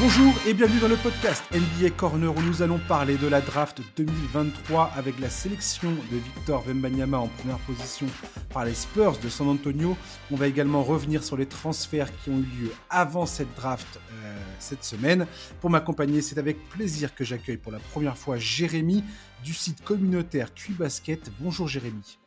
Bonjour 0.00 0.32
et 0.46 0.54
bienvenue 0.54 0.78
dans 0.78 0.86
le 0.86 0.96
podcast 0.96 1.42
NBA 1.50 1.90
Corner 1.90 2.28
où 2.28 2.40
nous 2.42 2.62
allons 2.62 2.78
parler 2.78 3.16
de 3.16 3.26
la 3.26 3.40
draft 3.40 3.80
2023 3.96 4.92
avec 4.94 5.18
la 5.18 5.28
sélection 5.28 5.90
de 5.90 6.18
Victor 6.18 6.64
Wembanyama 6.64 7.18
en 7.18 7.26
première 7.26 7.58
position 7.58 8.06
par 8.50 8.64
les 8.64 8.74
Spurs 8.74 9.18
de 9.18 9.28
San 9.28 9.48
Antonio. 9.48 9.96
On 10.30 10.36
va 10.36 10.46
également 10.46 10.84
revenir 10.84 11.24
sur 11.24 11.36
les 11.36 11.46
transferts 11.46 12.16
qui 12.20 12.30
ont 12.30 12.38
eu 12.38 12.62
lieu 12.62 12.72
avant 12.90 13.26
cette 13.26 13.52
draft 13.56 13.98
euh, 14.12 14.38
cette 14.60 14.84
semaine. 14.84 15.26
Pour 15.60 15.68
m'accompagner, 15.68 16.22
c'est 16.22 16.38
avec 16.38 16.68
plaisir 16.68 17.12
que 17.16 17.24
j'accueille 17.24 17.56
pour 17.56 17.72
la 17.72 17.80
première 17.80 18.16
fois 18.16 18.36
Jérémy 18.36 19.02
du 19.42 19.52
site 19.52 19.82
communautaire 19.82 20.50
Basket. 20.78 21.28
Bonjour 21.40 21.66
Jérémy. 21.66 22.20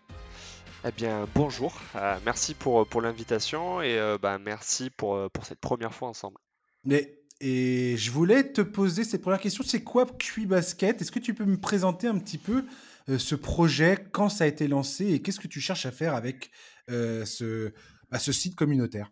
Eh 0.85 0.91
bien, 0.91 1.25
bonjour. 1.35 1.79
Euh, 1.95 2.17
merci 2.25 2.53
pour, 2.53 2.85
pour 2.85 3.01
l'invitation 3.01 3.81
et 3.81 3.97
euh, 3.97 4.17
bah, 4.21 4.39
merci 4.39 4.89
pour, 4.89 5.29
pour 5.29 5.45
cette 5.45 5.61
première 5.61 5.93
fois 5.93 6.09
ensemble. 6.09 6.37
Mais 6.83 7.20
et 7.41 7.97
je 7.97 8.11
voulais 8.11 8.43
te 8.43 8.61
poser 8.61 9.03
cette 9.03 9.21
première 9.21 9.39
question. 9.39 9.63
C'est 9.65 9.83
quoi 9.83 10.05
QI 10.05 10.45
Basket 10.45 11.01
Est-ce 11.01 11.11
que 11.11 11.19
tu 11.19 11.33
peux 11.33 11.45
me 11.45 11.57
présenter 11.57 12.07
un 12.07 12.17
petit 12.19 12.37
peu 12.37 12.65
euh, 13.09 13.17
ce 13.17 13.33
projet, 13.33 13.97
quand 14.11 14.29
ça 14.29 14.43
a 14.43 14.47
été 14.47 14.67
lancé? 14.67 15.07
Et 15.07 15.21
qu'est-ce 15.21 15.39
que 15.39 15.47
tu 15.47 15.59
cherches 15.59 15.87
à 15.87 15.91
faire 15.91 16.13
avec 16.13 16.51
euh, 16.91 17.25
bah, 18.11 18.19
ce 18.19 18.31
site 18.31 18.55
communautaire? 18.55 19.11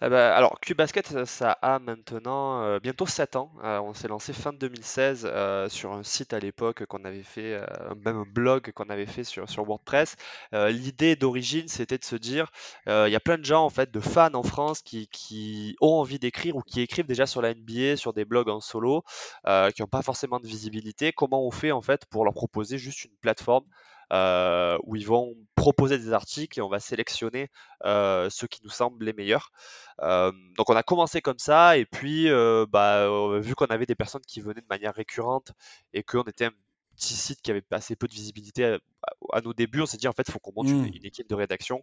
Eh 0.00 0.08
ben, 0.08 0.30
alors, 0.32 0.60
QBasket, 0.60 1.24
ça 1.24 1.52
a 1.52 1.78
maintenant 1.78 2.62
euh, 2.62 2.78
bientôt 2.78 3.06
7 3.06 3.36
ans. 3.36 3.50
Euh, 3.64 3.80
on 3.80 3.92
s'est 3.94 4.08
lancé 4.08 4.32
fin 4.32 4.52
2016 4.52 5.28
euh, 5.28 5.68
sur 5.68 5.92
un 5.92 6.02
site 6.04 6.32
à 6.32 6.38
l'époque 6.38 6.86
qu'on 6.86 7.04
avait 7.04 7.22
fait, 7.22 7.60
même 8.04 8.18
un 8.18 8.26
blog 8.26 8.72
qu'on 8.72 8.88
avait 8.90 9.06
fait 9.06 9.24
sur, 9.24 9.46
WordPress. 9.58 10.16
l'idée 10.52 11.16
d'origine, 11.16 11.68
c'était 11.68 11.98
de 11.98 12.04
se 12.04 12.16
dire, 12.16 12.50
il 12.86 13.10
y 13.10 13.16
a 13.16 13.20
plein 13.20 13.38
de 13.38 13.44
gens, 13.44 13.64
en 13.64 13.70
fait, 13.70 13.90
de 13.90 14.00
fans 14.00 14.34
en 14.34 14.42
France 14.42 14.82
qui, 14.82 15.08
qui 15.08 15.76
ont 15.80 15.94
envie 15.94 16.18
d'écrire 16.18 16.56
ou 16.56 16.62
qui 16.62 16.80
écrivent 16.80 17.06
déjà 17.06 17.26
sur 17.26 17.42
la 17.42 17.54
NBA, 17.54 17.96
sur 17.96 18.12
des 18.12 18.24
blogs 18.24 18.48
en 18.48 18.60
solo, 18.60 19.02
qui 19.44 19.82
n'ont 19.82 19.88
pas 19.88 20.02
forcément 20.02 20.38
de 20.38 20.46
visibilité. 20.46 21.12
Comment 21.12 21.44
on 21.44 21.50
fait, 21.50 21.72
en 21.72 21.82
fait, 21.82 22.06
pour 22.06 22.24
leur 22.24 22.34
proposer 22.34 22.78
juste 22.78 23.04
une 23.04 23.16
plateforme 23.20 23.64
euh, 24.12 24.78
où 24.84 24.96
ils 24.96 25.06
vont 25.06 25.34
proposer 25.54 25.98
des 25.98 26.12
articles 26.12 26.58
et 26.58 26.62
on 26.62 26.68
va 26.68 26.80
sélectionner 26.80 27.50
euh, 27.84 28.30
ceux 28.30 28.46
qui 28.46 28.60
nous 28.64 28.70
semblent 28.70 29.04
les 29.04 29.12
meilleurs. 29.12 29.50
Euh, 30.00 30.32
donc 30.56 30.70
on 30.70 30.76
a 30.76 30.82
commencé 30.82 31.20
comme 31.20 31.38
ça 31.38 31.76
et 31.76 31.84
puis 31.84 32.28
bah, 32.70 33.08
vu 33.40 33.54
qu'on 33.54 33.66
avait 33.66 33.86
des 33.86 33.94
personnes 33.94 34.22
qui 34.26 34.40
venaient 34.40 34.60
de 34.60 34.66
manière 34.70 34.94
récurrente 34.94 35.52
et 35.92 36.02
qu'on 36.02 36.22
était 36.22 36.46
un 36.46 36.52
petit 36.98 37.14
site 37.14 37.40
qui 37.42 37.50
avait 37.50 37.62
assez 37.70 37.96
peu 37.96 38.08
de 38.08 38.12
visibilité 38.12 38.78
à, 39.32 39.40
nos 39.40 39.54
débuts, 39.54 39.80
on 39.80 39.86
s'est 39.86 39.96
dit 39.96 40.08
en 40.08 40.12
fait 40.12 40.28
il 40.28 40.32
faut 40.32 40.38
qu'on 40.38 40.52
monte 40.54 40.68
une, 40.68 40.82
mmh. 40.82 41.04
équipe 41.04 41.28
de 41.28 41.34
rédaction. 41.34 41.82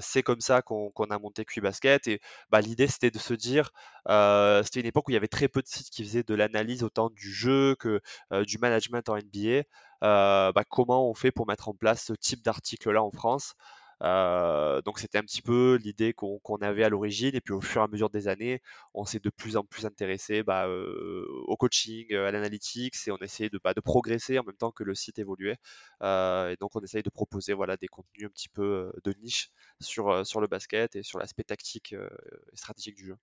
c'est 0.00 0.22
comme 0.22 0.40
ça 0.40 0.62
qu'on 0.62 0.90
a 0.90 1.18
monté 1.18 1.44
QBasket 1.44 2.08
et 2.08 2.20
bah, 2.50 2.60
l'idée 2.60 2.86
c'était 2.86 3.10
de 3.10 3.18
se 3.18 3.34
dire 3.34 3.70
c'était 4.06 4.80
une 4.80 4.86
époque 4.86 5.08
où 5.08 5.12
il 5.12 5.14
y 5.14 5.16
avait 5.16 5.28
très 5.28 5.48
peu 5.48 5.62
de 5.62 5.68
sites 5.68 5.90
qui 5.90 6.04
faisaient 6.04 6.24
de 6.24 6.34
l'analyse 6.34 6.82
autant 6.82 7.10
du 7.10 7.32
jeu 7.32 7.76
que 7.78 8.00
du 8.42 8.58
management 8.58 9.08
en 9.08 9.16
NBA. 9.16 9.62
Bah, 10.02 10.64
comment 10.68 11.08
on 11.08 11.14
fait 11.14 11.30
pour 11.30 11.46
mettre 11.46 11.68
en 11.68 11.74
place 11.74 12.04
ce 12.04 12.12
type 12.12 12.42
d'article-là 12.42 13.02
en 13.02 13.10
France? 13.10 13.54
Euh, 14.02 14.82
donc 14.82 14.98
c'était 14.98 15.18
un 15.18 15.22
petit 15.22 15.42
peu 15.42 15.78
l'idée 15.82 16.12
qu'on 16.12 16.38
avait 16.60 16.84
à 16.84 16.88
l'origine. 16.88 17.34
Et 17.34 17.40
puis 17.40 17.54
au 17.54 17.60
fur 17.60 17.80
et 17.80 17.84
à 17.84 17.88
mesure 17.88 18.10
des 18.10 18.28
années, 18.28 18.60
on 18.94 19.04
s'est 19.04 19.20
de 19.20 19.30
plus 19.30 19.56
en 19.56 19.64
plus 19.64 19.86
intéressé 19.86 20.42
bah, 20.42 20.66
euh, 20.66 21.26
au 21.46 21.56
coaching, 21.56 22.12
à 22.14 22.30
l'analytics. 22.30 22.94
Et 23.06 23.10
on 23.10 23.18
essayait 23.18 23.50
de, 23.50 23.60
bah, 23.62 23.74
de 23.74 23.80
progresser 23.80 24.38
en 24.38 24.44
même 24.44 24.56
temps 24.56 24.72
que 24.72 24.84
le 24.84 24.94
site 24.94 25.18
évoluait. 25.18 25.56
et 26.02 26.56
donc 26.60 26.76
on 26.76 26.80
essaye 26.80 27.02
de 27.02 27.10
proposer 27.10 27.52
voilà, 27.54 27.76
des 27.76 27.88
contenus 27.88 28.26
un 28.26 28.30
petit 28.30 28.48
peu 28.48 28.92
de 29.04 29.14
niche 29.22 29.50
sur, 29.80 30.26
sur 30.26 30.40
le 30.40 30.46
basket 30.46 30.96
et 30.96 31.02
sur 31.02 31.18
l'aspect 31.18 31.44
tactique 31.44 31.92
et 31.92 32.56
stratégique 32.56 32.96
du 32.96 33.06
jeu. 33.06 33.16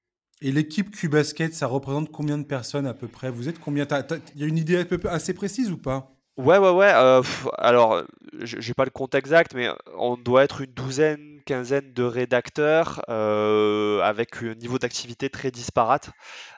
Et 0.43 0.51
l'équipe 0.51 0.89
Q-Basket, 0.89 1.53
ça 1.53 1.67
représente 1.67 2.11
combien 2.11 2.39
de 2.39 2.43
personnes 2.43 2.87
à 2.87 2.95
peu 2.95 3.07
près? 3.07 3.29
Vous 3.29 3.47
êtes 3.47 3.59
combien? 3.59 3.87
Il 4.35 4.41
y 4.41 4.43
a 4.43 4.47
une 4.47 4.57
idée 4.57 4.83
assez 5.05 5.35
précise 5.35 5.69
ou 5.69 5.77
pas? 5.77 6.20
Ouais, 6.37 6.57
ouais, 6.57 6.69
ouais. 6.69 6.91
Euh, 6.93 7.21
alors, 7.57 8.03
j'ai 8.41 8.73
pas 8.73 8.85
le 8.85 8.89
compte 8.89 9.15
exact, 9.15 9.53
mais 9.53 9.69
on 9.97 10.15
doit 10.15 10.43
être 10.43 10.61
une 10.61 10.71
douzaine, 10.71 11.41
quinzaine 11.45 11.93
de 11.93 12.03
rédacteurs 12.03 13.01
euh, 13.09 13.99
avec 14.01 14.41
un 14.41 14.55
niveau 14.55 14.79
d'activité 14.79 15.29
très 15.29 15.51
disparate. 15.51 16.11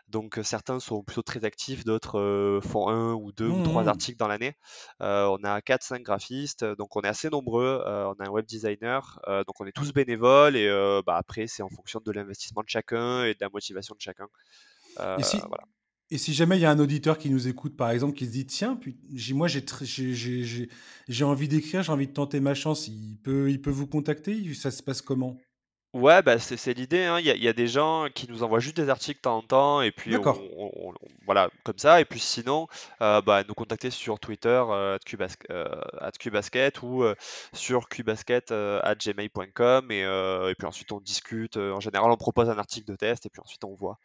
Donc, 0.09 0.39
certains 0.43 0.79
sont 0.79 1.01
plutôt 1.01 1.23
très 1.23 1.43
actifs, 1.43 1.85
d'autres 1.85 2.19
euh, 2.19 2.61
font 2.61 2.87
un 2.87 3.13
ou 3.13 3.31
deux 3.31 3.47
ou 3.47 3.63
trois 3.63 3.85
mmh. 3.85 3.87
articles 3.87 4.17
dans 4.17 4.27
l'année. 4.27 4.55
on 4.99 5.39
a 5.43 5.59
quatre, 5.61 5.83
cinq 5.83 6.03
graphistes, 6.03 6.63
donc 6.63 6.95
on 6.95 7.01
est 7.01 7.07
assez 7.07 7.29
nombreux. 7.29 7.81
on 7.85 8.13
a 8.13 8.27
un 8.27 8.29
web 8.29 8.45
designer, 8.45 9.19
donc 9.27 9.59
on 9.59 9.65
est 9.65 9.71
tous 9.71 9.91
bénévoles 9.91 10.55
et 10.55 10.69
bah, 11.05 11.17
après, 11.17 11.47
c'est 11.47 11.63
en 11.63 11.69
fonction 11.69 11.99
de 12.05 12.11
l'investissement 12.11 12.61
de 12.61 12.69
chacun 12.69 13.23
et 13.23 13.33
de 13.33 13.39
la 13.41 13.49
motivation 13.49 13.95
de 13.95 14.01
chacun. 14.01 14.27
voilà. 14.97 15.65
Et 16.09 16.17
si 16.17 16.33
jamais 16.33 16.57
il 16.57 16.61
y 16.61 16.65
a 16.65 16.71
un 16.71 16.79
auditeur 16.79 17.17
qui 17.17 17.29
nous 17.29 17.47
écoute, 17.47 17.75
par 17.75 17.89
exemple, 17.89 18.15
qui 18.15 18.25
se 18.25 18.31
dit 18.31 18.45
Tiens, 18.45 18.79
moi 19.31 19.47
j'ai 19.47 19.63
envie 21.23 21.47
d'écrire, 21.47 21.83
j'ai 21.83 21.91
envie 21.91 22.07
de 22.07 22.13
tenter 22.13 22.39
ma 22.39 22.53
chance, 22.53 22.87
il 22.87 23.17
peut, 23.23 23.49
il 23.49 23.61
peut 23.61 23.71
vous 23.71 23.87
contacter? 23.87 24.53
Ça 24.53 24.71
se 24.71 24.83
passe 24.83 25.01
comment? 25.01 25.37
Ouais, 25.93 26.23
bah 26.23 26.39
c'est 26.39 26.57
c'est 26.57 26.73
l'idée. 26.73 27.03
hein. 27.03 27.19
Il 27.19 27.25
y 27.27 27.29
a, 27.29 27.35
il 27.35 27.43
y 27.43 27.47
a 27.47 27.53
des 27.53 27.67
gens 27.67 28.07
qui 28.13 28.27
nous 28.27 28.41
envoient 28.41 28.59
juste 28.59 28.77
des 28.77 28.89
articles 28.89 29.19
de 29.19 29.21
temps 29.21 29.37
en 29.37 29.41
temps, 29.43 29.81
et 29.83 29.91
puis 29.91 30.17
on, 30.17 30.93
voilà, 31.25 31.49
comme 31.63 31.77
ça. 31.77 32.01
Et 32.01 32.05
puis 32.05 32.19
sinon, 32.19 32.67
euh, 33.01 33.21
bah, 33.21 33.43
nous 33.47 33.53
contacter 33.53 33.91
sur 33.91 34.19
Twitter, 34.19 34.63
euh, 34.69 34.97
@qbasket, 35.05 35.51
euh, 35.51 36.71
ou 36.81 37.03
sur 37.53 37.87
qbasket@gmail.com, 37.89 39.91
et, 39.91 39.99
et 40.01 40.55
puis 40.57 40.67
ensuite 40.67 40.91
on 40.91 40.99
discute. 40.99 41.57
En 41.57 41.79
général, 41.79 42.09
on 42.11 42.17
propose 42.17 42.49
un 42.49 42.57
article 42.57 42.87
de 42.91 42.95
test, 42.95 43.27
et 43.27 43.29
puis 43.29 43.41
ensuite 43.41 43.63
on 43.63 43.75
voit 43.75 43.99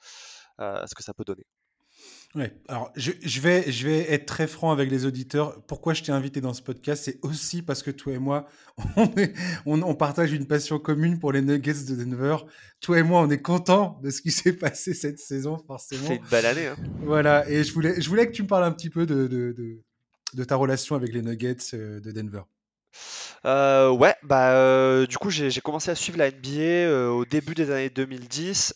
ce 0.58 0.94
que 0.94 1.02
ça 1.02 1.14
peut 1.14 1.24
donner. 1.24 1.46
Ouais, 2.34 2.52
alors 2.68 2.92
je, 2.94 3.12
je, 3.22 3.40
vais, 3.40 3.70
je 3.72 3.88
vais 3.88 4.12
être 4.12 4.26
très 4.26 4.46
franc 4.46 4.70
avec 4.70 4.90
les 4.90 5.06
auditeurs. 5.06 5.62
Pourquoi 5.66 5.94
je 5.94 6.02
t'ai 6.02 6.12
invité 6.12 6.42
dans 6.42 6.52
ce 6.52 6.60
podcast 6.60 7.02
C'est 7.04 7.18
aussi 7.22 7.62
parce 7.62 7.82
que 7.82 7.90
toi 7.90 8.12
et 8.12 8.18
moi, 8.18 8.46
on, 8.96 9.06
est, 9.16 9.32
on, 9.64 9.80
on, 9.82 9.94
partage 9.94 10.32
une 10.32 10.46
passion 10.46 10.78
commune 10.78 11.18
pour 11.18 11.32
les 11.32 11.40
Nuggets 11.40 11.84
de 11.88 11.94
Denver. 11.94 12.36
Toi 12.80 12.98
et 12.98 13.02
moi, 13.02 13.22
on 13.22 13.30
est 13.30 13.40
contents 13.40 13.98
de 14.02 14.10
ce 14.10 14.20
qui 14.20 14.30
s'est 14.30 14.52
passé 14.52 14.92
cette 14.92 15.18
saison, 15.18 15.56
forcément. 15.66 16.06
C'est 16.06 16.16
une 16.16 16.26
belle 16.30 16.46
année. 16.46 16.66
Hein. 16.66 16.76
Voilà, 17.00 17.48
et 17.48 17.64
je 17.64 17.72
voulais, 17.72 17.98
je 17.98 18.08
voulais 18.10 18.26
que 18.26 18.32
tu 18.32 18.42
me 18.42 18.48
parles 18.48 18.64
un 18.64 18.72
petit 18.72 18.90
peu 18.90 19.06
de, 19.06 19.26
de, 19.26 19.52
de, 19.52 19.82
de 20.34 20.44
ta 20.44 20.56
relation 20.56 20.96
avec 20.96 21.14
les 21.14 21.22
Nuggets 21.22 21.56
euh, 21.72 21.98
de 21.98 22.12
Denver. 22.12 22.42
Euh, 23.44 23.90
ouais, 23.90 24.14
bah, 24.22 24.52
euh, 24.52 25.06
du 25.06 25.16
coup, 25.18 25.30
j'ai 25.30 25.60
commencé 25.60 25.90
à 25.90 25.94
suivre 25.94 26.18
la 26.18 26.30
NBA 26.30 26.60
euh, 26.60 27.08
au 27.08 27.24
début 27.24 27.54
des 27.54 27.70
années 27.70 27.90
2010. 27.90 28.74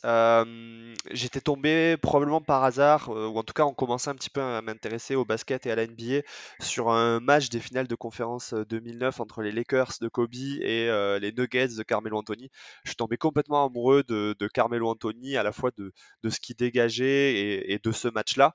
j'étais 1.11 1.41
tombé 1.41 1.97
probablement 1.97 2.41
par 2.41 2.63
hasard, 2.65 3.09
ou 3.11 3.39
en 3.39 3.43
tout 3.43 3.55
cas, 3.55 3.65
on 3.65 3.75
commençait 3.75 4.11
un 4.11 4.15
petit 4.15 4.31
peu 4.31 4.41
à 4.41 4.63
m'intéresser 4.63 5.15
au 5.15 5.25
basket 5.25 5.67
et 5.67 5.71
à 5.73 5.77
la 5.77 5.87
NBA 5.87 6.23
sur 6.61 6.91
un 6.91 7.21
match 7.21 7.49
des 7.49 7.61
finales 7.61 7.89
de 7.89 7.95
conférence 7.95 8.55
2009 8.55 9.21
entre 9.21 9.43
les 9.43 9.53
Lakers 9.53 9.95
de 10.01 10.09
Kobe 10.09 10.35
et 10.35 10.87
les 11.21 11.33
Nuggets 11.33 11.77
de 11.77 11.83
Carmelo 11.83 12.19
Anthony. 12.19 12.51
Je 12.85 12.91
suis 12.91 12.97
tombé 12.97 13.17
complètement 13.17 13.67
amoureux 13.67 14.03
de, 14.05 14.49
Carmelo 14.55 14.89
Anthony, 14.89 15.37
à 15.37 15.43
la 15.43 15.53
fois 15.53 15.71
de, 15.77 15.93
ce 16.29 16.41
qu'il 16.41 16.57
dégageait 16.57 17.65
et, 17.71 17.81
de 17.83 17.93
ce 17.93 18.09
match-là. 18.09 18.55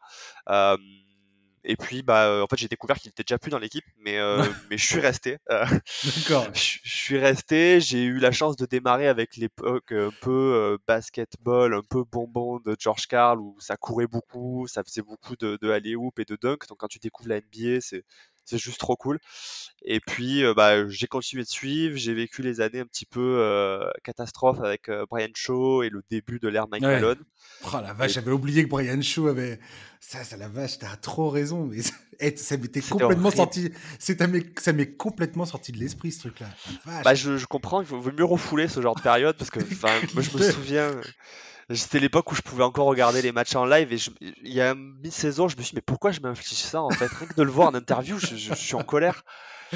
Et 1.69 1.75
puis, 1.75 2.01
bah, 2.01 2.28
euh, 2.28 2.41
en 2.41 2.47
fait, 2.47 2.55
j'ai 2.55 2.69
découvert 2.69 2.97
qu'il 2.97 3.09
était 3.09 3.23
déjà 3.23 3.38
plus 3.38 3.51
dans 3.51 3.59
l'équipe, 3.59 3.83
mais, 4.00 4.17
euh, 4.17 4.41
mais 4.69 4.78
je 4.78 4.88
suis 4.88 5.01
resté. 5.01 5.38
Euh, 5.51 5.66
D'accord. 6.16 6.47
Je, 6.55 6.79
suis 6.85 7.17
resté. 7.17 7.81
J'ai 7.81 8.03
eu 8.03 8.19
la 8.19 8.31
chance 8.31 8.55
de 8.55 8.66
démarrer 8.66 9.07
avec 9.07 9.35
l'époque 9.35 9.91
un 9.91 10.11
peu 10.22 10.77
basketball, 10.88 11.73
un 11.73 11.81
peu 11.81 12.06
bonbon 12.09 12.59
de 12.59 12.75
George 12.79 13.07
Carl, 13.07 13.39
où 13.39 13.57
ça 13.59 13.75
courait 13.75 14.07
beaucoup, 14.07 14.66
ça 14.67 14.81
faisait 14.83 15.01
beaucoup 15.01 15.35
de, 15.35 15.57
de 15.61 15.69
alley-oop 15.69 16.17
et 16.19 16.25
de 16.25 16.38
dunk. 16.41 16.67
Donc, 16.69 16.77
quand 16.79 16.88
tu 16.88 17.00
découvres 17.00 17.29
la 17.29 17.41
NBA, 17.41 17.81
c'est 17.81 18.03
c'est 18.47 18.57
juste 18.57 18.79
trop 18.79 18.95
cool. 18.95 19.19
Et 19.83 19.99
puis, 19.99 20.43
bah, 20.55 20.87
j'ai 20.89 21.07
continué 21.07 21.43
de 21.43 21.49
suivre. 21.49 21.97
J'ai 21.97 22.13
vécu 22.13 22.41
les 22.41 22.61
années 22.61 22.79
un 22.79 22.85
petit 22.85 23.05
peu 23.05 23.83
catastrophe 24.03 24.59
avec 24.59 24.89
Brian 25.09 25.27
Shaw 25.35 25.83
et 25.83 25.89
le 25.89 26.01
début 26.09 26.39
de 26.39 26.47
l'ère 26.47 26.67
Mike 26.67 26.83
Malone. 26.83 27.23
Oh 27.63 27.77
la 27.81 27.94
vache, 27.94 28.13
j'avais 28.13 28.31
oublié 28.31 28.63
que 28.63 28.69
Brian 28.69 29.01
Shaw 29.01 29.27
avait. 29.27 29.59
Ça, 29.99 30.23
ça 30.23 30.38
la 30.38 30.47
vache, 30.47 30.79
t'as 30.79 30.95
trop 30.95 31.29
raison. 31.29 31.65
Mais 31.65 31.81
ça 31.81 32.57
m'était 32.57 32.81
complètement 32.81 33.31
sorti. 33.31 33.71
Ça 33.99 34.73
m'est 34.73 34.95
complètement 34.95 35.45
sorti 35.45 35.71
de 35.71 35.77
l'esprit 35.77 36.11
ce 36.11 36.19
truc-là. 36.19 36.47
Bah, 37.03 37.15
je, 37.15 37.45
comprends, 37.45 37.81
il 37.81 37.88
vaut, 37.88 38.11
mieux 38.11 38.25
refouler 38.25 38.67
ce 38.67 38.81
genre 38.81 38.95
de 38.95 39.01
période 39.01 39.35
parce 39.38 39.50
que 39.50 39.59
moi 40.13 40.23
je 40.23 40.38
me 40.38 40.51
souviens. 40.51 40.91
C'était 41.73 41.99
l'époque 41.99 42.31
où 42.31 42.35
je 42.35 42.41
pouvais 42.41 42.63
encore 42.63 42.87
regarder 42.87 43.21
les 43.21 43.33
matchs 43.33 43.55
en 43.55 43.65
live 43.65 43.91
et 43.91 43.97
il 44.21 44.53
y 44.53 44.61
a 44.61 44.73
mi-saison, 44.73 45.49
je 45.49 45.57
me 45.57 45.61
suis 45.61 45.71
dit, 45.71 45.75
mais 45.75 45.81
pourquoi 45.81 46.11
je 46.11 46.21
m'inflige 46.21 46.57
ça 46.57 46.81
en 46.81 46.89
fait? 46.89 47.07
Rien 47.07 47.27
que 47.27 47.33
de 47.33 47.43
le 47.43 47.51
voir 47.51 47.67
en 47.67 47.73
interview, 47.73 48.17
je, 48.19 48.53
suis 48.53 48.75
en 48.75 48.83
colère. 48.83 49.25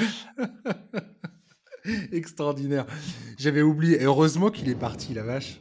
Extraordinaire. 2.12 2.86
J'avais 3.38 3.60
oublié. 3.60 4.00
Et 4.00 4.04
heureusement 4.04 4.50
qu'il 4.50 4.70
est 4.70 4.74
parti, 4.74 5.12
la 5.12 5.22
vache. 5.22 5.60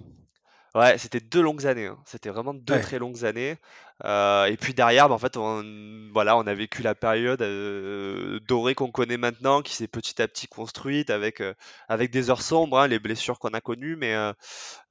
Ouais, 0.74 0.98
c'était 0.98 1.20
2 1.20 1.42
longues 1.42 1.68
années, 1.68 1.88
hein. 1.88 1.98
C'était 2.06 2.30
vraiment 2.30 2.54
2 2.54 2.74
Ouais. 2.74 2.80
très 2.80 2.98
longues 2.98 3.26
années. 3.26 3.58
Heu 4.04 4.48
et 4.50 4.58
puis 4.58 4.74
derrière, 4.74 5.08
bah, 5.10 5.16
en 5.16 5.18
fait, 5.20 5.38
on 5.38 5.64
voilà, 6.14 6.36
on 6.38 6.42
a 6.48 6.54
vécu 6.54 6.82
la 6.84 6.96
période, 6.96 7.42
heu, 7.42 8.40
dorée 8.48 8.76
qu'on 8.76 8.92
connaît 8.92 9.18
maintenant, 9.18 9.62
qui 9.62 9.74
s'est 9.76 9.88
petit 9.88 10.22
à 10.22 10.28
petit 10.28 10.48
construite 10.48 11.10
avec, 11.10 11.42
heu, 11.42 11.54
avec 11.88 12.12
des 12.12 12.30
heures 12.30 12.42
sombres, 12.42 12.80
hein, 12.80 12.88
les 12.88 13.00
blessures 13.00 13.40
qu'on 13.40 13.50
a 13.50 13.62
connues, 13.62 13.96
mais 13.96 14.16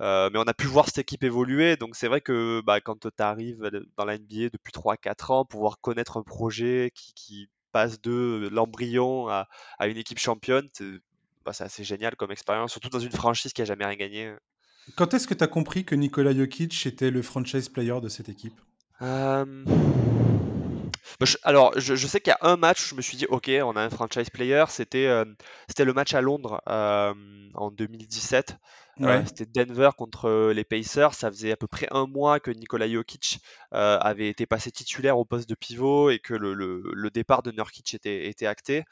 mais 0.01 0.39
on 0.39 0.43
a 0.47 0.55
pu 0.55 0.67
voir 0.67 0.87
cette 0.87 0.99
équipe 0.99 1.25
évoluer. 1.25 1.77
Donc 1.77 1.97
c'est 1.97 2.09
vrai 2.09 2.21
que, 2.21 2.62
bah, 2.65 2.81
quand 2.81 3.01
tu 3.01 3.09
arrives, 3.23 3.71
dans 3.97 4.05
la 4.05 4.15
NBA 4.17 4.49
depuis 4.51 4.73
3-4 4.73 5.31
ans, 5.31 5.45
pouvoir 5.45 5.81
connaître 5.81 6.17
un 6.17 6.23
projet 6.23 6.91
qui 6.95 7.12
qui 7.15 7.49
passe 7.73 8.01
de 8.01 8.49
l'embryon 8.53 9.29
à 9.29 9.49
à 9.79 9.87
une 9.89 9.97
équipe 9.99 10.19
championne, 10.19 10.69
c'est 10.73 10.87
bah, 11.45 11.53
c'est 11.53 11.65
assez 11.65 11.85
génial 11.85 12.17
comme 12.17 12.33
expérience, 12.33 12.73
surtout 12.73 12.91
dans 12.91 12.99
une 13.01 13.12
franchise 13.12 13.53
qui 13.53 13.62
a 13.62 13.65
jamais 13.65 13.87
rien 13.87 13.97
gagné. 13.97 14.35
Quand 14.97 15.15
est-ce 15.15 15.27
que 15.27 15.35
tu 15.35 15.43
as 15.45 15.49
compris 15.49 15.85
que 15.85 15.95
Nikola 15.95 16.33
Jokic 16.35 16.87
était 16.87 17.11
le 17.11 17.23
franchise 17.23 17.69
player 17.69 18.01
de 18.01 18.09
cette 18.09 18.29
équipe? 18.29 18.61
Hem, 19.00 19.64
bah, 19.67 19.81
je 19.82 20.39
alors 21.44 21.79
je 21.79 21.94
je 21.94 22.06
sais 22.06 22.20
qu'il 22.20 22.31
y 22.31 22.35
a 22.35 22.38
un 22.50 22.56
match 22.56 22.85
où 22.85 22.88
je 22.91 22.94
me 22.94 23.02
suis 23.02 23.17
dit: 23.17 23.26
«OK, 23.29 23.50
on 23.62 23.76
a 23.76 23.81
un 23.82 23.91
franchise 23.91 24.31
player», 24.31 24.64
c'était, 24.69 25.08
c'était 25.69 25.85
le 25.85 25.93
match 25.93 26.14
à 26.14 26.20
Londres, 26.20 26.62
hem, 26.67 27.50
en 27.55 27.70
2017. 27.70 28.56
Heu, 29.02 29.08
Ouais. 29.08 29.25
c'était 29.26 29.47
Denver 29.47 29.91
contre, 29.97 30.50
les 30.52 30.64
Pacers. 30.64 31.14
Ça 31.14 31.31
faisait 31.31 31.52
à 31.52 31.56
peu 31.56 31.67
près 31.67 31.87
un 31.91 32.06
mois 32.06 32.38
que 32.41 32.50
Nikola 32.50 32.88
Jokic, 32.88 33.41
avait 33.73 34.29
été 34.29 34.47
passé 34.47 34.70
titulaire 34.70 35.19
au 35.19 35.25
poste 35.25 35.49
de 35.49 35.55
pivot 35.55 36.11
et 36.11 36.19
que 36.19 36.35
le 36.35 36.55
le 36.55 36.82
le 36.94 37.11
départ 37.11 37.43
de 37.43 37.50
Nurkic 37.52 37.94
était 37.94 38.26
était 38.29 38.47
acté. 38.47 38.85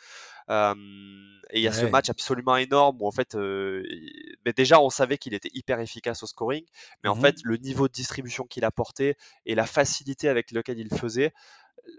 Et 1.50 1.58
il 1.60 1.62
y 1.62 1.69
a 1.69 1.72
ce 1.72 1.87
match 1.87 2.10
absolument 2.10 2.56
énorme 2.56 2.99
où 3.00 3.06
en 3.06 3.12
fait, 3.12 3.37
beh, 3.37 4.52
déjà 4.56 4.81
on 4.81 4.90
savait 4.90 5.19
qu'il 5.19 5.34
était 5.34 5.50
hyper 5.55 5.81
efficace 5.81 6.22
au 6.22 6.26
scoring, 6.26 6.64
mais 7.02 7.08
en 7.10 7.14
fait 7.14 7.37
Mmh 7.37 7.43
le 7.43 7.56
niveau 7.56 7.88
de 7.88 7.93
distribution 7.93 8.44
qu'il 8.44 8.64
apportait 8.64 9.16
et 9.46 9.55
la 9.55 9.66
facilité 9.66 10.28
avec 10.28 10.50
lequel 10.52 10.78
il 10.78 10.88
faisait, 10.94 11.32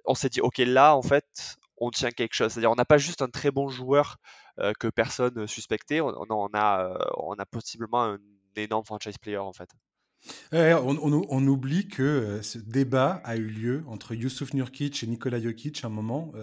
on 0.05 0.15
s'est 0.15 0.29
dit: 0.29 0.41
«OK, 0.41 0.57
là 0.59 0.95
en 0.95 1.01
fait, 1.01 1.57
on 1.77 1.91
tient 1.91 2.11
quelque 2.11 2.33
chose». 2.35 2.51
C'est-à-dire 2.53 2.71
on 2.71 2.75
n'a 2.75 2.85
pas 2.85 2.97
juste 2.97 3.21
un 3.21 3.29
très 3.29 3.51
bon 3.51 3.69
joueur, 3.69 4.17
heu, 4.59 4.73
que 4.79 4.87
personne, 4.89 5.47
suspectait, 5.47 6.01
on 6.01 6.13
on 6.29 6.49
a, 6.53 6.83
heu, 6.95 6.97
on 7.17 7.33
a 7.35 7.45
possiblement 7.45 8.03
un 8.05 8.19
énorme 8.55 8.85
franchise 8.85 9.17
player 9.17 9.37
en 9.37 9.53
fait. 9.53 9.69
On 10.51 11.47
oublie 11.47 11.87
que, 11.87 12.39
ce 12.41 12.57
débat 12.57 13.21
a 13.23 13.37
eu 13.37 13.47
lieu 13.47 13.83
entre 13.87 14.15
Youssouf 14.15 14.53
Nurkic 14.53 15.03
et 15.03 15.07
Nikola 15.07 15.39
Jokic 15.39 15.83
à 15.83 15.87
un 15.87 15.91
moment, 15.91 16.33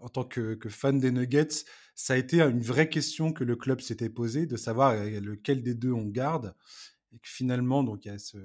en 0.00 0.08
tant 0.08 0.24
que 0.24 0.54
que 0.54 0.68
fan 0.68 0.98
des 0.98 1.10
Nuggets. 1.10 1.64
Ça 1.94 2.14
a 2.14 2.16
été 2.16 2.40
une 2.40 2.62
vraie 2.62 2.88
question 2.88 3.32
que 3.34 3.44
le 3.44 3.56
club 3.56 3.80
s'était 3.82 4.08
posée, 4.08 4.46
de 4.46 4.56
savoir, 4.56 4.94
lequel 4.94 5.62
des 5.62 5.74
2 5.74 5.92
on 5.92 6.06
garde 6.06 6.54
et 7.12 7.18
que 7.18 7.28
finalement 7.28 7.82
donc 7.84 8.04
il 8.04 8.08
y 8.08 8.10
a 8.12 8.18
ce 8.18 8.38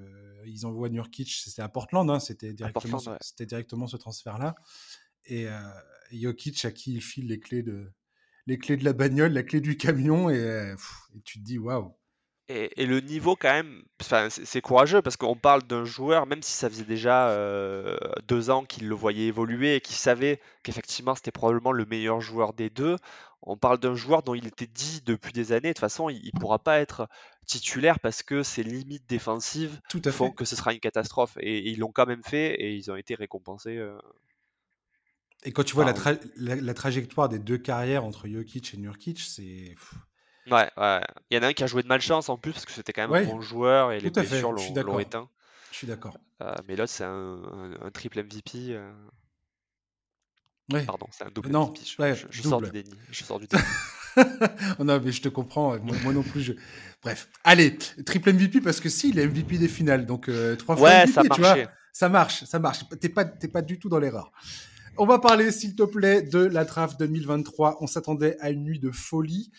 ils 0.46 0.66
envoient 0.66 0.88
Nurkic, 0.88 1.30
c'était 1.30 1.62
à 1.62 1.68
Portland, 1.68 2.08
hein, 2.10 2.20
c'était 2.20 2.52
directement 2.54 2.98
Portland, 2.98 3.00
ce 3.00 3.10
ouais. 3.10 3.18
c'était 3.20 3.46
directement 3.46 3.86
ce 3.86 3.96
transfert-là 3.96 4.54
et 5.26 5.46
Jokic 6.12 6.64
à 6.64 6.70
qui 6.72 6.94
il 6.94 7.02
file 7.02 7.28
les 7.28 7.40
clés 7.40 7.62
de 7.62 7.92
les 8.46 8.58
clés 8.58 8.76
de 8.76 8.84
la 8.84 8.92
bagnole, 8.92 9.32
la 9.32 9.42
clé 9.42 9.60
du 9.60 9.76
camion 9.76 10.30
et 10.30 10.74
et 11.14 11.20
tu 11.24 11.38
te 11.40 11.44
dis: 11.44 11.58
«Waouh!» 11.58 11.96
Et 12.48 12.70
et 12.82 12.86
le 12.86 13.00
niveau 13.00 13.34
quand 13.34 13.52
même, 13.52 13.82
c'est 14.28 14.60
courageux 14.60 15.02
parce 15.02 15.16
qu'on 15.16 15.34
parle 15.34 15.64
d'un 15.64 15.84
joueur, 15.84 16.26
même 16.26 16.42
si 16.42 16.52
ça 16.52 16.70
faisait 16.70 16.84
déjà, 16.84 17.30
heu, 17.32 17.98
2 18.28 18.50
ans 18.50 18.64
qu'il 18.64 18.88
le 18.88 18.94
voyait 18.94 19.26
évoluer 19.26 19.74
et 19.74 19.80
qu'il 19.80 19.96
savait 19.96 20.40
qu'effectivement 20.62 21.16
c'était 21.16 21.32
probablement 21.32 21.72
le 21.72 21.84
meilleur 21.86 22.20
joueur 22.20 22.52
des 22.52 22.70
2. 22.70 22.96
On 23.46 23.56
parle 23.56 23.78
d'un 23.78 23.94
joueur 23.94 24.22
dont 24.22 24.34
il 24.34 24.46
était 24.46 24.66
dit 24.66 25.00
depuis 25.04 25.32
des 25.32 25.52
années, 25.52 25.68
de 25.68 25.72
toute 25.74 25.80
façon 25.80 26.08
il 26.10 26.20
il 26.24 26.32
pourra 26.32 26.58
pas 26.58 26.80
être 26.80 27.08
titulaire 27.46 28.00
parce 28.00 28.22
que 28.22 28.42
ses 28.42 28.62
limites 28.64 29.06
défensives 29.08 29.80
Tout 29.88 30.02
à 30.04 30.12
font 30.12 30.30
fait. 30.30 30.32
que 30.32 30.44
ce 30.44 30.56
sera 30.56 30.72
une 30.74 30.80
catastrophe 30.80 31.36
et 31.40 31.58
et 31.58 31.68
ils 31.70 31.78
l'ont 31.78 31.92
quand 31.92 32.06
même 32.06 32.24
fait 32.24 32.54
et 32.54 32.74
ils 32.74 32.90
ont 32.90 32.96
été 32.96 33.14
récompensés, 33.14 33.76
heu, 33.78 33.98
Et 35.44 35.52
quand 35.52 35.64
tu 35.64 35.74
vois 35.74 35.84
la, 35.84 35.94
par 35.94 35.94
tra 35.94 36.12
la, 36.36 36.56
la 36.56 36.74
trajectoire 36.74 37.28
des 37.30 37.38
deux 37.38 37.56
carrières 37.58 38.04
entre 38.04 38.28
Jokic 38.28 38.74
et 38.74 38.76
Nurkic, 38.76 39.20
c'est. 39.20 39.78
ouais, 40.50 40.70
ouais. 40.76 41.00
Il 41.30 41.36
y 41.36 41.38
en 41.38 41.42
a 41.42 41.48
un 41.48 41.52
qui 41.52 41.62
a 41.64 41.66
joué 41.66 41.82
de 41.82 41.88
malchance 41.88 42.28
en 42.28 42.36
plus 42.38 42.52
parce 42.52 42.64
que 42.66 42.72
c'était 42.72 42.92
quand 42.92 43.02
même 43.02 43.12
un 43.12 43.20
bon 43.20 43.40
joueur 43.40 43.92
et 43.92 44.00
les 44.00 44.10
tout 44.10 44.10
blessures 44.10 44.52
l'ont 44.52 44.98
éteint. 44.98 45.30
Je 45.70 45.76
suis 45.76 45.86
d'accord. 45.86 46.18
Heu, 46.40 46.54
mais 46.66 46.76
l'autre 46.76 46.92
c'est 46.92 47.04
un 47.04 47.42
un 47.44 47.80
un 47.86 47.90
triple 47.90 48.18
MVP, 48.20 48.72
heu 48.72 48.92
Ouais. 50.72 50.84
Pardon, 50.84 51.06
c'est 51.10 51.24
un 51.24 51.30
double 51.34 51.50
Non, 51.50 51.68
MVP. 51.68 51.80
Je 51.84 52.02
ouais, 52.02 52.14
je 52.14 52.26
je 52.30 52.42
sors 52.42 52.60
du 52.60 52.66
double. 52.66 52.82
déni, 52.82 52.96
je 53.10 53.24
sors 53.24 53.38
du 53.38 53.46
déni. 53.46 53.62
Oh 54.78 54.84
non, 54.84 55.00
mais 55.04 55.12
je 55.12 55.22
te 55.22 55.28
comprends. 55.28 55.78
Moi, 55.78 55.96
moi 56.02 56.12
non 56.12 56.22
plus. 56.22 56.40
Je... 56.40 56.52
Bref. 57.02 57.28
Allez, 57.44 57.76
triple 57.76 58.32
MVP 58.32 58.60
parce 58.60 58.80
que 58.80 58.88
si, 58.88 59.10
il 59.10 59.18
est 59.18 59.26
MVP 59.26 59.58
des 59.58 59.68
finales. 59.68 60.06
Donc, 60.06 60.28
euh, 60.28 60.56
trois 60.56 60.76
fois 60.76 60.88
Ouais, 60.88 61.06
ça 61.06 61.22
MVP, 61.22 61.34
tu 61.34 61.40
vois. 61.40 61.56
Ça 61.92 62.08
marche, 62.08 62.44
ça 62.44 62.58
marche. 62.58 62.80
T'es 63.00 63.08
pas, 63.08 63.24
t'es 63.24 63.48
pas 63.48 63.62
du 63.62 63.78
tout 63.78 63.88
dans 63.88 63.98
l'erreur. 63.98 64.32
On 64.98 65.04
va 65.04 65.18
parler, 65.18 65.52
s'il 65.52 65.74
te 65.76 65.82
plaît, 65.82 66.22
de 66.22 66.38
la 66.38 66.64
draft 66.64 66.98
2023. 66.98 67.78
On 67.82 67.86
s'attendait 67.86 68.38
à 68.40 68.50
une 68.50 68.64
nuit 68.64 68.78
de 68.78 68.90
folie. 68.90 69.50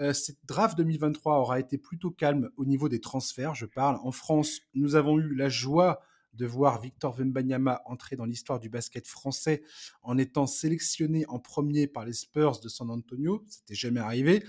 Euh, 0.00 0.14
cette 0.14 0.38
draft 0.46 0.76
2023 0.78 1.36
aura 1.38 1.60
été 1.60 1.76
plutôt 1.76 2.10
calme 2.10 2.48
au 2.56 2.64
niveau 2.64 2.88
des 2.88 3.00
transferts. 3.00 3.54
Je 3.54 3.66
parle. 3.66 3.98
En 4.02 4.12
France, 4.12 4.60
nous 4.74 4.94
avons 4.94 5.18
eu 5.18 5.34
la 5.34 5.50
joie 5.50 6.00
de 6.36 6.46
voir 6.46 6.80
Victor 6.80 7.16
Wembanyama 7.18 7.82
entrer 7.86 8.16
dans 8.16 8.24
l'histoire 8.24 8.60
du 8.60 8.68
basket 8.68 9.06
français 9.06 9.62
en 10.02 10.18
étant 10.18 10.46
sélectionné 10.46 11.24
en 11.28 11.38
premier 11.38 11.86
par 11.86 12.04
les 12.04 12.12
Spurs 12.12 12.60
de 12.60 12.68
San 12.68 12.90
Antonio. 12.90 13.44
C'était 13.48 13.74
jamais 13.74 14.00
arrivé. 14.00 14.44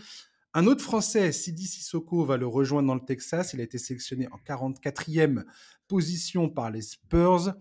Un 0.53 0.65
autre 0.65 0.83
Français, 0.83 1.31
Sidi 1.31 1.67
Sissoko, 1.67 2.25
va 2.25 2.37
le 2.37 2.47
rejoindre 2.47 2.87
dans 2.87 2.95
le 2.95 3.05
Texas. 3.05 3.53
Il 3.53 3.59
a 3.59 3.63
été 3.63 3.77
sélectionné 3.77 4.27
en 4.31 4.37
44e 4.37 5.43
position 5.87 6.49
par 6.49 6.71
les 6.71 6.81
Spurs. 6.81 7.53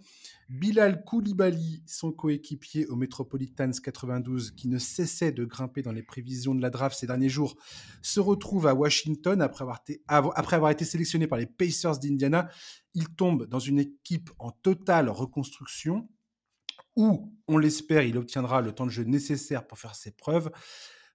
Bilal 0.49 1.05
Koulibaly, 1.05 1.83
son 1.87 2.13
coéquipier 2.13 2.87
au 2.87 2.95
Metropolitans 2.95 3.73
92, 3.83 4.53
qui 4.53 4.69
ne 4.69 4.79
cessait 4.79 5.33
de 5.33 5.45
grimper 5.45 5.83
dans 5.83 5.91
les 5.93 6.05
prévisions 6.05 6.55
de 6.55 6.63
la 6.63 6.71
draft 6.71 6.97
ces 6.97 7.09
derniers 7.09 7.29
jours, 7.29 7.57
se 8.01 8.21
retrouve 8.21 8.69
à 8.69 8.75
Washington 8.75 9.43
après 9.43 9.65
avoir 9.65 10.71
été, 10.71 10.85
sélectionné 10.85 11.27
par 11.27 11.39
les 11.39 11.47
Pacers 11.47 11.99
d'Indiana. 11.99 12.49
Il 12.95 13.09
tombe 13.09 13.47
dans 13.47 13.59
une 13.59 13.81
équipe 13.81 14.31
en 14.39 14.53
totale 14.53 15.09
reconstruction 15.09 16.09
où, 16.95 17.35
on 17.49 17.59
l'espère, 17.59 18.03
il 18.03 18.17
obtiendra 18.17 18.61
le 18.61 18.73
temps 18.73 18.87
de 18.87 18.91
jeu 18.91 19.03
nécessaire 19.03 19.67
pour 19.67 19.79
faire 19.79 19.97
ses 19.97 20.13
preuves. 20.13 20.51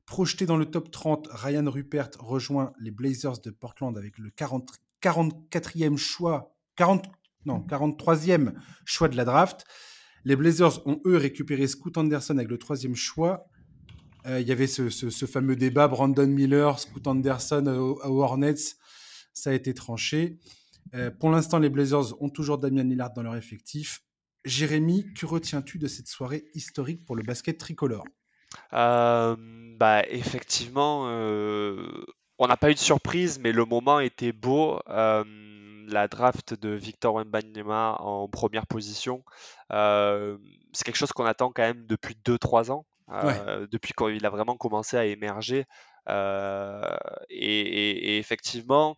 Projeté 0.05 0.45
dans 0.45 0.57
le 0.57 0.65
top 0.65 0.91
30, 0.91 1.29
Ryan 1.31 1.69
Rupert 1.69 2.09
rejoint 2.19 2.73
les 2.79 2.91
Blazers 2.91 3.39
de 3.39 3.49
Portland 3.49 3.97
avec 3.97 4.17
le 4.17 4.29
40, 4.29 4.69
44e 5.01 5.95
choix, 5.95 6.53
40, 6.75 7.05
non, 7.45 7.59
43e 7.67 8.53
choix 8.85 9.07
de 9.07 9.15
la 9.15 9.25
draft. 9.25 9.65
Les 10.23 10.35
Blazers 10.35 10.85
ont, 10.87 11.01
eux, 11.05 11.17
récupéré 11.17 11.67
Scoot 11.67 11.97
Anderson 11.97 12.37
avec 12.37 12.49
le 12.49 12.57
troisième 12.57 12.95
choix. 12.95 13.45
Euh, 14.27 14.39
il 14.39 14.47
y 14.47 14.51
avait 14.51 14.67
ce, 14.67 14.89
ce, 14.89 15.09
ce, 15.09 15.25
fameux 15.25 15.55
débat 15.55 15.87
Brandon 15.87 16.27
Miller, 16.27 16.79
Scoot 16.79 17.07
Anderson 17.07 17.65
aux 18.03 18.21
Hornets. 18.21 18.75
Ça 19.33 19.49
a 19.49 19.53
été 19.53 19.73
tranché. 19.73 20.37
Euh, 20.93 21.09
pour 21.09 21.31
l'instant, 21.31 21.57
les 21.59 21.69
Blazers 21.69 22.21
ont 22.21 22.29
toujours 22.29 22.57
Damian 22.57 22.83
Lillard 22.83 23.13
dans 23.13 23.23
leur 23.23 23.35
effectif. 23.35 24.03
Jérémy, 24.45 25.13
que 25.13 25.25
retiens-tu 25.25 25.77
de 25.77 25.87
cette 25.87 26.07
soirée 26.07 26.45
historique 26.53 27.05
pour 27.05 27.15
le 27.15 27.23
basket 27.23 27.57
tricolore? 27.57 28.05
Euh, 28.73 29.35
bah, 29.77 30.03
Effectivement, 30.09 31.05
euh, 31.07 31.87
on 32.37 32.47
n'a 32.47 32.57
pas 32.57 32.71
eu 32.71 32.73
de 32.73 32.79
surprise, 32.79 33.39
mais 33.39 33.51
le 33.51 33.65
moment 33.65 33.99
était 33.99 34.31
beau. 34.31 34.79
Euh, 34.89 35.23
la 35.91 36.07
draft 36.07 36.53
de 36.53 36.69
Victor 36.69 37.15
Wembanyama 37.15 37.97
en 37.99 38.27
première 38.27 38.67
position, 38.67 39.23
euh, 39.71 40.37
c'est 40.73 40.83
quelque 40.83 40.97
chose 40.97 41.11
qu'on 41.11 41.25
attend 41.25 41.51
quand 41.51 41.63
même 41.63 41.85
depuis 41.85 42.15
2-3 42.25 42.71
ans, 42.71 42.85
ouais. 43.09 43.67
depuis 43.71 43.93
qu'il 43.93 44.25
a 44.25 44.29
vraiment 44.29 44.57
commencé 44.57 44.97
à 44.97 45.05
émerger. 45.05 45.65
Et, 46.07 46.13
et, 47.29 48.15
et, 48.15 48.17
effectivement, 48.17 48.97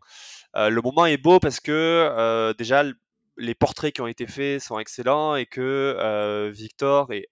le 0.55 0.79
moment 0.81 1.05
est 1.05 1.17
beau 1.17 1.39
parce 1.39 1.59
que 1.59 2.53
déjà 2.57 2.83
les 3.37 3.55
portraits 3.55 3.93
qui 3.93 4.01
ont 4.01 4.07
été 4.07 4.25
faits 4.25 4.61
sont 4.61 4.79
excellents 4.79 5.35
et 5.35 5.45
que 5.45 6.49
Victor 6.53 7.11
est 7.11 7.29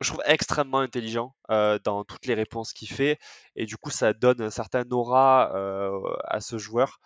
je 0.00 0.08
trouve 0.08 0.22
extrêmement 0.26 0.78
intelligent 0.78 1.34
euh, 1.50 1.78
dans 1.82 2.04
toutes 2.04 2.26
les 2.26 2.34
réponses 2.34 2.72
qu'il 2.72 2.88
fait 2.88 3.18
et 3.56 3.66
du 3.66 3.76
coup 3.76 3.90
ça 3.90 4.12
donne 4.12 4.40
un 4.40 4.50
certain 4.50 4.84
aura 4.90 5.52
euh, 5.54 6.00
à 6.24 6.40
ce 6.40 6.58
joueur 6.58 7.00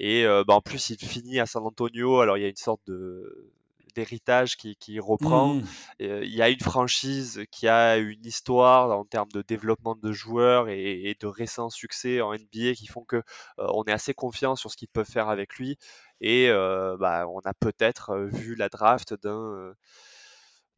et 0.00 0.24
euh, 0.24 0.44
bah, 0.44 0.54
en 0.54 0.60
plus 0.60 0.90
il 0.90 0.98
finit 0.98 1.38
à 1.38 1.46
San 1.46 1.64
Antonio 1.64 2.20
alors 2.20 2.36
il 2.36 2.42
y 2.42 2.46
a 2.46 2.48
une 2.48 2.56
sorte 2.56 2.80
de 2.86 3.52
d'héritage 3.94 4.56
qui, 4.56 4.76
qui 4.76 5.00
reprend 5.00 5.54
mmh, 5.54 5.60
mmh. 5.60 5.64
il 5.98 6.34
y 6.34 6.42
a 6.42 6.48
une 6.48 6.60
franchise 6.60 7.44
qui 7.50 7.66
a 7.66 7.96
une 7.98 8.24
histoire 8.24 8.96
en 8.96 9.04
termes 9.04 9.32
de 9.32 9.42
développement 9.42 9.96
de 9.96 10.12
joueurs 10.12 10.68
et, 10.68 11.10
et 11.10 11.16
de 11.20 11.26
récents 11.26 11.70
succès 11.70 12.20
en 12.20 12.32
NBA 12.32 12.74
qui 12.74 12.86
font 12.86 13.04
que 13.04 13.16
euh, 13.16 13.66
on 13.74 13.82
est 13.84 13.92
assez 13.92 14.14
confiant 14.14 14.54
sur 14.54 14.70
ce 14.70 14.76
qu'ils 14.76 14.88
peuvent 14.88 15.10
faire 15.10 15.28
avec 15.28 15.56
lui 15.56 15.76
et 16.20 16.50
bah, 16.50 17.26
on 17.28 17.40
a 17.40 17.54
peut-être 17.54 18.28
vu 18.30 18.54
la 18.54 18.68
draft 18.68 19.14
d'un 19.14 19.74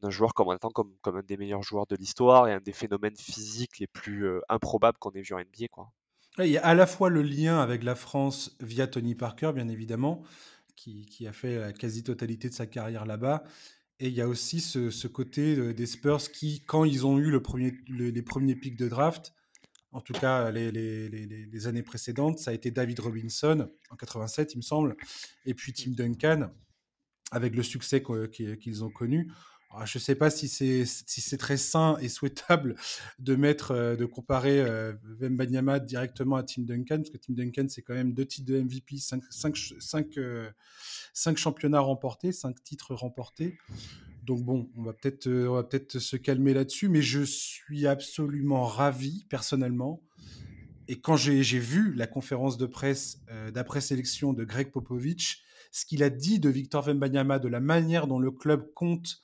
d'un 0.02 0.10
joueur 0.10 0.34
comme 0.34 0.58
comme, 0.74 0.94
comme 1.00 1.16
un 1.16 1.22
des 1.22 1.36
meilleurs 1.36 1.62
joueurs 1.62 1.86
de 1.86 1.96
l'histoire 1.96 2.48
et 2.48 2.52
un 2.52 2.60
des 2.60 2.72
phénomènes 2.72 3.16
physiques 3.16 3.78
les 3.78 3.86
plus 3.86 4.26
euh, 4.26 4.40
improbables 4.48 4.98
qu'on 4.98 5.12
ait 5.12 5.22
vu 5.22 5.34
en 5.34 5.38
NBA. 5.38 5.68
Quoi. 5.70 5.90
Il 6.38 6.46
y 6.46 6.56
a 6.56 6.64
à 6.64 6.74
la 6.74 6.86
fois 6.86 7.10
le 7.10 7.22
lien 7.22 7.60
avec 7.60 7.82
la 7.82 7.94
France 7.94 8.56
via 8.60 8.86
Tony 8.86 9.14
Parker, 9.14 9.52
bien 9.54 9.68
évidemment, 9.68 10.22
qui, 10.76 11.26
a 11.26 11.32
fait 11.32 11.58
la 11.58 11.72
quasi-totalité 11.72 12.48
de 12.48 12.54
sa 12.54 12.66
carrière 12.66 13.04
là-bas. 13.04 13.44
Et 14.00 14.08
il 14.08 14.14
y 14.14 14.20
a 14.20 14.26
aussi 14.26 14.60
ce, 14.60 15.06
côté 15.06 15.56
euh, 15.56 15.72
des 15.72 15.86
Spurs 15.86 16.32
qui, 16.32 16.62
quand 16.66 16.84
ils 16.84 17.06
ont 17.06 17.18
eu 17.18 17.30
les 17.30 18.22
premiers 18.22 18.56
pics 18.56 18.76
de 18.76 18.88
draft, 18.88 19.32
en 19.92 20.00
tout 20.00 20.14
cas 20.14 20.50
les, 20.50 20.72
les- 20.72 21.66
années 21.66 21.82
précédentes, 21.82 22.38
ça 22.38 22.50
a 22.50 22.54
été 22.54 22.70
David 22.70 22.98
Robinson 22.98 23.68
en 23.90 23.96
87, 23.96 24.54
il 24.54 24.56
me 24.56 24.62
semble, 24.62 24.96
et 25.44 25.54
puis 25.54 25.72
Tim 25.72 25.92
Duncan, 25.92 26.50
avec 27.30 27.54
le 27.54 27.62
succès 27.62 28.02
qu'ils 28.32 28.84
ont 28.84 28.90
connu. 28.90 29.30
Alors, 29.74 29.86
je 29.86 29.98
ne 29.98 30.02
sais 30.02 30.14
pas 30.14 30.28
si 30.30 30.48
c'est 30.48 30.84
si 30.84 31.20
c'est 31.20 31.38
très 31.38 31.56
sain 31.56 31.96
et 32.00 32.08
souhaitable 32.08 32.76
de 33.18 33.34
mettre, 33.34 33.70
euh, 33.70 33.96
de 33.96 34.04
comparer 34.04 34.60
euh, 34.60 34.92
Wembanyama 35.20 35.78
directement 35.80 36.36
à 36.36 36.42
Tim 36.42 36.62
Duncan, 36.62 36.98
parce 36.98 37.10
que 37.10 37.16
Tim 37.16 37.32
Duncan, 37.32 37.66
c'est 37.68 37.82
quand 37.82 37.94
même 37.94 38.12
deux 38.12 38.26
titres 38.26 38.50
de 38.52 38.60
MVP, 38.60 38.98
cinq, 38.98 39.22
cinq, 39.30 39.56
ch- 39.56 39.74
cinq, 39.78 40.18
euh, 40.18 40.50
cinq 41.14 41.38
championnats 41.38 41.80
remportés, 41.80 42.32
cinq 42.32 42.62
titres 42.62 42.94
remportés. 42.94 43.58
Donc 44.24 44.44
bon, 44.44 44.70
on 44.76 44.82
va 44.82 44.92
peut-être 44.92 45.26
euh, 45.26 45.48
on 45.48 45.54
va 45.54 45.64
peut-être 45.64 45.98
se 45.98 46.16
calmer 46.16 46.54
là-dessus, 46.54 46.88
mais 46.88 47.02
je 47.02 47.22
suis 47.22 47.86
absolument 47.86 48.64
ravi 48.64 49.24
personnellement. 49.28 50.02
Et 50.88 51.00
quand 51.00 51.16
j'ai 51.16 51.40
vu 51.58 51.94
la 51.94 52.06
conférence 52.06 52.58
de 52.58 52.66
presse 52.66 53.20
euh, 53.30 53.50
d'après-sélection 53.50 54.32
de 54.32 54.44
Greg 54.44 54.70
Popovich, 54.70 55.42
ce 55.70 55.86
qu'il 55.86 56.02
a 56.02 56.10
dit 56.10 56.38
de 56.38 56.50
Victor 56.50 56.84
Wembanyama, 56.84 57.38
de 57.38 57.48
la 57.48 57.60
manière 57.60 58.06
dont 58.06 58.18
le 58.18 58.30
club 58.30 58.72
compte 58.74 59.22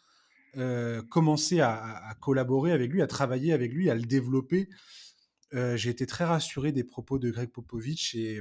euh, 0.57 1.03
commencer 1.03 1.61
à, 1.61 2.17
collaborer 2.21 2.73
avec 2.73 2.91
lui, 2.91 3.03
à 3.03 3.07
travailler 3.07 3.53
avec 3.53 3.73
lui, 3.73 3.91
à 3.91 3.95
le 3.95 4.03
développer, 4.03 4.69
euh, 5.55 5.77
j'ai 5.77 5.91
été 5.91 6.07
très 6.07 6.25
rassuré 6.25 6.73
des 6.73 6.85
propos 6.85 7.19
de 7.19 7.31
Greg 7.31 7.51
Popovich. 7.51 8.15
Et, 8.15 8.41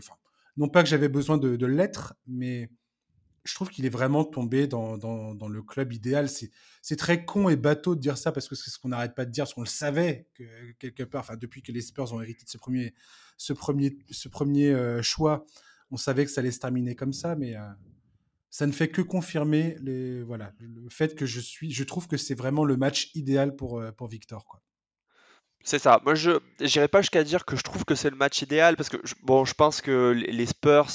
non 0.58 0.70
pas 0.70 0.84
que 0.84 0.90
j'avais 0.90 1.10
besoin 1.10 1.38
de, 1.38 1.56
de 1.56 1.66
l'être, 1.66 2.16
mais 2.26 2.70
je 3.48 3.56
trouve 3.56 3.70
qu'il 3.70 3.86
est 3.86 3.90
vraiment 3.90 4.26
tombé 4.26 4.68
dans, 4.68 4.98
le 4.98 5.62
club 5.62 5.94
idéal. 5.94 6.30
C'est, 6.30 6.96
très 6.96 7.26
con 7.26 7.50
et 7.50 7.56
bateau 7.56 7.96
de 7.96 8.00
dire 8.00 8.18
ça 8.18 8.32
parce 8.32 8.48
que 8.48 8.56
c'est 8.56 8.70
ce 8.70 8.78
qu'on 8.78 8.90
n'arrête 8.90 9.16
pas 9.16 9.26
de 9.26 9.32
dire, 9.32 9.46
parce 9.46 9.54
qu'on 9.54 9.62
le 9.62 9.68
savait 9.68 10.28
que, 10.34 10.44
quelque 10.80 11.04
part, 11.04 11.22
enfin, 11.22 11.38
depuis 11.38 11.62
que 11.62 11.72
les 11.72 11.82
Spurs 11.82 12.14
ont 12.14 12.22
hérité 12.22 12.44
de 12.44 12.50
ce 12.50 12.58
premier, 12.58 12.94
ce 13.38 13.54
premier, 13.54 13.98
ce 14.12 14.28
premier 14.30 14.70
euh, 14.70 15.02
choix, 15.02 15.46
on 15.90 15.98
savait 15.98 16.26
que 16.26 16.32
ça 16.32 16.42
allait 16.42 16.52
se 16.52 16.60
terminer 16.60 16.96
comme 16.96 17.14
ça, 17.14 17.36
mais 17.36 17.56
ça 18.50 18.66
ne 18.68 18.72
fait 18.72 18.90
que 18.90 19.02
confirmer 19.02 19.76
les, 19.82 20.24
voilà, 20.24 20.52
le 20.60 20.90
fait 20.90 21.16
que 21.16 21.26
je 21.26 21.40
suis, 21.40 21.72
je 21.72 21.84
trouve 21.84 22.08
que 22.08 22.18
c'est 22.18 22.36
vraiment 22.36 22.66
le 22.66 22.78
match 22.78 23.12
idéal 23.16 23.56
pour, 23.56 23.80
euh, 23.80 23.92
pour 23.92 24.08
Victor. 24.08 24.46
Quoi. 24.46 24.62
C'est 25.64 25.80
ça. 25.80 26.00
Moi, 26.06 26.16
je 26.16 26.32
n'irai 26.62 26.88
pas 26.88 27.02
jusqu'à 27.02 27.24
dire 27.24 27.44
que 27.46 27.58
je 27.58 27.62
trouve 27.62 27.84
que 27.84 27.94
c'est 27.94 28.10
le 28.10 28.16
match 28.16 28.42
idéal 28.42 28.78
parce 28.78 28.90
que 28.90 28.98
je- 29.04 29.16
bon, 29.24 29.44
je 29.44 29.54
pense 29.54 29.82
que 29.82 30.12
les 30.12 30.46
Spurs 30.46 30.90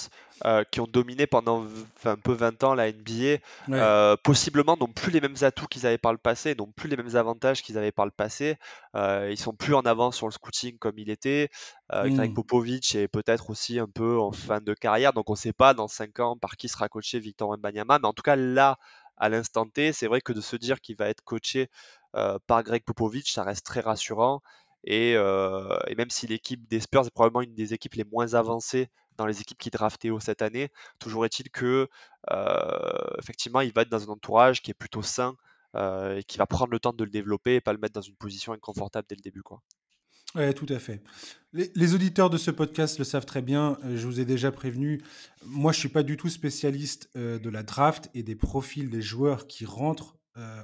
euh, 0.45 0.65
qui 0.71 0.81
ont 0.81 0.87
dominé 0.87 1.27
pendant 1.27 1.65
un 2.05 2.17
peu 2.17 2.33
20 2.33 2.63
ans 2.65 2.75
la 2.75 2.89
NBA, 2.89 3.39
Ouais. 3.69 3.79
euh, 3.81 4.17
possiblement 4.23 4.77
n'ont 4.77 4.89
plus 4.89 5.11
les 5.13 5.21
mêmes 5.21 5.37
atouts 5.43 5.67
qu'ils 5.67 5.87
avaient 5.87 5.99
par 5.99 6.13
le 6.13 6.19
passé, 6.19 6.55
n'ont 6.55 6.73
plus 6.73 6.89
les 6.89 6.97
mêmes 6.97 7.15
avantages 7.17 7.63
qu'ils 7.63 7.79
avaient 7.79 7.93
par 7.93 8.05
le 8.07 8.11
passé. 8.11 8.57
Euh, 8.97 9.29
ils 9.31 9.39
sont 9.39 9.55
plus 9.55 9.75
en 9.75 9.83
avance 9.83 10.17
sur 10.17 10.27
le 10.27 10.33
scouting 10.33 10.79
comme 10.79 10.99
il 10.99 11.11
était. 11.11 11.49
Euh, 11.93 12.09
Greg 12.09 12.31
Mm. 12.31 12.35
Popovich 12.35 12.95
est 12.95 13.09
peut-être 13.09 13.51
aussi 13.51 13.79
un 13.79 13.89
peu 13.89 14.19
en 14.19 14.33
fin 14.33 14.61
de 14.61 14.75
carrière, 14.75 15.13
donc 15.13 15.31
on 15.31 15.35
ne 15.35 15.39
sait 15.39 15.53
pas 15.53 15.75
dans 15.75 15.89
5 15.89 16.19
ans 16.21 16.37
par 16.37 16.57
qui 16.57 16.69
sera 16.69 16.89
coaché 16.89 17.19
Victor 17.21 17.49
Wembanyama, 17.51 17.99
mais 18.01 18.09
en 18.09 18.13
tout 18.13 18.23
cas 18.23 18.37
là, 18.37 18.79
à 19.17 19.29
l'instant 19.29 19.67
T, 19.67 19.93
c'est 19.93 20.07
vrai 20.09 20.21
que 20.21 20.33
de 20.33 20.41
se 20.41 20.57
dire 20.57 20.81
qu'il 20.81 20.97
va 20.97 21.09
être 21.09 21.23
coaché 21.23 21.69
euh, 22.17 22.39
par 22.47 22.63
Greg 22.63 22.83
Popovich, 22.85 23.31
ça 23.33 23.43
reste 23.45 23.65
très 23.65 23.81
rassurant. 23.81 24.43
Et, 24.85 25.15
euh, 25.17 25.79
et 25.87 25.95
même 25.95 26.11
si 26.11 26.27
l'équipe 26.27 26.67
des 26.69 26.81
Spurs 26.81 27.07
est 27.07 27.11
probablement 27.11 27.43
une 27.43 27.55
des 27.55 27.73
équipes 27.73 27.95
les 27.95 28.05
moins 28.05 28.35
avancées 28.35 28.89
dans 29.17 29.27
les 29.27 29.41
équipes 29.41 29.59
qui 29.59 29.71
draftaient 29.71 30.11
haut 30.11 30.21
cette 30.21 30.43
année, 30.43 30.71
toujours 30.99 31.25
est-il 31.25 31.51
que 31.51 31.89
euh, 32.31 33.17
effectivement 33.19 33.61
il 33.61 33.73
va 33.73 33.83
être 33.83 33.89
dans 33.91 34.03
un 34.05 34.13
entourage 34.13 34.63
qui 34.63 34.71
est 34.71 34.75
plutôt 34.75 35.03
sain 35.03 35.37
euh, 35.75 36.19
et 36.19 36.25
qui 36.25 36.39
va 36.39 36.47
prendre 36.47 36.71
le 36.73 36.79
temps 36.79 36.93
de 36.93 37.05
le 37.05 37.11
développer 37.11 37.57
et 37.57 37.61
pas 37.61 37.73
le 37.73 37.79
mettre 37.79 37.95
dans 37.95 38.01
une 38.03 38.17
position 38.17 38.53
inconfortable 38.53 39.07
dès 39.09 39.17
le 39.17 39.23
début. 39.23 39.43
Quoi. 39.43 39.63
Ouais, 40.35 40.53
tout 40.55 40.67
à 40.71 40.79
fait. 40.79 41.03
Les, 41.53 41.95
auditeurs 41.95 42.31
de 42.31 42.39
ce 42.39 42.51
podcast 42.51 42.99
le 42.99 43.05
savent 43.05 43.27
très 43.27 43.43
bien, 43.43 43.79
euh, 43.85 43.97
je 43.97 44.07
vous 44.07 44.19
ai 44.21 44.25
déjà 44.25 44.51
prévenu. 44.51 45.03
Moi, 45.45 45.73
je 45.73 45.79
suis 45.79 45.89
pas 45.91 46.03
du 46.03 46.17
tout 46.17 46.31
spécialiste 46.31 47.11
de 47.17 47.51
la 47.51 47.63
draft 47.63 48.09
et 48.15 48.23
des 48.23 48.37
profils 48.37 48.89
des 48.89 49.03
joueurs 49.03 49.47
qui 49.47 49.67
rentrent 49.67 50.17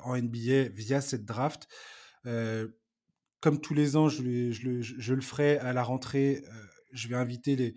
en 0.04 0.16
NBA 0.16 0.68
via 0.70 1.02
cette 1.02 1.26
draft. 1.26 1.68
Comme 3.40 3.60
tous 3.60 3.74
les 3.74 3.96
ans, 3.96 4.08
je, 4.08 4.22
le- 4.22 4.50
je 4.82 5.14
le- 5.14 5.20
ferai 5.20 5.58
à 5.58 5.74
la 5.74 5.82
rentrée. 5.82 6.42
je 6.92 7.08
vais 7.08 7.16
inviter 7.16 7.54
les, 7.54 7.74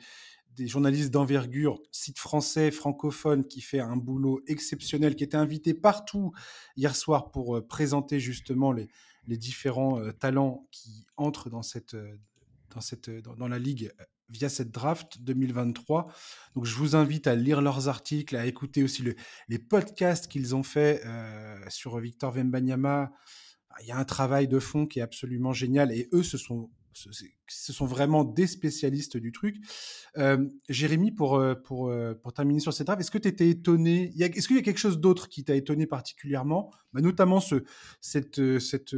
des 0.56 0.68
journalistes 0.68 1.12
d'envergure, 1.12 1.82
site 1.92 2.20
français, 2.20 2.72
francophone, 2.72 3.46
qui 3.46 3.62
fait 3.62 3.80
un 3.80 3.96
boulot 3.96 4.42
exceptionnel, 4.48 5.16
qui 5.16 5.24
était 5.24 5.38
invité 5.38 5.74
partout 5.74 6.32
hier 6.76 6.96
soir 6.96 7.32
pour 7.32 7.58
euh, 7.58 7.66
présenter 7.66 8.20
justement 8.20 8.72
les, 8.72 8.88
différents 9.28 10.00
euh, 10.00 10.12
talents 10.12 10.68
qui 10.72 11.06
entrent 11.16 11.50
dans, 11.50 11.62
cette, 11.62 11.94
euh, 11.94 12.18
dans, 12.70 12.82
cette, 12.82 13.10
dans, 13.10 13.48
la 13.48 13.60
ligue 13.60 13.92
via 14.30 14.50
cette 14.50 14.72
draft 14.72 15.22
2023. 15.22 16.08
Donc 16.56 16.66
je 16.66 16.76
vous 16.76 16.96
invite 16.96 17.28
à 17.28 17.36
lire 17.36 17.62
leurs 17.62 17.88
articles, 17.88 18.36
à 18.36 18.46
écouter 18.46 18.84
aussi 18.84 19.04
le- 19.04 19.16
les 19.48 19.60
podcasts 19.60 20.28
qu'ils 20.28 20.56
ont 20.56 20.64
fait 20.64 21.04
sur 21.70 22.00
Victor 22.00 22.34
Wembanyama. 22.34 23.12
Il 23.82 23.88
y 23.88 23.92
a 23.92 23.98
un 23.98 24.06
travail 24.06 24.48
de 24.48 24.60
fond 24.60 24.86
qui 24.86 25.00
est 25.00 25.02
absolument 25.02 25.54
génial 25.54 25.92
et 25.92 26.10
eux, 26.14 26.24
ce 26.24 26.38
sont, 26.38 26.70
ce 26.94 27.74
sont 27.74 27.86
vraiment 27.86 28.24
des 28.24 28.48
spécialistes 28.48 29.18
du 29.18 29.32
truc. 29.32 29.58
Euh, 30.18 30.46
Jérémy, 30.70 31.12
pour, 31.12 31.36
euh, 31.36 31.56
pour, 31.56 31.90
euh, 31.90 32.14
pour 32.14 32.34
terminer 32.34 32.60
sur 32.60 32.74
cette 32.74 32.88
draft, 32.88 33.02
est-ce 33.02 33.12
que 33.12 33.18
tu 33.18 33.28
étais 33.28 33.50
étonné 33.50 34.14
Est-ce 34.18 34.48
qu'il 34.48 34.58
y 34.58 34.60
a 34.60 34.64
quelque 34.64 34.80
chose 34.80 35.00
d'autre 35.00 35.30
qui 35.30 35.44
t'a 35.44 35.56
étonné 35.56 35.86
particulièrement? 35.88 36.72
Bah, 36.94 37.02
Notamment 37.02 37.40
ce, 37.40 37.64
cette, 38.02 38.60
cette, 38.60 38.96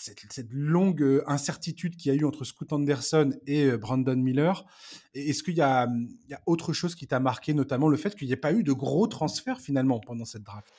cette, 0.00 0.20
cette 0.30 0.48
longue 0.50 1.02
euh, 1.02 1.22
incertitude 1.26 1.96
qu'il 1.96 2.12
y 2.12 2.16
a 2.16 2.18
eu 2.18 2.24
entre 2.24 2.44
Scoot 2.44 2.72
Anderson 2.72 3.30
et 3.46 3.64
euh, 3.64 3.76
Brandon 3.76 4.16
Miller. 4.16 4.64
Est-ce 5.14 5.42
qu'il 5.42 5.56
y 5.56 5.62
a, 5.62 5.84
hum, 5.84 6.08
y 6.28 6.34
a 6.34 6.40
autre 6.46 6.72
chose 6.72 6.94
qui 6.94 7.06
t'a 7.06 7.20
marqué, 7.20 7.54
notamment 7.54 7.88
le 7.88 7.96
fait 7.96 8.14
qu'il 8.14 8.28
n'y 8.28 8.32
ait 8.32 8.36
pas 8.36 8.52
eu 8.52 8.62
de 8.62 8.72
gros 8.72 9.06
transferts 9.06 9.60
finalement 9.60 10.00
pendant 10.00 10.24
cette 10.24 10.42
draft? 10.42 10.72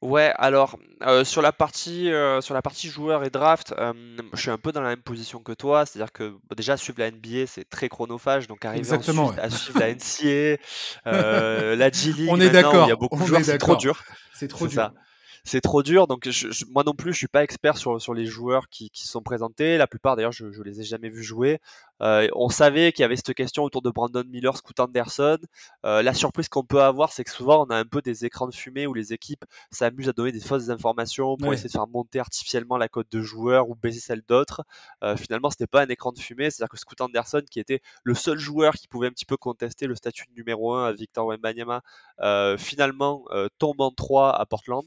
Ouais, 0.00 0.32
alors 0.36 0.78
euh, 1.02 1.24
sur 1.24 1.42
la 1.42 1.50
partie 1.50 2.12
euh, 2.12 2.40
sur 2.40 2.54
la 2.54 2.62
partie 2.62 2.88
joueur 2.88 3.24
et 3.24 3.30
draft, 3.30 3.74
euh, 3.78 3.92
je 4.32 4.40
suis 4.40 4.50
un 4.50 4.58
peu 4.58 4.70
dans 4.70 4.80
la 4.80 4.90
même 4.90 5.02
position 5.02 5.40
que 5.40 5.50
toi, 5.50 5.86
c'est-à-dire 5.86 6.12
que 6.12 6.28
bon, 6.28 6.54
déjà 6.56 6.76
suivre 6.76 7.00
la 7.00 7.10
NBA 7.10 7.46
c'est 7.48 7.68
très 7.68 7.88
chronophage, 7.88 8.46
donc 8.46 8.64
arriver 8.64 8.78
Exactement, 8.78 9.24
ensuite 9.24 9.40
ouais. 9.40 9.44
à 9.44 9.50
suivre 9.50 10.56
la 11.04 11.12
euh, 11.12 11.74
la 11.74 11.90
G 11.90 12.12
League 12.16 12.28
On 12.30 12.40
est 12.40 12.46
il 12.46 12.54
y 12.54 12.92
a 12.92 12.96
beaucoup 12.96 13.20
de 13.20 13.26
joueurs, 13.26 13.40
est 13.40 13.44
c'est 13.44 13.58
trop 13.58 13.74
dur, 13.74 14.04
C'est 14.34 14.46
trop 14.46 14.68
c'est 14.68 14.76
ça. 14.76 14.94
C'est 15.44 15.60
trop 15.60 15.82
dur, 15.82 16.06
donc 16.06 16.28
je- 16.28 16.50
je- 16.50 16.64
moi 16.70 16.82
non 16.84 16.94
plus, 16.94 17.12
je 17.12 17.18
suis 17.18 17.28
pas 17.28 17.42
expert 17.42 17.76
sur, 17.78 18.00
sur 18.00 18.12
les 18.14 18.26
joueurs 18.26 18.68
qui, 18.68 18.90
qui 18.90 19.02
se 19.04 19.08
sont 19.12 19.22
présentés. 19.22 19.78
La 19.78 19.86
plupart, 19.86 20.16
d'ailleurs, 20.16 20.32
je, 20.32 20.50
je 20.52 20.62
les 20.62 20.80
ai 20.80 20.84
jamais 20.84 21.08
vus 21.08 21.22
jouer. 21.22 21.60
Euh, 22.00 22.28
on 22.34 22.48
savait 22.48 22.92
qu'il 22.92 23.02
y 23.02 23.04
avait 23.04 23.16
cette 23.16 23.34
question 23.34 23.64
autour 23.64 23.82
de 23.82 23.90
Brandon 23.90 24.22
Miller, 24.28 24.56
Scoot 24.56 24.78
Anderson. 24.78 25.38
Euh, 25.84 26.02
la 26.02 26.14
surprise 26.14 26.48
qu'on 26.48 26.64
peut 26.64 26.82
avoir, 26.82 27.12
c'est 27.12 27.24
que 27.24 27.30
souvent, 27.30 27.66
on 27.66 27.70
a 27.70 27.76
un 27.76 27.84
peu 27.84 28.00
des 28.02 28.24
écrans 28.24 28.46
de 28.46 28.54
fumée 28.54 28.86
où 28.86 28.94
les 28.94 29.12
équipes 29.12 29.44
s'amusent 29.70 30.08
à 30.08 30.12
donner 30.12 30.30
des 30.32 30.40
fausses 30.40 30.68
informations 30.70 31.36
pour 31.36 31.48
Ouais. 31.48 31.54
essayer 31.54 31.68
de 31.68 31.72
faire 31.72 31.88
monter 31.88 32.20
artificiellement 32.20 32.76
la 32.76 32.88
cote 32.88 33.10
de 33.10 33.20
joueurs 33.20 33.68
ou 33.68 33.74
baisser 33.74 34.00
celle 34.00 34.22
d'autres. 34.28 34.62
Euh, 35.02 35.16
finalement, 35.16 35.50
c'était 35.50 35.66
pas 35.66 35.82
un 35.82 35.88
écran 35.88 36.12
de 36.12 36.18
fumée, 36.20 36.50
c'est-à-dire 36.50 36.70
que 36.70 36.76
Scoot 36.78 37.00
Anderson, 37.00 37.42
qui 37.50 37.58
était 37.58 37.80
le 38.04 38.14
seul 38.14 38.38
joueur 38.38 38.74
qui 38.74 38.86
pouvait 38.86 39.08
un 39.08 39.12
petit 39.12 39.24
peu 39.26 39.36
contester 39.36 39.86
le 39.86 39.94
statut 39.96 40.26
de 40.28 40.34
numéro 40.34 40.74
1 40.74 40.86
à 40.88 40.92
Victor 40.92 41.26
Wembanyama, 41.26 41.82
euh, 42.20 42.56
finalement 42.58 43.24
tombe 43.58 43.80
en 43.80 43.90
3 43.90 44.30
à 44.38 44.46
Portland. 44.46 44.84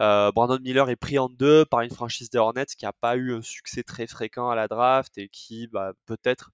Euh, 0.00 0.30
Brandon 0.32 0.58
Miller 0.60 0.88
est 0.90 0.96
pris 0.96 1.18
en 1.18 1.28
deux 1.28 1.64
par 1.64 1.80
une 1.80 1.90
franchise 1.90 2.30
des 2.30 2.38
Hornets 2.38 2.66
qui 2.76 2.84
n'a 2.84 2.92
pas 2.92 3.16
eu 3.16 3.34
un 3.34 3.42
succès 3.42 3.82
très 3.82 4.06
fréquent 4.06 4.48
à 4.50 4.54
la 4.54 4.68
draft 4.68 5.16
et 5.18 5.28
qui 5.28 5.66
bah, 5.68 5.92
peut-être 6.06 6.50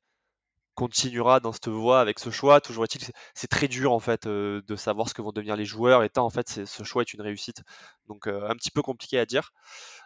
continuera 0.74 1.38
dans 1.38 1.52
cette 1.52 1.68
voie 1.68 2.00
avec 2.00 2.18
ce 2.18 2.30
choix. 2.30 2.60
Toujours 2.60 2.82
est-il 2.84 3.00
c'est- 3.34 3.46
très 3.46 3.68
dur 3.68 3.92
en 3.92 4.00
fait 4.00 4.26
euh, 4.26 4.60
de 4.66 4.74
savoir 4.74 5.08
ce 5.08 5.14
que 5.14 5.22
vont 5.22 5.30
devenir 5.30 5.54
les 5.54 5.64
joueurs 5.64 6.02
et 6.02 6.08
tant 6.10 6.24
en 6.24 6.30
fait 6.30 6.64
ce 6.66 6.82
choix 6.82 7.02
est 7.02 7.12
une 7.14 7.20
réussite. 7.22 7.62
Donc 8.08 8.26
euh, 8.26 8.48
un 8.48 8.56
petit 8.56 8.72
peu 8.72 8.82
compliqué 8.82 9.18
à 9.20 9.24
dire 9.26 9.52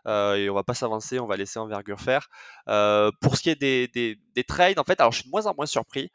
euh, 0.07 0.35
et 0.35 0.50
on 0.50 0.54
va 0.54 0.64
pas 0.64 0.75
s'avancer, 0.75 1.18
on 1.21 1.26
va 1.26 1.37
laisser 1.38 1.59
envergure 1.59 2.00
faire. 2.00 2.28
Pour 2.66 3.37
ce 3.37 3.42
qui 3.42 3.50
est 3.50 3.57
des, 3.61 3.88
des- 3.88 4.18
des 4.35 4.45
trades, 4.45 4.78
en 4.78 4.85
fait, 4.85 5.00
alors 5.00 5.12
je 5.12 5.21
suis 5.21 5.26
de 5.28 5.30
moins 5.30 5.47
en 5.47 5.54
moins 5.54 5.66
surpris 5.66 6.11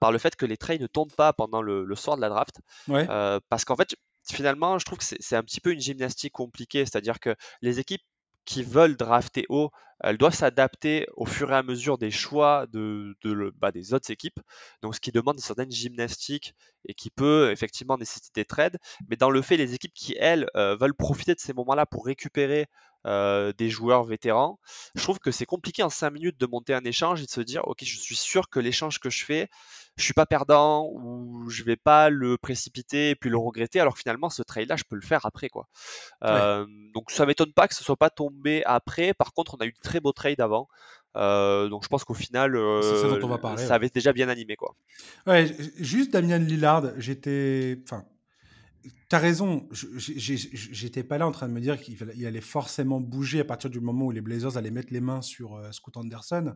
par 0.00 0.12
le 0.12 0.18
fait 0.18 0.34
que 0.36 0.46
les 0.46 0.56
trades 0.56 0.80
ne 0.80 0.86
tombent 0.86 1.14
pas 1.14 1.32
pendant 1.32 1.60
le, 1.62 1.84
le 1.84 1.94
soir 1.96 2.16
de 2.16 2.22
la 2.22 2.28
draft 2.30 2.60
Ouais. 2.88 3.06
parce 3.50 3.64
qu'en 3.66 3.76
fait 3.76 3.94
finalement 4.32 4.78
je 4.78 4.84
trouve 4.84 4.98
que 4.98 5.04
c'est 5.04 5.36
un 5.36 5.42
petit 5.42 5.60
peu 5.60 5.72
une 5.72 5.80
gymnastique 5.80 6.32
compliquée, 6.32 6.84
c'est-à-dire 6.84 7.20
que 7.20 7.34
les 7.62 7.78
équipes 7.80 8.02
qui 8.44 8.62
veulent 8.62 8.96
drafter 8.96 9.46
haut, 9.48 9.70
elles 10.02 10.18
doivent 10.18 10.34
s'adapter 10.34 11.06
au 11.16 11.26
fur 11.26 11.52
et 11.52 11.56
à 11.56 11.62
mesure 11.62 11.98
des 11.98 12.10
choix 12.10 12.66
de, 12.72 13.14
bah, 13.60 13.70
des 13.70 13.92
autres 13.94 14.10
équipes. 14.10 14.40
Donc, 14.82 14.94
ce 14.94 15.00
qui 15.00 15.12
demande 15.12 15.36
une 15.36 15.42
certaine 15.42 15.70
gymnastique 15.70 16.54
et 16.86 16.94
qui 16.94 17.10
peut 17.10 17.50
effectivement 17.52 17.98
nécessiter 17.98 18.30
des 18.40 18.44
trades. 18.44 18.78
Mais 19.08 19.16
dans 19.16 19.30
le 19.30 19.42
fait, 19.42 19.56
les 19.56 19.74
équipes 19.74 19.92
qui, 19.94 20.16
elles, 20.18 20.48
euh, 20.56 20.74
veulent 20.76 20.94
profiter 20.94 21.34
de 21.34 21.40
ces 21.40 21.52
moments-là 21.52 21.86
pour 21.86 22.06
récupérer 22.06 22.66
des 23.04 23.70
joueurs 23.70 24.04
vétérans. 24.04 24.58
Je 24.94 25.02
trouve 25.02 25.18
que 25.18 25.30
c'est 25.30 25.46
compliqué 25.46 25.82
en 25.82 25.90
5 25.90 26.10
minutes 26.10 26.38
de 26.38 26.46
monter 26.46 26.74
un 26.74 26.84
échange 26.84 27.22
et 27.22 27.26
de 27.26 27.30
se 27.30 27.40
dire, 27.40 27.66
ok, 27.66 27.78
je 27.82 27.98
suis 27.98 28.16
sûr 28.16 28.48
que 28.48 28.60
l'échange 28.60 28.98
que 28.98 29.10
je 29.10 29.24
fais, 29.24 29.48
je 29.96 30.04
suis 30.04 30.14
pas 30.14 30.26
perdant 30.26 30.88
ou 30.92 31.48
je 31.50 31.62
vais 31.62 31.76
pas 31.76 32.10
le 32.10 32.38
précipiter 32.38 33.10
et 33.10 33.14
puis 33.14 33.30
le 33.30 33.38
regretter, 33.38 33.80
alors 33.80 33.94
que 33.94 34.00
finalement 34.00 34.30
ce 34.30 34.42
trade-là, 34.42 34.76
je 34.76 34.84
peux 34.88 34.96
le 34.96 35.02
faire 35.02 35.24
après 35.26 35.48
quoi. 35.48 35.66
donc 36.22 37.10
ça 37.10 37.26
m'étonne 37.26 37.52
pas 37.52 37.68
que 37.68 37.74
ce 37.74 37.84
soit 37.84 37.96
pas 37.96 38.10
tombé 38.10 38.62
après. 38.64 39.14
Par 39.14 39.32
contre, 39.32 39.54
on 39.54 39.62
a 39.62 39.66
eu 39.66 39.72
de 39.72 39.80
très 39.82 40.00
beaux 40.00 40.12
trades 40.12 40.40
avant. 40.40 40.68
donc 41.14 41.82
je 41.82 41.88
pense 41.88 42.04
qu'au 42.04 42.14
final, 42.14 42.58
ça, 43.58 43.74
avait 43.74 43.90
déjà 43.90 44.12
bien 44.12 44.28
animé 44.28 44.56
quoi. 44.56 44.74
Ouais, 45.26 45.54
juste 45.78 46.12
Damien 46.12 46.38
Lillard, 46.38 46.84
j'étais, 46.98 47.78
enfin, 47.84 48.04
T'as 49.08 49.18
raison, 49.18 49.68
j'étais 49.72 51.02
pas 51.02 51.18
là 51.18 51.26
en 51.26 51.32
train 51.32 51.48
de 51.48 51.52
me 51.52 51.60
dire 51.60 51.80
qu'il 51.80 52.26
allait 52.26 52.40
forcément 52.40 53.00
bouger 53.00 53.40
à 53.40 53.44
partir 53.44 53.70
du 53.70 53.80
moment 53.80 54.06
où 54.06 54.10
les 54.10 54.20
Blazers 54.20 54.56
allaient 54.56 54.70
mettre 54.70 54.92
les 54.92 55.00
mains 55.00 55.22
sur 55.22 55.56
euh, 55.56 55.72
Scott 55.72 55.96
Anderson, 55.96 56.54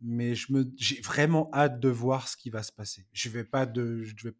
mais 0.00 0.34
j'ai 0.34 1.00
vraiment 1.00 1.50
hâte 1.52 1.78
de 1.80 1.88
voir 1.88 2.28
ce 2.28 2.36
qui 2.36 2.50
va 2.50 2.62
se 2.62 2.72
passer. 2.72 3.06
Je 3.12 3.28
vais 3.28 3.44
pas 3.44 3.66
de, 3.66 4.02
je 4.02 4.28
vais, 4.28 4.34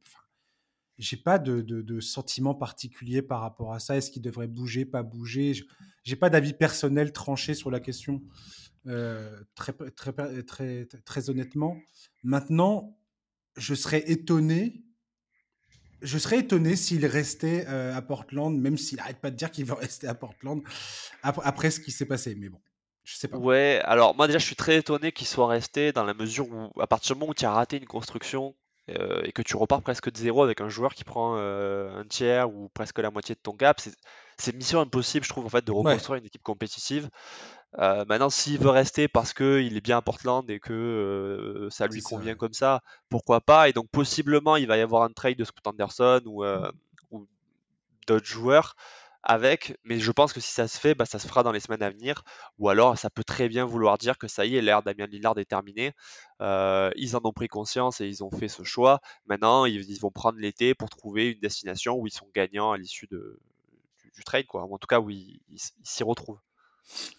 j'ai 0.99 1.17
pas 1.17 1.39
de, 1.39 1.61
de, 1.61 2.01
sentiment 2.01 2.55
particulier 2.55 3.23
par 3.23 3.41
rapport 3.41 3.73
à 3.73 3.79
ça. 3.79 3.97
Est-ce 3.97 4.11
qu'il 4.11 4.23
devrait 4.23 4.49
bouger, 4.49 4.85
pas 4.85 5.03
bouger? 5.03 5.55
J'ai 6.03 6.17
pas 6.17 6.31
d'avis 6.31 6.55
personnel 6.55 7.13
tranché 7.13 7.55
sur 7.55 7.71
la 7.71 7.81
question, 7.81 8.23
euh, 8.87 9.43
très, 9.55 9.73
très, 9.73 10.13
très, 10.13 10.43
très, 10.43 10.87
très 11.05 11.31
honnêtement. 11.31 11.77
Maintenant, 12.23 12.99
je 13.57 13.75
serais 13.75 14.11
étonné 14.11 14.85
je 16.03 16.19
serais 16.19 16.39
étonné 16.39 16.77
s'il 16.77 17.07
restait 17.07 17.67
euh, 17.69 17.97
à 17.97 18.03
Portland, 18.03 18.57
même 18.57 18.77
s'il 18.77 18.99
n'arrête 18.99 19.21
pas 19.21 19.31
de 19.31 19.37
dire 19.37 19.51
qu'il 19.51 19.65
veut 19.65 19.75
rester 19.75 20.07
à 20.07 20.15
Portland 20.15 20.63
après, 21.23 21.71
ce 21.71 21.81
qui 21.81 21.91
s'est 21.91 22.07
passé. 22.07 22.35
Mais 22.35 22.49
bon, 22.49 22.61
je 23.05 23.17
sais 23.17 23.29
pas. 23.29 23.39
Ouais, 23.39 23.81
alors 23.85 24.15
moi 24.17 24.27
déjà, 24.27 24.39
je 24.39 24.47
suis 24.47 24.57
très 24.57 24.77
étonné 24.77 25.13
qu'il 25.13 25.27
soit 25.27 25.49
resté 25.49 25.93
dans 25.93 26.05
la 26.05 26.15
mesure 26.15 26.49
où, 26.49 26.81
à 26.81 26.87
partir 26.87 27.15
du 27.15 27.21
moment 27.21 27.33
où 27.33 27.35
tu 27.35 27.45
as 27.45 27.53
raté 27.53 27.77
une 27.77 27.87
construction 27.87 28.55
euh, 28.91 29.23
et 29.25 29.33
que 29.33 29.43
tu 29.43 29.57
repars 29.57 29.83
presque 29.83 30.11
de 30.11 30.19
zéro 30.19 30.43
avec 30.43 30.61
un 30.61 30.69
joueur 30.69 30.95
qui 30.95 31.05
prend 31.05 31.37
euh, 31.37 32.01
un 32.01 32.05
tiers 32.05 32.53
ou 32.53 32.69
presque 32.71 32.99
la 32.99 33.11
moitié 33.11 33.35
de 33.35 33.41
ton 33.41 33.53
cap, 33.53 33.81
c'est 34.37 34.55
mission 34.57 34.81
impossible, 34.81 35.25
je 35.25 35.31
trouve, 35.31 35.47
en 35.47 35.51
fait, 35.51 35.65
de 35.65 35.73
reconstruire 35.73 36.19
une 36.19 36.27
équipe 36.27 36.43
compétitive. 36.43 37.09
Euh, 37.79 38.05
maintenant, 38.09 38.31
s'il 38.31 38.59
veut 38.59 38.71
rester 38.71 39.07
parce 39.07 39.33
qu'il 39.33 39.77
est 39.77 39.81
bien 39.81 39.99
à 39.99 40.03
Portland 40.03 40.49
et 40.51 40.59
que 40.59 40.73
euh, 40.73 41.71
ça 41.71 41.87
lui 41.87 42.03
convient 42.03 42.35
comme 42.35 42.53
ça, 42.53 42.83
pourquoi 43.09 43.41
pas? 43.41 43.69
Et 43.69 43.73
donc, 43.73 43.89
possiblement, 43.91 44.57
il 44.57 44.67
va 44.67 44.77
y 44.77 44.81
avoir 44.81 45.03
un 45.03 45.13
trade 45.13 45.37
de 45.37 45.45
Scott 45.45 45.67
Anderson 45.67 46.23
ou, 46.27 46.45
euh, 46.45 46.71
ou 47.11 47.27
d'autres 48.09 48.27
joueurs 48.27 48.75
avec, 49.23 49.79
mais 49.85 50.01
je 50.01 50.11
pense 50.13 50.33
que 50.33 50.41
si 50.41 50.51
ça 50.51 50.67
se 50.67 50.81
fait, 50.81 50.95
bah, 50.95 51.05
ça 51.05 51.19
se 51.19 51.29
fera 51.29 51.43
dans 51.43 51.53
les 51.53 51.61
semaines 51.61 51.83
à 51.83 51.91
venir, 51.91 52.23
ou 52.59 52.71
alors 52.71 52.99
ça 52.99 53.11
peut 53.11 53.23
très 53.23 53.49
bien 53.49 53.67
vouloir 53.67 53.99
dire 53.99 54.17
que 54.17 54.29
ça 54.29 54.47
y 54.47 54.57
est, 54.57 54.63
l'ère 54.63 54.83
Damien 54.83 55.07
Lillard 55.07 55.39
est 55.39 55.45
terminée. 55.45 55.93
ils 56.41 57.17
en 57.17 57.21
ont 57.25 57.33
pris 57.33 57.49
conscience 57.49 58.01
et 58.01 58.07
ils 58.07 58.25
ont 58.25 58.31
fait 58.31 58.49
ce 58.49 58.65
choix. 58.65 59.01
Maintenant, 59.27 59.67
ils, 59.67 60.01
vont 60.01 60.11
prendre 60.11 60.39
l'été 60.39 60.75
pour 60.75 60.89
trouver 60.89 61.33
une 61.33 61.41
destination 61.41 61.97
où 61.97 62.07
ils 62.07 62.13
sont 62.13 62.29
gagnants 62.35 62.73
à 62.73 62.79
l'issue 62.79 63.09
du, 63.09 64.25
trade, 64.25 64.47
quoi, 64.47 64.65
ou 64.65 64.75
en 64.75 64.79
tout 64.79 64.89
cas 64.89 65.01
où 65.01 65.11
ils 65.11 65.41
s'y 65.83 66.03
retrouvent 66.03 66.41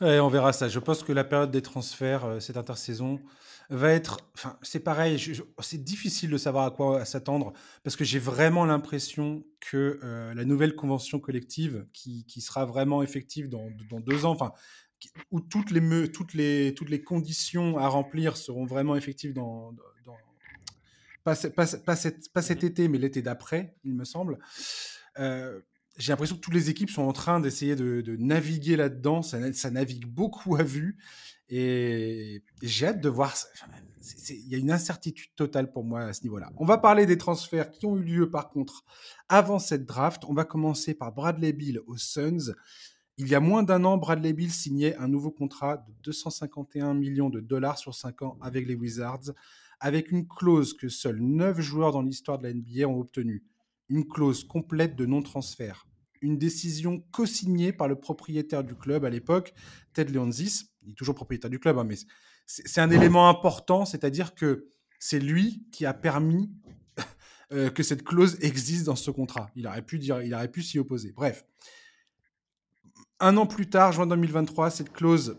on 0.01 0.28
verra 0.30 0.54
ça. 0.54 0.70
Je 0.70 0.80
pense 0.80 1.04
que 1.04 1.12
la 1.12 1.24
période 1.24 1.51
des 1.51 1.62
transferts, 1.62 2.25
euh, 2.25 2.40
cette 2.40 2.58
intersaison, 2.58 3.20
va 3.72 3.92
être. 3.92 4.20
Enfin, 4.36 4.58
c'est 4.62 4.82
pareil. 4.82 5.18
c'est 5.60 5.84
difficile 5.84 6.30
de 6.30 6.38
savoir 6.38 6.66
à 6.66 6.72
quoi 6.72 7.06
s'attendre 7.06 7.54
parce 7.84 7.96
que 7.96 8.04
j'ai 8.04 8.20
vraiment 8.20 8.66
l'impression 8.66 9.44
que 9.60 10.00
euh, 10.04 10.34
la 10.34 10.46
nouvelle 10.46 10.75
convention 10.75 11.20
collective, 11.20 11.86
qui, 11.94 12.25
sera 12.42 12.66
vraiment 12.66 13.01
effective 13.01 13.50
dans, 13.50 13.70
deux 14.01 14.25
ans, 14.25 14.32
enfin, 14.32 14.51
où 15.32 15.40
toutes 15.40 15.72
les, 15.72 16.12
toutes, 16.12 16.34
les, 16.34 16.74
toutes 16.75 16.90
les 16.90 17.01
conditions 17.01 17.78
à 17.78 17.88
remplir 17.88 18.36
seront 18.36 18.66
vraiment 18.66 18.96
effectives 18.96 19.34
dans. 19.34 19.74
pas, 21.24 21.36
cet, 21.36 22.63
été, 22.63 22.88
mais 22.90 22.98
l'été 22.98 23.22
d'après, 23.22 23.75
il 23.86 23.96
me 23.96 24.04
semble. 24.04 24.38
Euh, 25.18 25.62
j'ai 26.01 26.12
l'impression 26.12 26.36
que 26.36 26.41
toutes 26.41 26.55
les 26.55 26.70
équipes 26.72 26.89
sont 26.89 27.03
en 27.03 27.13
train 27.13 27.39
d'essayer 27.39 27.75
de, 27.75 28.15
naviguer 28.17 28.75
là-dedans. 28.75 29.22
Ça, 29.22 29.53
ça, 29.53 29.70
navigue 29.70 30.08
beaucoup 30.08 30.55
à 30.55 30.63
vue. 30.63 30.98
Et 31.48 32.43
j'ai 32.63 32.88
hâte 32.88 33.01
de 33.01 33.10
voir. 33.10 33.36
Il 34.29 34.48
y 34.48 34.55
a 34.55 34.58
une 34.58 34.72
incertitude 34.72 35.29
totale 35.36 35.72
pour 35.72 35.84
moi 35.84 36.01
à 36.01 36.13
ce 36.13 36.24
niveau-là. 36.24 36.51
On 36.58 36.65
va 36.65 36.79
parler 36.79 37.05
des 37.05 37.20
transferts 37.20 37.70
qui 37.70 37.86
ont 37.86 37.98
eu 37.98 38.03
lieu 38.03 38.31
par 38.31 38.50
contre 38.50 38.84
avant 39.29 39.60
cette 39.60 39.86
draft. 39.86 40.24
On 40.27 40.34
va 40.34 40.43
commencer 40.43 40.96
par 40.96 41.12
Bradley 41.13 41.53
Bill 41.53 41.81
aux 41.86 41.98
Suns. 41.98 42.55
Il 43.18 43.27
y 43.27 43.35
a 43.35 43.40
moins 43.40 43.61
d'un 43.61 43.83
an, 43.83 43.98
Bradley 43.98 44.33
Bill 44.33 44.51
signait 44.51 44.96
un 44.96 45.07
nouveau 45.07 45.29
contrat 45.29 45.77
de 45.77 45.94
251 46.03 46.96
millions 46.96 47.29
de 47.29 47.42
dollars 47.42 47.77
sur 47.77 47.94
5 47.94 48.24
ans 48.24 48.37
avec 48.42 48.66
les 48.66 48.74
Wizards, 48.74 49.33
avec 49.79 50.11
une 50.11 50.27
clause 50.27 50.74
que 50.74 50.90
seuls 50.90 51.20
9 51.22 51.59
joueurs 51.59 51.92
dans 51.92 52.01
l'histoire 52.01 52.40
de 52.40 52.48
la 52.48 52.53
NBA 52.55 52.87
ont 52.87 53.00
obtenue. 53.00 53.44
Une 53.90 54.07
clause 54.07 54.46
complète 54.46 54.96
de 54.96 55.05
non-transfert 55.05 55.85
une 56.22 56.38
décision 56.38 57.03
co-signée 57.12 57.74
par 57.74 57.88
le 57.88 57.96
propriétaire 57.96 58.64
du 58.64 58.75
club 58.75 59.05
à 59.05 59.10
l'époque, 59.10 59.53
Ted 59.94 60.12
Leonsis. 60.12 60.72
Il 60.84 60.92
est 60.92 60.96
toujours 60.96 61.16
propriétaire 61.16 61.50
du 61.50 61.60
club, 61.60 61.77
hein, 61.77 61.84
mais 61.84 61.96
c'est 62.46 62.81
un 62.81 62.90
élément 62.90 63.29
important, 63.29 63.86
c'est-à-dire 63.86 64.36
que 64.36 64.68
c'est 65.00 65.20
lui 65.20 65.66
qui 65.72 65.86
a 65.86 65.94
permis 65.94 66.51
euh, 67.53 67.70
que 67.70 67.84
cette 67.84 68.03
clause 68.03 68.38
existe 68.42 68.86
dans 68.86 68.96
ce 68.96 69.10
contrat. 69.12 69.50
Il 69.55 69.68
aurait 69.68 69.81
pu 69.81 70.00
dire, 70.00 70.22
il 70.22 70.34
aurait 70.34 70.51
pu 70.51 70.62
s'y 70.62 70.79
opposer. 70.79 71.12
Bref, 71.12 71.46
un 73.20 73.38
an 73.38 73.46
plus 73.46 73.70
tard, 73.70 73.92
juin 73.92 74.07
2023, 74.07 74.70
cette 74.70 74.92
clause 74.92 75.38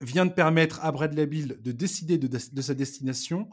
vient 0.00 0.26
de 0.26 0.32
permettre 0.32 0.84
à 0.84 0.92
Bradley 0.92 1.26
Bill 1.26 1.58
de 1.60 1.72
décider 1.72 2.18
de, 2.18 2.28
de 2.28 2.62
sa 2.62 2.74
destination, 2.74 3.48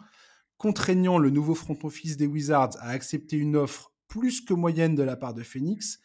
contraignant 0.57 1.17
le 1.17 1.29
nouveau 1.29 1.55
front 1.55 1.77
office 1.83 2.17
des 2.17 2.27
Wizards 2.27 2.77
à 2.79 2.89
accepter 2.89 3.37
une 3.37 3.55
offre 3.55 3.93
plus 4.07 4.41
que 4.41 4.53
moyenne 4.53 4.95
de 4.95 5.03
la 5.03 5.15
part 5.15 5.33
de 5.33 5.43
Phoenix 5.43 5.99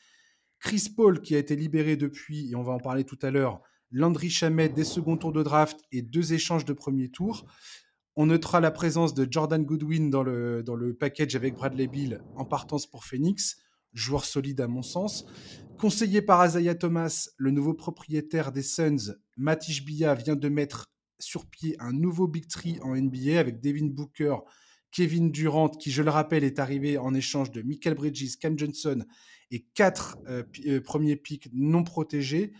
Chris 0.60 0.92
Paul, 0.94 1.20
qui 1.20 1.34
a 1.34 1.38
été 1.38 1.56
libéré 1.56 1.96
depuis, 1.96 2.50
et 2.50 2.54
on 2.54 2.62
va 2.62 2.72
en 2.72 2.78
parler 2.78 3.04
tout 3.04 3.18
à 3.22 3.30
l'heure, 3.30 3.60
Landry 3.90 4.30
Chamet 4.30 4.68
des 4.68 4.84
seconds 4.84 5.16
tours 5.16 5.32
de 5.32 5.42
draft 5.42 5.80
et 5.90 6.02
deux 6.02 6.32
échanges 6.32 6.64
de 6.64 6.72
premier 6.72 7.08
tour. 7.08 7.46
On 8.14 8.26
notera 8.26 8.60
la 8.60 8.70
présence 8.70 9.14
de 9.14 9.26
Jordan 9.28 9.64
Goodwin 9.64 10.10
dans 10.10 10.22
le, 10.22 10.62
dans 10.62 10.78
package 10.98 11.34
avec 11.34 11.54
Bradley 11.54 11.86
Bill 11.86 12.22
en 12.36 12.44
partance 12.44 12.86
pour 12.86 13.04
Phoenix, 13.04 13.56
joueur 13.94 14.24
solide 14.24 14.60
à 14.60 14.68
mon 14.68 14.82
sens. 14.82 15.24
Conseillé 15.78 16.20
par 16.20 16.46
Isaiah 16.46 16.74
Thomas, 16.74 17.30
le 17.38 17.50
nouveau 17.50 17.72
propriétaire 17.72 18.52
des 18.52 18.62
Suns, 18.62 19.14
Matish 19.36 19.84
Bia 19.84 20.14
vient 20.14 20.36
de 20.36 20.48
mettre 20.48 20.92
sur 21.18 21.46
pied 21.46 21.76
un 21.80 21.92
nouveau 21.92 22.28
Big 22.28 22.46
Tree 22.46 22.78
en 22.82 22.94
NBA 22.94 23.40
avec 23.40 23.60
Devin 23.60 23.86
Booker, 23.86 24.36
Kevin 24.92 25.30
Durant, 25.30 25.68
qui, 25.68 25.90
je 25.90 26.02
le 26.02 26.10
rappelle, 26.10 26.44
est 26.44 26.58
arrivé 26.58 26.98
en 26.98 27.14
échange 27.14 27.50
de 27.50 27.62
Michael 27.62 27.94
Bridges, 27.94 28.36
Cam 28.38 28.58
Johnson 28.58 29.04
et 29.50 29.60
quatre 29.74 30.18
euh, 30.28 30.42
euh, 30.66 30.80
premiers 30.80 31.16
pics 31.16 31.48
non 31.52 31.84
protégés, 31.84 32.52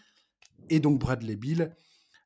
et 0.69 0.81
donc 0.81 0.99
Bradley 0.99 1.37
Bill. 1.37 1.75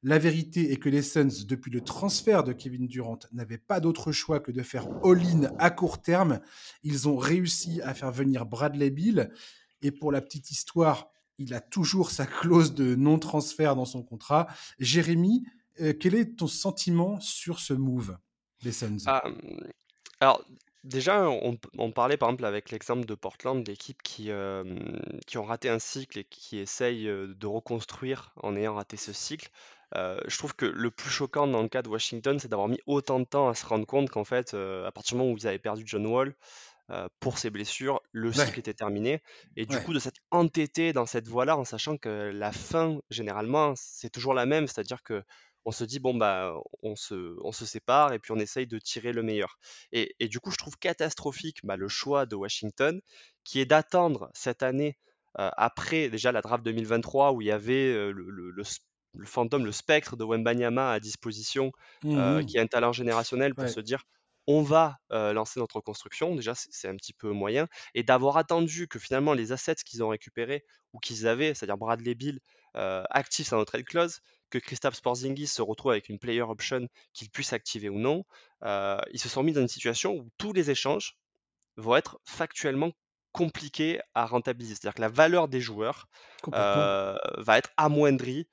La 0.02 0.18
vérité 0.18 0.70
est 0.70 0.76
que 0.76 0.90
les 0.90 1.00
Suns, 1.00 1.46
depuis 1.46 1.70
le 1.70 1.80
transfert 1.80 2.44
de 2.44 2.52
Kevin 2.52 2.86
Durant, 2.86 3.18
n'avaient 3.32 3.56
pas 3.56 3.80
d'autre 3.80 4.12
choix 4.12 4.38
que 4.38 4.52
de 4.52 4.62
faire 4.62 4.86
all-in 5.02 5.50
à 5.58 5.70
court 5.70 6.02
terme. 6.02 6.40
Ils 6.82 7.08
ont 7.08 7.16
réussi 7.16 7.80
à 7.80 7.94
faire 7.94 8.12
venir 8.12 8.44
Bradley 8.44 8.90
Bill. 8.90 9.30
Et 9.80 9.90
pour 9.90 10.12
la 10.12 10.20
petite 10.20 10.50
histoire, 10.50 11.10
il 11.38 11.54
a 11.54 11.60
toujours 11.60 12.10
sa 12.10 12.26
clause 12.26 12.74
de 12.74 12.94
non-transfert 12.94 13.76
dans 13.76 13.86
son 13.86 14.02
contrat. 14.02 14.46
Jérémy, 14.78 15.46
euh, 15.80 15.94
quel 15.98 16.14
est 16.14 16.36
ton 16.36 16.48
sentiment 16.48 17.18
sur 17.20 17.58
ce 17.58 17.72
move 17.72 18.18
des 18.62 18.72
Suns? 18.72 18.98
Ah, 19.06 19.24
Alors, 20.20 20.44
Déjà, 20.84 21.28
on, 21.30 21.92
parlait 21.92 22.18
par 22.18 22.28
exemple 22.28 22.44
avec 22.44 22.70
l'exemple 22.70 23.06
de 23.06 23.14
Portland, 23.14 23.64
d'équipes 23.64 24.02
qui, 24.02 24.30
qui 25.26 25.38
ont 25.38 25.44
raté 25.44 25.70
un 25.70 25.78
cycle 25.78 26.18
et 26.18 26.24
qui 26.24 26.58
essayent 26.58 27.06
de 27.06 27.46
reconstruire 27.46 28.34
en 28.36 28.54
ayant 28.54 28.74
raté 28.74 28.98
ce 28.98 29.14
cycle. 29.14 29.48
je 29.94 30.38
trouve 30.38 30.54
que 30.54 30.66
le 30.66 30.90
plus 30.90 31.08
choquant 31.08 31.46
dans 31.46 31.62
le 31.62 31.68
cas 31.68 31.80
de 31.80 31.88
Washington, 31.88 32.38
c'est 32.38 32.48
d'avoir 32.48 32.68
mis 32.68 32.80
autant 32.86 33.18
de 33.18 33.24
temps 33.24 33.48
à 33.48 33.54
se 33.54 33.64
rendre 33.64 33.86
compte 33.86 34.10
qu'en 34.10 34.24
fait, 34.24 34.52
à 34.52 34.92
partir 34.92 35.16
du 35.16 35.22
moment 35.22 35.32
où 35.32 35.38
ils 35.38 35.46
avaient 35.46 35.58
perdu 35.58 35.84
John 35.86 36.06
Wall 36.06 36.34
pour 37.18 37.38
ses 37.38 37.48
blessures, 37.48 38.02
le 38.12 38.30
cycle 38.30 38.58
était 38.58 38.74
terminé. 38.74 39.22
Et 39.56 39.64
du 39.64 39.78
coup, 39.80 39.94
de 39.94 39.98
s'être 39.98 40.20
entêté 40.30 40.92
dans 40.92 41.06
cette 41.06 41.28
voie-là, 41.28 41.56
en 41.56 41.64
sachant 41.64 41.96
que 41.96 42.30
la 42.34 42.52
fin, 42.52 42.98
généralement, 43.08 43.72
c'est 43.74 44.10
toujours 44.10 44.34
la 44.34 44.44
même, 44.44 44.66
c'est-à-dire 44.66 45.02
que 45.02 45.24
on 45.64 45.72
se 45.72 45.84
dit 45.84 45.98
bon 45.98 46.14
bah 46.14 46.54
on 46.82 46.96
se, 46.96 47.36
on 47.42 47.52
se 47.52 47.64
sépare 47.66 48.12
et 48.12 48.18
puis 48.18 48.32
on 48.32 48.38
essaye 48.38 48.66
de 48.66 48.78
tirer 48.78 49.12
le 49.12 49.22
meilleur. 49.22 49.58
Et, 49.92 50.28
du 50.28 50.40
coup, 50.40 50.50
je 50.50 50.56
trouve 50.56 50.76
catastrophique 50.78 51.60
bah, 51.64 51.76
le 51.76 51.88
choix 51.88 52.26
de 52.26 52.36
Washington, 52.36 53.00
qui 53.44 53.60
est 53.60 53.66
d'attendre 53.66 54.30
cette 54.34 54.62
année 54.62 54.98
après 55.36 56.08
déjà 56.10 56.30
la 56.30 56.42
draft 56.42 56.64
2023 56.64 57.32
où 57.32 57.40
il 57.40 57.48
y 57.48 57.50
avait 57.50 57.92
le, 57.92 58.12
le, 58.12 59.24
fantôme, 59.24 59.64
le 59.64 59.72
spectre 59.72 60.16
de 60.16 60.24
Wembanyama 60.24 60.92
à 60.92 61.00
disposition, 61.00 61.72
mmh 62.04 62.44
qui 62.46 62.56
est 62.56 62.60
un 62.60 62.66
talent 62.66 62.92
générationnel 62.92 63.54
pour 63.54 63.68
se 63.68 63.80
dire 63.80 64.04
on 64.46 64.62
va 64.62 64.98
lancer 65.10 65.58
notre 65.58 65.80
construction, 65.80 66.34
déjà 66.36 66.54
c'est 66.54 66.88
un 66.88 66.96
petit 66.96 67.14
peu 67.14 67.30
moyen, 67.30 67.66
et 67.94 68.02
d'avoir 68.02 68.36
attendu 68.36 68.86
que 68.88 68.98
finalement 68.98 69.32
les 69.32 69.52
assets 69.52 69.76
qu'ils 69.84 70.02
ont 70.02 70.08
récupérés 70.08 70.64
ou 70.92 70.98
qu'ils 71.00 71.26
avaient, 71.26 71.54
c'est-à-dire 71.54 71.78
Bradley 71.78 72.14
Bill, 72.14 72.40
actif 72.74 73.48
sa 73.48 73.56
no-trade 73.56 73.84
clause, 73.84 74.20
que 74.50 74.58
Kristaps 74.58 75.00
Porzingis 75.00 75.48
se 75.48 75.62
retrouve 75.62 75.92
avec 75.92 76.08
une 76.08 76.18
player 76.18 76.42
option 76.42 76.88
qu'il 77.12 77.30
puisse 77.30 77.52
activer 77.52 77.88
ou 77.88 77.98
non, 77.98 78.24
ils 78.62 79.20
se 79.20 79.28
sont 79.28 79.42
mis 79.42 79.52
dans 79.52 79.60
une 79.60 79.68
situation 79.68 80.14
où 80.14 80.28
tous 80.38 80.52
les 80.52 80.70
échanges 80.70 81.16
vont 81.76 81.96
être 81.96 82.20
factuellement 82.24 82.92
compliqués 83.32 84.00
à 84.14 84.26
rentabiliser. 84.26 84.76
C'est-à-dire 84.76 84.94
que 84.94 85.00
la 85.00 85.08
valeur 85.08 85.48
des 85.48 85.60
joueurs 85.60 86.08
va 86.52 87.58
être 87.58 87.70
amoindrie 87.76 88.46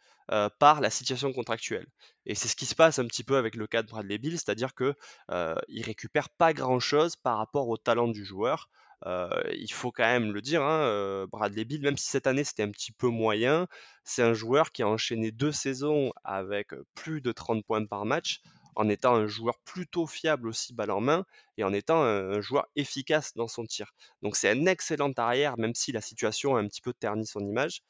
par 0.60 0.82
la 0.82 0.90
situation 0.90 1.34
contractuelle. 1.34 1.88
Et 2.26 2.36
c'est 2.36 2.48
ce 2.48 2.56
qui 2.56 2.66
se 2.66 2.76
passe 2.76 3.00
un 3.00 3.06
petit 3.06 3.24
peu 3.24 3.38
avec 3.38 3.56
le 3.56 3.68
cas 3.68 3.84
de 3.84 3.88
Bradley 3.88 4.18
Bill, 4.18 4.34
c'est-à-dire 4.34 4.74
qu'il 4.76 4.94
euh, 5.32 5.56
il 5.68 5.84
récupère 5.84 6.30
pas 6.30 6.54
grand-chose 6.54 7.16
par 7.16 7.38
rapport 7.38 7.68
au 7.68 7.78
talent 7.78 8.08
du 8.08 8.24
joueur. 8.24 8.70
Il 9.06 9.72
faut 9.72 9.92
quand 9.92 10.04
même 10.04 10.32
le 10.32 10.42
dire, 10.42 10.64
hein, 10.64 11.26
Bradley 11.32 11.66
Bill, 11.66 11.82
même 11.82 11.98
si 11.98 12.08
cette 12.08 12.28
année 12.28 12.44
c'était 12.44 12.64
un 12.64 12.72
petit 12.72 12.92
peu 12.92 13.08
moyen, 13.08 13.68
c'est 14.04 14.24
un 14.24 14.34
joueur 14.34 14.72
qui 14.72 14.84
a 14.84 14.88
enchaîné 14.88 15.32
deux 15.32 15.52
saisons 15.52 16.12
avec 16.24 16.70
plus 16.96 17.22
de 17.22 17.32
30 17.32 17.66
points 17.66 17.86
par 17.86 18.06
match 18.06 18.42
en 18.76 18.90
étant 18.90 19.16
un 19.16 19.28
joueur 19.28 19.60
plutôt 19.60 20.08
fiable 20.08 20.48
aussi 20.48 20.74
balle 20.74 20.92
en 20.92 21.02
main 21.02 21.26
et 21.58 21.64
en 21.64 21.74
étant 21.74 22.04
un, 22.04 22.42
joueur 22.42 22.68
efficace 22.76 23.34
dans 23.36 23.48
son 23.48 23.66
tir. 23.66 23.94
Donc 24.22 24.36
c'est 24.36 24.50
un 24.50 24.66
excellent 24.66 25.12
arrière, 25.18 25.58
même 25.58 25.76
si 25.76 25.92
la 25.92 26.02
situation 26.02 26.56
a 26.56 26.62
un 26.62 26.68
petit 26.68 26.82
peu 26.82 26.94
terni 26.94 27.26
son 27.26 27.42
image. 27.42 27.82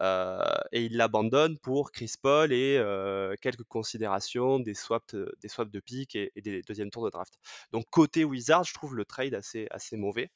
Et 0.00 0.84
il 0.84 0.96
l'abandonne 0.96 1.58
pour 1.58 1.92
Chris 1.92 2.14
Paul 2.20 2.52
et 2.52 2.82
quelques 3.40 3.64
considérations 3.64 4.58
des 4.58 4.74
swaps, 4.74 5.14
de 5.14 5.80
pique 5.80 6.16
et, 6.16 6.32
des 6.36 6.62
deuxièmes 6.62 6.90
tours 6.90 7.04
de 7.04 7.10
draft. 7.10 7.34
Donc 7.72 7.84
côté 7.90 8.24
Wizard, 8.24 8.64
je 8.64 8.74
trouve 8.74 8.96
le 8.96 9.04
trade 9.04 9.34
assez 9.34 9.96
mauvais. 9.96 10.30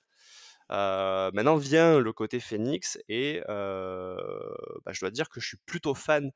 Euh, 0.72 1.30
maintenant 1.34 1.56
vient 1.56 2.00
le 2.00 2.12
côté 2.12 2.40
Phoenix 2.40 2.98
et 3.08 3.42
bah, 3.46 4.92
je 4.92 5.00
dois 5.00 5.10
dire 5.10 5.28
que 5.28 5.40
je 5.40 5.46
suis 5.48 5.58
plutôt 5.66 5.94
fan 5.94 6.30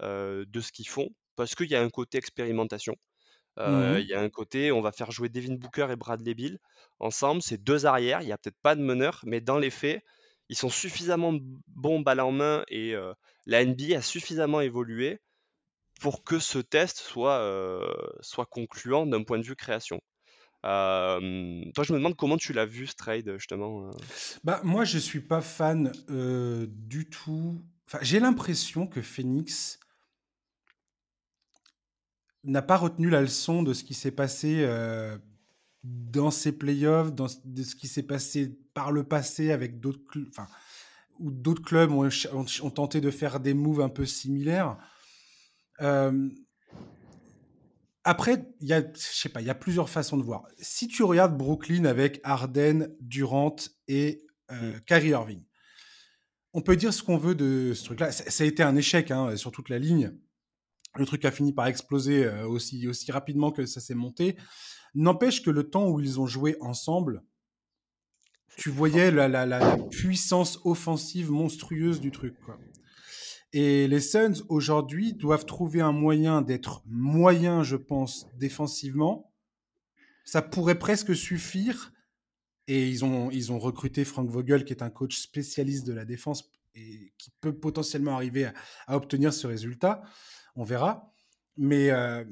de 0.00 0.60
ce 0.60 0.72
qu'ils 0.72 0.88
font 0.88 1.08
parce 1.36 1.54
qu'il 1.54 1.70
y 1.70 1.74
a 1.76 1.82
un 1.82 1.90
côté 1.90 2.18
expérimentation. 2.18 2.96
Mmh 3.56 3.98
il 4.00 4.06
y 4.08 4.14
a 4.14 4.20
un 4.20 4.30
côté, 4.30 4.72
on 4.72 4.80
va 4.80 4.90
faire 4.92 5.12
jouer 5.12 5.28
Devin 5.28 5.54
Booker 5.54 5.86
et 5.90 5.96
Bradley 5.96 6.34
Bill 6.34 6.58
ensemble, 6.98 7.40
c'est 7.40 7.62
deux 7.62 7.86
arrières, 7.86 8.20
il 8.22 8.26
n'y 8.26 8.32
a 8.32 8.38
peut-être 8.38 8.58
pas 8.62 8.74
de 8.74 8.82
meneur, 8.82 9.20
mais 9.24 9.40
dans 9.40 9.58
les 9.58 9.70
faits, 9.70 10.02
ils 10.48 10.56
sont 10.56 10.70
suffisamment 10.70 11.34
bons 11.68 12.00
balle 12.00 12.20
en 12.20 12.32
main 12.32 12.64
et 12.68 12.94
la 13.46 13.64
NBA 13.64 13.96
a 13.98 14.02
suffisamment 14.02 14.60
évolué 14.60 15.20
pour 16.00 16.24
que 16.24 16.38
ce 16.38 16.58
test 16.58 16.98
soit, 16.98 17.40
soit 18.20 18.46
concluant 18.46 19.06
d'un 19.06 19.22
point 19.24 19.38
de 19.38 19.44
vue 19.44 19.56
création. 19.56 20.00
Toi, 20.64 21.84
je 21.84 21.92
me 21.92 21.98
demande 21.98 22.16
comment 22.16 22.36
tu 22.36 22.52
l'as 22.52 22.66
vu 22.66 22.86
ce 22.86 22.96
trade 22.96 23.36
justement. 23.36 23.90
Bah 24.42 24.60
moi, 24.64 24.84
je 24.84 24.98
suis 24.98 25.20
pas 25.20 25.40
fan 25.40 25.92
du 26.08 27.08
tout. 27.08 27.62
Enfin, 27.86 27.98
j'ai 28.02 28.18
l'impression 28.20 28.86
que 28.86 29.02
Phoenix 29.02 29.78
n'a 32.44 32.62
pas 32.62 32.76
retenu 32.76 33.10
la 33.10 33.22
leçon 33.22 33.62
de 33.62 33.72
ce 33.72 33.84
qui 33.84 33.94
s'est 33.94 34.10
passé 34.10 34.58
euh, 34.60 35.16
dans 35.82 36.30
ces 36.30 36.52
playoffs, 36.52 37.12
dans, 37.12 37.26
de 37.44 37.62
ce 37.62 37.74
qui 37.74 37.88
s'est 37.88 38.02
passé 38.02 38.58
par 38.74 38.92
le 38.92 39.04
passé 39.04 39.50
avec 39.50 39.80
d'autres 39.80 40.00
enfin, 40.28 40.46
où 41.18 41.30
d'autres 41.30 41.62
clubs 41.62 41.92
ont, 41.92 42.08
tenté 42.70 43.00
de 43.00 43.10
faire 43.10 43.40
des 43.40 43.54
moves 43.54 43.80
un 43.80 43.88
peu 43.88 44.04
similaires. 44.04 44.76
Euh, 45.80 46.28
après, 48.04 48.44
il 48.60 48.68
y 48.68 48.72
a, 48.72 48.80
je 48.80 48.98
sais 48.98 49.28
pas, 49.28 49.40
il 49.40 49.46
y 49.46 49.50
a 49.50 49.54
plusieurs 49.54 49.88
façons 49.88 50.16
de 50.16 50.22
voir. 50.22 50.44
Si 50.58 50.88
tu 50.88 51.02
regardes 51.02 51.36
Brooklyn 51.36 51.84
avec 51.84 52.20
Harden, 52.22 52.94
Durant 53.00 53.56
et 53.88 54.26
euh, 54.50 54.72
mm. 54.72 54.80
Kyrie 54.86 55.08
Irving, 55.08 55.42
on 56.52 56.60
peut 56.60 56.76
dire 56.76 56.94
ce 56.94 57.02
qu'on 57.02 57.16
veut 57.16 57.34
de 57.34 57.72
ce 57.74 57.84
truc-là. 57.84 58.12
Ça 58.12 58.44
a 58.44 58.46
été 58.46 58.62
un 58.62 58.76
échec 58.76 59.10
hein, 59.10 59.36
sur 59.36 59.50
toute 59.50 59.68
la 59.68 59.78
ligne 59.78 60.12
le 60.96 61.06
truc 61.06 61.24
a 61.24 61.30
fini 61.30 61.52
par 61.52 61.66
exploser 61.66 62.24
euh, 62.24 62.46
aussi, 62.46 62.86
aussi 62.88 63.10
rapidement 63.12 63.50
que 63.50 63.66
ça 63.66 63.80
s'est 63.80 63.94
monté. 63.94 64.36
N'empêche 64.94 65.42
que 65.42 65.50
le 65.50 65.68
temps 65.68 65.88
où 65.88 66.00
ils 66.00 66.20
ont 66.20 66.26
joué 66.26 66.56
ensemble, 66.60 67.22
tu 68.56 68.70
voyais 68.70 69.10
la, 69.10 69.76
puissance 69.90 70.60
offensive 70.64 71.30
monstrueuse 71.30 72.00
du 72.00 72.12
truc. 72.12 72.34
Et 73.54 73.88
les 73.88 74.00
Suns, 74.00 74.44
aujourd'hui, 74.48 75.14
doivent 75.14 75.46
trouver 75.46 75.80
un 75.80 75.92
moyen 75.92 76.42
d'être 76.42 76.82
moyen, 76.86 77.62
je 77.62 77.76
pense, 77.76 78.26
défensivement. 78.36 79.32
Ça 80.26 80.42
pourrait 80.42 80.78
presque 80.78 81.14
suffire. 81.16 81.92
Et 82.66 82.88
ils 82.88 83.04
ont, 83.04 83.30
ils 83.30 83.52
ont 83.52 83.58
recruté 83.58 84.04
Frank 84.04 84.28
Vogel, 84.28 84.64
qui 84.64 84.72
est 84.72 84.82
un 84.82 84.90
coach 84.90 85.18
spécialiste 85.18 85.86
de 85.86 85.92
la 85.92 86.04
défense 86.04 86.50
et 86.74 87.12
qui 87.16 87.30
peut 87.40 87.54
potentiellement 87.54 88.14
arriver 88.16 88.50
à 88.86 88.96
obtenir 88.96 89.32
ce 89.32 89.46
résultat 89.46 90.02
on 90.56 90.64
verra. 90.64 91.12
Mais 91.56 91.90
euh, 91.90 92.24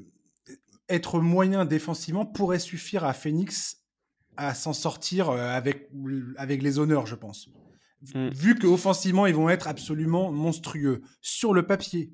être 0.89 1.19
moyen 1.19 1.65
défensivement 1.65 2.25
pourrait 2.25 2.59
suffire 2.59 3.03
à 3.03 3.13
Phoenix 3.13 3.79
à 4.35 4.53
s'en 4.53 4.73
sortir 4.73 5.29
euh, 5.29 5.49
avec, 5.49 5.89
avec 6.37 6.61
les 6.61 6.79
honneurs, 6.79 7.05
je 7.05 7.15
pense. 7.15 7.49
Mm. 8.13 8.29
Vu 8.29 8.55
qu'offensivement, 8.55 9.25
ils 9.25 9.35
vont 9.35 9.49
être 9.49 9.67
absolument 9.67 10.31
monstrueux 10.31 11.01
sur 11.21 11.53
le 11.53 11.65
papier. 11.65 12.13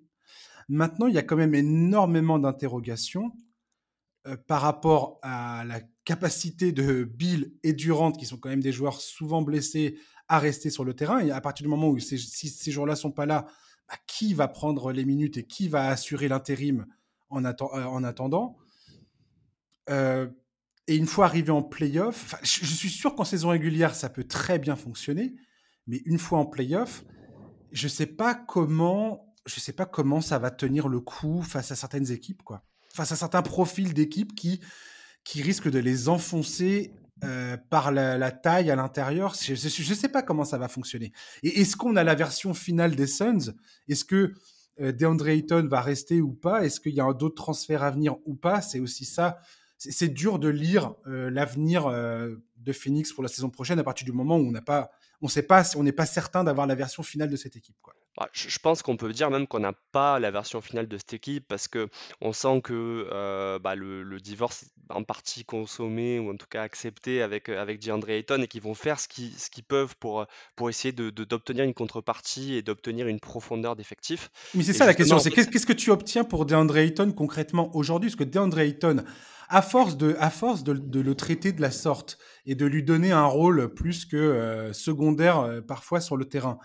Maintenant, 0.68 1.08
il 1.08 1.16
y 1.16 1.18
a 1.18 1.24
quand 1.24 1.36
même 1.36 1.56
énormément 1.56 2.38
d'interrogations 2.38 3.32
euh, 4.28 4.38
par 4.48 4.62
rapport 4.62 5.20
à 5.24 5.64
la 5.66 5.82
capacité 6.06 6.72
de 6.72 7.04
Bill 7.04 7.54
et 7.64 7.74
Durant, 7.74 8.12
qui 8.12 8.26
sont 8.26 8.38
quand 8.38 8.50
même 8.50 8.62
des 8.62 8.72
joueurs 8.72 9.02
souvent 9.02 9.42
blessés, 9.42 9.98
à 10.28 10.38
rester 10.38 10.70
sur 10.70 10.84
le 10.84 10.94
terrain. 10.94 11.20
Et 11.20 11.32
à 11.32 11.42
partir 11.42 11.64
du 11.64 11.70
moment 11.70 11.90
où 11.90 12.00
ces, 12.00 12.18
joueurs-là 12.72 12.96
sont 12.96 13.12
pas 13.12 13.26
là, 13.26 13.48
bah, 13.88 13.96
qui 14.06 14.36
va 14.36 14.48
prendre 14.48 14.92
les 14.92 15.06
minutes 15.06 15.38
et 15.38 15.48
qui 15.48 15.68
va 15.68 15.88
assurer 15.88 16.28
l'intérim 16.28 16.86
en, 17.30 17.44
euh, 17.44 17.54
en, 17.72 18.04
attendant? 18.04 18.58
Euh, 19.90 20.28
et 20.88 20.96
une 20.96 21.08
fois 21.08 21.26
arrivé 21.26 21.52
en 21.52 21.64
playoff, 21.64 22.36
je, 22.44 22.66
je 22.66 22.74
suis 22.74 22.90
sûr 22.90 23.16
qu'en 23.16 23.24
saison 23.24 23.50
régulière, 23.50 23.96
ça 23.96 24.10
peut 24.10 24.24
très 24.24 24.60
bien 24.60 24.76
fonctionner, 24.76 25.36
mais 25.90 26.02
une 26.06 26.20
fois 26.20 26.40
en 26.40 26.46
playoff, 26.46 27.04
je 27.72 27.88
sais 27.88 28.06
pas 28.06 28.36
comment, 28.36 29.34
je 29.46 29.60
sais 29.60 29.74
pas 29.74 29.86
comment 29.86 30.22
ça 30.22 30.38
va 30.38 30.52
tenir 30.52 30.88
le 30.88 31.00
coup 31.00 31.42
face 31.42 31.72
à 31.72 31.76
certaines 31.76 32.12
équipes, 32.12 32.44
quoi. 32.44 32.64
Face 32.94 33.12
à 33.12 33.16
certains 33.16 33.42
profils 33.42 33.94
d'équipes 33.94 34.36
qui, 34.36 34.62
qui 35.24 35.42
risquent 35.42 35.70
de 35.70 35.80
les 35.80 36.08
enfoncer 36.08 36.94
euh, 37.24 37.58
par 37.70 37.92
la, 37.92 38.32
taille 38.32 38.72
à 38.72 38.76
l'intérieur. 38.76 39.34
Je 39.36 39.54
ne 39.54 39.96
sais 39.96 40.10
pas 40.10 40.22
comment 40.22 40.46
ça 40.46 40.58
va 40.58 40.68
fonctionner. 40.68 41.12
Et 41.44 41.62
est-ce 41.62 41.76
qu'on 41.76 41.96
a 41.96 42.04
la 42.04 42.16
version 42.16 42.54
finale 42.54 42.96
des 42.96 43.08
Suns? 43.08 43.54
Est-ce 43.88 44.06
que 44.06 44.34
euh, 44.80 44.92
DeAndre 44.92 45.28
Ayton 45.28 45.68
va 45.68 45.82
rester 45.82 46.22
ou 46.22 46.34
pas? 46.34 46.64
Est-ce 46.64 46.80
qu'il 46.80 46.94
y 46.94 47.02
a 47.02 47.14
d'autres 47.14 47.36
transferts 47.36 47.84
à 47.84 47.92
venir 47.92 48.16
ou 48.26 48.36
pas? 48.36 48.62
C'est 48.62 48.80
aussi 48.80 49.06
ça. 49.06 49.40
C'est 49.78 50.10
dur 50.10 50.40
de 50.40 50.50
lire 50.50 50.94
euh, 51.08 51.30
l'avenir 51.30 51.90
de 51.90 52.74
Phoenix 52.74 53.12
pour 53.12 53.24
la 53.24 53.30
saison 53.30 53.50
prochaine 53.50 53.80
à 53.80 53.84
partir 53.84 54.06
du 54.06 54.12
moment 54.12 54.38
où 54.38 54.48
on 54.48 54.52
n'a 54.52 54.62
pas, 54.62 54.92
on 55.22 55.84
n'est 55.84 55.92
pas 55.92 56.06
certain 56.06 56.44
d'avoir 56.44 56.68
la 56.68 56.76
version 56.76 57.04
finale 57.04 57.30
de 57.30 57.36
cette 57.36 57.56
équipe. 57.56 57.76
Bah, 58.20 58.28
je 58.34 58.60
pense 58.60 58.82
qu'on 58.82 58.98
peut 58.98 59.14
dire 59.14 59.32
même 59.32 59.48
qu'on 59.48 59.62
n'a 59.62 59.72
pas 59.94 60.20
la 60.20 60.30
version 60.30 60.60
finale 60.60 60.90
de 60.90 60.98
cette 60.98 61.14
équipe 61.14 61.48
parce 61.48 61.70
que 61.70 61.88
on 62.20 62.34
sent 62.34 62.60
que 62.62 63.08
euh, 63.14 63.60
bah, 63.60 63.76
le, 63.76 64.20
divorce 64.20 64.64
est 64.64 64.94
en 64.94 65.04
partie 65.04 65.46
consommé 65.46 66.20
ou 66.20 66.30
en 66.30 66.36
tout 66.36 66.46
cas 66.50 66.62
accepté 66.62 67.22
avec, 67.22 67.48
euh, 67.48 67.62
avec 67.62 67.80
DeAndre 67.80 68.10
Ayton 68.10 68.42
et 68.42 68.48
qu'ils 68.50 68.62
vont 68.62 68.74
faire 68.74 69.00
ce 69.00 69.08
qu'ils 69.08 69.32
ce 69.40 69.50
qu'ils 69.50 69.64
peuvent 69.64 69.96
pour, 70.02 70.26
pour 70.58 70.70
essayer 70.70 70.92
de, 70.92 71.10
d'obtenir 71.12 71.64
une 71.64 71.74
contrepartie 71.74 72.56
et 72.56 72.62
d'obtenir 72.62 73.08
une 73.08 73.22
profondeur 73.22 73.78
d'effectif. 73.78 74.30
Mais 74.54 74.64
c'est 74.64 74.74
ça 74.74 74.86
la 74.86 74.94
question, 74.94 75.18
c'est 75.20 75.32
qu'est-ce 75.32 75.66
que 75.66 75.72
tu 75.72 75.90
obtiens 75.90 76.26
pour 76.26 76.46
DeAndre 76.46 76.76
Ayton 76.76 77.14
concrètement 77.14 77.74
aujourd'hui? 77.74 78.10
Parce 78.10 78.18
que 78.18 78.26
DeAndre 78.26 78.60
Ayton, 78.60 79.06
à 79.48 79.62
force, 79.62 79.96
de, 79.96 80.18
à 80.20 80.30
force 80.30 80.66
de, 80.66 81.00
le 81.00 81.16
traiter 81.16 81.54
de 81.54 81.62
la 81.62 81.72
sorte 81.72 82.18
et 82.46 82.56
de 82.56 82.66
lui 82.66 82.84
donner 82.84 83.14
un 83.14 83.28
rôle 83.28 83.74
plus 83.74 84.04
que 84.06 84.18
euh, 84.18 84.74
secondaire 84.74 85.62
parfois 85.66 86.02
sur 86.02 86.18
le 86.18 86.26
terrain, 86.26 86.60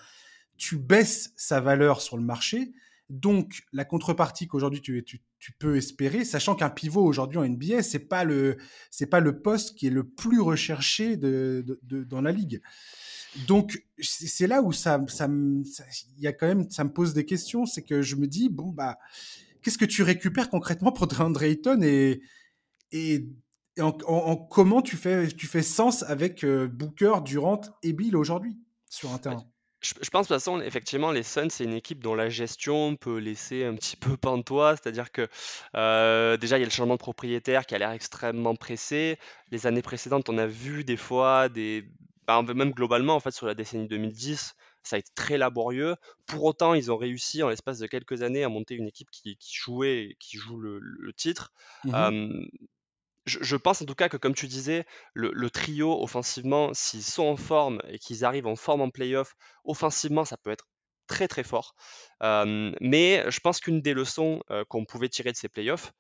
tu 0.57 0.77
baisses 0.77 1.33
sa 1.37 1.61
valeur 1.61 2.01
sur 2.01 2.17
le 2.17 2.23
marché. 2.23 2.73
Donc, 3.11 3.63
la 3.73 3.85
contrepartie 3.85 4.47
qu'aujourd'hui 4.47 4.81
tu, 4.81 5.05
peux 5.59 5.77
espérer, 5.77 6.25
sachant 6.25 6.55
qu'un 6.55 6.71
pivot 6.71 7.05
aujourd'hui 7.05 7.39
en 7.39 7.47
NBA, 7.47 7.83
c'est 7.83 7.99
pas 7.99 8.25
le 8.25 8.57
pas 9.11 9.21
le 9.21 9.41
poste 9.41 9.77
qui 9.77 9.87
est 9.87 9.91
le 9.91 10.09
plus 10.09 10.41
recherché 10.41 11.17
dans 11.17 12.23
la 12.23 12.33
ligue. 12.33 12.63
Donc, 13.47 13.85
c'est 13.99 14.47
là 14.47 14.63
où 14.63 14.73
ça, 14.73 15.01
ça, 15.09 15.29
y 16.19 16.27
a 16.27 16.33
quand 16.33 16.47
même, 16.47 16.71
ça 16.71 16.85
me 16.85 16.93
pose 16.93 17.15
des 17.15 17.25
questions. 17.27 17.67
C'est 17.67 17.83
que 17.83 18.01
je 18.01 18.17
me 18.17 18.27
dis, 18.27 18.49
bon, 18.49 18.71
bah, 18.71 18.99
qu'est-ce 19.61 19.79
que 19.79 19.85
tu 19.85 20.03
récupères 20.03 20.51
concrètement 20.51 20.93
pour 20.93 21.09
DeAndre 21.09 21.43
Ayton 21.43 21.83
et, 21.83 22.23
et, 22.93 23.29
en, 23.81 24.37
comment 24.37 24.83
tu 24.83 24.97
fais, 24.97 25.29
tu 25.29 25.47
fais 25.47 25.63
sens 25.63 26.05
avec 26.05 26.45
euh, 26.45 26.69
Booker, 26.69 27.15
Durant 27.25 27.61
et 27.83 27.93
Bill 27.93 28.17
aujourd'hui 28.17 28.57
sur 28.89 29.13
un 29.13 29.19
terrain? 29.19 29.45
Je, 29.85 30.11
pense 30.11 30.27
de 30.27 30.35
toute 30.35 30.41
façon, 30.41 30.61
effectivement, 30.61 31.13
les 31.13 31.23
Suns, 31.23 31.51
c'est 31.51 31.65
une 31.65 31.75
équipe 31.75 32.03
dont 32.03 32.15
la 32.15 32.29
gestion 32.29 32.97
peut 32.97 33.19
laisser 33.19 33.65
un 33.65 33.75
petit 33.75 33.97
peu 33.97 34.17
pantois. 34.17 34.77
C'est-à-dire 34.77 35.13
que 35.13 35.29
euh, 35.77 36.37
déjà, 36.37 36.57
il 36.57 36.61
y 36.61 36.65
a 36.65 36.67
le 36.67 36.73
changement 36.73 36.95
de 36.95 36.99
propriétaire 36.99 37.67
qui 37.67 37.75
a 37.75 37.79
l'air 37.79 37.91
extrêmement 37.91 38.57
pressé. 38.57 39.19
Les 39.51 39.67
années 39.67 39.83
précédentes, 39.83 40.29
on 40.29 40.39
a 40.39 40.47
vu 40.47 40.85
des 40.85 40.97
fois 40.97 41.49
des. 41.49 41.85
Bah, 42.27 42.43
même 42.43 42.71
globalement, 42.71 43.15
en 43.15 43.21
fait, 43.21 43.33
sur 43.33 43.47
la 43.47 43.55
décennie 43.55 43.87
2010, 43.87 44.55
ça 44.83 44.97
a 44.97 44.99
été 44.99 45.11
très 45.15 45.37
laborieux. 45.37 45.97
Pour 46.25 46.45
autant, 46.45 46.73
ils 46.73 46.91
ont 46.91 46.97
réussi 46.97 47.43
en 47.43 47.51
l'espace 47.51 47.79
de 47.79 47.87
quelques 47.87 48.23
années 48.23 48.45
à 48.45 48.49
monter 48.49 48.75
une 48.75 48.87
équipe 48.87 49.11
qui, 49.11 49.37
jouait, 49.53 50.17
qui 50.19 50.39
joue 50.39 50.59
le, 50.59 51.13
titre. 51.15 51.53
Mmh 51.85 52.47
je, 53.27 53.57
pense 53.57 53.83
en 53.83 53.85
tout 53.87 53.95
cas 53.95 54.09
que, 54.09 54.17
comme 54.17 54.35
tu 54.35 54.47
disais, 54.47 54.85
le, 55.15 55.51
trio 55.51 56.03
offensivement, 56.03 56.73
s'ils 56.75 57.03
sont 57.03 57.27
en 57.27 57.37
forme 57.37 57.81
et 57.89 57.99
qu'ils 57.99 58.25
arrivent 58.25 58.47
en 58.47 58.57
forme 58.57 58.83
en 58.83 58.91
playoff, 58.91 59.35
offensivement, 59.65 60.25
ça 60.25 60.37
peut 60.37 60.51
être 60.51 60.69
très 61.07 61.29
très 61.29 61.45
fort. 61.45 61.75
mais 62.21 63.25
je 63.29 63.41
pense 63.41 63.61
qu'une 63.61 63.81
des 63.81 63.95
leçons 63.95 64.43
qu'on 64.69 64.85
pouvait 64.85 65.09
tirer 65.09 65.33
de 65.33 65.37
ces 65.37 65.49
playoffs, 65.49 65.93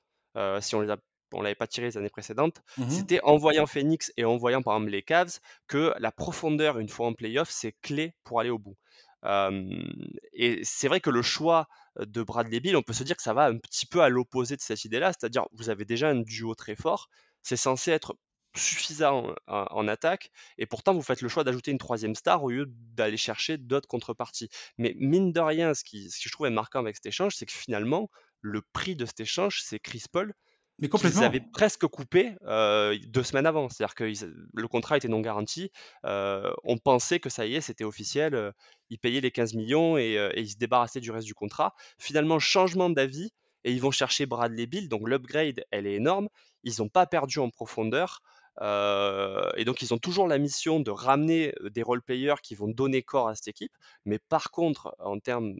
si 0.61 0.75
on 0.75 0.81
les 0.81 0.95
on 1.35 1.43
l'avait 1.43 1.55
pas 1.55 1.67
tiré 1.67 1.87
les 1.87 1.99
années 1.99 2.11
précédentes, 2.11 2.63
mmh 2.79 2.91
c'était 2.91 3.21
en 3.23 3.37
voyant 3.37 3.67
Phoenix 3.67 4.13
et 4.17 4.25
en 4.25 4.37
voyant 4.37 4.63
par 4.63 4.75
exemple 4.75 4.93
les 4.93 5.03
Cavs 5.03 5.41
que 5.67 5.93
la 5.99 6.13
profondeur 6.13 6.79
une 6.79 6.89
fois 6.89 7.07
en 7.07 7.13
playoff, 7.13 7.51
c'est 7.51 7.75
clé 7.83 8.15
pour 8.25 8.41
aller 8.41 8.51
au 8.51 8.59
bout. 8.59 8.77
Et 9.25 10.61
c'est 10.65 10.89
vrai 10.89 11.01
que 11.01 11.11
le 11.11 11.23
choix 11.23 11.69
de 11.99 12.23
Bradley 12.23 12.61
Bill, 12.61 12.77
on 12.77 12.83
peut 12.83 12.93
se 12.93 13.05
dire 13.05 13.17
que 13.17 13.23
ça 13.23 13.35
va 13.35 13.47
un 13.47 13.59
petit 13.59 13.87
peu 13.87 14.03
à 14.03 14.09
l'opposé 14.09 14.57
de 14.57 14.61
cette 14.61 14.85
idée-là, 14.85 15.13
c'est-à-dire 15.13 15.47
vous 15.53 15.71
avez 15.71 15.85
déjà 15.85 16.09
un 16.09 16.21
duo 16.21 16.55
très 16.55 16.77
fort, 16.77 17.09
c'est 17.43 17.57
censé 17.57 17.91
être 17.91 18.17
suffisant 18.57 19.35
en, 19.49 19.89
attaque, 19.89 20.31
et 20.59 20.67
pourtant 20.67 20.95
vous 20.95 21.03
faites 21.03 21.23
le 21.23 21.29
choix 21.29 21.43
d'ajouter 21.43 21.71
une 21.73 21.79
troisième 21.79 22.15
star 22.15 22.43
au 22.45 22.51
lieu 22.51 22.67
d'aller 22.69 23.17
chercher 23.17 23.59
d'autres 23.59 23.89
contreparties. 23.89 24.49
Mais 24.79 24.95
mine 24.99 25.33
de 25.33 25.41
rien, 25.41 25.75
ce 25.75 25.83
qui, 25.83 26.09
qui 26.09 26.29
je 26.29 26.33
trouve 26.33 26.49
marquant 26.51 26.79
avec 26.79 26.97
cet 26.97 27.07
échange, 27.07 27.35
c'est 27.35 27.47
que 27.47 27.53
finalement, 27.53 28.11
le 28.41 28.63
prix 28.73 28.95
de 28.95 29.07
cet 29.07 29.21
échange, 29.21 29.63
c'est 29.63 29.81
Chris 29.81 30.05
Paul, 30.11 30.35
mais 30.79 30.89
qu'ils 30.89 31.23
avaient 31.23 31.45
presque 31.53 31.87
coupé 31.87 32.35
deux 32.43 33.23
semaines 33.23 33.47
avant. 33.47 33.69
C'est-à-dire 33.69 33.95
que 33.95 34.13
le 34.55 34.69
contrat 34.69 34.97
était 34.97 35.09
non 35.09 35.21
garanti. 35.21 35.71
on 36.03 36.79
pensait 36.83 37.21
que 37.21 37.31
ça 37.31 37.47
y 37.47 37.55
est, 37.55 37.61
c'était 37.61 37.85
officiel. 37.85 38.53
ils 38.91 38.99
payaient 38.99 39.21
les 39.21 39.31
15 39.31 39.55
millions 39.55 39.97
et, 39.97 40.19
ils 40.37 40.51
se 40.51 40.57
débarrassaient 40.57 41.01
du 41.01 41.11
reste 41.11 41.27
du 41.27 41.35
contrat. 41.35 41.75
Finalement, 41.99 42.39
changement 42.39 42.91
d'avis 42.91 43.33
et 43.65 43.73
ils 43.73 43.81
vont 43.81 43.91
chercher 43.91 44.27
Bradley 44.27 44.67
Bill. 44.67 44.89
Donc 44.89 45.09
l'upgrade, 45.09 45.65
elle 45.71 45.87
est 45.87 45.95
énorme. 45.95 46.29
Ils 46.65 46.75
n'ont 46.79 46.89
pas 46.89 47.07
perdu 47.07 47.39
en 47.39 47.51
profondeur. 47.51 48.23
et 48.61 49.65
donc, 49.65 49.83
ils 49.83 49.95
ont 49.95 49.99
toujours 49.99 50.27
la 50.27 50.39
mission 50.39 50.81
de 50.81 50.91
ramener 50.91 51.55
des 51.71 51.83
role-players 51.83 52.41
qui 52.43 52.55
vont 52.55 52.69
donner 52.69 53.03
corps 53.03 53.29
à 53.29 53.35
cette 53.37 53.49
équipe. 53.49 53.73
Mais 54.05 54.19
par 54.19 54.51
contre, 54.51 54.95
en 54.99 55.19
termes 55.21 55.55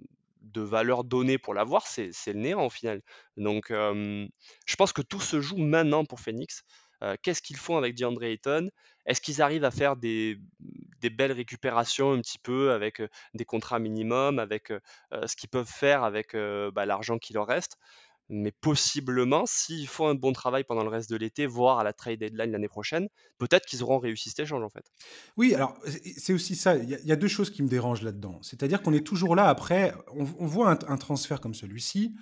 de 0.55 0.61
valeur 0.61 1.05
donnée 1.05 1.39
pour 1.39 1.53
l'avoir, 1.55 1.87
c'est 1.87 2.13
le 2.27 2.33
néant 2.35 2.65
au 2.65 2.71
final. 2.71 3.03
Donc, 3.37 3.67
je 3.71 4.77
pense 4.79 4.93
que 4.93 5.03
tout 5.03 5.21
se 5.21 5.41
joue 5.41 5.59
maintenant 5.59 6.05
pour 6.05 6.21
Phoenix. 6.21 6.63
Qu'est-ce 7.23 7.43
qu'ils 7.43 7.57
font 7.57 7.77
avec 7.77 7.95
DeAndre 7.95 8.23
Ayton? 8.23 8.71
Est-ce 9.05 9.21
qu'ils 9.21 9.43
arrivent 9.43 9.65
à 9.65 9.71
faire 9.71 9.97
des, 9.97 10.39
belles 11.03 11.33
récupérations 11.33 12.13
un 12.13 12.21
petit 12.21 12.39
peu 12.39 12.73
avec 12.73 13.03
des 13.35 13.45
contrats 13.45 13.79
minimum, 13.79 14.39
avec 14.39 14.73
ce 15.13 15.37
qu'ils 15.37 15.51
peuvent 15.51 15.71
faire 15.71 16.05
avec 16.05 16.35
bah, 16.73 16.87
l'argent 16.87 17.19
qui 17.19 17.35
leur 17.35 17.47
reste? 17.47 17.77
Mais 18.29 18.53
possiblement, 18.53 19.45
s'ils 19.47 19.87
font 19.87 20.09
un 20.09 20.15
bon 20.15 20.33
travail 20.33 20.65
pendant 20.65 20.83
le 20.83 20.89
reste 20.89 21.11
de 21.11 21.17
l'été, 21.17 21.47
voire 21.47 21.79
à 21.79 21.85
la 21.85 21.93
trade 21.93 22.19
deadline 22.19 22.51
l'année 22.51 22.69
prochaine, 22.69 23.09
peut-être 23.39 23.67
qu'ils 23.67 23.83
auront 23.83 23.99
réussi 23.99 24.31
cet 24.31 24.41
échange 24.41 24.63
en 24.63 24.71
fait. 24.71 24.91
Oui, 25.37 25.55
alors 25.55 25.79
c'est 26.17 26.33
aussi 26.33 26.57
ça. 26.57 26.77
Il 26.77 26.89
y, 26.89 27.13
a 27.13 27.17
deux 27.17 27.29
choses 27.29 27.51
qui 27.51 27.63
me 27.63 27.69
dérangent 27.69 28.03
là-dedans. 28.03 28.39
C'est-à-dire 28.43 28.83
qu'on 28.83 28.95
est 28.95 29.07
toujours 29.07 29.37
là 29.37 29.49
après. 29.49 29.95
On, 30.09 30.25
voit 30.47 30.71
un, 30.71 30.97
transfert 30.97 31.41
comme 31.41 31.55
celui-ci. 31.55 32.15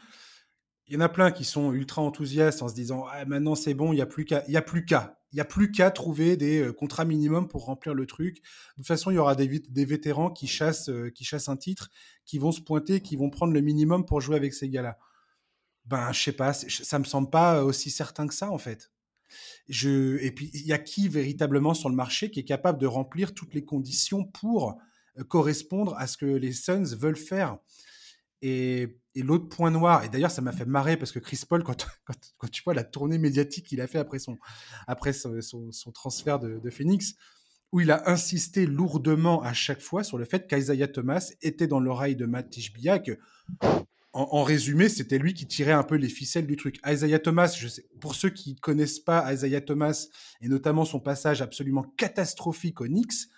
Il 0.88 0.94
y 0.94 0.96
en 0.96 1.00
a 1.00 1.08
plein 1.08 1.30
qui 1.30 1.44
sont 1.44 1.72
ultra 1.72 2.02
enthousiastes 2.02 2.62
en 2.62 2.68
se 2.68 2.74
disant 2.74 3.06
ah, 3.10 3.24
maintenant 3.24 3.54
c'est 3.54 3.74
bon, 3.74 3.92
il 3.92 3.96
n'y 3.96 4.02
a 4.02 4.06
plus 4.06 4.24
qu'à, 4.24 4.44
il 4.48 4.52
y 4.52 4.56
a 4.56 4.62
plus 4.62 4.84
qu'à, 4.84 5.90
trouver 5.92 6.36
des 6.36 6.60
euh, 6.60 6.72
contrats 6.72 7.04
minimums 7.04 7.46
pour 7.46 7.64
remplir 7.66 7.94
le 7.94 8.06
truc. 8.06 8.38
De 8.38 8.82
toute 8.82 8.86
façon, 8.88 9.12
il 9.12 9.14
y 9.14 9.18
aura 9.18 9.36
des, 9.36 9.46
des 9.46 9.84
vétérans 9.84 10.30
qui 10.30 10.48
chassent, 10.48 10.88
euh, 10.88 11.10
qui 11.10 11.24
chassent 11.24 11.48
un 11.48 11.56
titre, 11.56 11.90
qui 12.26 12.38
vont 12.38 12.50
se 12.50 12.60
pointer, 12.60 13.00
qui 13.00 13.14
vont 13.14 13.30
prendre 13.30 13.52
le 13.52 13.60
minimum 13.60 14.04
pour 14.04 14.20
jouer 14.20 14.36
avec 14.36 14.52
ces 14.52 14.68
gars-là 14.68 14.98
ben, 15.87 16.12
je 16.12 16.23
sais 16.23 16.33
pas, 16.33 16.53
ça 16.53 16.99
me 16.99 17.05
semble 17.05 17.31
pas 17.31 17.64
aussi 17.64 17.90
certain 17.90 18.27
que 18.27 18.35
ça, 18.35 18.51
en 18.51 18.59
fait. 18.59 18.90
Je, 19.68 20.18
et 20.18 20.31
puis, 20.31 20.51
il 20.55 20.66
y 20.66 20.73
a 20.73 20.79
qui 20.79 21.09
véritablement 21.09 21.75
sur 21.75 21.88
le 21.88 21.95
marché 21.95 22.31
qui 22.31 22.40
est 22.40 22.45
capable 22.45 22.79
de 22.79 22.87
remplir 22.87 23.35
toutes 23.35 23.55
les 23.55 23.64
conditions 23.64 24.25
pour 24.25 24.79
correspondre 25.29 25.95
à 25.99 26.07
ce 26.07 26.16
que 26.16 26.27
les 26.27 26.53
Suns 26.53 26.97
veulent 26.97 27.16
faire? 27.16 27.59
Et, 28.42 28.99
et 29.14 29.23
l'autre 29.23 29.49
point 29.49 29.71
noir, 29.71 30.05
et 30.05 30.09
d'ailleurs, 30.09 30.31
ça 30.31 30.42
m'a 30.42 30.53
fait 30.53 30.64
marrer 30.64 30.97
parce 30.97 31.12
que 31.12 31.18
Chris 31.18 31.40
Paul, 31.49 31.62
quand, 31.62 31.87
quand, 32.38 32.51
tu 32.51 32.62
vois 32.62 32.75
la 32.75 32.85
tournée 32.85 33.18
médiatique 33.18 33.66
qu'il 33.66 33.81
a 33.81 33.87
fait 33.87 33.99
après 33.99 34.18
son, 34.18 34.38
après 34.87 35.12
son, 35.12 35.40
son, 35.40 35.92
transfert 35.92 36.38
de, 36.38 36.71
Phoenix, 36.71 37.14
où 37.73 37.81
il 37.81 37.90
a 37.90 38.11
insisté 38.11 38.66
lourdement 38.66 39.42
à 39.42 39.53
chaque 39.53 39.81
fois 39.81 40.03
sur 40.05 40.18
le 40.18 40.25
fait 40.25 40.47
qu'Isaiah 40.47 40.88
Thomas 40.88 41.33
était 41.40 41.66
dans 41.66 41.81
l'oreille 41.81 42.16
de 42.16 42.27
Matt 42.27 42.51
Tishbia, 42.51 43.03
en, 44.14 44.42
résumé, 44.42 44.90
c'était 44.90 45.18
lui 45.18 45.33
qui 45.33 45.46
tirait 45.46 45.72
un 45.72 45.85
peu 45.85 45.94
les 45.94 46.09
ficelles 46.09 46.46
du 46.46 46.57
truc. 46.57 46.79
Isaiah 46.87 47.18
Thomas, 47.18 47.55
je 47.59 47.66
sais, 47.66 47.87
pour 48.01 48.14
ceux 48.14 48.29
qui 48.29 48.57
connaissent 48.57 49.01
pas 49.01 49.33
Isaiah 49.33 49.62
Thomas, 49.62 50.07
et 50.42 50.48
notamment 50.48 50.85
son 50.85 51.01
passage 51.01 51.40
absolument 51.40 51.83
catastrophique 51.96 52.83
au 52.83 52.87
Knicks, 52.87 53.29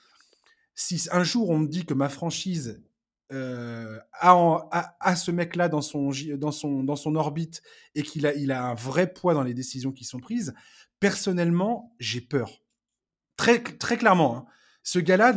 si 0.74 1.06
un 1.12 1.22
jour 1.22 1.50
on 1.50 1.58
me 1.58 1.68
dit 1.68 1.84
que 1.84 1.94
ma 1.94 2.08
franchise 2.08 2.82
euh, 3.32 3.98
a, 4.12 5.16
ce 5.16 5.30
mec-là 5.30 5.68
dans 5.68 5.80
son, 5.80 6.10
dans, 6.36 6.50
son, 6.50 6.82
dans 6.82 6.96
son 6.96 7.14
orbite 7.14 7.62
et 7.94 8.02
qu'il 8.02 8.26
a, 8.26 8.34
il 8.34 8.50
a 8.50 8.64
un 8.64 8.74
vrai 8.74 9.12
poids 9.12 9.34
dans 9.34 9.44
les 9.44 9.54
décisions 9.54 9.92
qui 9.92 10.04
sont 10.04 10.18
prises, 10.18 10.54
personnellement, 10.98 11.94
j'ai 12.00 12.20
peur. 12.20 12.62
Très, 13.36 13.62
très 13.62 13.96
clairement. 13.96 14.36
Hein. 14.36 14.46
Ce 14.82 14.98
gars-là, 14.98 15.34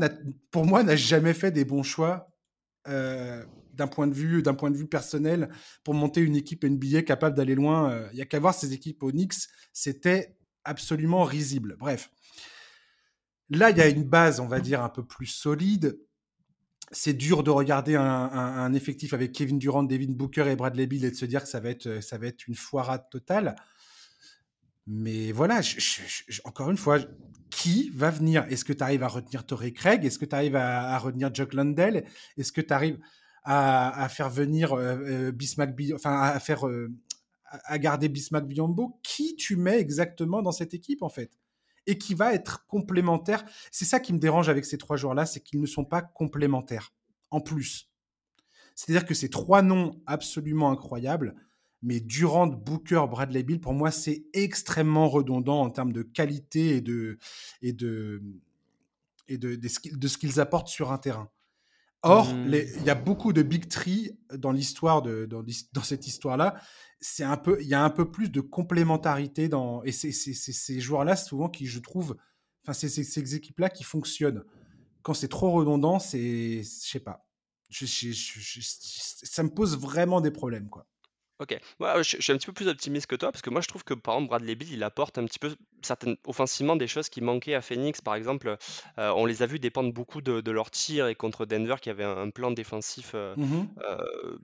pour 0.50 0.66
moi, 0.66 0.82
n'a 0.84 0.96
jamais 0.96 1.34
fait 1.34 1.52
des 1.52 1.64
bons 1.64 1.84
choix 1.84 2.32
euh, 2.88 3.46
d'un 3.78 3.88
point 3.88 4.08
de 4.08 4.14
vue 4.14 4.42
d'un 4.42 4.54
point 4.54 4.72
de 4.72 4.78
vue 4.78 4.88
personnel 4.88 5.50
pour 5.84 5.94
monter 5.94 6.22
une 6.22 6.36
équipe 6.36 6.64
NBA 6.64 7.04
capable 7.04 7.36
d'aller 7.36 7.56
loin. 7.56 7.90
Il 7.90 7.94
euh, 7.94 8.14
y 8.14 8.22
a 8.22 8.26
qu'à 8.26 8.40
voir 8.40 8.54
ces 8.54 8.74
équipes 8.74 9.04
au 9.04 9.12
Knicks, 9.12 9.48
c'était 9.74 10.38
absolument 10.64 11.24
risible. 11.24 11.76
Bref, 11.80 12.10
là 13.50 13.70
il 13.70 13.78
y 13.78 13.82
a 13.82 13.88
une 13.88 14.04
base, 14.04 14.40
on 14.40 14.48
va 14.48 14.60
dire 14.60 14.84
un 14.84 14.90
peu 14.90 15.06
plus 15.06 15.28
solide. 15.28 16.00
C'est 16.92 17.14
dur 17.14 17.44
de 17.44 17.50
regarder 17.50 17.96
un, 17.96 18.74
effectif 18.74 19.14
avec 19.14 19.34
Kevin 19.34 19.60
Durant, 19.60 19.84
David 19.84 20.16
Booker 20.16 20.50
et 20.50 20.56
Bradley 20.56 20.88
Bill 20.88 21.04
et 21.04 21.12
de 21.12 21.16
se 21.16 21.26
dire 21.26 21.44
que 21.44 21.50
ça 21.50 21.60
va 21.60 21.70
être 21.70 22.02
ça 22.02 22.18
va 22.18 22.28
être 22.28 22.48
une 22.48 22.56
foirade 22.56 23.10
totale. 23.10 23.56
Mais 24.88 25.34
voilà, 25.34 25.60
encore 26.46 26.72
une 26.72 26.78
fois, 26.78 27.00
qui 27.50 27.90
va 27.94 28.10
venir? 28.10 28.46
Est-ce 28.50 28.64
que 28.64 28.72
tu 28.72 28.84
arrives 28.84 29.04
à 29.04 29.08
retenir 29.10 29.46
Torrey 29.46 29.74
Craig? 29.74 30.06
Est-ce 30.06 30.18
que 30.18 30.26
tu 30.26 30.36
arrives 30.36 30.56
à, 30.56 30.98
retenir 30.98 31.34
Jock 31.34 31.54
Lundell? 31.54 32.06
Est-ce 32.38 32.52
que 32.52 32.62
tu 32.62 32.74
arrives 32.74 32.98
à, 33.50 34.10
faire 34.10 34.30
venir 34.30 34.74
euh, 34.74 35.32
euh, 35.32 35.94
enfin 35.96 36.20
à 36.20 36.38
faire 36.40 36.68
euh, 36.68 36.92
à 37.50 37.80
garder 37.80 38.10
Bismack 38.10 38.46
Biombo, 38.46 39.00
qui 39.04 39.38
tu 39.38 39.56
mets 39.56 39.80
exactement 39.80 40.42
dans 40.42 40.52
cette 40.52 40.74
équipe 40.74 41.02
en 41.02 41.10
fait? 41.10 41.32
Et 41.86 41.98
qui 41.98 42.14
va 42.14 42.34
être 42.34 42.66
complémentaire? 42.68 43.46
C'est 43.72 43.86
ça 43.86 44.02
qui 44.02 44.12
me 44.12 44.20
dérange 44.20 44.50
avec 44.50 44.66
ces 44.66 44.78
trois 44.78 44.98
joueurs-là, 44.98 45.26
c'est 45.26 45.40
qu'ils 45.40 45.62
ne 45.62 45.66
sont 45.66 45.86
pas 45.86 46.02
complémentaires. 46.02 46.92
En 47.32 47.40
plus, 47.40 47.90
c'est-à-dire 48.76 49.06
que 49.06 49.14
ces 49.14 49.30
trois 49.30 49.62
noms 49.62 50.02
absolument 50.06 50.70
incroyables, 50.70 51.34
mais 51.82 52.02
Durant, 52.02 52.48
Booker, 52.48 53.06
Bradley 53.10 53.44
Bill, 53.44 53.62
pour 53.62 53.74
moi, 53.74 53.92
c'est 53.92 54.26
extrêmement 54.34 55.08
redondant 55.08 55.62
en 55.62 55.70
termes 55.70 55.94
de 55.94 56.02
qualité 56.02 56.76
et 56.76 56.82
de 56.82 57.18
et 57.62 57.72
de 57.72 58.22
et 59.30 59.38
de, 59.38 59.56
de 59.56 60.08
ce 60.08 60.18
qu'ils 60.18 60.42
apportent 60.42 60.68
sur 60.68 60.92
un 60.92 60.98
terrain. 60.98 61.30
Or, 62.04 62.34
mmh. 62.34 62.54
il 62.54 62.84
y 62.84 62.90
a 62.90 62.96
beaucoup 62.96 63.34
de 63.34 63.42
big 63.42 63.68
tree 63.68 64.12
dans 64.34 64.52
l'histoire 64.52 65.02
de 65.02 65.26
dans, 65.26 65.44
dans 65.74 65.84
cette 65.84 66.08
histoire-là. 66.08 66.56
C'est 67.00 67.24
un 67.24 67.38
peu, 67.38 67.58
il 67.62 67.68
y 67.68 67.74
a 67.74 67.84
un 67.84 67.90
peu 67.90 68.10
plus 68.10 68.30
de 68.30 68.42
complémentarité 68.42 69.50
dans 69.50 69.84
et 69.84 69.92
c'est 69.92 70.12
ces 70.12 70.80
joueurs-là 70.80 71.16
souvent 71.16 71.50
qui, 71.50 71.66
je 71.66 71.80
trouve, 71.80 72.16
enfin 72.64 72.74
c'est 72.74 72.90
ces 72.90 73.36
équipes-là 73.36 73.70
qui 73.70 73.84
fonctionnent. 73.84 74.44
Quand 75.02 75.14
c'est 75.14 75.28
trop 75.28 75.52
redondant, 75.52 76.00
c'est, 76.00 76.64
je 76.64 76.64
sais 76.64 77.00
pas, 77.00 77.28
je, 77.70 77.86
ça 77.86 79.44
me 79.44 79.50
pose 79.50 79.78
vraiment 79.78 80.22
des 80.22 80.32
problèmes, 80.32 80.70
quoi. 80.70 80.88
OK. 81.40 81.60
Moi, 81.80 82.02
je 82.02 82.20
suis 82.20 82.34
un 82.34 82.38
petit 82.38 82.48
peu 82.48 82.54
plus 82.54 82.68
optimiste 82.68 83.08
que 83.08 83.16
toi 83.16 83.32
parce 83.32 83.42
que 83.42 83.50
moi, 83.50 83.62
je 83.62 83.68
trouve 83.68 83.84
que, 83.84 83.94
par 83.94 84.16
exemple, 84.16 84.30
Bradley 84.30 84.56
Beal, 84.56 84.70
il 84.72 84.84
apporte 84.84 85.18
un 85.18 85.26
petit 85.26 85.40
peu 85.40 85.56
certaines 85.82 86.18
offensivement 86.26 86.76
des 86.76 86.88
choses 86.88 87.10
qui 87.10 87.22
manquaient 87.22 87.54
à 87.54 87.62
Phoenix. 87.62 88.02
Par 88.02 88.16
exemple, 88.16 88.58
euh, 88.98 89.12
on 89.16 89.26
les 89.26 89.44
a 89.44 89.46
vus 89.46 89.60
dépendre 89.60 89.94
beaucoup 89.94 90.22
de 90.22 90.42
de 90.42 90.52
leurs 90.52 90.72
tirs 90.72 91.08
et 91.08 91.16
contre 91.16 91.46
Denver 91.46 91.76
qui 91.82 91.90
avait 91.90 92.04
un 92.04 92.30
plan 92.30 92.52
défensif, 92.52 93.12
euh, 93.14 93.36
mmh 93.36 93.68
euh, 93.84 94.38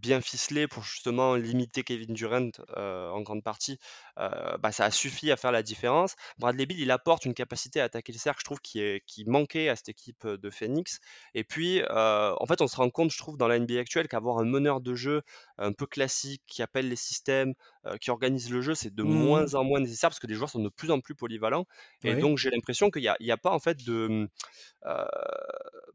bien 0.00 0.20
ficelé 0.20 0.66
pour 0.66 0.82
justement 0.82 1.34
limiter 1.34 1.82
Kevin 1.82 2.14
Durant 2.14 2.50
en 2.76 3.20
grande 3.20 3.42
partie, 3.42 3.78
bah, 4.16 4.72
ça 4.72 4.84
a 4.86 4.90
suffi 4.90 5.30
à 5.30 5.36
faire 5.36 5.52
la 5.52 5.62
différence. 5.62 6.16
Bradley 6.38 6.66
Beal, 6.66 6.80
il 6.80 6.90
apporte 6.90 7.24
une 7.24 7.34
capacité 7.34 7.80
à 7.80 7.84
attaquer 7.84 8.12
le 8.12 8.18
cercle, 8.18 8.40
je 8.40 8.44
trouve, 8.44 8.60
qui, 8.60 8.80
est, 8.80 9.04
qui 9.06 9.24
manquait 9.24 9.68
à 9.68 9.76
cette 9.76 9.90
équipe 9.90 10.26
de 10.26 10.50
Phoenix. 10.50 11.00
Et 11.34 11.44
puis, 11.44 11.82
en 11.90 12.46
fait, 12.46 12.60
on 12.62 12.68
se 12.68 12.76
rend 12.76 12.90
compte, 12.90 13.10
je 13.10 13.18
trouve, 13.18 13.36
dans 13.36 13.48
la 13.48 13.58
NBA 13.58 13.78
actuelle, 13.78 14.08
qu'avoir 14.08 14.38
un 14.38 14.44
meneur 14.44 14.80
de 14.80 14.94
jeu 14.94 15.22
un 15.58 15.72
peu 15.72 15.86
classique, 15.86 16.42
qui 16.46 16.62
appelle 16.62 16.88
les 16.88 16.96
systèmes, 16.96 17.54
qui 18.00 18.10
organise 18.10 18.50
le 18.50 18.60
jeu, 18.60 18.74
c'est 18.74 18.94
de 18.94 19.02
Mmh 19.02 19.20
moins 19.20 19.54
en 19.54 19.64
moins 19.64 19.80
nécessaire 19.80 20.10
parce 20.10 20.20
que 20.20 20.26
les 20.26 20.34
joueurs 20.34 20.50
sont 20.50 20.62
de 20.62 20.68
plus 20.68 20.90
en 20.90 21.00
plus 21.00 21.14
polyvalents. 21.14 21.66
Et 22.04 22.14
donc, 22.14 22.38
j'ai 22.38 22.50
l'impression 22.50 22.90
qu'il 22.90 23.02
n'y 23.02 23.08
a, 23.08 23.16
a, 23.34 23.36
pas 23.36 23.50
en 23.50 23.58
fait 23.58 23.84
de. 23.84 24.28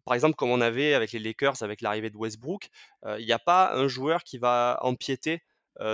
Par 0.06 0.14
exemple, 0.14 0.36
comme 0.36 0.52
on 0.52 0.62
avait 0.62 0.94
avec 0.94 1.12
les 1.12 1.20
Lakers, 1.20 1.64
avec 1.64 1.82
l'arrivée 1.82 2.10
de 2.10 2.18
Westbrook, 2.18 2.70
il 3.18 3.26
n'y 3.26 3.32
a 3.32 3.40
pas 3.40 3.74
un 3.74 3.88
joueur 3.88 4.24
qui 4.24 4.38
va 4.38 4.78
empiéter 4.82 5.42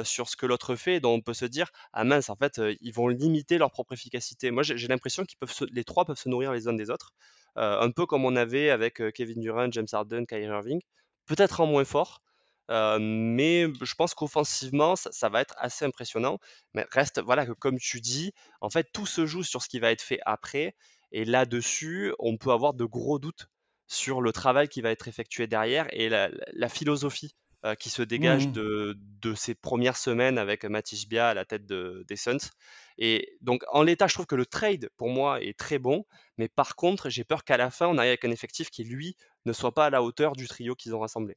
sur 0.03 0.29
ce 0.29 0.35
que 0.35 0.45
l'autre 0.45 0.75
fait, 0.75 0.99
dont 0.99 1.13
on 1.13 1.21
peut 1.21 1.33
se 1.33 1.45
dire 1.45 1.71
ah 1.93 2.03
mince, 2.03 2.29
en 2.29 2.35
fait, 2.35 2.61
ils 2.81 2.93
vont 2.93 3.07
limiter 3.07 3.57
leur 3.57 3.71
propre 3.71 3.93
efficacité. 3.93 4.51
Moi, 4.51 4.63
j'ai 4.63 4.87
l'impression 4.87 5.25
qu'ils 5.25 5.37
peuvent, 5.37 5.53
les 5.71 5.83
trois 5.83 6.05
peuvent 6.05 6.19
se 6.19 6.29
nourrir 6.29 6.51
les 6.51 6.67
uns 6.67 6.73
des 6.73 6.89
autres, 6.89 7.13
un 7.55 7.89
peu 7.91 8.05
comme 8.05 8.25
on 8.25 8.35
avait 8.35 8.69
avec 8.69 9.01
Kevin 9.13 9.39
Durant, 9.39 9.71
James 9.71 9.87
Harden, 9.91 10.25
Kyrie 10.25 10.43
Irving, 10.43 10.81
peut-être 11.25 11.61
en 11.61 11.65
moins 11.65 11.85
fort. 11.85 12.21
mais 12.69 13.67
je 13.81 13.95
pense 13.95 14.13
qu'offensivement, 14.13 14.95
ça, 14.95 15.11
ça, 15.11 15.29
va 15.29 15.41
être 15.41 15.55
assez 15.57 15.85
impressionnant. 15.85 16.37
Mais 16.73 16.85
reste, 16.91 17.21
voilà, 17.21 17.45
que 17.45 17.53
comme 17.53 17.79
tu 17.79 18.01
dis, 18.01 18.33
en 18.61 18.69
fait, 18.69 18.87
tout 18.93 19.05
se 19.05 19.25
joue 19.25 19.43
sur 19.43 19.61
ce 19.61 19.69
qui 19.69 19.79
va 19.79 19.91
être 19.91 20.01
fait 20.01 20.19
après. 20.25 20.75
Et 21.11 21.25
là-dessus, 21.25 22.13
on 22.19 22.37
peut 22.37 22.51
avoir 22.51 22.73
de 22.73 22.85
gros 22.85 23.19
doutes 23.19 23.47
sur 23.91 24.21
le 24.21 24.31
travail 24.31 24.69
qui 24.69 24.81
va 24.81 24.89
être 24.89 25.09
effectué 25.09 25.47
derrière 25.47 25.85
et 25.91 26.07
la, 26.07 26.29
la 26.53 26.69
philosophie 26.69 27.35
euh, 27.65 27.75
qui 27.75 27.89
se 27.89 28.01
dégage 28.01 28.47
Mmh 28.47 28.51
de, 28.53 28.97
de, 29.21 29.35
ces 29.35 29.53
premières 29.53 29.97
semaines 29.97 30.37
avec 30.37 30.63
Matisse 30.63 31.07
Bia 31.07 31.29
à 31.29 31.33
la 31.33 31.45
tête 31.45 31.65
de, 31.65 32.05
des 32.07 32.15
Suns. 32.15 32.49
Et 32.97 33.37
donc, 33.41 33.63
en 33.71 33.83
l'état, 33.83 34.07
je 34.07 34.13
trouve 34.13 34.25
que 34.25 34.35
le 34.35 34.45
trade, 34.45 34.89
pour 34.97 35.09
moi, 35.09 35.41
est 35.41 35.57
très 35.57 35.77
bon. 35.77 36.05
Mais 36.37 36.47
par 36.47 36.75
contre, 36.75 37.09
j'ai 37.09 37.23
peur 37.23 37.43
qu'à 37.43 37.57
la 37.57 37.69
fin, 37.69 37.87
on 37.87 37.97
arrive 37.97 38.09
avec 38.09 38.25
un 38.25 38.31
effectif 38.31 38.69
qui, 38.69 38.83
lui, 38.83 39.15
ne 39.45 39.53
soit 39.53 39.73
pas 39.73 39.87
à 39.87 39.89
la 39.89 40.01
hauteur 40.01 40.33
du 40.33 40.47
trio 40.47 40.73
qu'ils 40.73 40.95
ont 40.95 40.99
rassemblé. 40.99 41.35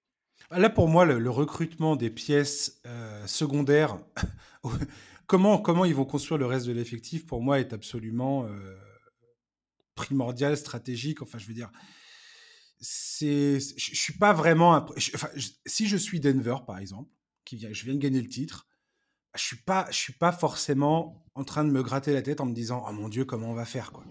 Là, 0.51 0.71
pour 0.71 0.89
moi, 0.89 1.05
le, 1.05 1.19
le 1.19 1.31
recrutement 1.31 1.97
des 1.97 2.11
pièces 2.11 2.81
euh, 2.87 3.27
secondaires, 3.27 3.99
comment, 5.27 5.59
comment 5.59 5.85
ils 5.85 5.95
vont 5.95 6.07
construire 6.07 6.39
le 6.39 6.47
reste 6.47 6.67
de 6.67 6.73
l'effectif, 6.73 7.27
pour 7.27 7.43
moi, 7.43 7.59
est 7.59 7.73
absolument 7.73 8.45
euh, 8.45 8.79
primordial, 9.95 10.57
stratégique. 10.57 11.21
Enfin, 11.21 11.39
je 11.39 11.47
veux 11.47 11.55
dire, 11.55 11.71
c'est, 12.87 13.59
je 13.61 13.95
suis 13.95 14.13
pas 14.13 14.35
vraiment. 14.35 14.73
Enfin, 15.15 15.29
si 15.65 15.89
je 15.89 15.97
suis 15.97 16.21
Denver, 16.21 16.57
par 16.67 16.79
exemple, 16.79 17.11
qui 17.45 17.57
vient, 17.57 17.73
je 17.73 17.85
viens 17.85 17.95
de 17.95 17.99
gagner 17.99 18.21
le 18.21 18.29
titre, 18.29 18.67
je 19.35 19.43
suis 19.43 19.57
pas, 19.57 19.87
je 19.91 19.97
suis 19.97 20.13
pas 20.13 20.33
forcément 20.33 21.25
en 21.35 21.45
train 21.45 21.65
de 21.65 21.71
me 21.71 21.83
gratter 21.83 22.13
la 22.13 22.21
tête 22.21 22.41
en 22.41 22.47
me 22.47 22.55
disant, 22.55 22.85
oh 22.87 22.93
mon 22.93 23.09
dieu, 23.09 23.25
comment 23.25 23.51
on 23.51 23.55
va 23.55 23.65
faire, 23.65 23.91
quoi. 23.91 24.05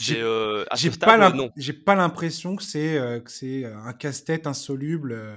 J'ai 0.00 0.22
euh, 0.22 0.64
pas 1.84 1.94
l'impression 1.94 2.56
que 2.56 2.62
c'est 2.62 2.98
euh, 2.98 3.20
que 3.20 3.30
c'est 3.30 3.64
un 3.64 3.92
casse-tête 3.92 4.46
insoluble 4.46 5.12
euh, 5.12 5.36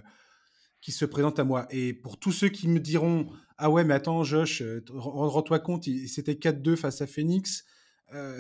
qui 0.81 0.91
se 0.91 1.05
présente 1.05 1.39
à 1.39 1.43
moi. 1.43 1.67
Et 1.69 1.93
pour 1.93 2.19
tous 2.19 2.31
ceux 2.31 2.49
qui 2.49 2.67
me 2.67 2.79
diront 2.79 3.27
ah 3.57 3.69
ouais 3.69 3.83
mais 3.83 3.93
attends 3.93 4.23
Josh, 4.23 4.63
rends-toi 4.89 5.59
compte, 5.59 5.85
c'était 6.07 6.33
4-2 6.33 6.75
face 6.75 7.01
à 7.01 7.07
Phoenix. 7.07 7.65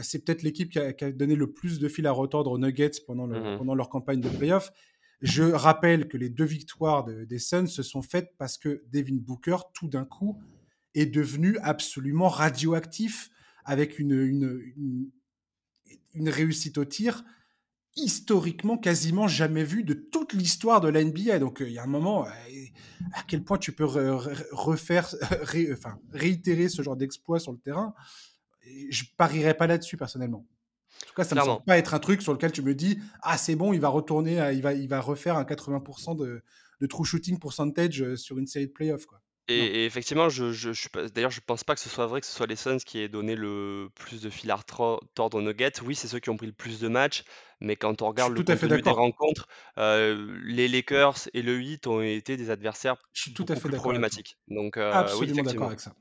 C'est 0.01 0.23
peut-être 0.23 0.43
l'équipe 0.43 0.69
qui, 0.69 0.79
qui, 0.97 1.03
a 1.03 1.11
donné 1.11 1.35
le 1.35 1.51
plus 1.51 1.79
de 1.79 1.87
fil 1.87 2.07
à 2.07 2.11
retordre 2.11 2.51
aux 2.51 2.57
Nuggets 2.57 3.01
pendant, 3.05 3.27
le, 3.27 3.39
mmh. 3.39 3.57
pendant 3.57 3.75
leur 3.75 3.89
campagne 3.89 4.21
de 4.21 4.29
playoff. 4.29 4.71
Je 5.21 5.43
rappelle 5.43 6.07
que 6.07 6.17
les 6.17 6.29
deux 6.29 6.45
victoires 6.45 7.03
de, 7.03 7.25
des 7.25 7.39
Suns 7.39 7.67
se 7.67 7.83
sont 7.83 8.01
faites 8.01 8.33
parce 8.37 8.57
que 8.57 8.83
Devin 8.91 9.17
Booker, 9.17 9.57
tout 9.73 9.87
d'un 9.87 10.05
coup, 10.05 10.41
est 10.95 11.05
devenu 11.05 11.57
absolument 11.59 12.27
radioactif 12.27 13.29
avec 13.63 13.99
une, 13.99 14.13
une, 14.13 14.61
une, 14.75 15.11
une 16.15 16.29
réussite 16.29 16.77
au 16.77 16.85
tir 16.85 17.23
historiquement 17.95 18.77
quasiment 18.77 19.27
jamais 19.27 19.63
vue 19.63 19.83
de 19.83 19.93
toute 19.93 20.33
l'histoire 20.33 20.81
de 20.81 20.87
la 20.87 21.03
NBA. 21.03 21.39
Donc 21.39 21.57
il 21.61 21.71
y 21.71 21.77
a 21.77 21.83
un 21.83 21.87
moment, 21.87 22.23
à 22.23 23.23
quel 23.27 23.43
point 23.43 23.57
tu 23.57 23.73
peux 23.73 23.85
refaire, 23.85 25.13
ré, 25.41 25.69
enfin, 25.73 25.99
réitérer 26.11 26.69
ce 26.69 26.81
genre 26.81 26.95
d'exploit 26.95 27.39
sur 27.39 27.51
le 27.51 27.59
terrain. 27.59 27.93
Je 28.89 29.03
parierais 29.17 29.53
pas 29.53 29.67
là-dessus 29.67 29.97
personnellement. 29.97 30.45
En 31.03 31.07
tout 31.07 31.13
cas, 31.15 31.23
ça 31.23 31.35
ne 31.35 31.41
semble 31.41 31.63
pas 31.65 31.77
être 31.77 31.93
un 31.93 31.99
truc 31.99 32.21
sur 32.21 32.31
lequel 32.33 32.51
tu 32.51 32.61
me 32.61 32.75
dis 32.75 32.99
ah 33.21 33.37
c'est 33.37 33.55
bon, 33.55 33.73
il 33.73 33.79
va 33.81 33.89
retourner, 33.89 34.51
il 34.53 34.61
va, 34.61 34.73
il 34.73 34.87
va 34.87 35.01
refaire 35.01 35.37
un 35.37 35.43
80% 35.43 36.15
de, 36.15 36.43
de 36.79 36.85
true 36.87 37.05
shooting 37.05 37.39
percentage 37.39 38.15
sur 38.15 38.37
une 38.37 38.47
série 38.47 38.67
de 38.67 38.71
playoffs 38.71 39.05
quoi. 39.05 39.21
Et, 39.47 39.81
et, 39.81 39.85
effectivement, 39.85 40.29
je, 40.29 40.51
je, 40.51 40.71
je 40.71 40.87
d'ailleurs, 41.13 41.31
je 41.31 41.41
pense 41.45 41.63
pas 41.63 41.73
que 41.73 41.81
ce 41.81 41.89
soit 41.89 42.05
vrai 42.05 42.21
que 42.21 42.27
ce 42.27 42.33
soit 42.33 42.45
les 42.45 42.55
Suns 42.55 42.77
qui 42.77 42.99
aient 42.99 43.09
donné 43.09 43.35
le 43.35 43.89
plus 43.95 44.21
de 44.21 44.29
fil 44.29 44.49
à 44.51 44.55
retordre 44.55 45.37
aux 45.37 45.41
Nuggets. 45.41 45.81
Oui, 45.83 45.95
c'est 45.95 46.07
ceux 46.07 46.19
qui 46.19 46.29
ont 46.29 46.37
pris 46.37 46.47
le 46.47 46.53
plus 46.53 46.79
de 46.79 46.87
matchs, 46.87 47.23
mais 47.59 47.75
quand 47.75 48.01
on 48.01 48.07
regarde 48.07 48.33
le 48.33 48.43
contenu 48.43 48.81
des 48.81 48.89
rencontres, 48.89 49.47
euh, 49.77 50.39
les 50.45 50.67
Lakers 50.67 51.27
et 51.33 51.41
le 51.41 51.61
Heat 51.61 51.87
ont 51.87 52.01
été 52.01 52.37
des 52.37 52.49
adversaires 52.49 52.95
je 53.13 53.23
suis 53.23 53.33
tout 53.33 53.45
à 53.49 53.55
fait 53.55 53.67
plus 53.67 53.77
problématiques. 53.77 54.37
Donc, 54.47 54.77
euh, 54.77 54.91
absolument 54.93 55.41
oui, 55.41 55.43
d'accord 55.43 55.67
avec 55.67 55.79
ça. 55.79 55.93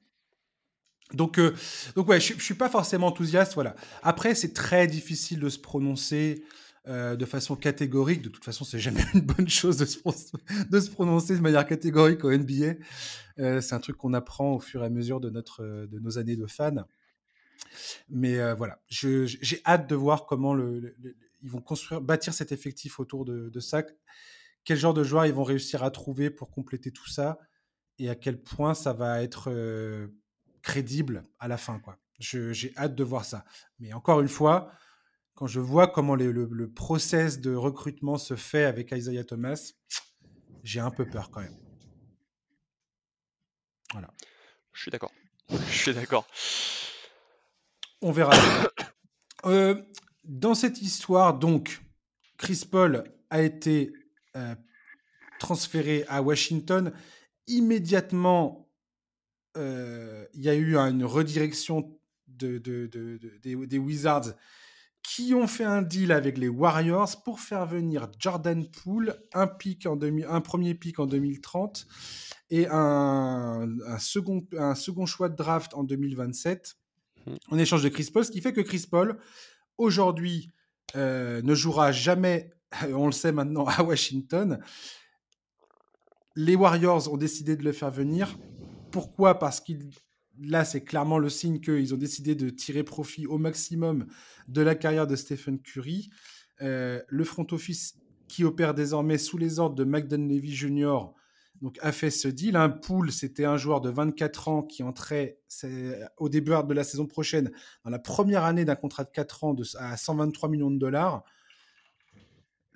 Donc, 1.13 1.39
euh, 1.39 1.55
donc 1.97 2.09
ouais, 2.09 2.21
je, 2.21 2.35
je 2.35 2.43
suis 2.43 2.55
pas 2.55 2.69
forcément 2.69 3.09
enthousiaste, 3.09 3.55
voilà. 3.55 3.75
Après, 4.03 4.35
c'est 4.35 4.53
très 4.53 4.87
difficile 4.87 5.41
de 5.41 5.49
se 5.49 5.59
prononcer. 5.59 6.45
Euh, 6.89 7.15
de 7.15 7.27
façon 7.27 7.57
catégorique. 7.57 8.23
De 8.23 8.31
toute 8.31 8.45
façon, 8.45 8.65
c'est 8.65 8.79
jamais 8.79 9.03
une 9.15 9.21
bonne 9.21 9.51
chose 9.51 9.77
de 9.77 9.85
se, 9.85 9.99
de 10.71 10.81
se, 10.81 10.91
prononcer 10.91 11.37
de 11.37 11.43
manière 11.43 11.67
catégorique 11.67 12.25
au 12.25 12.35
NBA. 12.35 12.77
Euh, 13.39 13.61
c'est 13.61 13.75
un 13.75 13.81
truc 13.81 13.99
qu'on 13.99 14.15
apprend 14.15 14.55
au 14.55 14.61
fur 14.61 14.83
et 14.83 14.87
à 14.87 14.89
mesure 14.89 15.21
de, 15.21 15.29
notre, 15.29 15.63
de 15.63 15.99
nos 15.99 16.17
années 16.17 16.37
de 16.37 16.47
fans. 16.47 16.87
Mais 18.09 18.39
euh, 18.39 18.55
voilà, 18.55 18.81
j'ai 18.89 19.61
hâte 19.67 19.89
de 19.89 19.95
voir 19.95 20.25
comment 20.25 20.55
le, 20.55 20.81
le, 20.81 20.97
ils 21.43 21.51
vont 21.51 21.61
construire, 21.61 22.01
bâtir 22.01 22.35
cet 22.35 22.51
effectif 22.51 22.99
autour 22.99 23.25
de, 23.25 23.51
de 23.51 23.61
ça. 23.61 23.83
Quel 24.65 24.79
genre 24.79 24.95
de 24.95 25.05
joueurs 25.05 25.27
ils 25.27 25.33
vont 25.33 25.45
réussir 25.45 25.83
à 25.83 25.91
trouver 25.91 26.31
pour 26.31 26.51
compléter 26.51 26.91
tout 26.91 27.09
ça? 27.09 27.39
Et 27.99 28.09
à 28.09 28.15
quel 28.15 28.43
point 28.43 28.75
ça 28.75 28.93
va 28.93 29.23
être 29.23 29.51
euh, 29.51 30.09
crédible 30.63 31.25
à 31.39 31.49
la 31.49 31.57
fin. 31.57 31.81
J'ai 32.19 32.73
hâte 32.77 32.95
de 32.95 33.05
voir 33.05 33.25
ça. 33.25 33.45
Mais 33.79 33.93
encore 33.93 34.21
une 34.21 34.29
fois, 34.29 34.71
quand 35.35 35.47
je 35.47 35.61
vois 35.61 35.89
comment 35.89 36.15
les, 36.15 36.31
le, 36.33 36.49
le, 36.51 36.71
process 36.71 37.41
de 37.41 37.55
recrutement 37.55 38.19
se 38.19 38.37
fait 38.37 38.65
avec 38.65 38.93
Isaiah 38.93 39.25
Thomas, 39.25 39.73
j'ai 40.63 40.81
un 40.81 40.91
peu 40.91 41.07
peur 41.07 41.31
quand 41.31 41.41
même. 41.41 41.57
Voilà. 43.93 44.13
Je 44.73 44.83
suis 44.83 44.91
d'accord. 44.91 45.13
Je 45.49 45.79
suis 45.79 45.95
d'accord. 45.95 46.27
On 48.03 48.13
verra. 48.13 48.37
euh, 49.47 49.83
dans 50.25 50.55
cette 50.55 50.81
histoire, 50.81 51.39
donc, 51.39 51.83
Chris 52.39 52.65
Paul 52.71 53.05
a 53.31 53.43
été 53.43 53.93
euh, 54.37 54.55
transféré 55.39 56.05
à 56.09 56.23
Washington. 56.23 56.93
Immédiatement, 57.47 58.70
il 59.57 60.41
y 60.41 60.49
a 60.49 60.55
eu 60.55 60.77
une 60.77 61.05
redirection 61.05 61.99
de, 62.29 62.59
de, 62.59 62.87
de, 62.87 63.19
des, 63.43 63.57
des 63.67 63.79
Wizards 63.79 64.35
qui 65.03 65.35
ont 65.35 65.47
fait 65.47 65.65
un 65.65 65.83
deal 65.83 66.13
avec 66.13 66.37
les 66.39 66.49
Warriors 66.49 67.23
pour 67.25 67.41
faire 67.41 67.67
venir 67.67 68.09
Jordan 68.19 68.67
Poole, 68.67 69.17
un, 69.33 69.47
pic 69.47 69.87
en 69.87 69.97
demi, 69.97 70.25
un 70.25 70.41
premier 70.41 70.75
pic 70.75 70.99
en 70.99 71.07
2030 71.07 71.87
et 72.51 72.67
un, 72.69 73.69
un, 73.87 73.99
second, 73.99 74.47
un 74.57 74.75
second 74.75 75.07
choix 75.07 75.29
de 75.29 75.37
draft 75.37 75.73
en 75.75 75.85
2027 75.85 76.77
mmh. 77.27 77.35
en 77.51 77.59
échange 77.59 77.83
de 77.83 77.89
Chris 77.89 78.11
Paul, 78.13 78.25
ce 78.25 78.31
qui 78.31 78.41
fait 78.41 78.53
que 78.53 78.61
Chris 78.61 78.87
Paul, 78.91 79.19
aujourd'hui, 79.79 80.53
euh, 80.97 81.41
ne 81.43 81.55
jouera 81.55 81.93
jamais, 81.93 82.51
on 82.93 83.07
le 83.07 83.13
sait 83.13 83.33
maintenant, 83.33 83.65
à 83.65 83.83
Washington. 83.83 84.61
Les 86.37 86.57
Warriors 86.57 87.13
ont 87.13 87.17
décidé 87.17 87.57
de 87.57 87.65
le 87.65 87.73
faire 87.73 87.91
venir. 87.91 88.37
Pourquoi? 88.91 89.39
Parce 89.39 89.61
qu'il 89.61 89.91
là, 90.41 90.65
c'est 90.65 90.83
clairement 90.83 91.19
le 91.19 91.29
signe 91.29 91.61
qu'ils 91.61 91.95
ont 91.95 91.99
décidé 91.99 92.35
de 92.35 92.51
tirer 92.51 92.83
profit 92.83 93.27
au 93.27 93.39
maximum 93.39 94.07
de 94.49 94.63
la 94.63 94.75
carrière 94.75 95.07
de 95.07 95.17
Stephen 95.17 95.61
Curry. 95.61 96.11
Euh, 96.63 97.01
le 97.09 97.25
front 97.25 97.47
office 97.53 97.97
qui 98.29 98.45
opère 98.45 98.75
désormais 98.75 99.19
sous 99.19 99.39
les 99.39 99.59
ordres 99.59 99.75
de 99.75 99.85
McDon 99.85 100.27
Levy 100.29 100.55
Jr. 100.55 101.13
A 101.81 101.93
fait 101.93 102.11
ce 102.11 102.29
deal. 102.29 102.57
Un 102.57 102.71
pool, 102.71 103.13
c'était 103.13 103.45
un 103.45 103.57
joueur 103.57 103.81
de 103.81 103.91
24 103.91 104.49
ans 104.49 104.63
qui 104.63 104.83
entrait 104.83 105.41
au 106.17 106.29
début 106.29 106.53
de 106.53 106.75
la 106.75 106.85
saison 106.85 107.07
prochaine 107.07 107.51
dans 107.85 107.91
la 107.91 107.99
première 107.99 108.45
année 108.45 108.65
d'un 108.65 108.77
contrat 108.77 109.05
de 109.05 109.11
4 109.11 109.45
ans 109.45 109.55
de, 109.55 109.65
à 109.79 109.97
123 109.97 110.49
millions 110.49 110.71
de 110.71 110.79
dollars. 110.79 111.25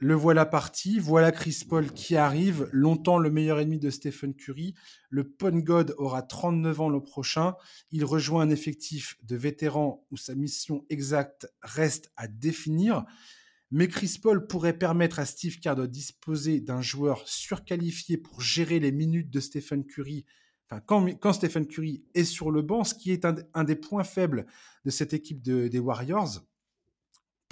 Le 0.04 0.14
voilà 0.14 0.44
parti, 0.44 0.98
voilà 0.98 1.32
Chris 1.32 1.62
Paul 1.66 1.90
qui 1.90 2.14
arrive, 2.14 2.68
longtemps 2.72 3.16
le 3.16 3.30
meilleur 3.30 3.58
ennemi 3.58 3.78
de 3.78 3.88
Stephen 3.88 4.34
Curry. 4.34 4.74
Le 5.08 5.24
Pun 5.26 5.60
God 5.60 5.94
aura 5.96 6.20
39 6.20 6.80
ans 6.82 6.88
le 6.90 7.00
prochain. 7.00 7.54
Il 7.90 8.04
rejoint 8.04 8.42
un 8.42 8.50
effectif 8.50 9.16
de 9.22 9.34
vétérans 9.34 10.06
où 10.10 10.18
sa 10.18 10.34
mission 10.34 10.84
exacte 10.90 11.50
reste 11.62 12.12
à 12.18 12.28
définir. 12.28 13.06
Mais 13.70 13.88
Chris 13.88 14.18
Paul 14.22 14.46
pourrait 14.46 14.76
permettre 14.76 15.20
à 15.20 15.24
Steve 15.24 15.58
Kerr 15.58 15.74
de 15.74 15.86
disposer 15.86 16.60
d'un 16.60 16.82
joueur 16.82 17.26
surqualifié 17.26 18.18
pour 18.18 18.42
gérer 18.42 18.80
les 18.80 18.92
minutes 18.92 19.30
de 19.30 19.40
Stephen 19.40 19.86
Curry. 19.86 20.26
Quand, 20.84 21.32
Stephen 21.32 21.66
Curry 21.66 22.04
est 22.12 22.24
sur 22.24 22.50
le 22.50 22.60
banc, 22.60 22.84
ce 22.84 22.92
qui 22.92 23.10
est 23.10 23.24
un, 23.24 23.64
des 23.64 23.76
points 23.76 24.04
faibles 24.04 24.44
de 24.84 24.90
cette 24.90 25.14
équipe 25.14 25.40
de, 25.40 25.66
des 25.68 25.78
Warriors 25.78 26.44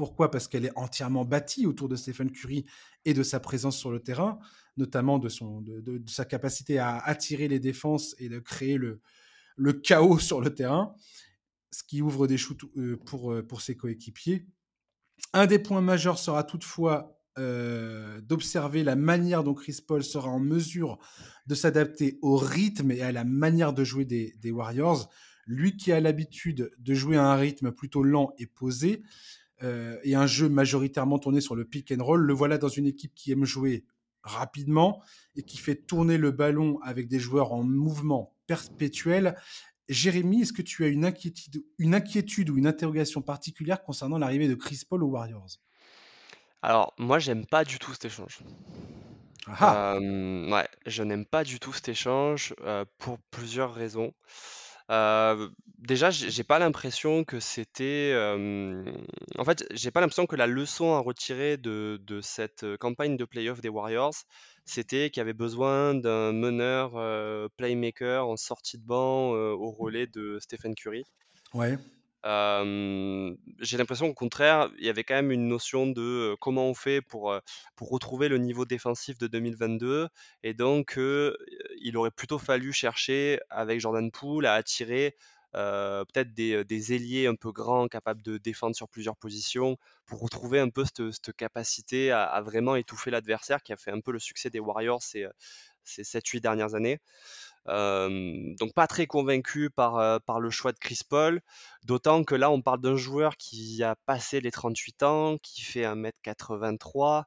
Pourquoi? 0.02 0.32
Parce 0.32 0.48
qu'elle 0.48 0.64
est 0.64 0.76
entièrement 0.76 1.24
bâtie 1.24 1.64
autour 1.64 1.88
de 1.88 1.94
Stephen 1.94 2.32
Curry 2.32 2.66
et 3.04 3.14
de 3.14 3.22
sa 3.22 3.38
présence 3.38 3.76
sur 3.76 3.92
le 3.92 4.00
terrain, 4.00 4.40
notamment 4.76 5.20
de, 5.20 5.28
son, 5.28 5.60
de, 5.60 6.02
sa 6.08 6.24
capacité 6.24 6.80
à 6.80 6.98
attirer 6.98 7.46
les 7.46 7.60
défenses 7.60 8.16
et 8.18 8.28
de 8.28 8.40
créer 8.40 8.78
le, 8.78 9.00
chaos 9.84 10.18
sur 10.18 10.40
le 10.40 10.52
terrain, 10.52 10.96
ce 11.70 11.84
qui 11.84 12.02
ouvre 12.02 12.26
des 12.26 12.36
shoots 12.36 12.64
euh, 12.76 12.96
pour, 13.06 13.32
euh, 13.32 13.46
pour 13.46 13.60
ses 13.60 13.76
coéquipiers. 13.76 14.44
Un 15.34 15.46
des 15.46 15.60
points 15.60 15.82
majeurs 15.82 16.18
sera 16.18 16.42
toutefois 16.42 17.22
euh, 17.38 18.20
d'observer 18.22 18.82
la 18.82 18.96
manière 18.96 19.44
dont 19.44 19.54
Chris 19.54 19.78
Paul 19.86 20.02
sera 20.02 20.30
en 20.30 20.40
mesure 20.40 20.98
de 21.46 21.54
s'adapter 21.54 22.18
au 22.22 22.36
rythme 22.38 22.90
et 22.90 23.02
à 23.02 23.12
la 23.12 23.22
manière 23.22 23.72
de 23.72 23.84
jouer 23.84 24.04
des, 24.04 24.34
des 24.40 24.50
Warriors. 24.50 25.08
Lui 25.46 25.76
qui 25.76 25.92
a 25.92 26.00
l'habitude 26.00 26.72
de 26.76 26.94
jouer 26.94 27.16
à 27.16 27.24
un 27.24 27.36
rythme 27.36 27.70
plutôt 27.70 28.02
lent 28.02 28.32
et 28.38 28.46
posé, 28.46 29.04
euh, 29.62 29.98
et 30.02 30.14
un 30.14 30.26
jeu 30.26 30.48
majoritairement 30.48 31.18
tourné 31.18 31.40
sur 31.40 31.54
le 31.54 31.64
pick 31.64 31.92
and 31.92 32.02
roll, 32.02 32.20
le 32.20 32.32
voilà 32.32 32.58
dans 32.58 32.68
une 32.68 32.86
équipe 32.86 33.14
qui 33.14 33.32
aime 33.32 33.44
jouer 33.44 33.84
rapidement 34.22 35.02
et 35.36 35.42
qui 35.42 35.58
fait 35.58 35.74
tourner 35.74 36.18
le 36.18 36.30
ballon 36.30 36.78
avec 36.82 37.08
des 37.08 37.18
joueurs 37.18 37.52
en 37.52 37.62
mouvement 37.62 38.34
perpétuel. 38.46 39.36
Jérémy, 39.88 40.42
est-ce 40.42 40.52
que 40.52 40.62
tu 40.62 40.84
as 40.84 40.88
une 40.88 41.04
inquiétude, 41.04 41.64
une 41.78 41.94
inquiétude 41.94 42.50
ou 42.50 42.56
une 42.56 42.66
interrogation 42.66 43.20
particulière 43.20 43.82
concernant 43.82 44.18
l'arrivée 44.18 44.48
de 44.48 44.54
Chris 44.54 44.82
Paul 44.88 45.02
aux 45.02 45.08
Warriors? 45.08 45.58
Alors, 46.62 46.94
moi, 46.98 47.18
j'aime 47.18 47.44
pas 47.46 47.64
du 47.64 47.78
tout 47.78 47.92
cet 47.92 48.04
échange. 48.04 48.38
Ah 49.48 49.98
ouais, 49.98 50.68
je 50.86 51.02
n'aime 51.02 51.26
pas 51.26 51.42
du 51.42 51.58
tout 51.58 51.72
cet 51.72 51.88
échange 51.88 52.54
euh, 52.62 52.84
pour 52.98 53.18
plusieurs 53.30 53.74
raisons. 53.74 54.12
Déjà, 55.78 56.10
j'ai 56.10 56.44
pas 56.44 56.58
l'impression 56.60 57.24
que 57.24 57.40
c'était, 57.40 58.14
en 58.14 59.44
fait, 59.44 59.66
j'ai 59.72 59.90
pas 59.90 60.00
l'impression 60.00 60.26
que 60.26 60.36
la 60.36 60.46
leçon 60.46 60.94
à 60.94 61.00
retirer 61.00 61.56
de 61.56 62.20
cette, 62.22 62.64
campagne 62.78 63.16
de 63.16 63.24
playoff 63.24 63.60
des 63.60 63.68
Warriors, 63.68 64.14
c'était 64.64 65.10
qu'il 65.10 65.20
y 65.20 65.22
avait 65.22 65.32
besoin 65.32 65.94
d'un 65.94 66.32
meneur, 66.32 66.92
playmaker 67.56 68.28
en 68.28 68.36
sortie 68.36 68.78
de 68.78 68.84
banc, 68.84 69.30
au 69.32 69.70
relais 69.70 70.06
de 70.06 70.38
Stephen 70.40 70.74
Curry. 70.74 71.04
Ouais 71.54 71.78
j'ai 72.24 73.76
l'impression 73.78 74.08
qu'au 74.08 74.14
contraire, 74.14 74.70
il 74.78 74.84
y 74.84 74.88
avait 74.88 75.04
quand 75.04 75.14
même 75.14 75.32
une 75.32 75.48
notion 75.48 75.86
de 75.86 76.36
comment 76.40 76.66
on 76.66 76.74
fait 76.74 77.00
pour, 77.02 77.34
pour 77.76 77.90
retrouver 77.90 78.28
le 78.28 78.38
niveau 78.38 78.64
défensif 78.64 79.18
de 79.18 79.26
2022 79.26 80.08
et 80.42 80.54
donc 80.54 80.98
il 80.98 81.96
aurait 81.96 82.10
plutôt 82.10 82.38
fallu 82.38 82.72
chercher 82.72 83.40
avec 83.50 83.80
Jordan 83.80 84.10
Poole 84.10 84.46
à 84.46 84.54
attirer 84.54 85.16
peut-être 85.52 86.32
des, 86.32 86.64
des, 86.64 86.94
ailiers 86.94 87.26
un 87.26 87.34
peu 87.34 87.52
grands 87.52 87.88
capables 87.88 88.22
de 88.22 88.38
défendre 88.38 88.74
sur 88.74 88.88
plusieurs 88.88 89.16
positions 89.16 89.76
pour 90.06 90.20
retrouver 90.20 90.60
un 90.60 90.70
peu 90.70 90.84
cette, 90.84 91.32
capacité 91.36 92.10
à, 92.10 92.24
à, 92.24 92.40
vraiment 92.40 92.76
étouffer 92.76 93.10
l'adversaire 93.10 93.62
qui 93.62 93.72
a 93.72 93.76
fait 93.76 93.90
un 93.90 94.00
peu 94.00 94.12
le 94.12 94.18
succès 94.18 94.48
des 94.48 94.60
Warriors 94.60 95.02
ces, 95.02 95.26
ces 95.84 96.02
7-8 96.02 96.40
dernières 96.40 96.74
années 96.74 97.00
donc 97.66 98.74
pas 98.74 98.86
très 98.86 99.06
convaincu 99.06 99.70
par, 99.70 100.20
par 100.22 100.40
le 100.40 100.50
choix 100.50 100.72
de 100.72 100.78
Chris 100.78 101.00
Paul, 101.08 101.40
d'autant 101.84 102.24
que 102.24 102.34
là 102.34 102.50
on 102.50 102.62
parle 102.62 102.80
d'un 102.80 102.96
joueur 102.96 103.36
qui 103.36 103.82
a 103.82 103.96
passé 104.06 104.40
les 104.40 104.50
38 104.50 105.02
ans, 105.02 105.38
qui 105.38 105.62
fait 105.62 105.82
1m83, 105.82 107.24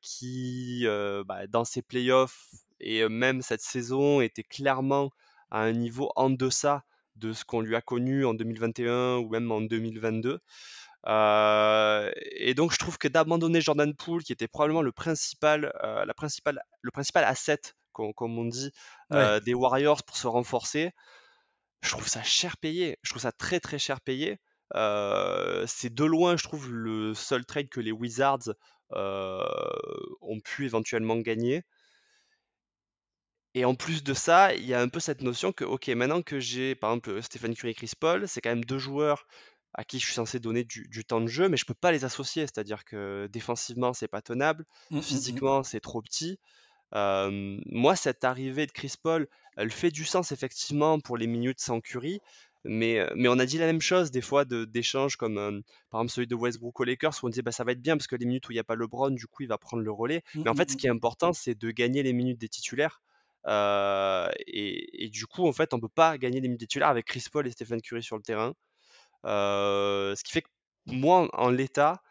qui 0.00 0.86
bah, 1.26 1.46
dans 1.48 1.64
ses 1.64 1.82
playoffs 1.82 2.46
et 2.80 3.08
même 3.08 3.42
cette 3.42 3.62
saison 3.62 4.20
était 4.20 4.44
clairement 4.44 5.10
à 5.50 5.60
un 5.60 5.72
niveau 5.72 6.10
en 6.16 6.30
deçà 6.30 6.84
de 7.16 7.32
ce 7.32 7.44
qu'on 7.44 7.60
lui 7.60 7.76
a 7.76 7.80
connu 7.80 8.26
en 8.26 8.34
2021 8.34 9.16
ou 9.16 9.28
même 9.28 9.50
en 9.50 9.60
2022. 9.60 10.40
et 11.06 12.54
donc 12.54 12.72
je 12.72 12.78
trouve 12.78 12.98
que 12.98 13.08
d'abandonner 13.08 13.60
Jordan 13.60 13.94
Poole, 13.94 14.22
qui 14.22 14.32
était 14.32 14.48
probablement 14.48 14.82
le 14.82 14.92
principal, 14.92 15.72
la 15.82 16.14
principale, 16.14 16.62
le 16.82 16.90
principal 16.90 17.24
asset 17.24 17.60
comme, 18.14 18.38
on 18.38 18.44
dit, 18.44 18.70
euh, 19.12 19.40
des 19.40 19.54
Warriors 19.54 20.02
pour 20.02 20.16
se 20.16 20.26
renforcer, 20.26 20.92
je 21.82 21.90
trouve 21.90 22.08
ça 22.08 22.22
cher 22.22 22.56
payé. 22.56 22.98
Je 23.02 23.10
trouve 23.10 23.22
ça 23.22 23.32
très 23.32 23.60
très 23.60 23.78
cher 23.78 24.00
payé. 24.00 24.38
Euh, 24.74 25.64
c'est 25.66 25.94
de 25.94 26.04
loin, 26.04 26.36
je 26.36 26.44
trouve, 26.44 26.70
le 26.72 27.14
seul 27.14 27.44
trade 27.46 27.68
que 27.68 27.80
les 27.80 27.92
Wizards 27.92 28.54
euh, 28.92 29.44
ont 30.20 30.40
pu 30.40 30.64
éventuellement 30.64 31.16
gagner. 31.16 31.62
Et 33.54 33.64
en 33.64 33.74
plus 33.74 34.04
de 34.04 34.12
ça, 34.12 34.54
il 34.54 34.66
y 34.66 34.74
a 34.74 34.80
un 34.80 34.88
peu 34.88 35.00
cette 35.00 35.22
notion 35.22 35.52
que, 35.52 35.64
ok, 35.64 35.88
maintenant 35.88 36.20
que 36.20 36.38
j'ai 36.38 36.74
par 36.74 36.90
exemple 36.90 37.22
Stéphane 37.22 37.54
Curry 37.54 37.70
et 37.70 37.74
Chris 37.74 37.92
Paul, 37.98 38.28
c'est 38.28 38.42
quand 38.42 38.50
même 38.50 38.64
deux 38.64 38.78
joueurs 38.78 39.26
à 39.72 39.84
qui 39.84 39.98
je 39.98 40.04
suis 40.04 40.14
censé 40.14 40.40
donner 40.40 40.64
du, 40.64 41.04
temps 41.04 41.20
de 41.20 41.26
jeu, 41.26 41.48
mais 41.48 41.56
je 41.56 41.64
peux 41.64 41.74
pas 41.74 41.92
les 41.92 42.04
associer. 42.04 42.42
C'est-à-dire 42.42 42.84
que 42.84 43.28
défensivement, 43.32 43.92
c'est 43.92 44.08
pas 44.08 44.20
tenable, 44.22 44.66
mmh, 44.90 44.96
mmh, 44.96 44.98
mmh. 44.98 45.02
physiquement, 45.02 45.62
c'est 45.62 45.80
trop 45.80 46.02
petit 46.02 46.38
moi, 46.92 47.96
cette 47.96 48.24
arrivée 48.24 48.66
de 48.66 48.72
Chris 48.72 48.94
Paul, 49.02 49.28
elle 49.56 49.70
fait 49.70 49.90
du 49.90 50.04
sens 50.04 50.32
effectivement 50.32 51.00
pour 51.00 51.16
les 51.16 51.26
minutes 51.26 51.60
sans 51.60 51.80
Curry, 51.80 52.20
mais, 52.64 53.06
mais 53.14 53.28
on 53.28 53.38
a 53.38 53.46
dit 53.46 53.58
la 53.58 53.66
même 53.66 53.80
chose 53.80 54.10
des 54.10 54.20
fois 54.20 54.44
d'échanges 54.44 55.16
comme 55.16 55.62
par 55.90 56.00
exemple 56.00 56.12
celui 56.12 56.26
de 56.26 56.34
Westbrook 56.34 56.80
aux 56.80 56.84
Lakers 56.84 57.14
où 57.22 57.26
on 57.26 57.28
disait 57.28 57.42
bah, 57.42 57.52
ça 57.52 57.64
va 57.64 57.72
être 57.72 57.80
bien 57.80 57.96
parce 57.96 58.06
que 58.06 58.16
les 58.16 58.26
minutes 58.26 58.48
où 58.48 58.52
il 58.52 58.56
n'y 58.56 58.60
a 58.60 58.64
pas 58.64 58.74
LeBron, 58.74 59.10
du 59.10 59.26
coup 59.26 59.42
il 59.42 59.48
va 59.48 59.58
prendre 59.58 59.82
le 59.82 59.92
relais. 59.92 60.22
Mmh, 60.34 60.42
mais 60.44 60.50
en 60.50 60.54
fait, 60.54 60.70
ce 60.70 60.74
mmh, 60.74 60.78
qui 60.78 60.86
est 60.86 60.90
mmh. 60.90 60.96
important, 60.96 61.32
c'est 61.32 61.54
de 61.54 61.70
gagner 61.70 62.02
les 62.02 62.12
minutes 62.12 62.38
des 62.38 62.48
titulaires. 62.48 63.02
et, 63.46 65.04
et, 65.04 65.08
du 65.08 65.26
coup, 65.26 65.46
en 65.46 65.52
fait, 65.52 65.72
on 65.74 65.80
peut 65.80 65.88
pas 65.88 66.18
gagner 66.18 66.40
les 66.40 66.48
minutes 66.48 66.60
des 66.60 66.66
titulaires 66.66 66.88
avec 66.88 67.06
Chris 67.06 67.24
Paul 67.30 67.46
et 67.46 67.50
Stephen 67.50 67.80
Curry 67.80 68.02
sur 68.02 68.16
le 68.16 68.22
terrain. 68.22 68.54
ce 69.24 70.22
qui 70.22 70.32
fait 70.32 70.42
que 70.42 70.48
moi, 70.86 71.28
en 71.32 71.50
l'état, 71.50 72.02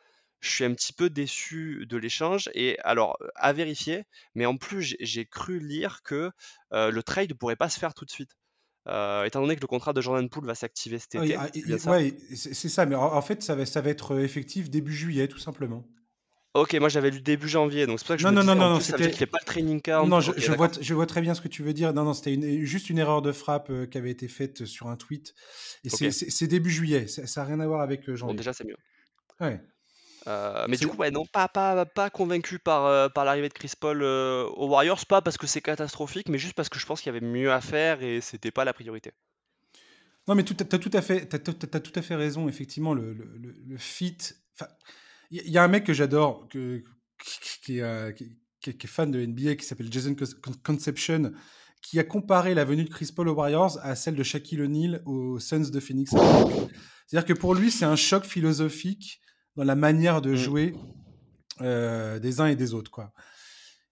je 0.42 0.50
suis 0.50 0.64
un 0.64 0.74
petit 0.74 0.94
peu 0.94 1.10
déçu 1.10 1.86
de 1.88 1.98
l'échange. 1.98 2.50
Et 2.54 2.78
alors, 2.84 3.18
à 3.36 3.54
vérifier, 3.54 4.06
mais 4.36 4.46
en 4.46 4.58
plus, 4.58 4.96
j'ai 5.00 5.26
cru 5.26 5.60
lire 5.60 6.02
que 6.04 6.32
le 6.72 7.02
trade 7.02 7.30
ne 7.30 7.34
pourrait 7.34 7.56
pas 7.56 7.70
se 7.70 7.80
faire 7.80 7.94
tout 7.94 8.06
de 8.06 8.12
suite. 8.12 8.32
étant 8.88 9.42
donné 9.42 9.56
que 9.56 9.62
le 9.62 9.68
contrat 9.68 9.94
de 9.94 10.02
Jordan 10.02 10.30
Poole 10.30 10.46
va 10.46 10.56
s'activer 10.56 11.00
cet 11.00 11.16
été. 11.16 11.38
Oui, 11.88 12.16
c'est 12.36 12.70
ça, 12.70 12.86
mais 12.86 12.96
en, 12.96 13.22
fait, 13.22 13.42
ça 13.44 13.56
va, 13.56 13.66
ça 13.66 13.82
va 13.82 13.90
être 13.90 14.20
effectif 14.20 14.70
début 14.70 14.94
juillet, 14.94 15.28
tout 15.28 15.40
simplement. 15.40 15.86
Ok, 16.56 16.74
moi 16.76 16.88
j'avais 16.88 17.12
lu 17.12 17.20
début 17.20 17.50
janvier, 17.50 17.86
donc 17.86 18.00
c'est 18.00 18.06
pour 18.06 18.14
ça 18.14 18.16
que 18.16 18.22
je 18.22 18.28
non, 18.28 18.32
me 18.32 18.38
non, 18.38 18.54
disais, 18.54 18.56
non, 18.56 18.70
non, 18.76 18.80
ça 18.80 18.98
fait 18.98 19.26
pas 19.26 19.40
le 19.42 19.46
training 19.46 19.82
camp. 19.82 20.08
Non, 20.08 20.22
je, 20.22 20.32
vois, 20.54 20.72
je, 20.80 20.94
vois, 20.94 21.06
très 21.06 21.20
bien 21.20 21.34
ce 21.34 21.42
que 21.42 21.50
tu 21.50 21.64
veux 21.64 21.74
dire. 21.74 21.94
Non, 21.94 22.06
non, 22.06 22.14
c'était 22.14 22.66
juste 22.66 22.90
une 22.90 22.98
erreur 22.98 23.22
de 23.22 23.34
frappe 23.34 23.70
qui 23.90 23.98
avait 23.98 24.10
été 24.10 24.30
faite 24.30 24.64
sur 24.64 24.88
un 24.88 24.96
tweet. 24.96 25.36
Et 25.84 25.90
c'est 25.90 26.48
début 26.48 26.72
juillet, 26.72 27.08
ça 27.08 27.42
n'a 27.42 27.48
rien 27.48 27.60
à 27.60 27.68
voir 27.68 27.82
avec 27.82 28.06
janvier. 28.06 28.34
Bon, 28.34 28.38
déjà 28.38 28.54
c'est 28.54 28.64
mieux. 28.64 28.78
Ouais. 29.42 29.60
Euh, 30.28 30.65
mais 30.67 30.78
du 30.78 30.88
coup, 30.88 30.97
ouais, 30.97 31.11
non, 31.11 31.26
pas, 31.26 31.47
pas, 31.47 31.86
pas 31.86 32.09
convaincu 32.09 32.57
par, 32.57 32.86
euh, 32.86 33.09
par 33.09 33.26
l'arrivée 33.26 33.49
de 33.49 33.53
Chris 33.53 33.73
Paul 33.80 34.01
euh, 34.01 34.45
aux 34.55 34.67
Warriors, 34.67 35.05
pas 35.05 35.21
parce 35.21 35.38
que 35.38 35.45
c'est 35.45 35.61
catastrophique, 35.61 36.30
mais 36.30 36.39
juste 36.39 36.55
parce 36.55 36.69
que 36.69 36.80
je 36.80 36.86
pense 36.86 37.01
qu'il 37.01 37.13
y 37.13 37.15
avait 37.15 37.26
mieux 37.26 37.51
à 37.51 37.61
faire 37.61 38.01
et 38.01 38.21
c'était 38.21 38.51
pas 38.51 38.65
la 38.65 38.73
priorité. 38.73 39.11
Non, 40.28 40.34
mais 40.34 40.43
tu 40.43 40.55
as, 40.59 40.65
tout 40.65 40.89
à 40.93 41.01
fait, 41.01 41.32
as, 41.34 41.39
tout 41.80 41.93
à 41.95 42.01
fait 42.01 42.15
raison, 42.15 42.49
effectivement, 42.49 42.95
le, 42.95 43.13
le, 43.13 43.53
le, 43.67 43.78
fit. 43.78 44.17
Il 45.30 45.47
y, 45.47 45.57
a 45.59 45.63
un 45.63 45.67
mec 45.67 45.84
que 45.84 45.93
j'adore, 45.93 46.47
que, 46.49 46.84
qui, 47.23 47.61
qui, 47.63 47.80
est 47.80 48.88
fan 48.88 49.11
de 49.11 49.23
NBA, 49.23 49.55
qui 49.55 49.65
s'appelle 49.65 49.91
Jason 49.91 50.15
Conception, 50.63 51.32
qui 51.84 51.99
a 51.99 52.03
comparé 52.03 52.55
la 52.55 52.65
venue 52.65 52.86
de 52.86 52.89
Chris 52.89 53.11
Paul 53.15 53.30
aux 53.30 53.36
Warriors 53.36 53.78
à 53.84 53.95
celle 53.95 54.15
de 54.15 54.23
Shaquille 54.23 54.63
O'Neal 54.63 55.03
aux 55.05 55.38
Suns 55.38 55.69
de 55.69 55.80
Phoenix. 55.80 56.11
C'est-à-dire 57.05 57.28
que 57.28 57.39
pour 57.39 57.53
lui, 57.53 57.69
c'est 57.69 57.86
un 57.86 57.95
choc 57.95 58.26
philosophique 58.26 59.21
dans 59.56 59.64
la 59.64 59.76
manière 59.76 60.22
de 60.22 60.32
mmh. 60.32 60.36
jouer 60.36 60.76
euh, 61.62 62.20
des 62.20 62.41
uns 62.41 62.47
et 62.47 62.56
des 62.56 62.74
autres, 62.74 62.91
quoi. 62.91 63.12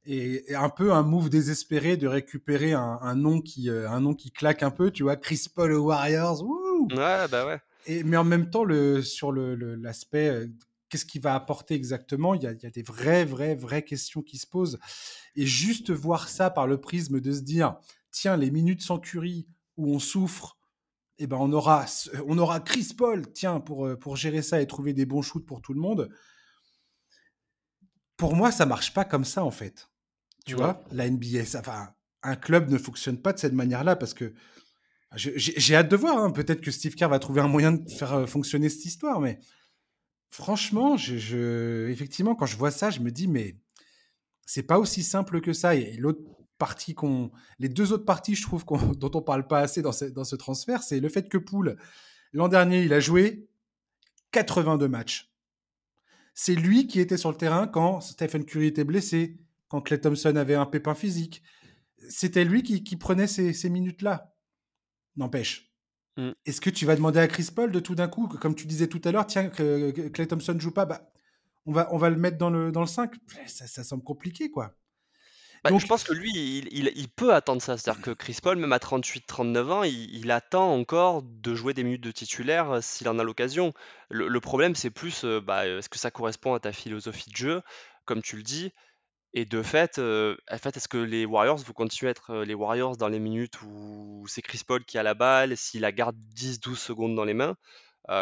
Et, 0.05 0.53
un 0.53 0.69
peu 0.69 0.91
un 0.91 1.01
move 1.01 1.29
désespéré 1.29 1.95
de 1.95 2.07
récupérer 2.07 2.73
un, 2.73 3.15
nom 3.15 3.39
qui 3.39 3.69
euh, 3.69 3.89
un 3.89 4.01
nom 4.01 4.13
qui 4.13 4.31
claque 4.31 4.61
un 4.61 4.71
peu, 4.71 4.91
tu 4.91 5.03
vois, 5.03 5.15
Chris 5.15 5.45
Paul 5.53 5.71
aux 5.71 5.85
Warriors, 5.85 6.43
Ouais, 6.43 7.27
bah 7.31 7.45
ouais. 7.45 7.61
Et, 7.85 8.03
mais 8.03 8.17
en 8.17 8.25
même 8.25 8.49
temps, 8.49 8.65
le, 8.65 9.01
sur 9.01 9.31
l'aspect, 9.31 10.29
le, 10.29 10.35
euh, 10.35 10.47
qu'est-ce 10.89 11.05
qu'il 11.05 11.21
va 11.21 11.35
apporter 11.35 11.75
exactement 11.75 12.33
il 12.33 12.43
y, 12.43 12.47
a, 12.47 12.51
il 12.51 12.61
y, 12.61 12.65
a, 12.65 12.69
des 12.69 12.81
vraies, 12.81 13.23
vraies, 13.23 13.55
vraies 13.55 13.83
questions 13.83 14.21
qui 14.21 14.37
se 14.37 14.47
posent. 14.47 14.79
Et 15.37 15.45
juste 15.45 15.91
voir 15.91 16.27
ça 16.27 16.49
par 16.49 16.67
le 16.67 16.79
prisme 16.79 17.21
de 17.21 17.31
se 17.31 17.41
dire, 17.41 17.77
tiens, 18.11 18.35
les 18.35 18.51
minutes 18.51 18.81
sans 18.81 18.99
curie 18.99 19.47
où 19.77 19.95
on 19.95 19.99
souffre, 19.99 20.57
eh 21.23 21.27
ben 21.27 21.37
on 21.39 21.53
aura, 21.53 21.85
on 22.27 22.37
aura 22.37 22.59
Chris 22.59 22.89
Paul, 22.97 23.31
tiens, 23.31 23.59
pour, 23.59 23.87
euh, 23.87 23.97
pour 23.97 24.15
gérer 24.15 24.41
ça 24.41 24.61
et 24.61 24.67
trouver 24.67 24.93
des 24.93 25.05
bons 25.05 25.21
shoots 25.21 25.45
pour 25.45 25.61
tout 25.61 25.73
le 25.73 25.79
monde. 25.79 26.09
Pour 28.17 28.35
moi, 28.35 28.51
ça 28.51 28.65
marche 28.65 28.93
pas 28.93 29.05
comme 29.05 29.25
ça, 29.25 29.43
en 29.43 29.51
fait. 29.51 29.89
Tu 30.45 30.55
vois, 30.55 30.83
la 30.91 31.09
NBA, 31.09 31.45
ça, 31.45 31.61
enfin, 31.61 31.93
un 32.21 32.35
club 32.35 32.69
ne 32.69 32.77
fonctionne 32.77 33.21
pas 33.21 33.31
de 33.31 33.39
cette 33.39 33.53
manière-là 33.53 33.95
parce 33.95 34.13
que 34.13 34.33
j'ai 35.15 35.75
hâte 35.75 35.89
de 35.89 35.95
voir. 35.95 36.17
Hein. 36.17 36.31
Peut-être 36.31 36.61
que 36.61 36.71
Steve 36.71 36.95
Kerr 36.95 37.07
va 37.07 37.19
trouver 37.19 37.41
un 37.41 37.47
moyen 37.47 37.73
de 37.73 37.89
faire 37.89 38.13
euh, 38.13 38.25
fonctionner 38.25 38.67
cette 38.69 38.85
histoire, 38.85 39.21
mais 39.21 39.39
franchement, 40.29 40.97
je, 40.97 41.87
effectivement, 41.89 42.35
quand 42.35 42.45
je 42.45 42.57
vois 42.57 42.71
ça, 42.71 42.89
je 42.89 42.99
me 42.99 43.11
dis, 43.11 43.27
mais 43.27 43.57
c'est 44.45 44.63
pas 44.63 44.79
aussi 44.79 45.03
simple 45.03 45.39
que 45.39 45.53
ça. 45.53 45.75
Et 45.75 45.95
l'autre 45.95 46.21
partie 46.63 46.93
qu'on, 46.93 47.29
les 47.59 47.67
deux 47.67 47.91
autres 47.91 48.05
parties, 48.05 48.35
je 48.35 48.43
trouve, 48.43 48.63
dont 48.95 49.11
on 49.15 49.21
parle 49.21 49.47
pas 49.47 49.59
assez 49.59 49.81
dans 49.81 49.91
ce, 49.91 50.05
dans 50.05 50.23
ce 50.23 50.37
transfert, 50.37 50.81
c'est 50.81 51.01
le 51.01 51.09
fait 51.09 51.27
que 51.27 51.37
Poole, 51.37 51.75
l'an 52.31 52.47
dernier, 52.47 52.83
il 52.83 52.93
a 52.93 53.01
joué 53.01 53.49
82 54.31 54.87
matchs. 54.87 55.29
C'est 56.33 56.55
lui 56.55 56.87
qui 56.87 57.01
était 57.01 57.17
sur 57.17 57.29
le 57.31 57.35
terrain 57.35 57.67
quand 57.67 57.99
Stephen 57.99 58.45
Curry 58.45 58.67
était 58.67 58.85
blessé, 58.85 59.41
quand 59.67 59.81
Clay 59.81 59.99
Thompson 59.99 60.37
avait 60.37 60.55
un 60.55 60.65
pépin 60.65 60.95
physique. 60.95 61.43
C'était 62.07 62.45
lui 62.45 62.63
qui, 62.63 62.95
prenait 62.95 63.27
ces, 63.27 63.69
minutes-là. 63.69 64.33
N'empêche. 65.17 65.69
Mm. 66.15 66.31
Est-ce 66.45 66.61
que 66.61 66.69
tu 66.69 66.85
vas 66.85 66.95
demander 66.95 67.19
à 67.19 67.27
Chris 67.27 67.49
Paul 67.53 67.73
de 67.73 67.79
tout 67.81 67.95
d'un 67.95 68.07
coup, 68.07 68.29
comme 68.29 68.55
tu 68.55 68.67
disais 68.67 68.87
tout 68.87 69.01
à 69.03 69.11
l'heure, 69.11 69.27
tiens, 69.27 69.49
Clay 69.49 70.27
Thompson 70.27 70.57
joue 70.57 70.71
pas, 70.71 70.85
bah, 70.85 71.11
on, 71.65 71.73
va, 71.73 71.93
on 71.93 71.97
va 71.97 72.09
le 72.09 72.15
mettre 72.15 72.37
dans 72.37 72.49
le, 72.49 72.71
dans 72.71 72.81
le 72.81 72.87
5 72.87 73.15
ça, 73.47 73.67
ça 73.67 73.83
semble 73.83 74.03
compliqué, 74.03 74.49
quoi. 74.49 74.77
Bah, 75.63 75.71
je 75.77 75.85
pense 75.85 76.03
que 76.03 76.13
lui, 76.13 76.29
il 76.33 77.09
peut 77.09 77.33
attendre 77.33 77.61
ça. 77.61 77.77
C'est-à-dire 77.77 78.01
que 78.01 78.11
Chris 78.11 78.37
Paul, 78.41 78.57
même 78.57 78.73
à 78.73 78.79
38-39 78.79 79.71
ans, 79.71 79.83
il 79.83 80.29
attend 80.31 80.73
encore 80.73 81.23
de 81.23 81.55
jouer 81.55 81.73
des 81.73 81.83
minutes 81.83 82.03
de 82.03 82.11
titulaire, 82.11 82.69
euh, 82.71 82.81
s'il 82.81 83.07
en 83.07 83.17
a 83.17 83.23
l'occasion. 83.23 83.73
Le 84.09 84.39
problème, 84.41 84.75
c'est 84.75 84.89
plus, 84.89 85.23
euh, 85.23 85.39
bah, 85.39 85.65
est-ce 85.65 85.87
que 85.87 85.97
ça 85.97 86.11
correspond 86.11 86.53
à 86.53 86.59
ta 86.59 86.73
philosophie 86.73 87.29
de 87.29 87.35
jeu, 87.37 87.61
comme 88.05 88.21
tu 88.21 88.35
le 88.35 88.43
dis? 88.43 88.73
Et 89.33 89.45
de 89.45 89.61
fait, 89.63 89.99
euh, 89.99 90.37
en 90.51 90.57
fait, 90.57 90.77
est-ce 90.77 90.89
que 90.89 90.97
les 90.97 91.25
Warriors 91.25 91.59
vont 91.59 91.73
continuer 91.73 92.09
à 92.09 92.11
être, 92.11 92.43
les 92.43 92.53
Warriors 92.53 92.97
dans 92.97 93.09
les 93.09 93.19
minutes 93.19 93.61
où 93.63 94.25
c'est 94.27 94.41
Chris 94.41 94.61
Paul 94.67 94.85
qui 94.85 94.97
a 94.97 95.03
la 95.03 95.13
balle, 95.15 95.57
s'il 95.57 95.81
la 95.81 95.91
garde 95.91 96.17
10-12 96.35 96.79
secondes 96.79 97.15
dans 97.15 97.25
les 97.25 97.33
mains? 97.33 97.55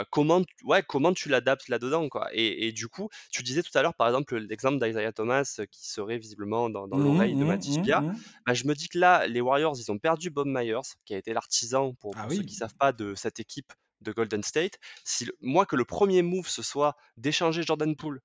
Comment, 0.09 0.41
ouais, 0.63 0.83
comment 0.83 1.13
tu 1.13 1.29
l'adaptes 1.29 1.67
là-dedans, 1.69 2.09
quoi. 2.09 2.29
Et, 2.33 2.71
du 2.71 2.87
coup, 2.87 3.09
tu 3.31 3.43
disais 3.43 3.63
tout 3.63 3.75
à 3.77 3.81
l'heure, 3.81 3.95
par 3.95 4.07
exemple, 4.07 4.37
l'exemple 4.37 4.83
d'Isaiah 4.83 5.11
Thomas 5.11 5.61
qui 5.71 5.89
serait 5.89 6.17
visiblement 6.17 6.69
dans, 6.69 6.87
dans 6.87 6.97
mmh 6.97 7.03
l'oreille 7.03 7.35
de 7.35 7.43
mmh 7.43 7.47
Matisse 7.47 7.77
mmh 7.77 8.13
bah, 8.45 8.53
je 8.53 8.65
me 8.65 8.73
dis 8.73 8.89
que 8.89 8.99
là, 8.99 9.27
les 9.27 9.41
Warriors, 9.41 9.75
ils 9.77 9.91
ont 9.91 9.97
perdu 9.97 10.29
Bob 10.29 10.47
Myers, 10.47 10.95
qui 11.05 11.13
a 11.13 11.17
été 11.17 11.33
l'artisan, 11.33 11.93
pour, 11.93 12.13
ah 12.17 12.27
ceux 12.29 12.43
qui 12.43 12.53
ne 12.53 12.59
savent 12.59 12.75
pas, 12.77 12.91
de 12.91 13.15
cette 13.15 13.39
équipe 13.39 13.73
de 14.01 14.11
Golden 14.11 14.43
State. 14.43 14.79
Si 15.03 15.29
moi, 15.41 15.65
que 15.65 15.75
le 15.75 15.85
premier 15.85 16.21
move, 16.21 16.47
ce 16.47 16.63
soit 16.63 16.95
d'échanger 17.17 17.63
Jordan 17.63 17.95
Poole, 17.95 18.21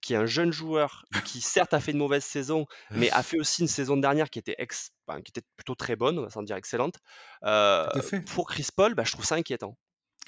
qui 0.00 0.14
est 0.14 0.16
un 0.16 0.26
jeune 0.26 0.52
joueur 0.52 1.04
qui 1.24 1.40
certes 1.40 1.74
a 1.74 1.80
fait 1.80 1.92
une 1.92 1.98
mauvaise 1.98 2.24
saison, 2.24 2.66
mais 2.90 3.10
a 3.10 3.22
fait 3.22 3.38
aussi 3.38 3.62
une 3.62 3.68
saison 3.68 3.96
dernière 3.96 4.30
qui 4.30 4.38
était, 4.38 4.54
ex, 4.58 4.92
qui 5.24 5.30
était 5.30 5.42
plutôt 5.56 5.74
très 5.74 5.96
bonne, 5.96 6.18
on 6.18 6.22
va 6.22 6.30
s'en 6.30 6.42
dire 6.42 6.56
excellente. 6.56 6.98
pour 8.26 8.48
Chris 8.48 8.68
Paul, 8.74 8.94
bah, 8.94 9.04
je 9.04 9.12
trouve 9.12 9.24
ça 9.24 9.34
inquiétant 9.34 9.76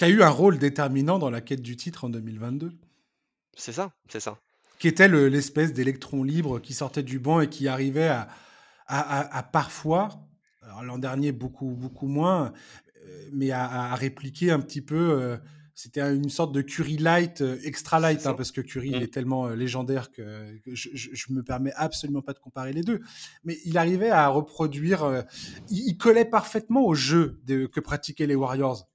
qui 0.00 0.06
a 0.06 0.08
eu 0.08 0.22
un 0.22 0.30
rôle 0.30 0.58
déterminant 0.58 1.18
dans 1.18 1.28
la 1.28 1.42
quête 1.42 1.60
du 1.60 1.76
titre 1.76 2.04
en 2.04 2.08
2022. 2.08 2.72
C'est 3.54 3.72
ça, 3.72 3.92
c'est 4.08 4.20
ça. 4.20 4.38
Qui 4.78 4.88
était 4.88 5.08
l'espèce 5.08 5.74
d'électron 5.74 6.24
libre 6.24 6.58
qui 6.58 6.72
sortait 6.72 7.02
du 7.02 7.18
banc 7.18 7.42
et 7.42 7.50
qui 7.50 7.68
arrivait 7.68 8.08
à, 8.08 8.26
à, 8.86 9.42
parfois, 9.42 10.26
l'an 10.82 10.96
dernier 10.96 11.32
beaucoup, 11.32 11.76
beaucoup 11.76 12.06
moins, 12.06 12.54
euh, 13.04 13.28
mais 13.34 13.50
à, 13.50 13.94
répliquer 13.94 14.50
un 14.50 14.60
petit 14.60 14.80
peu. 14.80 15.20
Euh, 15.20 15.36
c'était 15.74 16.00
une 16.00 16.30
sorte 16.30 16.54
de 16.54 16.62
Curry 16.62 16.96
light, 16.96 17.42
euh, 17.42 17.58
extra 17.62 18.00
light, 18.00 18.26
hein, 18.26 18.32
parce 18.32 18.52
que 18.52 18.62
Curry 18.62 18.88
il 18.88 19.00
mm. 19.00 19.02
est 19.02 19.12
tellement 19.12 19.48
légendaire 19.48 20.10
que, 20.10 20.58
je, 20.66 20.88
je, 20.94 21.32
me 21.32 21.42
permets 21.42 21.74
absolument 21.76 22.22
pas 22.22 22.32
de 22.32 22.38
comparer 22.38 22.72
les 22.72 22.82
deux. 22.82 23.00
Mais 23.44 23.58
il 23.66 23.76
arrivait 23.76 24.08
à 24.08 24.28
reproduire, 24.28 25.24
il, 25.68 25.98
collait 25.98 26.24
parfaitement 26.24 26.86
au 26.86 26.94
jeu 26.94 27.38
que 27.46 27.80
pratiquaient 27.80 28.26
les 28.26 28.34
Warriors 28.34 28.89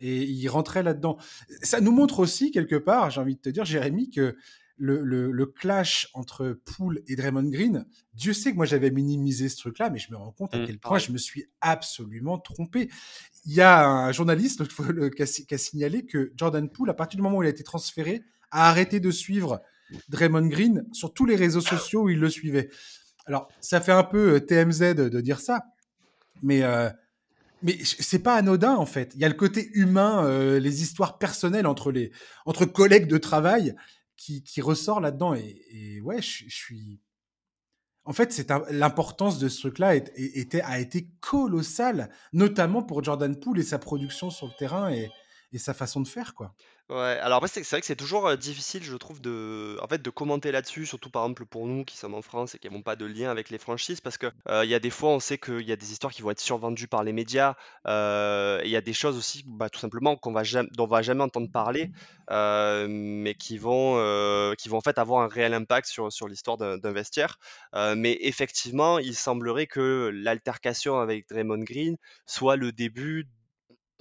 et 0.00 0.24
il 0.24 0.48
rentrait 0.48 0.82
là-dedans. 0.82 1.18
Ça 1.62 1.80
nous 1.80 1.92
montre 1.92 2.20
aussi, 2.20 2.50
quelque 2.50 2.76
part, 2.76 3.10
j'ai 3.10 3.20
envie 3.20 3.36
de 3.36 3.40
te 3.40 3.48
dire, 3.48 3.64
Jérémy, 3.64 4.10
que 4.10 4.36
le, 4.76 5.02
le, 5.02 5.46
clash 5.46 6.08
entre 6.14 6.58
Poole 6.64 7.02
et 7.06 7.14
Draymond 7.14 7.50
Green, 7.50 7.84
Dieu 8.14 8.32
sait 8.32 8.52
que 8.52 8.56
moi 8.56 8.64
j'avais 8.64 8.90
minimisé 8.90 9.50
ce 9.50 9.58
truc-là, 9.58 9.90
mais 9.90 9.98
je 9.98 10.10
me 10.10 10.16
rends 10.16 10.32
compte 10.32 10.54
à 10.54 10.58
mmh, 10.58 10.66
quel 10.66 10.78
point 10.78 10.98
je 10.98 11.12
me 11.12 11.18
suis 11.18 11.44
absolument 11.60 12.38
trompé. 12.38 12.88
Il 13.44 13.52
y 13.52 13.60
a 13.60 13.86
un 13.86 14.12
journaliste 14.12 14.66
qui, 14.66 15.22
a, 15.22 15.26
qui 15.26 15.54
a 15.54 15.58
signalé 15.58 16.06
que 16.06 16.32
Jordan 16.34 16.66
Poole, 16.70 16.88
à 16.88 16.94
partir 16.94 17.18
du 17.18 17.22
moment 17.22 17.36
où 17.36 17.42
il 17.42 17.46
a 17.46 17.50
été 17.50 17.62
transféré, 17.62 18.22
a 18.50 18.70
arrêté 18.70 19.00
de 19.00 19.10
suivre 19.10 19.60
Draymond 20.08 20.46
Green 20.46 20.86
sur 20.92 21.12
tous 21.12 21.26
les 21.26 21.36
réseaux 21.36 21.60
sociaux 21.60 22.04
où 22.04 22.08
il 22.08 22.18
le 22.18 22.30
suivait. 22.30 22.70
Alors, 23.26 23.48
ça 23.60 23.80
fait 23.80 23.92
un 23.92 24.02
peu 24.02 24.34
euh, 24.34 24.40
TMZ 24.40 24.94
de, 24.94 25.20
dire 25.20 25.40
ça, 25.40 25.64
mais 26.42 26.62
euh, 26.62 26.88
mais 27.62 27.78
c'est 27.84 28.18
pas 28.20 28.34
anodin 28.34 28.74
en 28.74 28.86
fait. 28.86 29.12
Il 29.14 29.20
y 29.20 29.24
a 29.24 29.28
le 29.28 29.34
côté 29.34 29.70
humain, 29.74 30.24
euh, 30.24 30.58
les 30.58 30.82
histoires 30.82 31.18
personnelles 31.18 31.66
entre 31.66 31.92
les 31.92 32.10
entre 32.46 32.64
collègues 32.64 33.06
de 33.06 33.18
travail 33.18 33.74
qui, 34.16 34.42
qui 34.42 34.60
ressort 34.60 35.00
là-dedans. 35.00 35.34
Et, 35.34 36.00
ouais, 36.02 36.20
je, 36.20 36.48
suis. 36.48 37.00
En 38.04 38.12
fait, 38.12 38.32
c'est 38.32 38.50
l'importance 38.70 39.38
de 39.38 39.48
ce 39.48 39.60
truc-là 39.60 39.94
était, 39.94 40.62
a 40.62 40.78
été 40.78 41.08
colossale, 41.20 42.10
notamment 42.32 42.82
pour 42.82 43.02
Jordan 43.02 43.38
Poole 43.38 43.60
et 43.60 43.64
sa 43.64 43.78
production 43.78 44.30
sur 44.30 44.46
le 44.46 44.52
terrain 44.58 44.90
et, 44.90 45.10
et 45.52 45.58
sa 45.58 45.74
façon 45.74 46.00
de 46.00 46.08
faire, 46.08 46.34
quoi. 46.34 46.54
Alors 46.90 47.46
c'est 47.46 47.68
vrai 47.68 47.80
que 47.80 47.86
c'est 47.86 47.96
toujours, 47.96 48.36
difficile, 48.36 48.82
je 48.82 48.96
trouve, 48.96 49.20
de 49.20 49.78
en 49.80 49.86
fait, 49.86 50.02
de 50.02 50.10
commenter 50.10 50.50
là-dessus, 50.50 50.86
surtout, 50.86 51.10
par 51.10 51.22
exemple, 51.22 51.46
pour 51.46 51.66
nous 51.66 51.84
qui 51.84 51.96
sommes 51.96 52.14
en 52.14 52.22
France 52.22 52.54
et 52.54 52.58
qui 52.58 52.68
n'avons 52.68 52.82
pas 52.82 52.96
de 52.96 53.04
lien 53.04 53.30
avec 53.30 53.50
les 53.50 53.58
franchises 53.58 54.00
parce 54.00 54.18
que, 54.18 54.26
il 54.62 54.68
y 54.68 54.74
a 54.74 54.80
des 54.80 54.90
fois, 54.90 55.10
on 55.10 55.20
sait 55.20 55.38
qu'il 55.38 55.62
y 55.62 55.72
a 55.72 55.76
des 55.76 55.92
histoires 55.92 56.12
qui 56.12 56.22
vont 56.22 56.30
être 56.30 56.40
survendues 56.40 56.88
par 56.88 57.04
les 57.04 57.12
médias, 57.12 57.54
il 57.86 58.70
y 58.70 58.76
a 58.76 58.80
des 58.80 58.92
choses 58.92 59.16
aussi, 59.16 59.44
bah, 59.46 59.70
tout 59.70 59.78
simplement, 59.78 60.16
qu'on 60.16 60.32
va 60.32 60.42
dont 60.42 60.84
on 60.84 60.86
va 60.86 61.02
jamais 61.02 61.22
entendre 61.22 61.50
parler, 61.50 61.90
mais 62.28 63.34
qui 63.34 63.58
vont, 63.58 64.54
qui 64.58 64.68
vont, 64.68 64.78
en 64.78 64.82
fait, 64.82 64.98
avoir 64.98 65.22
un 65.22 65.28
réel 65.28 65.54
impact 65.54 65.86
sur 65.88 66.12
sur 66.12 66.28
l'histoire 66.28 66.56
d'un 66.56 66.92
vestiaire, 66.92 67.38
mais 67.96 68.18
effectivement, 68.22 68.98
il 68.98 69.14
semblerait 69.14 69.66
que 69.66 70.10
l'altercation 70.12 70.98
avec 70.98 71.28
Draymond 71.28 71.62
Green 71.62 71.96
soit 72.26 72.56
le 72.56 72.72
début 72.72 73.28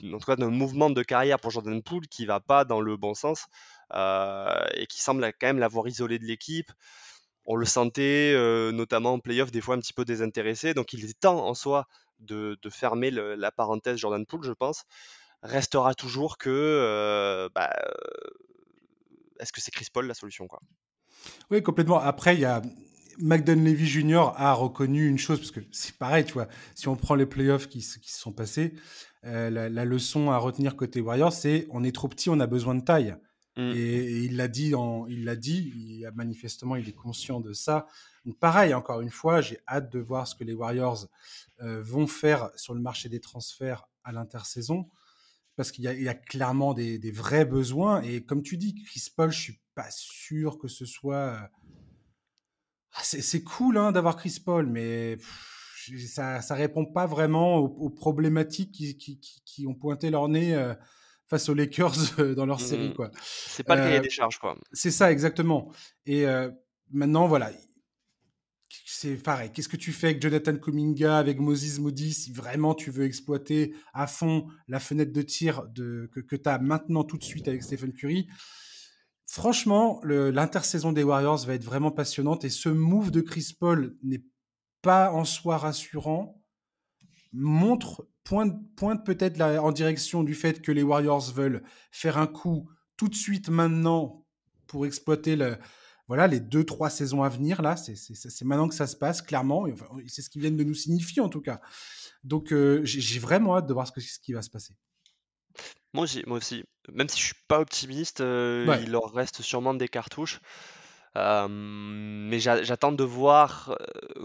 en 0.03 0.17
tout 0.17 0.25
cas 0.25 0.35
d'un 0.35 0.49
mouvement 0.49 0.89
de 0.89 1.03
carrière 1.03 1.39
pour 1.39 1.51
Jordan 1.51 1.81
Poole 1.81 2.07
qui 2.07 2.25
va 2.25 2.39
pas 2.39 2.65
dans 2.65 2.81
le 2.81 2.97
bon 2.97 3.13
sens 3.13 3.45
euh, 3.93 4.65
et 4.73 4.85
qui 4.87 5.01
semble 5.01 5.23
quand 5.39 5.47
même 5.47 5.59
l'avoir 5.59 5.87
isolé 5.87 6.19
de 6.19 6.25
l'équipe. 6.25 6.71
On 7.45 7.55
le 7.55 7.65
sentait 7.65 8.33
euh, 8.35 8.71
notamment 8.71 9.13
en 9.13 9.19
playoff 9.19 9.51
des 9.51 9.61
fois 9.61 9.75
un 9.75 9.79
petit 9.79 9.93
peu 9.93 10.05
désintéressé, 10.05 10.73
donc 10.73 10.93
il 10.93 11.03
est 11.03 11.19
temps 11.19 11.47
en 11.47 11.53
soi 11.53 11.87
de, 12.19 12.57
fermer 12.69 13.11
la 13.11 13.51
parenthèse 13.51 13.97
Jordan 13.97 14.25
Poole, 14.25 14.43
je 14.43 14.51
pense. 14.51 14.83
Restera 15.41 15.93
toujours 15.95 16.37
que 16.37 16.49
euh, 16.49 17.49
bah, 17.55 17.71
est-ce 19.39 19.53
que 19.53 19.61
c'est 19.61 19.71
Chris 19.71 19.87
Paul 19.91 20.05
la 20.05 20.13
solution 20.13 20.47
quoi? 20.47 20.59
Oui, 21.49 21.63
complètement. 21.63 21.99
Après, 21.99 22.35
il 22.35 22.41
y 22.41 22.45
a 22.45 22.61
McDonald 23.19 23.67
Levy 23.67 23.87
Jr. 23.87 24.31
a 24.35 24.53
reconnu 24.53 25.07
une 25.07 25.17
chose, 25.17 25.39
parce 25.39 25.51
que 25.51 25.59
c'est 25.71 25.97
pareil, 25.97 26.25
tu 26.25 26.33
vois, 26.33 26.47
si 26.75 26.87
on 26.87 26.95
prend 26.95 27.15
les 27.15 27.25
playoffs 27.25 27.67
qui 27.67 27.81
se 27.81 27.99
sont 28.03 28.31
passés, 28.31 28.73
euh, 29.25 29.49
la, 29.49 29.85
leçon 29.85 30.31
à 30.31 30.37
retenir 30.37 30.75
côté 30.75 31.01
Warriors, 31.01 31.33
c'est 31.33 31.67
on 31.71 31.83
est 31.83 31.93
trop 31.93 32.07
petit, 32.07 32.29
on 32.29 32.39
a 32.39 32.47
besoin 32.47 32.75
de 32.75 32.83
taille. 32.83 33.15
Mm. 33.57 33.71
Et, 33.75 34.23
il 34.23 34.37
l'a 34.37 34.47
dit, 34.47 34.73
il 35.09 35.25
l'a 35.25 35.35
dit, 35.35 36.03
manifestement 36.13 36.75
il 36.75 36.87
est 36.87 36.93
conscient 36.93 37.39
de 37.39 37.53
ça. 37.53 37.87
Donc 38.25 38.37
pareil, 38.37 38.73
encore 38.73 39.01
une 39.01 39.09
fois, 39.09 39.41
j'ai 39.41 39.59
hâte 39.67 39.91
de 39.91 39.99
voir 39.99 40.27
ce 40.27 40.35
que 40.35 40.43
les 40.43 40.53
Warriors 40.53 41.07
euh, 41.61 41.81
vont 41.81 42.07
faire 42.07 42.49
sur 42.55 42.73
le 42.73 42.81
marché 42.81 43.09
des 43.09 43.19
transferts 43.19 43.87
à 44.03 44.11
l'intersaison, 44.11 44.89
parce 45.55 45.71
qu'il 45.71 45.83
y, 45.83 46.07
a 46.07 46.13
clairement 46.13 46.73
des, 46.73 47.11
vrais 47.11 47.45
besoins. 47.45 48.01
Et 48.01 48.23
comme 48.23 48.43
tu 48.43 48.57
dis, 48.57 48.75
Chris 48.83 49.11
Paul, 49.15 49.31
je 49.31 49.39
suis 49.39 49.59
pas 49.75 49.89
sûr 49.91 50.57
que 50.57 50.67
ce 50.67 50.85
soit. 50.85 51.15
Euh, 51.15 51.39
ah, 52.93 53.01
c'est 53.03 53.43
cool 53.43 53.77
hein, 53.77 53.91
d'avoir 53.91 54.15
Chris 54.15 54.41
Paul, 54.43 54.65
mais 54.67 55.17
ça, 55.97 56.41
ça 56.41 56.55
répond 56.55 56.85
pas 56.85 57.05
vraiment 57.05 57.57
aux, 57.57 57.89
problématiques 57.89 58.71
qui, 58.71 59.67
ont 59.67 59.75
pointé 59.75 60.09
leur 60.09 60.27
nez 60.27 60.55
euh, 60.55 60.73
face 61.27 61.49
aux 61.49 61.53
Lakers 61.53 61.95
euh, 62.19 62.35
dans 62.35 62.45
leur 62.45 62.61
série. 62.61 62.89
Mmh. 62.89 62.93
quoi. 62.93 63.11
C'est 63.21 63.63
pas 63.63 63.75
le 63.75 63.81
cahier 63.81 63.97
euh, 63.97 64.01
des 64.01 64.09
charges, 64.09 64.39
quoi. 64.39 64.57
C'est 64.71 64.91
ça, 64.91 65.11
exactement. 65.11 65.71
Et 66.05 66.25
maintenant, 66.91 67.27
voilà. 67.27 67.51
C'est 68.85 69.15
pareil. 69.15 69.49
Qu'est-ce 69.51 69.69
que 69.69 69.77
tu 69.77 69.91
fais 69.91 70.07
avec 70.07 70.21
Jonathan 70.21 70.55
Kuminga, 70.55 71.17
avec 71.17 71.39
Moses 71.39 71.79
Moody, 71.79 72.13
si 72.13 72.31
vraiment 72.31 72.75
tu 72.75 72.91
veux 72.91 73.05
exploiter 73.05 73.73
à 73.93 74.05
fond 74.05 74.47
la 74.67 74.79
fenêtre 74.79 75.11
de 75.11 75.21
tir 75.23 75.63
de, 75.69 76.09
que, 76.13 76.19
que 76.19 76.35
tu 76.35 76.49
as 76.49 76.59
maintenant 76.59 77.03
tout 77.03 77.17
de 77.17 77.23
suite 77.23 77.47
avec 77.47 77.63
Stephen 77.63 77.93
Curry? 77.93 78.27
Franchement, 79.31 80.01
l'intersaison 80.03 80.91
des 80.91 81.03
Warriors 81.03 81.45
va 81.45 81.53
être 81.53 81.63
vraiment 81.63 81.91
passionnante 81.91 82.45
et 82.45 82.49
ce 82.49 82.67
move 82.67 83.11
de 83.11 83.21
Chris 83.21 83.55
Paul 83.57 83.95
n'est 84.01 84.23
pas 84.81 85.11
en 85.11 85.25
soi 85.25 85.57
rassurant, 85.57 86.41
montre, 87.33 88.07
pointe, 88.23 88.55
pointe 88.75 89.05
peut-être 89.05 89.41
en 89.41 89.71
direction 89.71 90.23
du 90.23 90.33
fait 90.33 90.61
que 90.61 90.71
les 90.71 90.83
Warriors 90.83 91.31
veulent 91.31 91.63
faire 91.91 92.17
un 92.17 92.27
coup 92.27 92.69
tout 92.97 93.07
de 93.07 93.15
suite 93.15 93.49
maintenant 93.49 94.25
pour 94.67 94.85
exploiter 94.85 95.35
le, 95.35 95.57
voilà, 96.07 96.27
les 96.27 96.39
deux, 96.39 96.63
trois 96.63 96.89
saisons 96.89 97.23
à 97.23 97.29
venir. 97.29 97.61
Là, 97.61 97.75
c'est 97.77 98.41
maintenant 98.43 98.67
que 98.67 98.75
ça 98.75 98.87
se 98.87 98.95
passe, 98.95 99.21
clairement. 99.21 99.67
C'est 100.07 100.21
ce 100.21 100.29
qu'ils 100.29 100.41
viennent 100.41 100.57
de 100.57 100.63
nous 100.63 100.73
signifier, 100.73 101.21
en 101.21 101.29
tout 101.29 101.41
cas. 101.41 101.61
Donc, 102.23 102.51
euh, 102.51 102.81
j'ai 102.83 103.19
vraiment 103.19 103.55
hâte 103.55 103.67
de 103.67 103.73
voir 103.73 103.87
ce, 103.87 103.91
que, 103.91 104.01
ce 104.01 104.19
qui 104.19 104.33
va 104.33 104.41
se 104.41 104.49
passer. 104.49 104.75
Moi 105.93 106.03
aussi, 106.03 106.23
moi 106.25 106.37
aussi. 106.37 106.63
Même 106.91 107.09
si 107.09 107.19
je 107.19 107.25
suis 107.25 107.35
pas 107.47 107.59
optimiste, 107.59 108.21
euh, 108.21 108.77
il 108.81 108.91
leur 108.91 109.13
reste 109.13 109.41
sûrement 109.41 109.73
des 109.75 109.87
cartouches 109.87 110.39
mais 111.15 112.39
j'attends 112.39 112.91
de 112.91 113.03
voir 113.03 113.77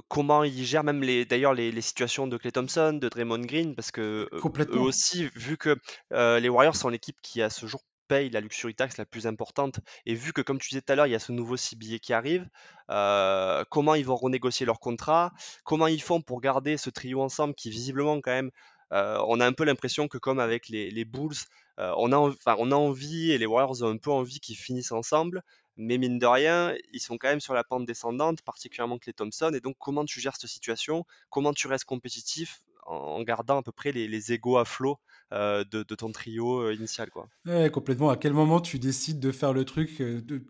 comment 0.08 0.44
ils 0.44 0.64
gèrent 0.64 0.84
même 0.84 1.02
les, 1.02 1.24
d'ailleurs 1.24 1.54
les, 1.54 1.80
situations 1.80 2.26
de 2.26 2.36
Clay 2.36 2.52
Thompson, 2.52 2.98
de 3.00 3.08
Draymond 3.08 3.40
Green, 3.40 3.74
parce 3.74 3.90
que 3.90 4.28
eux 4.32 4.78
aussi, 4.78 5.28
vu 5.34 5.56
que 5.56 5.76
les 6.10 6.48
Warriors 6.48 6.76
sont 6.76 6.88
l'équipe 6.88 7.16
qui 7.22 7.42
à 7.42 7.50
ce 7.50 7.66
jour 7.66 7.82
paye 8.08 8.30
la 8.30 8.40
luxury 8.40 8.74
tax 8.74 8.98
la 8.98 9.06
plus 9.06 9.26
importante 9.26 9.80
et 10.06 10.14
vu 10.14 10.32
que, 10.32 10.42
comme 10.42 10.58
tu 10.58 10.68
disais 10.68 10.82
tout 10.82 10.92
à 10.92 10.96
l'heure, 10.96 11.06
il 11.06 11.12
y 11.12 11.16
a 11.16 11.20
ce 11.20 11.32
nouveau 11.32 11.56
CBA 11.56 11.98
qui 12.00 12.12
arrive, 12.12 12.48
comment 12.88 13.94
ils 13.94 14.04
vont 14.04 14.16
renégocier 14.16 14.66
leur 14.66 14.80
contrat? 14.80 15.32
Comment 15.64 15.86
ils 15.86 16.02
font 16.02 16.20
pour 16.20 16.40
garder 16.40 16.76
ce 16.76 16.90
trio 16.90 17.22
ensemble 17.22 17.54
qui 17.54 17.70
visiblement 17.70 18.20
quand 18.20 18.32
même, 18.32 18.50
on 18.90 19.40
a 19.40 19.46
un 19.46 19.52
peu 19.52 19.64
l'impression 19.64 20.08
que 20.08 20.18
comme 20.18 20.38
avec 20.38 20.68
les 20.68 20.90
les 20.90 21.04
Bulls, 21.04 21.34
on 21.78 22.12
a 22.12 22.34
on 22.58 22.72
a 22.72 22.76
envie 22.76 23.32
et 23.32 23.38
les 23.38 23.46
Warriors 23.46 23.82
ont 23.82 23.90
un 23.90 23.98
peu 23.98 24.10
envie 24.10 24.40
qu'ils 24.40 24.56
finissent 24.56 24.92
ensemble, 24.92 25.42
mais 25.76 25.98
mine 25.98 26.18
de 26.18 26.26
rien, 26.26 26.74
ils 26.92 27.00
sont 27.00 27.18
quand 27.18 27.28
même 27.28 27.40
sur 27.40 27.54
la 27.54 27.64
pente 27.64 27.86
descendante, 27.86 28.42
particulièrement 28.42 28.98
Klay 28.98 29.12
Thompson 29.14 29.52
et 29.54 29.60
donc 29.60 29.76
comment 29.78 30.04
tu 30.04 30.20
gères 30.20 30.36
cette 30.36 30.50
situation? 30.50 31.04
Comment 31.30 31.52
tu 31.52 31.66
restes 31.68 31.84
compétitif 31.86 32.62
en 32.86 33.22
gardant 33.22 33.58
à 33.58 33.62
peu 33.62 33.72
près 33.72 33.92
les 33.92 34.08
les 34.08 34.32
égos 34.32 34.58
à 34.58 34.64
flot, 34.64 34.98
heu, 35.32 35.64
de 35.64 35.82
de 35.82 35.94
ton 35.94 36.12
trio, 36.12 36.62
heu, 36.62 36.74
initial, 36.74 37.10
quoi? 37.10 37.28
Ouais, 37.46 37.70
complètement. 37.70 38.08
À 38.10 38.16
quel 38.16 38.32
moment 38.32 38.60
tu 38.60 38.78
décides 38.78 39.20
de 39.20 39.30
faire 39.30 39.52
le 39.52 39.64
truc, 39.64 40.00
heu, 40.00 40.22
de 40.22 40.46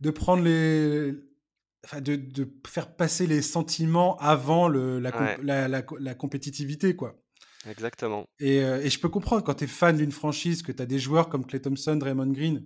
de 0.00 0.10
prendre 0.10 0.42
les 0.44 1.14
enfin 1.84 2.00
de 2.02 2.16
de 2.16 2.48
faire 2.66 2.96
passer 2.96 3.26
les 3.26 3.42
sentiments 3.42 4.16
avant 4.18 4.68
le 4.68 5.00
la 5.00 5.12
Ouais, 5.12 5.38
la 5.42 5.68
la 5.68 5.82
co 5.82 5.96
la 5.98 6.14
compétitivité, 6.14 6.96
quoi? 6.96 7.22
Exactement. 7.66 8.26
et 8.40 8.56
et 8.58 8.90
je 8.90 8.98
peux 9.00 9.08
comprendre 9.08 9.44
quand 9.44 9.54
tu 9.54 9.64
es 9.64 9.66
fan 9.66 9.96
d'une 9.96 10.12
franchise, 10.12 10.62
que 10.62 10.72
tu 10.72 10.82
as 10.82 10.86
des 10.86 10.98
joueurs 10.98 11.28
comme 11.28 11.46
Klay 11.46 11.60
Thompson, 11.60 11.96
Draymond 11.96 12.32
Green, 12.32 12.64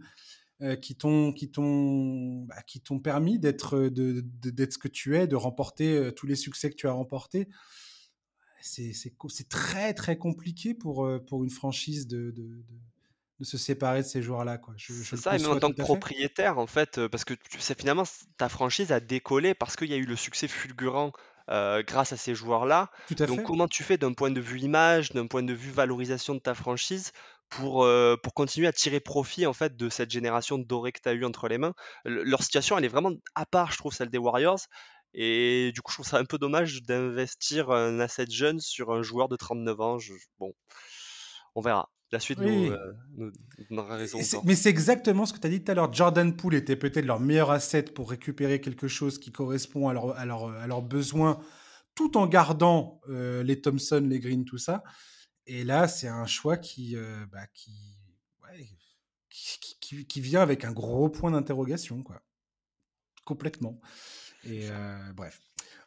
heu, 0.63 0.77
qui 0.77 0.97
t'ont 0.97 1.33
qui 1.33 1.51
t'ont, 1.51 2.43
bah, 2.45 2.63
qui 2.67 2.81
t'ont 2.81 3.01
permis 3.01 3.39
d'être, 3.39 3.77
heu, 3.77 3.91
de 3.91 4.21
d'être 4.51 4.73
ce 4.75 4.79
que 4.79 4.89
tu 4.89 5.17
es, 5.17 5.27
de 5.27 5.37
remporter, 5.37 5.97
heu, 5.97 6.13
tous 6.13 6.27
les 6.27 6.37
succès 6.37 6.71
que 6.71 6.77
tu 6.77 6.87
as 6.89 6.93
remportés. 6.93 7.49
C'est 8.61 8.93
c'est 8.93 9.49
très, 9.49 9.95
très 9.95 10.19
compliqué 10.19 10.75
pour, 10.75 11.09
pour 11.27 11.45
une 11.45 11.51
franchise 11.51 12.07
de 12.07 12.31
de 12.33 12.43
de 12.63 12.81
de 13.41 13.45
se 13.45 13.57
séparer 13.59 14.03
de 14.03 14.07
ces 14.07 14.21
joueurs-là, 14.23 14.59
quoi. 14.59 14.75
Je 14.77 15.05
ça 15.15 15.37
et 15.37 15.39
même 15.39 15.51
en 15.51 15.57
tant 15.57 15.71
que 15.71 15.77
propriétaire, 15.79 16.59
en 16.59 16.67
fait, 16.67 17.07
parce 17.09 17.25
que 17.25 17.35
tu 17.35 17.61
c'est 17.61 17.79
finalement 17.79 18.05
ta 18.37 18.49
franchise 18.49 18.93
a 18.93 19.01
décollé 19.01 19.55
parce 19.55 19.77
qu'il 19.77 19.89
y 19.91 19.95
a 19.95 19.97
eu 19.97 20.05
le 20.07 20.17
succès 20.17 20.49
fulgurant, 20.49 21.13
grâce 21.49 22.13
à 22.13 22.17
ces 22.19 22.35
joueurs-là. 22.35 22.91
Tout 23.07 23.17
à 23.21 23.27
Donc 23.27 23.43
fait. 23.43 23.45
comment 23.45 23.69
tu 23.69 23.83
fais 23.83 23.97
d'un 23.99 24.13
point 24.13 24.31
de 24.31 24.41
vue 24.41 24.61
image, 24.61 25.11
d'un 25.13 25.27
point 25.27 25.43
de 25.43 25.55
vue 25.55 25.71
valorisation 25.71 26.35
de 26.35 26.41
ta 26.41 26.55
franchise 26.55 27.13
pour, 27.51 27.85
heu, 27.85 28.17
pour 28.23 28.35
continuer 28.35 28.67
à 28.69 28.73
tirer 28.73 29.01
profit, 29.01 29.47
en 29.47 29.53
fait, 29.55 29.77
de 29.77 29.89
cette 29.89 30.11
génération 30.11 30.59
dorée 30.59 30.93
que 30.93 31.01
tu 31.03 31.09
as 31.09 31.15
eue 31.15 31.25
entre 31.25 31.49
les 31.49 31.59
mains? 31.59 31.75
Le 32.05 32.23
leur 32.25 32.43
situation, 32.43 32.79
elle 32.79 32.85
est 32.85 32.89
vraiment 32.89 33.13
à 33.35 33.47
part, 33.47 33.73
je 33.73 33.79
trouve, 33.79 33.93
celle 33.95 34.11
des 34.11 34.19
Warriors 34.19 34.61
et 35.15 35.73
du 35.75 35.81
coup, 35.83 35.91
je 35.93 35.97
trouve 35.97 36.07
ça 36.07 36.19
un 36.19 36.25
peu 36.27 36.39
dommage 36.39 36.83
d'investir 36.83 37.71
un 37.71 37.99
asset 38.01 38.27
jeune 38.31 38.61
sur 38.61 38.93
un 38.93 39.03
joueur 39.03 39.29
de 39.29 39.37
39 39.37 39.81
ans. 39.81 39.99
Je 39.99 40.13
bon, 40.39 40.53
on 41.55 41.61
verra. 41.61 41.91
La 42.13 42.21
suite 42.21 42.39
Oui 42.39 42.71
nous 43.17 43.33
donnera 43.71 43.97
raison 43.97 44.21
mais 44.45 44.55
c'est 44.55 44.71
exactement 44.71 45.27
ce 45.27 45.33
que 45.33 45.39
tu 45.39 45.47
as 45.47 45.51
dit 45.51 45.63
tout 45.63 45.71
à 45.71 45.75
l'heure. 45.75 45.93
Jordan 45.93 46.35
Poole 46.35 46.55
était 46.55 46.77
peut-être 46.77 47.05
leur 47.05 47.21
meilleur 47.21 47.51
asset 47.51 47.83
pour 47.83 48.11
récupérer 48.11 48.61
quelque 48.61 48.89
chose 48.89 49.19
qui 49.19 49.33
correspond 49.33 49.89
à 49.89 49.93
leurs 49.93 50.17
à 50.17 50.25
leurs, 50.25 50.49
à 50.51 50.67
leurs 50.67 50.83
besoins, 50.83 51.41
tout 51.95 52.17
en 52.17 52.27
gardant, 52.27 53.01
heu, 53.09 53.43
les 53.43 53.61
Thompson, 53.61 54.07
les 54.09 54.21
Green, 54.21 54.45
tout 54.45 54.59
ça 54.59 54.83
et 55.49 55.65
là, 55.65 55.89
c'est 55.89 56.09
un 56.09 56.27
choix 56.27 56.57
qui, 56.57 56.95
heu, 56.97 57.27
bah, 57.33 57.47
qui 57.55 57.73
ouais, 58.45 58.69
qui 59.29 60.07
qui 60.07 60.21
vient 60.21 60.43
avec 60.43 60.65
un 60.65 60.73
gros 60.73 61.09
point 61.09 61.31
d'interrogation, 61.31 62.03
quoi. 62.03 62.23
Complètement. 63.25 63.81
Et 64.45 64.69
heu, 64.69 65.13
bref. 65.15 65.41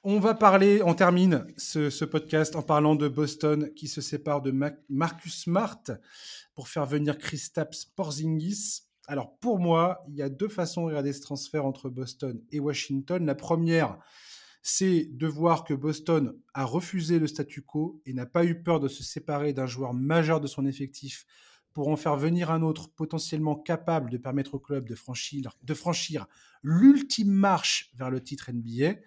On 0.03 0.19
va 0.19 0.33
parler 0.33 0.81
on 0.83 0.95
termine 0.95 1.45
ce 1.57 1.91
ce 1.91 2.05
podcast 2.05 2.55
en 2.55 2.63
parlant 2.63 2.95
de 2.95 3.07
Boston 3.07 3.71
qui 3.75 3.87
se 3.87 4.01
sépare 4.01 4.41
de 4.41 4.49
Mac 4.51 4.79
Marcus 4.89 5.43
Smart 5.43 5.83
pour 6.55 6.67
faire 6.67 6.87
venir 6.87 7.17
Kristaps 7.19 7.85
Porzingis. 7.85 8.81
Alors 9.07 9.37
pour 9.39 9.59
moi, 9.59 10.03
il 10.07 10.15
y 10.15 10.23
a 10.23 10.29
2 10.29 10.47
façons 10.47 10.81
de 10.81 10.87
regarder 10.87 11.13
ce 11.13 11.21
transfert 11.21 11.65
entre 11.65 11.89
Boston 11.89 12.41
et 12.51 12.59
Washington. 12.59 13.25
La 13.25 13.35
première, 13.35 13.99
c'est 14.61 15.05
de 15.11 15.27
voir 15.27 15.63
que 15.63 15.73
Boston 15.73 16.37
a 16.53 16.65
refusé 16.65 17.19
le 17.19 17.27
statu 17.27 17.61
quo 17.61 18.01
et 18.05 18.13
n'a 18.13 18.25
pas 18.25 18.45
eu 18.45 18.61
peur 18.61 18.79
de 18.79 18.87
se 18.87 19.03
séparer 19.03 19.53
d'un 19.53 19.65
joueur 19.65 19.93
majeur 19.93 20.39
de 20.39 20.47
son 20.47 20.65
effectif 20.65 21.25
pour 21.73 21.87
en 21.87 21.95
faire 21.95 22.17
venir 22.17 22.51
un 22.51 22.61
autre 22.61 22.89
potentiellement 22.89 23.55
capable 23.55 24.09
de 24.09 24.17
permettre 24.17 24.55
au 24.55 24.59
club 24.59 24.87
de 24.87 24.95
franchir, 24.95 25.57
de 25.63 25.73
franchir 25.73 26.27
l'ultime 26.63 27.31
marche 27.31 27.91
vers 27.95 28.09
le 28.09 28.21
titre 28.21 28.51
NBA. 28.51 28.99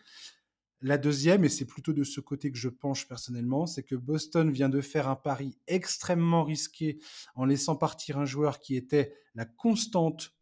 La 0.81 0.99
deuxième, 0.99 1.45
et 1.45 1.49
c'est 1.49 1.65
plutôt 1.65 1.93
de 1.93 2.05
ce 2.05 2.21
côté 2.21 2.51
que 2.51 2.59
je 2.59 2.69
penche 2.69 3.07
personnellement, 3.07 3.67
c'est 3.67 3.83
que 3.83 3.95
Boston 3.95 4.51
vient 4.51 4.69
de 4.69 4.81
faire 4.81 5.09
un 5.09 5.17
pari 5.17 5.57
extrêmement 5.67 6.45
risqué 6.45 6.99
en 7.35 7.45
laissant 7.45 7.77
partir 7.77 8.19
un 8.19 8.27
joueur 8.27 8.59
qui 8.59 8.77
était 8.77 9.15
la 9.35 9.45
constante 9.45 10.35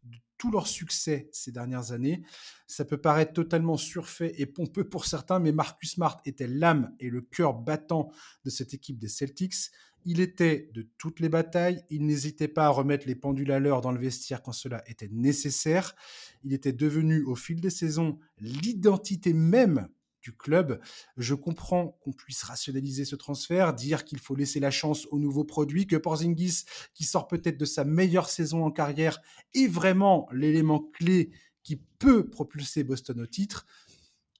tout 0.43 0.51
leur 0.51 0.67
succès 0.67 1.29
ces 1.31 1.53
dernières 1.53 1.93
années. 1.93 2.21
Ça 2.67 2.83
peut 2.83 2.97
paraître 2.97 3.31
totalement 3.31 3.77
surfait 3.77 4.33
et 4.37 4.45
pompeux 4.45 4.83
pour 4.83 5.05
certains, 5.05 5.39
mais 5.39 5.53
Marcus 5.53 5.91
Smart 5.91 6.21
était 6.25 6.47
l'âme 6.47 6.93
et 6.99 7.09
le 7.09 7.21
cœur 7.21 7.53
battant 7.53 8.11
de 8.43 8.49
cette 8.49 8.73
équipe 8.73 8.99
des 8.99 9.07
Celtics. 9.07 9.71
Il 10.03 10.19
était 10.19 10.69
de 10.73 10.85
toutes 10.97 11.21
les 11.21 11.29
batailles, 11.29 11.85
il 11.89 12.05
n'hésitait 12.05 12.49
pas 12.49 12.65
à 12.65 12.69
remettre 12.69 13.07
les 13.07 13.15
pendules 13.15 13.53
à 13.53 13.59
l'heure 13.59 13.79
dans 13.79 13.93
le 13.93 14.01
vestiaire 14.01 14.43
quand 14.43 14.51
cela 14.51 14.83
était 14.85 15.07
nécessaire. 15.13 15.95
Il 16.43 16.51
était 16.51 16.73
devenu 16.73 17.23
au 17.23 17.35
fil 17.35 17.61
des 17.61 17.69
saisons 17.69 18.19
l'identité 18.41 19.31
même 19.31 19.87
du 20.23 20.35
club. 20.35 20.79
Je 21.17 21.35
comprends 21.35 21.99
qu'on 22.01 22.13
puisse 22.13 22.41
rationaliser 22.43 23.05
ce 23.05 23.15
transfert, 23.15 23.73
dire 23.73 24.05
qu'il 24.05 24.19
faut 24.19 24.35
laisser 24.35 24.59
la 24.59 24.71
chance 24.71 25.05
aux 25.11 25.19
nouveaux 25.19 25.43
produits, 25.43 25.85
que 25.85 25.97
Porzingis, 25.97 26.63
qui 26.93 27.03
sort 27.03 27.27
peut-être 27.27 27.59
de 27.59 27.65
sa 27.65 27.83
meilleure 27.83 28.29
saison 28.29 28.65
en 28.65 28.71
carrière, 28.71 29.21
est 29.53 29.67
vraiment 29.67 30.27
l'élément 30.31 30.79
clé 30.79 31.31
qui 31.61 31.75
peut 31.99 32.29
propulser 32.29 32.83
Boston 32.83 33.21
au 33.21 33.27
titre. 33.27 33.65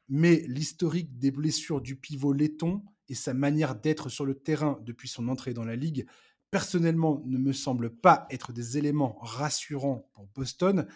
Mais 0.10 0.44
l'historique 0.48 1.18
des 1.20 1.32
blessures 1.32 1.82
du 1.82 1.96
pivot 1.96 2.34
laiton 2.34 2.84
et 3.10 3.16
sa 3.16 3.34
manière 3.34 3.76
d'être 3.76 4.10
sur 4.10 4.26
le 4.26 4.36
terrain 4.36 4.80
depuis 4.82 5.08
son 5.08 5.28
entrée 5.28 5.54
dans 5.54 5.66
la 5.66 5.76
ligue, 5.76 6.08
personnellement, 6.52 7.22
ne 7.26 7.38
me 7.38 7.52
semblent 7.52 7.90
pas 7.90 8.28
être 8.30 8.54
des 8.54 8.78
éléments 8.78 9.18
rassurants 9.22 10.08
pour 10.14 10.28
Boston. 10.36 10.88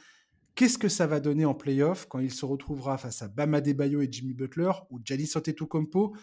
Qu'est-ce 0.58 0.80
que 0.80 0.90
ça 0.90 1.06
va 1.06 1.20
donner 1.20 1.46
en 1.46 1.54
playoff 1.54 2.08
quand 2.08 2.18
il 2.18 2.34
se 2.34 2.44
retrouvera 2.44 2.98
face 2.98 3.22
à 3.22 3.28
Bam 3.28 3.54
Adebayo 3.54 4.02
et 4.02 4.08
Jimmy 4.12 4.34
Butler 4.34 4.72
ou 4.90 5.00
Giannis 5.04 5.34
Antetokounmpo? 5.36 6.16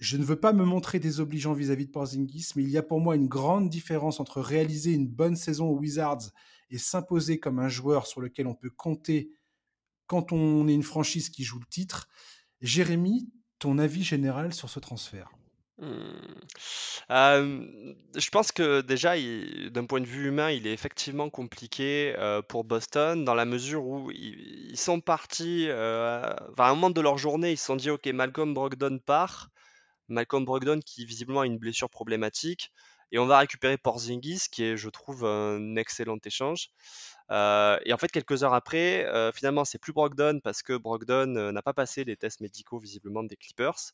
Je 0.00 0.16
ne 0.16 0.24
veux 0.24 0.34
pas 0.34 0.52
me 0.52 0.64
montrer 0.64 0.98
désobligeant 0.98 1.52
vis-à-vis 1.52 1.86
de 1.86 1.92
Porzingis, 1.92 2.48
mais 2.56 2.64
il 2.64 2.70
y 2.70 2.76
a 2.76 2.82
pour 2.82 3.00
moi 3.00 3.14
une 3.14 3.28
grande 3.28 3.68
différence 3.68 4.18
entre 4.18 4.40
réaliser 4.40 4.94
une 4.94 5.06
bonne 5.06 5.36
saison 5.36 5.68
aux 5.68 5.78
Wizards 5.78 6.32
et 6.70 6.78
s'imposer 6.78 7.38
comme 7.38 7.60
un 7.60 7.68
joueur 7.68 8.08
sur 8.08 8.20
lequel 8.20 8.48
on 8.48 8.56
peut 8.56 8.68
compter 8.68 9.30
quand 10.08 10.32
on 10.32 10.66
est 10.66 10.74
une 10.74 10.82
franchise 10.82 11.30
qui 11.30 11.44
joue 11.44 11.60
le 11.60 11.66
titre. 11.66 12.08
Jérémy, 12.62 13.30
ton 13.60 13.78
avis 13.78 14.02
général 14.02 14.52
sur 14.52 14.70
ce 14.70 14.80
transfert? 14.80 15.30
Mmh. 15.82 16.44
Je 17.10 18.30
pense 18.30 18.52
que 18.52 18.80
déjà, 18.82 19.14
d'un 19.70 19.86
point 19.86 20.00
de 20.00 20.06
vue 20.06 20.28
humain, 20.28 20.50
il 20.50 20.66
est 20.66 20.72
effectivement 20.72 21.28
compliqué, 21.30 22.14
pour 22.48 22.64
Boston 22.64 23.24
dans 23.24 23.34
la 23.34 23.44
mesure 23.44 23.84
où 23.86 24.10
ils 24.12 24.76
sont 24.76 25.00
partis, 25.00 25.68
à 25.70 26.36
un 26.58 26.74
moment 26.74 26.90
de 26.90 27.00
leur 27.00 27.18
journée, 27.18 27.52
ils 27.52 27.58
se 27.58 27.66
sont 27.66 27.76
dit: 27.76 27.90
«OK, 27.90 28.06
Malcolm 28.06 28.54
Brogdon 28.54 28.98
part». 29.04 29.48
Malcolm 30.08 30.44
Brogdon 30.44 30.80
qui 30.84 31.06
visiblement 31.06 31.40
a 31.42 31.46
une 31.46 31.58
blessure 31.58 31.90
problématique 31.90 32.72
et 33.12 33.18
on 33.18 33.26
va 33.26 33.38
récupérer 33.38 33.78
Porzingis 33.78 34.42
qui 34.52 34.64
est, 34.64 34.76
je 34.76 34.88
trouve, 34.90 35.24
un 35.24 35.76
excellent 35.76 36.18
échange. 36.24 36.68
Et 37.30 37.92
en 37.92 37.98
fait, 37.98 38.10
quelques 38.12 38.44
heures 38.44 38.54
après, 38.54 39.06
heu, 39.06 39.32
finalement, 39.34 39.64
c'est 39.64 39.78
plus 39.78 39.92
Brogdon 39.92 40.40
parce 40.44 40.62
que 40.62 40.76
Brogdon, 40.76 41.52
n'a 41.52 41.62
pas 41.62 41.74
passé 41.74 42.04
les 42.04 42.16
tests 42.16 42.40
médicaux 42.40 42.78
visiblement 42.78 43.24
des 43.24 43.36
Clippers. 43.36 43.92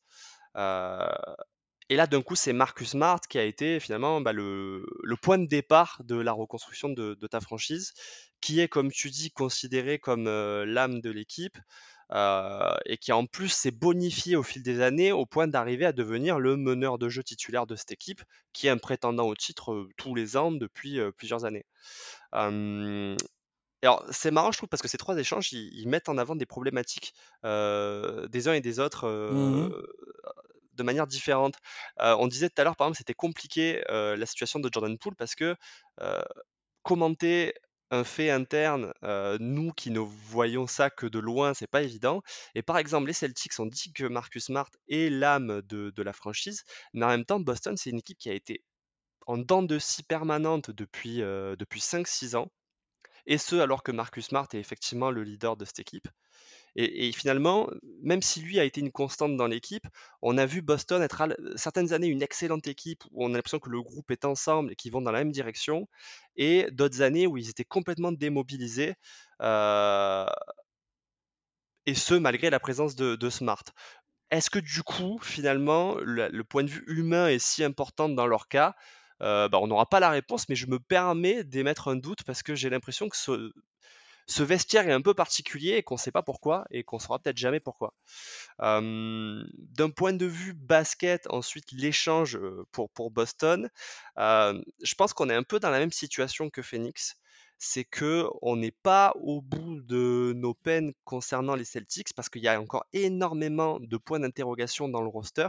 Et 1.91 1.97
là, 1.97 2.07
d'un 2.07 2.22
coup, 2.22 2.36
c'est 2.36 2.53
Marcus 2.53 2.91
Smart 2.91 3.20
qui 3.28 3.39
a 3.39 3.45
été 3.45 3.80
finalement, 3.80 4.20
bah, 4.20 4.32
le 4.32 4.84
le 5.03 5.16
point 5.16 5.39
de 5.39 5.47
départ 5.47 6.03
de 6.05 6.16
la 6.16 6.32
reconstruction 6.32 6.89
de 6.91 7.14
de 7.14 7.26
ta 7.26 7.41
franchise, 7.41 7.93
qui 8.41 8.61
est, 8.61 8.68
comme 8.68 8.91
tu 8.93 9.11
dis, 9.11 9.30
considéré 9.30 9.99
comme, 9.99 10.26
heu, 10.28 10.64
l'âme 10.64 11.01
de 11.01 11.11
l'équipe, 11.11 11.57
heu 12.12 12.74
et 12.86 12.97
qui 12.99 13.12
en 13.12 13.26
plus 13.26 13.49
s'est 13.49 13.70
bonifié 13.70 14.36
au 14.36 14.43
fil 14.43 14.62
des 14.62 14.80
années 14.82 15.12
au 15.12 15.26
point 15.26 15.49
d'arriver 15.49 15.86
à 15.86 15.93
devenir 15.93 16.39
le 16.41 16.57
meneur 16.57 16.99
de 16.99 17.09
jeu 17.09 17.22
titulaire 17.22 17.66
de 17.66 17.76
cette 17.76 17.93
équipe, 17.93 18.22
qui 18.53 18.66
est 18.66 18.70
un 18.70 18.78
prétendant 18.78 19.26
au 19.28 19.34
titre, 19.36 19.72
heu, 19.72 19.89
tous 19.97 20.14
les 20.14 20.36
ans 20.36 20.53
depuis, 20.53 20.99
plusieurs 21.16 21.45
années. 21.47 21.64
Alors, 23.82 24.05
c'est 24.11 24.32
marrant, 24.32 24.51
je 24.51 24.59
trouve, 24.59 24.68
parce 24.68 24.82
que 24.82 24.89
ces 24.89 24.99
3 24.99 25.16
échanges, 25.18 25.53
ils 25.53 25.70
ils 25.72 25.89
mettent 25.89 26.09
en 26.09 26.18
avant 26.18 26.34
des 26.36 26.47
problématiques, 26.47 27.14
des 27.45 28.49
uns 28.49 28.53
et 28.55 28.61
des 28.61 28.80
autres, 28.80 29.07
Mhm. 29.28 29.72
De 30.79 30.83
manière 30.85 31.07
différente. 31.07 31.57
On 31.99 32.26
disait 32.29 32.49
tout 32.49 32.61
à 32.61 32.64
l'heure, 32.64 32.76
par 32.76 32.87
exemple, 32.87 32.99
c'était 32.99 33.14
compliqué, 33.14 33.83
la 33.89 34.26
situation 34.26 34.61
de 34.61 34.70
Jordan 34.72 34.97
Poole 34.99 35.16
parce 35.16 35.35
que, 35.35 35.57
commenter 36.83 37.55
un 37.91 38.05
fait 38.05 38.31
interne, 38.31 38.93
nous 39.41 39.72
qui 39.72 39.91
ne 39.91 40.01
voyons 40.01 40.66
ça 40.66 40.91
que 40.91 41.07
de 41.07 41.18
loin, 41.18 41.55
c'est 41.55 41.66
pas 41.66 41.83
évident 41.83 42.22
et 42.55 42.62
par 42.62 42.79
exemple, 42.79 43.07
les 43.07 43.14
Celtics 43.14 43.59
ont 43.61 43.66
dit 43.66 43.93
que 43.95 44.05
Marcus 44.05 44.45
Smart 44.47 44.70
est 44.89 45.11
l'âme 45.11 45.62
de 45.62 46.03
la 46.03 46.12
franchise, 46.12 46.64
mais 46.95 47.05
en 47.07 47.09
même 47.09 47.24
temps, 47.24 47.41
Boston, 47.41 47.76
c'est 47.76 47.91
une 47.91 47.99
équipe 47.99 48.18
qui 48.18 48.31
a 48.31 48.35
été 48.35 48.62
en 49.26 49.39
dents 49.39 49.62
de 49.62 49.79
scie 49.79 50.03
permanente 50.05 50.70
depuis, 50.70 51.18
depuis 51.18 51.81
5-6 51.81 52.37
ans. 52.37 52.51
et 53.26 53.39
ce 53.39 53.57
alors 53.57 53.83
que 53.85 53.93
Marcus 53.93 54.26
Smart 54.26 54.49
est 54.55 54.59
effectivement 54.59 55.11
le 55.11 55.22
leader 55.22 55.57
de 55.57 55.64
cette 55.64 55.79
équipe. 55.81 56.09
Et, 56.81 57.11
finalement, 57.11 57.68
même 58.05 58.22
si 58.22 58.41
lui 58.41 58.61
a 58.61 58.64
été 58.64 58.81
une 58.81 58.93
constante 58.93 59.37
dans 59.37 59.49
l'équipe, 59.49 59.85
on 60.22 60.39
a 60.39 60.47
vu 60.47 60.62
Boston 60.62 61.03
être 61.03 61.37
certaines 61.57 61.93
années 61.93 62.07
une 62.07 62.22
excellente 62.22 62.68
équipe 62.68 63.03
où 63.11 63.24
on 63.24 63.33
a 63.33 63.37
l'impression 63.37 63.59
que 63.59 63.68
le 63.68 63.83
groupe 63.83 64.12
est 64.12 64.24
ensemble 64.24 64.70
et 64.70 64.76
qu'ils 64.76 64.93
vont 64.93 65.03
dans 65.03 65.11
la 65.11 65.18
même 65.18 65.33
direction, 65.33 65.89
et 66.37 66.68
d'autres 66.70 67.03
années 67.03 67.26
où 67.26 67.37
ils 67.37 67.51
étaient 67.51 67.64
complètement 67.64 68.12
démobilisés. 68.12 68.95
Euh, 69.43 70.24
et 71.87 71.95
ce, 71.97 72.14
malgré 72.14 72.49
la 72.49 72.61
présence 72.61 72.95
de, 72.95 73.29
Smart. 73.29 73.64
Est-ce 74.31 74.49
que 74.49 74.61
du 74.61 74.85
coup, 74.85 75.18
finalement, 75.20 75.97
le, 75.97 76.45
point 76.45 76.62
de 76.62 76.70
vue 76.70 76.85
humain 76.87 77.26
est 77.26 77.41
si 77.41 77.64
important 77.64 78.09
dans 78.09 78.29
leur 78.29 78.47
cas? 78.47 78.76
Euh, 79.20 79.49
bah, 79.49 79.59
On 79.61 79.66
n'aura 79.66 79.87
pas 79.87 79.99
la 79.99 80.11
réponse, 80.11 80.49
mais 80.49 80.55
je 80.55 80.68
me 80.68 80.79
permets 80.79 81.43
d'émettre 81.43 81.89
un 81.89 81.97
doute 81.97 82.22
parce 82.22 82.45
que 82.45 82.55
j'ai 82.55 82.70
l'impression 82.70 83.09
que 83.09 83.16
ce, 83.16 83.53
ce 84.29 84.43
vestiaire 84.43 84.89
est 84.89 84.93
un 84.93 85.01
peu 85.01 85.14
particulier 85.14 85.72
et 85.72 85.83
qu'on 85.83 85.95
ne 85.95 86.01
sait 86.01 86.12
pas 86.12 86.22
pourquoi 86.22 86.66
et 86.70 86.85
qu'on 86.85 86.97
ne 86.97 87.01
saura 87.01 87.18
peut-être 87.18 87.39
jamais 87.39 87.61
pourquoi. 87.61 87.95
D'un 88.61 89.91
point 89.97 90.12
de 90.12 90.26
vue 90.26 90.53
basket, 90.53 91.26
ensuite 91.31 91.72
l'échange 91.72 92.39
pour, 92.70 92.91
pour 92.91 93.11
Boston, 93.11 93.70
je 94.16 94.95
pense 94.97 95.12
qu'on 95.14 95.31
est 95.31 95.35
un 95.35 95.43
peu 95.43 95.59
dans 95.59 95.70
la 95.70 95.79
même 95.79 95.93
situation 95.93 96.51
que 96.51 96.62
Phoenix 96.62 97.16
c'est 97.59 97.85
que 97.85 98.26
on 98.41 98.57
n'est 98.57 98.70
pas 98.70 99.12
au 99.20 99.43
bout 99.43 99.81
de 99.83 100.33
nos 100.37 100.55
peines 100.55 100.93
concernant 101.05 101.57
les 101.57 101.64
Celtics 101.64 102.14
parce 102.14 102.29
qu'il 102.29 102.43
y 102.43 102.49
a 102.49 102.61
encore 102.61 102.87
énormément 102.93 103.81
de 103.81 103.97
points 103.97 104.20
d'interrogation 104.20 104.89
dans 104.89 105.03
le 105.03 105.09
roster 105.09 105.49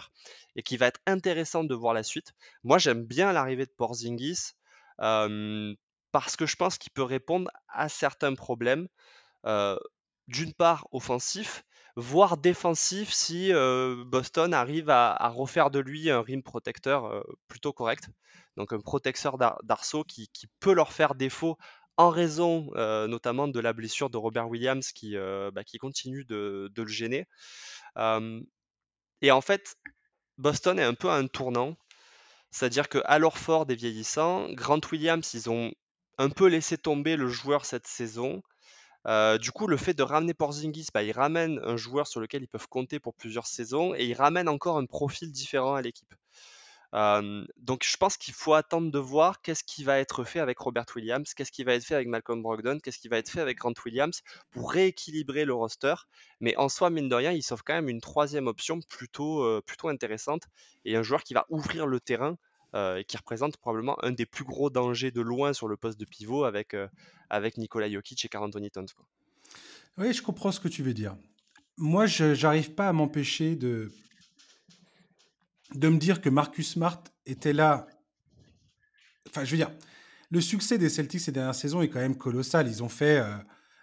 et 0.55 0.63
qu'il 0.63 0.79
va 0.79 0.87
être 0.87 0.99
intéressant 1.05 1.63
de 1.63 1.75
voir 1.75 1.93
la 1.93 2.03
suite. 2.03 2.33
Moi, 2.63 2.79
j'aime 2.79 3.05
bien 3.05 3.31
l'arrivée 3.31 3.67
de 3.67 3.71
Porzingis 3.71 4.53
parce 6.11 6.35
que 6.35 6.45
je 6.45 6.55
pense 6.55 6.77
qu'il 6.77 6.91
peut 6.91 7.03
répondre 7.03 7.49
à 7.67 7.89
certains 7.89 8.35
problèmes. 8.35 8.87
d'une 10.27 10.53
part 10.53 10.87
offensif, 10.91 11.63
voire 11.95 12.37
défensif 12.37 13.11
si 13.11 13.51
Boston 14.05 14.53
arrive 14.53 14.89
à, 14.89 15.29
refaire 15.29 15.71
de 15.71 15.79
lui 15.79 16.09
un 16.09 16.21
rim 16.21 16.41
protecteur 16.41 17.25
plutôt 17.47 17.73
correct. 17.73 18.09
Donc 18.57 18.73
un 18.73 18.79
protecteur 18.79 19.37
d'arceau 19.63 20.03
qui, 20.03 20.29
peut 20.59 20.73
leur 20.73 20.93
faire 20.93 21.15
défaut 21.15 21.57
en 21.97 22.09
raison 22.09 22.69
notamment 23.07 23.47
de 23.47 23.59
la 23.59 23.73
blessure 23.73 24.09
de 24.09 24.17
Robert 24.17 24.49
Williams 24.49 24.91
qui, 24.91 25.15
bah, 25.15 25.63
qui 25.63 25.77
continue 25.77 26.25
de, 26.25 26.71
le 26.75 26.87
gêner. 26.87 27.27
et 29.21 29.31
en 29.31 29.41
fait, 29.41 29.75
Boston 30.37 30.79
est 30.79 30.83
un 30.83 30.93
peu 30.93 31.09
à 31.09 31.15
un 31.15 31.27
tournant. 31.27 31.75
C'est-à-dire 32.51 32.89
que 32.89 32.99
fort 33.35 33.65
des 33.65 33.75
vieillissants, 33.75 34.51
Grant 34.53 34.81
Williams, 34.91 35.33
ils 35.33 35.49
ont 35.49 35.71
un 36.19 36.29
peu 36.29 36.47
laissé 36.47 36.77
tomber 36.77 37.15
le 37.15 37.27
joueur 37.27 37.65
cette 37.65 37.87
saison. 37.87 38.43
du 39.41 39.51
coup, 39.51 39.67
le 39.67 39.77
fait 39.77 39.93
de 39.95 40.03
ramener 40.03 40.33
Porzingis, 40.35 40.87
bah, 40.93 41.03
il 41.03 41.11
ramène 41.13 41.59
un 41.63 41.77
joueur 41.77 42.07
sur 42.07 42.19
lequel 42.21 42.43
ils 42.43 42.47
peuvent 42.47 42.67
compter 42.67 42.99
pour 42.99 43.15
plusieurs 43.15 43.47
saisons 43.47 43.95
et 43.95 44.05
il 44.05 44.13
ramène 44.13 44.49
encore 44.49 44.77
un 44.77 44.85
profil 44.85 45.31
différent 45.31 45.75
à 45.75 45.81
l'équipe 45.81 46.13
donc 46.91 47.83
je 47.83 47.97
pense 47.97 48.17
qu'il 48.17 48.33
faut 48.33 48.53
attendre 48.53 48.91
de 48.91 48.99
voir 48.99 49.41
qu'est-ce 49.41 49.63
qui 49.63 49.83
va 49.83 49.99
être 49.99 50.23
fait 50.23 50.39
avec 50.39 50.57
Robert 50.57 50.85
Williams, 50.95 51.33
qu'est-ce 51.33 51.51
qui 51.51 51.63
va 51.63 51.75
être 51.75 51.83
fait 51.83 51.95
avec 51.95 52.07
Malcolm 52.07 52.41
Brogdon, 52.41 52.79
qu'est-ce 52.79 52.97
qui 52.97 53.07
va 53.07 53.17
être 53.17 53.29
fait 53.29 53.41
avec 53.41 53.57
Grant 53.57 53.73
Williams 53.85 54.21
pour 54.51 54.71
rééquilibrer 54.71 55.45
le 55.45 55.53
roster. 55.53 55.93
Mais 56.39 56.55
en 56.57 56.67
soi, 56.69 56.89
mine 56.89 57.09
de 57.09 57.15
rien, 57.15 57.31
il 57.31 57.43
s'offre 57.43 57.63
quand 57.63 57.75
même 57.75 57.89
une 57.89 58.01
troisième 58.01 58.47
option 58.47 58.79
plutôt, 58.89 59.61
plutôt 59.61 59.89
intéressante 59.89 60.43
et 60.85 60.95
un 60.95 61.03
joueur 61.03 61.23
qui 61.23 61.33
va 61.33 61.45
ouvrir 61.49 61.85
le 61.85 61.99
terrain 61.99 62.37
et 62.73 63.03
qui 63.07 63.17
représente 63.17 63.57
probablement 63.57 63.97
un 64.03 64.11
des 64.11 64.25
plus 64.25 64.43
gros 64.43 64.69
dangers 64.69 65.11
de 65.11 65.21
loin 65.21 65.53
sur 65.53 65.67
le 65.67 65.75
poste 65.75 65.99
de 65.99 66.05
pivot 66.05 66.43
avec, 66.43 66.75
avec 67.29 67.57
Nikola 67.57 67.89
Jokic 67.89 68.25
et 68.25 68.29
Carl 68.29 68.45
Anthony 68.45 68.69
Towns. 68.69 68.87
Oui, 69.97 70.13
je 70.13 70.21
comprends 70.21 70.51
ce 70.51 70.59
que 70.59 70.67
tu 70.67 70.83
veux 70.83 70.93
dire. 70.93 71.15
Moi, 71.77 72.05
je 72.05 72.39
n'arrive 72.41 72.73
pas 72.73 72.89
à 72.89 72.93
m'empêcher 72.93 73.55
de 73.55 73.91
de 75.75 75.87
me 75.87 75.97
dire 75.97 76.21
que 76.21 76.29
Marcus 76.29 76.71
Smart 76.71 77.03
était 77.25 77.53
là. 77.53 77.87
Enfin, 79.27 79.43
je 79.43 79.51
veux 79.51 79.57
dire, 79.57 79.71
le 80.31 80.41
succès 80.41 80.77
des 80.77 80.89
Celtics 80.89 81.21
ces 81.21 81.31
dernières 81.31 81.55
saisons 81.55 81.81
est 81.81 81.89
quand 81.89 81.99
même 81.99 82.17
colossal. 82.17 82.67
Ils 82.67 82.83
ont 82.83 82.89
fait 82.89 83.19
euh, 83.19 83.35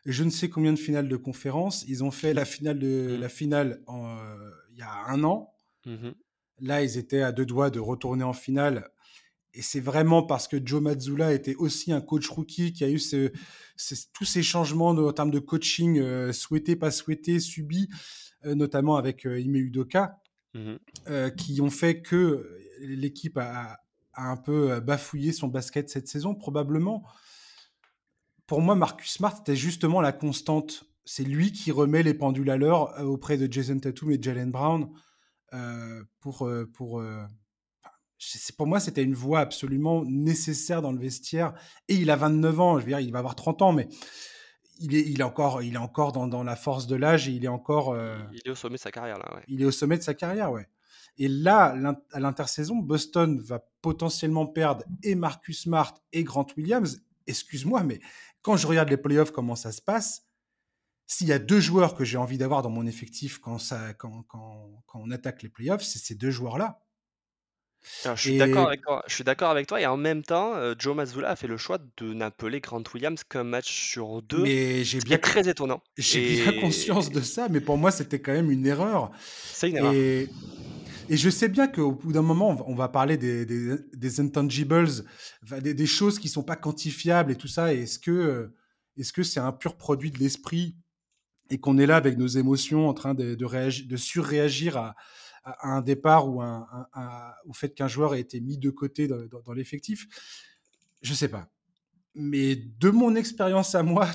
je 0.05 0.25
ne 0.25 0.31
sais 0.31 0.49
combien 0.49 0.73
de 0.73 0.79
finales 0.79 1.09
de 1.09 1.17
conférence. 1.17 1.85
Ils 1.89 2.05
ont 2.05 2.11
fait 2.11 2.35
la 2.35 2.45
finale 2.45 2.79
de 2.79 3.17
mmh. 3.17 3.21
la 3.21 3.29
finale 3.29 3.81
euh, 3.89 4.51
il 4.73 4.79
y 4.79 4.83
a 4.83 5.05
un 5.09 5.23
an. 5.25 5.53
Mmh 5.85 6.11
là, 6.61 6.83
ils 6.83 6.99
étaient 6.99 7.23
à 7.23 7.33
deux 7.33 7.47
doigts 7.47 7.71
de 7.71 7.81
retourner 7.81 8.25
en 8.25 8.33
finale. 8.33 8.89
Et 9.55 9.63
c'est 9.63 9.81
vraiment 9.81 10.23
parce 10.23 10.49
que 10.49 10.59
Joe 10.63 10.83
Mazzulla 10.83 11.33
était 11.33 11.55
aussi 11.55 11.93
un 11.93 12.03
coach 12.03 12.29
rookie 12.29 12.73
qui 12.73 12.85
a 12.85 12.91
eu 12.91 13.01
tous 14.13 14.25
ces 14.25 14.43
changements 14.43 14.91
en 14.91 15.13
termes 15.13 15.31
de 15.31 15.39
coaching 15.39 15.99
euh, 15.99 16.33
souhaités, 16.33 16.77
pas 16.77 16.91
souhaités, 16.91 17.41
subis, 17.41 17.89
notamment 18.45 18.97
avec 18.97 19.25
Ime 19.25 19.57
Udoka, 19.57 20.21
Mmh 20.57 20.77
euh, 21.09 21.31
qui 21.31 21.61
ont 21.61 21.71
fait 21.71 22.01
que 22.03 22.59
l'équipe 22.81 23.39
a, 23.39 23.79
un 24.17 24.37
peu 24.37 24.73
euh, 24.73 24.81
bafouillé 24.81 25.31
son 25.33 25.47
basket 25.47 25.89
cette 25.91 26.09
saison, 26.09 26.35
probablement. 26.35 27.05
Pour 28.47 28.61
moi, 28.61 28.75
Marcus 28.75 29.13
Smart 29.13 29.37
était 29.39 29.55
justement 29.55 30.01
la 30.01 30.13
constante. 30.13 30.85
C'est 31.05 31.23
lui 31.23 31.53
qui 31.53 31.71
remet 31.71 32.03
les 32.03 32.15
pendules 32.15 32.51
à 32.51 32.57
l'heure 32.57 32.99
euh, 32.99 33.05
auprès 33.05 33.37
de 33.37 33.53
Jason 33.53 33.79
Tatum 33.79 34.11
et 34.11 34.19
Jalen 34.21 34.51
Brown 34.51 34.89
pour, 36.21 36.49
pour, 36.75 37.03
pour 38.57 38.67
moi, 38.67 38.81
c'était 38.81 39.03
une 39.03 39.15
voix 39.15 39.41
absolument 39.41 40.05
nécessaire 40.05 40.83
dans 40.83 40.93
le 40.93 40.99
vestiaire. 40.99 41.55
Et 41.89 41.95
il 41.95 42.11
a 42.11 42.17
29 42.17 42.61
ans, 42.61 42.79
je 42.79 42.85
veux 42.85 42.91
dire, 42.91 43.01
il 43.01 43.13
va 43.13 43.19
avoir 43.19 43.35
30 43.35 43.63
ans, 43.63 43.73
mais 43.73 43.89
il 44.81 44.95
est, 44.95 45.03
il 45.03 45.21
est 45.21 45.25
encore, 45.25 45.63
il 45.63 45.75
est 45.75 45.79
encore 45.79 46.13
dans, 46.13 46.27
dans 46.27 46.43
la 46.43 46.57
force 46.57 46.87
de 46.87 46.97
l'âge 46.97 47.29
et 47.29 47.33
il 47.33 47.45
est 47.45 47.49
encore. 47.49 47.93
Euh, 47.93 48.19
il 48.33 48.43
est 48.45 48.51
au 48.51 48.55
sommet 48.55 48.77
de 48.77 48.81
sa 48.81 48.91
carrière 48.91 49.19
là. 49.19 49.35
Ouais. 49.35 49.43
Il 49.49 49.63
est 49.63 49.65
au 49.65 49.71
sommet 49.71 49.99
de 49.99 50.03
sa 50.03 50.15
carrière, 50.15 50.53
ouais. 50.53 50.67
Et 51.19 51.29
là, 51.29 51.75
à 52.13 52.21
l'intersaison, 52.21 52.77
Boston 52.77 53.41
va 53.41 53.65
potentiellement 53.81 54.47
perdre 54.47 54.85
et 55.03 55.15
Marcus 55.15 55.63
Smart 55.63 55.95
et 56.13 56.25
Grant 56.25 56.47
Williams. 56.59 57.01
Excuse-moi, 57.27 57.85
mais 57.85 58.01
quand 58.43 58.59
je 58.59 58.67
regarde 58.67 58.91
les 58.91 58.99
playoffs, 58.99 59.31
comment 59.31 59.57
ça 59.57 59.73
se 59.73 59.81
passe 59.81 60.26
S'il 61.07 61.29
y 61.29 61.33
a 61.33 61.39
deux 61.39 61.61
joueurs 61.61 61.95
que 61.95 62.05
j'ai 62.05 62.19
envie 62.19 62.39
d'avoir 62.39 62.63
dans 62.63 62.71
mon 62.71 62.87
effectif 62.87 63.39
quand, 63.39 63.59
ça, 63.59 63.95
quand, 63.95 64.25
quand, 64.29 64.83
quand 64.87 65.01
on 65.03 65.11
attaque 65.11 65.43
les 65.43 65.49
playoffs, 65.49 65.83
c'est 65.83 65.99
ces 65.99 66.15
deux 66.15 66.31
joueurs-là 66.31 66.81
je 68.05 68.21
suis 68.21 68.37
d'accord 68.37 68.69
avec 68.69 68.83
toi. 68.83 69.03
Je 69.07 69.15
suis 69.15 69.25
d'accord 69.25 69.51
avec 69.51 69.67
toi 69.67 69.81
et 69.81 69.87
en 69.87 69.97
même 69.97 70.23
temps, 70.23 70.55
euh, 70.55 70.75
Joe 70.79 70.97
Mazzulla 70.97 71.31
a 71.31 71.37
fait 71.37 71.47
le 71.47 71.57
choix 71.57 71.79
de 71.97 72.13
n'appeler 72.13 72.61
Grant 72.61 72.83
Williams 72.93 73.23
qu'un 73.25 73.45
match 73.45 73.71
sur 73.71 74.23
deux, 74.23 74.43
mais 74.43 74.85
j'ai 74.85 74.99
bien 75.01 75.19
très 75.19 75.49
étonnant. 75.49 75.83
J'ai 75.97 76.43
bien 76.43 76.61
conscience 76.61 77.11
de 77.11 77.21
ça, 77.21 77.49
mais 77.49 77.61
pour 77.61 77.79
moi 77.79 77.91
c'était 77.91 78.21
quand 78.21 78.33
même 78.33 78.51
une 78.51 78.67
erreur. 78.67 79.11
C'est 79.53 79.71
une 79.71 79.77
erreur. 79.77 79.95
Et, 79.95 80.29
je 81.09 81.31
sais 81.31 81.49
bien 81.49 81.69
qu'au 81.69 81.93
bout 81.93 82.13
d'un 82.13 82.23
moment, 82.23 82.65
on 82.67 82.75
va 82.75 82.89
parler 82.89 83.17
des, 83.17 83.47
des, 83.47 84.21
intangibles, 84.21 84.89
des, 85.61 85.87
choses 85.87 86.19
qui 86.19 86.29
sont 86.29 86.43
pas 86.43 86.57
quantifiables 86.57 87.31
et 87.31 87.37
tout 87.37 87.47
ça. 87.47 87.73
Est-ce 87.73 88.01
que 88.01 88.53
est-ce 88.97 89.13
que 89.13 89.23
c'est 89.23 89.39
un 89.39 89.53
pur 89.53 89.77
produit 89.77 90.11
de 90.11 90.19
l'esprit 90.19 90.75
et 91.51 91.59
qu'on 91.59 91.79
est 91.79 91.87
là 91.87 91.97
avec 91.97 92.19
nos 92.19 92.27
émotions 92.27 92.89
en 92.89 92.95
train 92.95 93.15
de, 93.15 93.35
de, 93.35 93.45
réagir, 93.45 93.87
de 93.87 93.97
surréagir 93.97 94.77
à, 94.77 94.95
un 95.63 95.81
départ 95.81 96.29
ou 96.29 96.43
un, 96.43 96.67
au 97.47 97.53
fait 97.53 97.73
qu'un 97.75 97.89
joueur 97.89 98.15
ait 98.15 98.21
été 98.21 98.41
mis 98.41 98.59
de 98.59 98.71
côté 98.71 99.09
dans, 99.09 99.53
l'effectif? 99.53 100.07
Je 101.03 101.15
sais 101.15 101.29
pas. 101.29 101.49
Mais 102.15 102.57
de 102.57 102.91
mon 102.91 103.15
expérience 103.15 103.75
à 103.75 103.83
moi, 103.83 104.09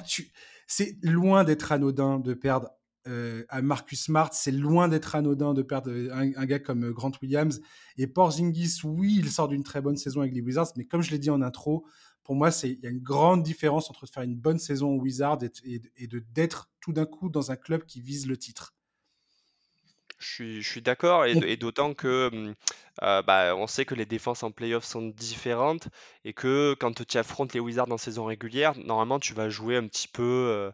c'est 0.67 0.97
loin 1.01 1.43
d'être 1.43 1.71
anodin 1.71 2.19
de 2.19 2.33
perdre 2.33 2.69
euh, 3.07 3.43
à 3.49 3.61
Marcus 3.61 4.03
Smart, 4.03 4.29
c'est 4.31 4.51
loin 4.51 4.87
d'être 4.87 5.15
anodin 5.15 5.53
de 5.53 5.63
perdre 5.63 5.91
un, 6.11 6.45
gars 6.45 6.59
comme 6.59 6.91
Grant 6.91 7.11
Williams. 7.21 7.61
Et 7.97 8.07
Porzingis, 8.07 8.81
oui, 8.83 9.15
il 9.19 9.31
sort 9.31 9.47
d'une 9.47 9.63
très 9.63 9.81
bonne 9.81 9.97
saison 9.97 10.21
avec 10.21 10.33
les 10.33 10.41
Wizards, 10.41 10.73
mais 10.75 10.85
comme 10.85 11.01
je 11.01 11.11
l'ai 11.11 11.19
dit 11.19 11.29
en 11.29 11.41
intro, 11.41 11.85
pour 12.31 12.37
moi, 12.37 12.49
il 12.63 12.79
y 12.81 12.87
a 12.87 12.89
une 12.89 13.03
grande 13.03 13.43
différence 13.43 13.89
entre 13.89 14.05
faire 14.05 14.23
une 14.23 14.37
bonne 14.37 14.57
saison 14.57 14.91
aux 14.91 15.01
Wizards 15.01 15.39
et, 15.43 15.81
et 15.97 16.07
de 16.07 16.23
d'être 16.31 16.69
tout 16.79 16.93
d'un 16.93 17.05
coup 17.05 17.27
dans 17.27 17.51
un 17.51 17.57
club 17.57 17.85
qui 17.85 17.99
vise 17.99 18.25
le 18.25 18.37
titre. 18.37 18.73
Je 20.17 20.61
suis, 20.61 20.81
d'accord, 20.81 21.25
et, 21.25 21.57
d'autant 21.57 21.93
que 21.93 22.29
mmh, 22.33 22.55
bah, 23.27 23.53
on 23.57 23.67
sait 23.67 23.83
que 23.83 23.95
les 23.95 24.05
défenses 24.05 24.43
en 24.43 24.51
playoff 24.51 24.85
sont 24.85 25.09
différentes 25.09 25.89
et 26.23 26.31
que 26.31 26.73
quand 26.79 27.05
tu 27.05 27.17
affrontes 27.17 27.53
les 27.53 27.59
Wizards 27.59 27.91
en 27.91 27.97
saison 27.97 28.23
régulière, 28.23 28.77
normalement 28.77 29.19
tu 29.19 29.33
vas 29.33 29.49
jouer 29.49 29.75
un 29.75 29.87
petit 29.87 30.07
peu 30.07 30.71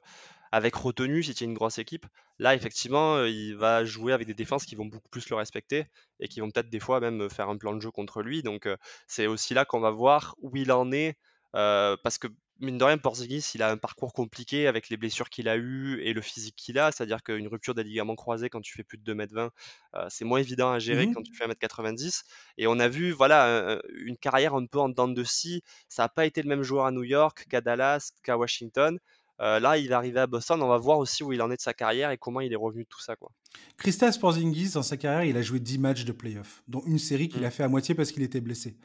avec 0.52 0.76
retenue 0.76 1.24
si 1.24 1.34
tu 1.34 1.44
es 1.44 1.48
une 1.48 1.56
grosse 1.56 1.80
équipe. 1.80 2.06
Là, 2.38 2.54
effectivement, 2.54 3.24
il 3.24 3.56
va 3.56 3.84
jouer 3.84 4.14
avec 4.14 4.28
des 4.28 4.36
défenses 4.36 4.66
qui 4.68 4.76
vont 4.76 4.86
beaucoup 4.86 5.10
plus 5.10 5.28
le 5.32 5.36
respecter 5.36 5.88
et 6.20 6.28
qui 6.28 6.40
vont 6.40 6.52
peut-être 6.52 6.70
des 6.70 6.80
fois 6.80 7.00
même 7.00 7.32
faire 7.32 7.50
un 7.50 7.58
plan 7.58 7.74
de 7.74 7.82
jeu 7.82 7.90
contre 7.90 8.22
lui. 8.22 8.44
Donc 8.44 8.70
c'est 9.08 9.26
aussi 9.26 9.56
là 9.56 9.66
qu'on 9.66 9.80
va 9.80 9.90
voir 9.90 10.36
où 10.38 10.56
il 10.56 10.72
en 10.72 10.92
est. 10.92 11.18
parce 11.54 12.18
que 12.18 12.28
mine 12.60 12.78
de 12.80 12.84
rien, 12.84 12.98
Porzingis, 12.98 13.52
il 13.54 13.62
a 13.62 13.70
un 13.70 13.78
parcours 13.78 14.14
compliqué 14.14 14.66
avec 14.68 14.90
les 14.90 14.98
blessures 14.98 15.30
qu'il 15.30 15.48
a 15.48 15.58
eues 15.58 16.02
et 16.02 16.14
le 16.14 16.22
physique 16.22 16.56
qu'il 16.56 16.80
a. 16.80 16.92
C'est-à-dire 16.92 17.22
qu'une 17.22 17.48
rupture 17.48 17.76
des 17.76 17.84
ligaments 17.84 18.16
croisés 18.16 18.50
quand 18.50 18.62
tu 18.62 18.74
fais 18.74 18.84
plus 18.84 18.98
de 18.98 19.04
2m20, 19.04 19.52
euh, 19.96 20.06
c'est 20.10 20.26
moins 20.26 20.40
évident 20.40 20.72
à 20.72 20.80
gérer 20.80 21.06
Mhm. 21.06 21.14
quand 21.14 21.22
tu 21.22 21.36
fais 21.36 21.44
1m90. 21.46 22.24
Et 22.58 22.66
on 22.66 22.80
a 22.80 22.88
vu, 22.88 23.12
voilà, 23.12 23.80
une 24.00 24.18
carrière 24.18 24.56
un 24.56 24.66
peu 24.66 24.80
en 24.80 24.90
dents 24.90 25.08
de 25.08 25.24
scie. 25.24 25.62
Ça 25.88 26.04
n'a 26.04 26.10
pas 26.10 26.26
été 26.26 26.42
le 26.42 26.50
même 26.50 26.64
joueur 26.64 26.86
à 26.88 26.92
New 26.92 27.04
York 27.04 27.46
qu'à 27.50 27.62
Dallas, 27.62 28.10
qu'à 28.24 28.38
Washington. 28.38 28.98
Euh, 29.40 29.60
là, 29.60 29.78
il 29.78 29.92
est 29.92 29.94
arrivé 29.94 30.20
à 30.20 30.26
Boston. 30.26 30.60
On 30.64 30.68
va 30.68 30.80
voir 30.80 30.98
aussi 30.98 31.24
où 31.24 31.32
il 31.32 31.44
en 31.44 31.52
est 31.52 31.58
de 31.58 31.62
sa 31.62 31.76
carrière 31.76 32.10
et 32.10 32.18
comment 32.18 32.42
il 32.42 32.52
est 32.52 32.56
revenu 32.56 32.86
de 32.86 32.88
tout 32.90 33.00
ça, 33.02 33.16
quoi. 33.16 33.30
Christas 33.78 34.18
Porzingis, 34.20 34.72
dans 34.72 34.82
sa 34.82 34.98
carrière, 34.98 35.26
il 35.26 35.38
a 35.38 35.44
joué 35.44 35.60
10 35.60 35.78
matchs 35.78 36.06
de 36.06 36.12
playoff, 36.12 36.64
dont 36.68 36.82
une 36.88 36.98
série 36.98 37.30
qu'il 37.30 37.42
Mm. 37.42 37.46
a 37.46 37.52
fait 37.52 37.62
à 37.62 37.68
moitié 37.68 37.94
parce 37.94 38.12
qu'il 38.12 38.24
était 38.24 38.42
blessé. 38.42 38.76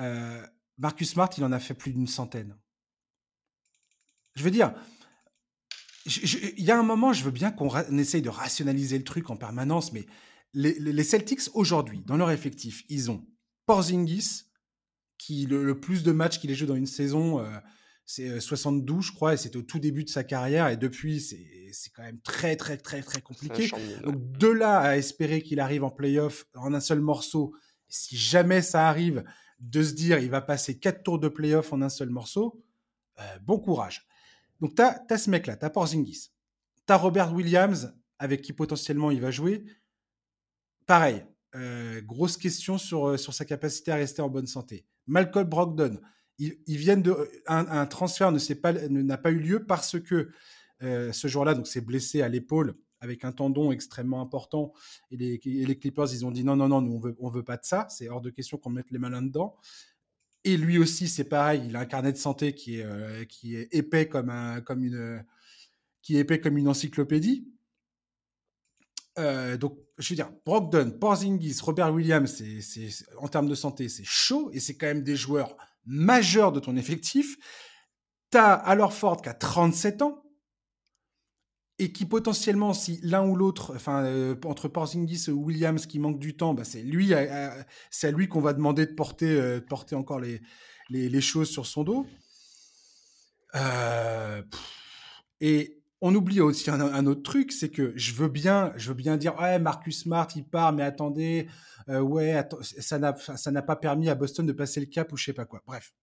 Euh, 0.00 0.46
Marcus 0.78 1.10
Smart, 1.10 1.30
il 1.36 1.44
en 1.44 1.52
a 1.52 1.58
fait 1.58 1.74
plus 1.74 1.92
d'une 1.92 2.06
centaine. 2.06 2.56
Je 4.34 4.42
veux 4.42 4.50
dire, 4.50 4.74
il 6.06 6.64
y 6.64 6.70
a 6.70 6.78
un 6.78 6.82
moment, 6.82 7.12
je 7.12 7.24
veux 7.24 7.30
bien 7.30 7.50
qu'on 7.50 7.70
essaye 7.98 8.22
de 8.22 8.28
rationaliser 8.28 8.98
le 8.98 9.04
truc 9.04 9.30
en 9.30 9.36
permanence, 9.36 9.92
mais 9.92 10.06
les, 10.52 11.04
Celtics, 11.04 11.50
aujourd'hui, 11.54 12.02
dans 12.06 12.16
leur 12.16 12.30
effectif, 12.30 12.84
ils 12.88 13.10
ont 13.10 13.26
Porzingis, 13.66 14.44
qui 15.18 15.46
le, 15.46 15.64
le 15.64 15.80
plus 15.80 16.02
de 16.02 16.12
matchs 16.12 16.38
qu'il 16.38 16.50
ait 16.50 16.54
joué 16.54 16.68
dans 16.68 16.76
une 16.76 16.86
saison, 16.86 17.40
euh, 17.40 17.58
c'est 18.04 18.28
euh, 18.28 18.40
72, 18.40 19.06
je 19.06 19.12
crois, 19.12 19.34
et 19.34 19.36
c'était 19.36 19.56
au 19.56 19.62
tout 19.62 19.80
début 19.80 20.04
de 20.04 20.08
sa 20.08 20.24
carrière, 20.24 20.68
et 20.68 20.76
depuis, 20.76 21.20
c'est 21.20 21.90
quand 21.94 22.04
même 22.04 22.20
très, 22.20 22.56
très, 22.56 22.76
très, 22.76 23.02
très 23.02 23.20
compliqué. 23.20 23.70
Donc 24.04 24.38
de 24.38 24.48
là 24.48 24.78
à 24.78 24.96
espérer 24.96 25.42
qu'il 25.42 25.60
arrive 25.60 25.84
en 25.84 25.90
playoff 25.90 26.46
en 26.54 26.72
un 26.72 26.80
seul 26.80 27.00
morceau, 27.00 27.54
si 27.88 28.16
jamais 28.16 28.62
ça 28.62 28.88
arrive, 28.88 29.24
de 29.58 29.82
se 29.82 29.94
dire 29.94 30.18
il 30.18 30.30
va 30.30 30.40
passer 30.40 30.78
quatre 30.78 31.02
tours 31.02 31.18
de 31.18 31.28
playoff 31.28 31.72
en 31.72 31.82
un 31.82 31.88
seul 31.88 32.10
morceau, 32.10 32.62
euh, 33.18 33.38
bon 33.42 33.58
courage. 33.58 34.06
Donc 34.60 34.74
tu 34.74 34.82
as, 34.82 35.18
ce 35.18 35.30
mec-là, 35.30 35.56
tu 35.56 35.64
as 35.64 35.70
Porzingis, 35.70 36.30
tu 36.86 36.92
as 36.92 36.96
Robert 36.96 37.32
Williams, 37.32 37.94
avec 38.18 38.42
qui 38.42 38.52
potentiellement 38.52 39.10
il 39.10 39.20
va 39.20 39.30
jouer. 39.30 39.64
Pareil, 40.86 41.24
euh, 41.54 42.00
grosse 42.02 42.36
question 42.36 42.78
sur, 42.78 43.08
euh, 43.08 43.16
sur 43.16 43.34
sa 43.34 43.44
capacité 43.44 43.90
à 43.92 43.96
rester 43.96 44.22
en 44.22 44.28
bonne 44.28 44.46
santé. 44.46 44.86
Malcolm 45.06 45.48
Brogdon, 45.48 46.00
ils, 46.38 46.56
viennent 46.66 47.02
de 47.02 47.16
un, 47.46 47.66
un 47.66 47.86
transfert 47.86 48.38
s'est 48.38 48.56
pas 48.56 48.72
n'a 48.72 49.16
pas 49.16 49.30
eu 49.30 49.38
lieu 49.38 49.64
parce 49.64 49.98
que 49.98 50.30
ce 50.82 51.28
jour-là 51.28 51.54
donc 51.54 51.66
s'est 51.66 51.80
blessé 51.80 52.20
à 52.20 52.28
l'épaule 52.28 52.76
avec 53.06 53.24
un 53.24 53.32
tendon 53.32 53.72
extrêmement 53.72 54.20
important 54.20 54.72
et 55.10 55.16
les, 55.16 55.78
Clippers 55.78 56.12
ils 56.12 56.26
ont 56.26 56.30
dit 56.30 56.44
non 56.44 56.56
non 56.56 56.68
non 56.68 56.80
nous 56.80 56.94
on 56.94 56.98
veut 56.98 57.38
veut 57.38 57.44
pas 57.44 57.56
de 57.56 57.64
ça. 57.64 57.86
C'est 57.88 58.08
hors 58.08 58.20
de 58.20 58.30
question 58.30 58.58
qu'on 58.58 58.70
mette 58.70 58.90
les 58.90 58.98
mains 58.98 59.10
là-dedans. 59.10 59.56
Et 60.44 60.56
lui 60.56 60.78
aussi 60.78 61.08
c'est 61.08 61.24
pareil. 61.24 61.62
Il 61.66 61.76
a 61.76 61.80
un 61.80 61.86
carnet 61.86 62.12
de 62.12 62.18
santé 62.18 62.54
qui 62.54 62.80
est 62.80 63.68
épais 63.72 64.08
comme 64.08 64.30
un 64.30 64.60
comme 64.60 64.84
une 64.84 66.68
encyclopédie. 66.68 67.48
Euh, 69.18 69.56
donc, 69.56 69.78
je 69.98 70.10
veux 70.10 70.16
dire, 70.16 70.30
Brogdon, 70.44 70.90
Porzingis, 70.90 71.58
Robert 71.62 71.92
Williams, 71.92 72.42
c'est, 72.60 72.90
en 73.18 73.28
termes 73.28 73.48
de 73.48 73.54
santé, 73.54 73.88
c'est 73.88 74.04
chaud 74.04 74.50
et 74.52 74.60
c'est 74.60 74.76
quand 74.76 74.86
même 74.86 75.02
des 75.02 75.16
joueurs 75.16 75.56
majeurs 75.86 76.52
de 76.52 76.60
ton 76.60 76.76
effectif. 76.76 77.36
T'as 78.30 78.52
Al 78.54 78.86
Ford 78.90 79.22
qui 79.22 79.28
a 79.28 79.34
37 79.34 80.02
ans 80.02 80.22
et 81.78 81.92
qui 81.92 82.06
potentiellement, 82.06 82.72
si 82.72 82.98
l'un 83.02 83.26
ou 83.26 83.36
l'autre, 83.36 83.74
enfin, 83.74 84.04
euh, 84.04 84.34
entre 84.44 84.68
Porzingis 84.68 85.24
et 85.28 85.30
Williams 85.30 85.86
qui 85.86 85.98
manque 85.98 86.18
du 86.18 86.34
temps, 86.34 86.54
bah, 86.54 86.64
c'est 86.64 86.82
lui, 86.82 87.12
à, 87.12 87.50
à- 87.50 87.64
c'est 87.90 88.08
à 88.08 88.10
lui 88.10 88.28
qu'on 88.28 88.40
va 88.40 88.54
demander 88.54 88.86
de 88.86 88.92
porter, 88.92 89.28
euh, 89.28 89.60
porter 89.60 89.94
encore 89.94 90.20
les, 90.20 90.40
choses 91.20 91.50
sur 91.50 91.66
son 91.66 91.84
dos. 91.84 92.06
Euh, 93.54 94.42
et 95.40 95.82
on 96.00 96.14
oublie 96.14 96.40
aussi 96.40 96.70
un, 96.70 97.06
autre 97.06 97.22
truc, 97.22 97.52
c'est 97.52 97.70
que 97.70 97.92
je 97.96 98.12
veux 98.12 98.28
bien, 98.28 98.72
je 98.76 98.88
veux 98.88 98.94
bien 98.94 99.16
dire, 99.16 99.38
ouais, 99.38 99.58
Marcus 99.58 100.02
Smart, 100.02 100.28
il 100.34 100.44
part, 100.44 100.72
mais 100.72 100.82
attendez, 100.82 101.48
euh, 101.88 102.00
ouais, 102.00 102.42
ça 102.62 102.98
n'a 102.98 103.62
pas 103.62 103.76
permis 103.76 104.08
à 104.08 104.14
Boston 104.14 104.46
de 104.46 104.52
passer 104.52 104.80
le 104.80 104.86
cap 104.86 105.12
ou 105.12 105.16
je 105.16 105.24
sais 105.24 105.32
pas 105.32 105.46
quoi. 105.46 105.62
Bref, 105.66 105.94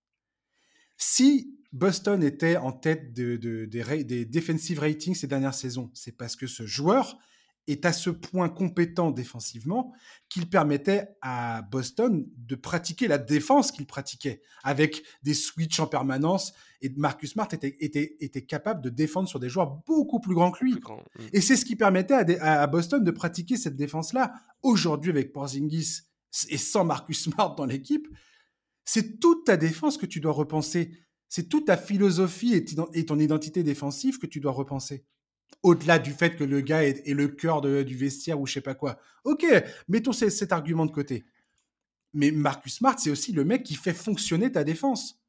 si 0.98 1.58
Boston 1.74 2.24
était 2.24 2.56
en 2.56 2.72
tête 2.72 3.14
de, 3.14 3.36
de- 3.36 3.66
des, 4.04 4.26
defensive 4.26 4.80
ratings 4.80 5.16
ces 5.16 5.28
dernières 5.28 5.54
saisons, 5.56 5.90
c'est 5.94 6.16
parce 6.16 6.36
que 6.36 6.48
ce 6.48 6.66
joueur 6.66 7.18
est 7.68 7.86
à 7.86 7.94
ce 7.94 8.10
point 8.10 8.50
compétent 8.50 9.10
défensivement 9.12 9.94
qu'il 10.30 10.50
permettait 10.50 11.08
à 11.22 11.62
Boston 11.72 12.26
de 12.38 12.56
pratiquer 12.56 13.08
la 13.08 13.18
défense 13.18 13.72
qu'il 13.72 13.86
pratiquait 13.88 14.42
avec 14.64 15.02
des 15.24 15.34
switches 15.34 15.80
en 15.80 15.88
permanence 15.88 16.54
et 16.82 16.90
Marcus 16.98 17.32
Smart 17.32 17.48
était, 17.54 17.78
était, 17.80 18.18
était 18.20 18.42
capable 18.46 18.82
de 18.84 18.90
défendre 18.90 19.30
sur 19.30 19.40
des 19.40 19.48
joueurs 19.50 19.82
beaucoup 19.88 20.20
plus 20.20 20.36
grands 20.36 20.52
que 20.52 20.64
lui. 20.64 20.74
Grand. 20.80 21.02
Et 21.32 21.40
c'est 21.40 21.56
ce 21.56 21.64
qui 21.66 21.78
permettait 21.78 22.14
à, 22.16 22.24
des- 22.26 22.38
à- 22.38 22.62
à 22.62 22.68
Boston 22.68 23.02
de 23.04 23.12
pratiquer 23.12 23.56
cette 23.56 23.78
défense-là. 23.78 24.34
Aujourd'hui, 24.62 25.12
avec 25.12 25.32
Porzingis 25.32 26.02
et 26.50 26.58
sans 26.58 26.84
Marcus 26.84 27.24
Smart 27.24 27.56
dans 27.56 27.66
l'équipe, 27.66 28.08
c'est 28.84 29.22
toute 29.22 29.46
ta 29.46 29.56
défense 29.56 29.98
que 29.98 30.06
tu 30.06 30.20
dois 30.20 30.34
repenser. 30.34 30.92
C'est 31.36 31.50
toute 31.50 31.66
ta 31.66 31.78
philosophie 31.78 32.54
et, 32.54 33.06
ton 33.06 33.18
identité 33.18 33.64
défensive 33.64 34.20
que 34.20 34.28
tu 34.28 34.40
dois 34.40 34.52
repenser. 34.52 35.04
Au-delà 35.64 35.98
du 35.98 36.12
fait 36.12 36.36
que 36.36 36.44
le 36.44 36.62
gars 36.62 36.84
est, 36.84 37.08
le 37.08 37.28
cœur 37.28 37.62
de- 37.62 37.82
du 37.82 37.98
vestiaire 37.98 38.40
ou 38.40 38.46
je 38.46 38.54
sais 38.54 38.62
pas 38.62 38.76
quoi. 38.76 39.00
Ok, 39.24 39.44
mettons 39.88 40.12
ce- 40.12 40.30
cet 40.30 40.52
argument 40.52 40.86
de 40.86 40.92
côté. 40.92 41.26
Mais 42.14 42.30
Marcus 42.30 42.76
Smart, 42.76 43.00
c'est 43.00 43.10
aussi 43.10 43.32
le 43.32 43.46
mec 43.46 43.64
qui 43.64 43.74
fait 43.74 43.96
fonctionner 43.96 44.52
ta 44.52 44.64
défense. 44.64 45.24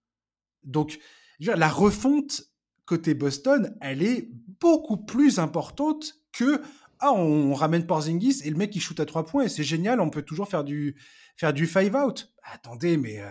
Donc, 0.63 0.99
la 1.41 1.71
refonte 1.71 2.53
côté 2.85 3.15
Boston, 3.15 3.75
elle 3.81 4.03
est 4.03 4.29
beaucoup 4.61 4.99
plus 4.99 5.39
importante 5.39 6.21
que 6.33 6.61
ah, 6.99 7.15
on 7.15 7.55
ramène 7.55 7.87
Porzingis 7.87 8.43
et 8.45 8.51
le 8.51 8.59
mec 8.59 8.77
il 8.77 8.81
shoot 8.81 9.01
à 9.01 9.07
trois 9.07 9.25
points 9.25 9.49
c'est 9.49 9.65
génial, 9.65 10.01
on 10.03 10.11
peut 10.11 10.21
toujours 10.21 10.49
faire 10.51 10.65
du 10.65 10.97
faire 11.35 11.55
du 11.55 11.67
five 11.67 11.97
out. 11.97 12.31
Attendez, 12.43 12.99
mais 12.99 13.21
euh, 13.23 13.27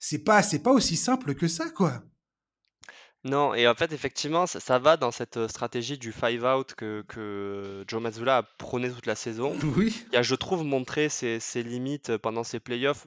c'est 0.00 0.24
pas 0.24 0.42
c'est 0.42 0.62
pas 0.62 0.72
aussi 0.72 0.96
simple 0.96 1.34
que 1.34 1.46
ça 1.46 1.70
quoi. 1.70 2.02
Non, 3.22 3.52
et 3.52 3.68
en 3.68 3.74
fait, 3.74 3.92
effectivement, 3.92 4.46
ça, 4.46 4.60
ça 4.60 4.78
va 4.78 4.96
dans 4.96 5.10
cette 5.10 5.36
euh, 5.36 5.46
stratégie 5.46 5.98
du 5.98 6.10
five 6.10 6.42
out 6.42 6.74
que, 6.74 7.04
que 7.06 7.84
Joe 7.86 8.00
Mazzulla 8.00 8.38
a 8.38 8.42
prôné 8.42 8.90
toute 8.90 9.04
la 9.04 9.14
saison, 9.14 9.54
Oui, 9.76 9.92
qui 10.10 10.16
a, 10.16 10.22
je 10.22 10.34
trouve, 10.34 10.64
montré 10.64 11.10
ses, 11.10 11.38
ses 11.38 11.62
limites 11.62 12.16
pendant 12.16 12.44
ses 12.44 12.60
playoffs 12.60 13.06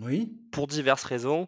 oui, 0.00 0.32
pour 0.50 0.66
diverses 0.66 1.04
raisons. 1.04 1.46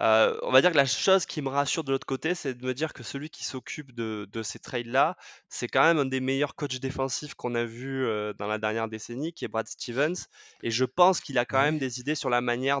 Euh, 0.00 0.38
on 0.42 0.52
va 0.52 0.62
dire 0.62 0.70
que 0.70 0.76
la 0.76 0.86
chose 0.86 1.26
qui 1.26 1.42
me 1.42 1.48
rassure 1.48 1.84
de 1.84 1.92
l'autre 1.92 2.06
côté, 2.06 2.34
c'est 2.34 2.54
de 2.54 2.64
me 2.64 2.72
dire 2.72 2.94
que 2.94 3.02
celui 3.02 3.28
qui 3.28 3.44
s'occupe 3.44 3.92
de, 3.92 4.26
de 4.32 4.42
ces 4.42 4.58
trades-là, 4.58 5.16
c'est 5.50 5.68
quand 5.68 5.82
même 5.82 5.98
un 5.98 6.06
des 6.06 6.20
meilleurs 6.20 6.54
coachs 6.54 6.80
défensifs 6.80 7.34
qu'on 7.34 7.54
a 7.54 7.64
vu 7.64 8.06
euh, 8.06 8.32
dans 8.32 8.46
la 8.46 8.58
dernière 8.58 8.88
décennie, 8.88 9.34
qui 9.34 9.44
est 9.44 9.48
Brad 9.48 9.68
Stevens. 9.68 10.14
Et 10.62 10.70
je 10.70 10.86
pense 10.86 11.20
qu'il 11.20 11.36
a 11.36 11.44
quand 11.44 11.60
même 11.60 11.78
des 11.78 12.00
idées 12.00 12.14
sur 12.14 12.30
la 12.30 12.40
manière, 12.40 12.80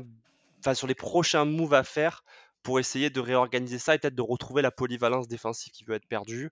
enfin 0.60 0.74
sur 0.74 0.86
les 0.86 0.94
prochains 0.94 1.44
moves 1.44 1.74
à 1.74 1.82
faire 1.84 2.22
pour 2.62 2.78
essayer 2.78 3.10
de 3.10 3.20
réorganiser 3.20 3.78
ça 3.78 3.94
et 3.94 3.98
peut-être 3.98 4.14
de 4.14 4.22
retrouver 4.22 4.62
la 4.62 4.70
polyvalence 4.70 5.26
défensive 5.28 5.72
qui 5.72 5.84
peut 5.84 5.94
être 5.94 6.06
perdue. 6.06 6.50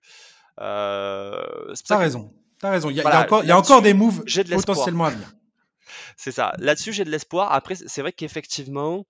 Euh, 0.59 1.73
T'as 1.87 1.95
que 1.95 2.01
raison, 2.01 2.33
t'as 2.59 2.71
raison. 2.71 2.89
Il 2.89 2.97
y, 2.97 3.01
a- 3.01 3.03
y 3.03 3.23
encore 3.23 3.43
il 3.43 3.47
y 3.47 3.51
a 3.51 3.57
encore 3.57 3.81
des 3.81 3.93
là-dessus, 3.93 4.05
moves 4.05 4.23
de 4.25 4.55
potentiellement 4.55 5.05
à 5.05 5.09
venir. 5.11 5.31
C'est 6.17 6.31
ça. 6.31 6.53
Là-dessus, 6.57 6.93
j'ai 6.93 7.03
de 7.05 7.09
l'espoir. 7.11 7.51
Après, 7.53 7.75
c'est 7.75 7.87
c'est 7.87 8.01
vrai 8.01 8.11
qu'effectivement, 8.11 9.05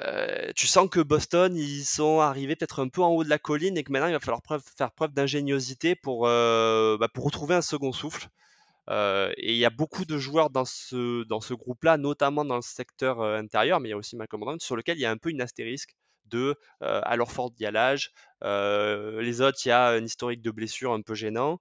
euh, 0.00 0.50
tu 0.56 0.66
sens 0.66 0.88
que 0.90 1.00
Boston, 1.00 1.54
ils 1.56 1.84
sont 1.84 2.20
arrivés 2.20 2.56
peut-être 2.56 2.82
un 2.82 2.88
peu 2.88 3.02
en 3.02 3.08
haut 3.10 3.22
de 3.24 3.28
la 3.28 3.38
colline 3.38 3.76
et 3.78 3.84
que 3.84 3.92
maintenant, 3.92 4.08
il 4.08 4.12
va 4.12 4.20
falloir 4.20 4.42
preuve- 4.42 4.62
faire 4.76 4.90
preuve 4.92 5.12
d'ingéniosité 5.12 5.94
pour, 5.94 6.26
euh, 6.26 6.96
bah, 6.98 7.08
pour 7.12 7.24
retrouver 7.24 7.54
un 7.54 7.62
second 7.62 7.92
souffle. 7.92 8.28
Et 8.88 9.52
il 9.52 9.56
y 9.56 9.64
a 9.64 9.70
beaucoup 9.70 10.04
de 10.04 10.18
joueurs 10.18 10.50
dans 10.50 10.64
ce, 10.64 11.24
dans 11.24 11.40
ce 11.40 11.54
groupe-là, 11.54 11.96
notamment 11.96 12.44
dans 12.44 12.56
le 12.56 12.62
secteur 12.62 13.22
intérieur, 13.22 13.80
mais 13.80 13.88
il 13.88 13.92
y 13.92 13.94
a 13.94 13.96
aussi 13.96 14.16
Malcolm 14.16 14.40
Brown, 14.40 14.60
sur 14.60 14.76
lequel 14.76 14.98
il 14.98 15.00
y 15.00 15.06
a 15.06 15.10
un 15.10 15.16
peu 15.16 15.30
une 15.30 15.40
astérisque 15.40 15.94
de 16.26 16.56
euh, 16.82 17.00
alors 17.04 17.32
Ford, 17.32 17.52
il 17.58 17.62
y 17.62 17.66
a 17.66 17.70
l'âge, 17.70 18.12
les 18.42 19.40
autres, 19.40 19.58
il 19.64 19.68
y 19.68 19.72
a 19.72 19.88
un 19.88 20.04
historique 20.04 20.42
de 20.42 20.50
blessures 20.50 20.92
un 20.92 21.02
peu 21.02 21.14
gênant. 21.14 21.58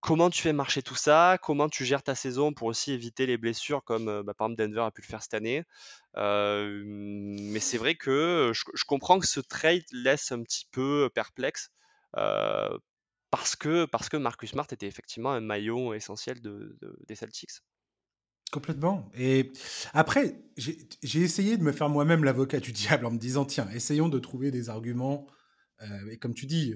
Comment 0.00 0.30
tu 0.30 0.40
fais 0.40 0.52
marcher 0.52 0.82
tout 0.82 0.94
ça? 0.94 1.36
Comment 1.42 1.68
tu 1.68 1.84
gères 1.84 2.02
ta 2.02 2.14
saison 2.14 2.52
pour 2.52 2.68
aussi 2.68 2.92
éviter 2.92 3.26
les 3.26 3.38
blessures 3.38 3.82
comme 3.82 4.22
bah, 4.22 4.34
par 4.34 4.46
exemple 4.46 4.62
Denver 4.62 4.82
a 4.82 4.90
pu 4.92 5.02
le 5.02 5.06
faire 5.06 5.22
cette 5.22 5.34
année? 5.34 5.64
Mais 6.14 7.60
c'est 7.60 7.78
vrai 7.78 7.94
que 7.96 8.52
je, 8.54 8.62
je 8.74 8.84
comprends 8.84 9.18
que 9.18 9.26
ce 9.26 9.40
trade 9.40 9.82
laisse 9.92 10.30
un 10.32 10.42
petit 10.42 10.66
peu 10.70 11.10
perplexe 11.14 11.70
parce 13.36 13.56
que, 13.56 13.84
parce 13.86 14.08
que 14.08 14.16
Marcus 14.16 14.50
Smart 14.50 14.66
était 14.72 14.86
effectivement 14.86 15.32
un 15.32 15.40
maillon 15.40 15.92
essentiel 15.92 16.40
de, 16.40 16.76
de- 16.80 16.98
des 17.06 17.14
Celtics. 17.14 17.50
Complètement. 18.52 19.10
Et 19.18 19.52
après, 19.92 20.38
j'ai 20.56 21.20
essayé 21.20 21.56
de 21.58 21.62
me 21.64 21.72
faire 21.72 21.88
moi-même 21.88 22.22
l'avocat 22.24 22.60
du 22.60 22.72
diable 22.72 23.04
en 23.06 23.10
me 23.10 23.18
disant, 23.18 23.44
tiens, 23.44 23.68
essayons 23.70 24.08
de 24.08 24.18
trouver 24.18 24.50
des 24.50 24.68
arguments. 24.70 25.26
euh, 25.82 26.10
et 26.10 26.16
comme 26.18 26.32
tu 26.32 26.46
dis, 26.46 26.74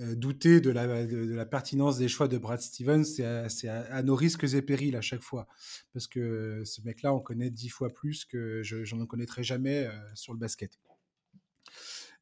euh, 0.00 0.14
douter 0.16 0.60
de 0.60 0.70
la, 0.70 1.06
de, 1.06 1.32
la 1.34 1.46
pertinence 1.46 1.96
des 1.98 2.08
choix 2.08 2.28
de 2.28 2.36
Brad 2.38 2.60
Stevens, 2.60 3.04
c'est 3.04 3.24
à, 3.68 3.80
à- 3.94 4.02
nos 4.02 4.16
risques 4.16 4.44
et 4.52 4.62
périls 4.62 4.96
à 4.96 5.00
chaque 5.00 5.22
fois. 5.22 5.46
Parce 5.92 6.06
que 6.08 6.62
ce 6.64 6.82
mec-là, 6.82 7.14
on 7.14 7.20
connaît 7.20 7.50
dix 7.50 7.68
fois 7.70 7.94
plus 7.94 8.24
que 8.24 8.62
je, 8.64 8.84
j'en 8.84 9.06
connaîtrai 9.06 9.44
jamais 9.44 9.86
euh, 9.86 9.92
sur 10.14 10.32
le 10.34 10.38
basket. 10.40 10.78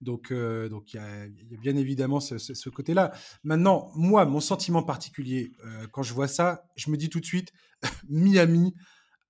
Donc, 0.04 0.30
euh, 0.30 0.68
donc 0.68 0.92
il 0.92 0.96
y, 0.96 1.00
a, 1.00 1.26
bien 1.58 1.76
évidemment 1.76 2.20
ce, 2.20 2.68
côté-là. 2.68 3.12
Maintenant, 3.42 3.90
moi, 3.96 4.24
mon 4.26 4.40
sentiment 4.40 4.82
particulier, 4.82 5.52
euh, 5.64 5.86
quand 5.90 6.02
je 6.02 6.14
vois 6.14 6.28
ça, 6.28 6.66
je 6.76 6.90
me 6.90 6.96
dis 6.96 7.08
tout 7.08 7.20
de 7.20 7.24
suite, 7.24 7.52
Miami 8.08 8.74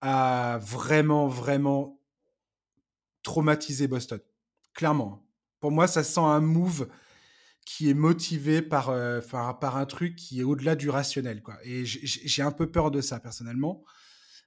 a 0.01 0.59
vraiment, 0.61 1.29
vraiment 1.29 1.99
traumatisé 3.23 3.89
Boston. 3.89 4.21
Clairement. 4.75 5.27
Pour 5.61 5.71
moi, 5.71 5.87
ça 5.87 6.05
sent 6.05 6.21
un 6.21 6.41
move 6.41 6.89
qui 7.65 7.89
est 7.89 7.95
motivé 7.95 8.61
par, 8.61 8.91
euh, 8.91 9.21
par, 9.23 9.77
un 9.79 9.87
truc 9.87 10.17
qui 10.17 10.41
est 10.41 10.43
au-delà 10.43 10.77
du 10.77 10.91
rationnel. 10.91 11.43
Quoi. 11.43 11.57
Et 11.65 11.87
j'ai 11.87 12.43
un 12.43 12.53
peu 12.53 12.71
peur 12.71 12.91
de 12.91 13.01
ça, 13.01 13.21
personnellement, 13.21 13.83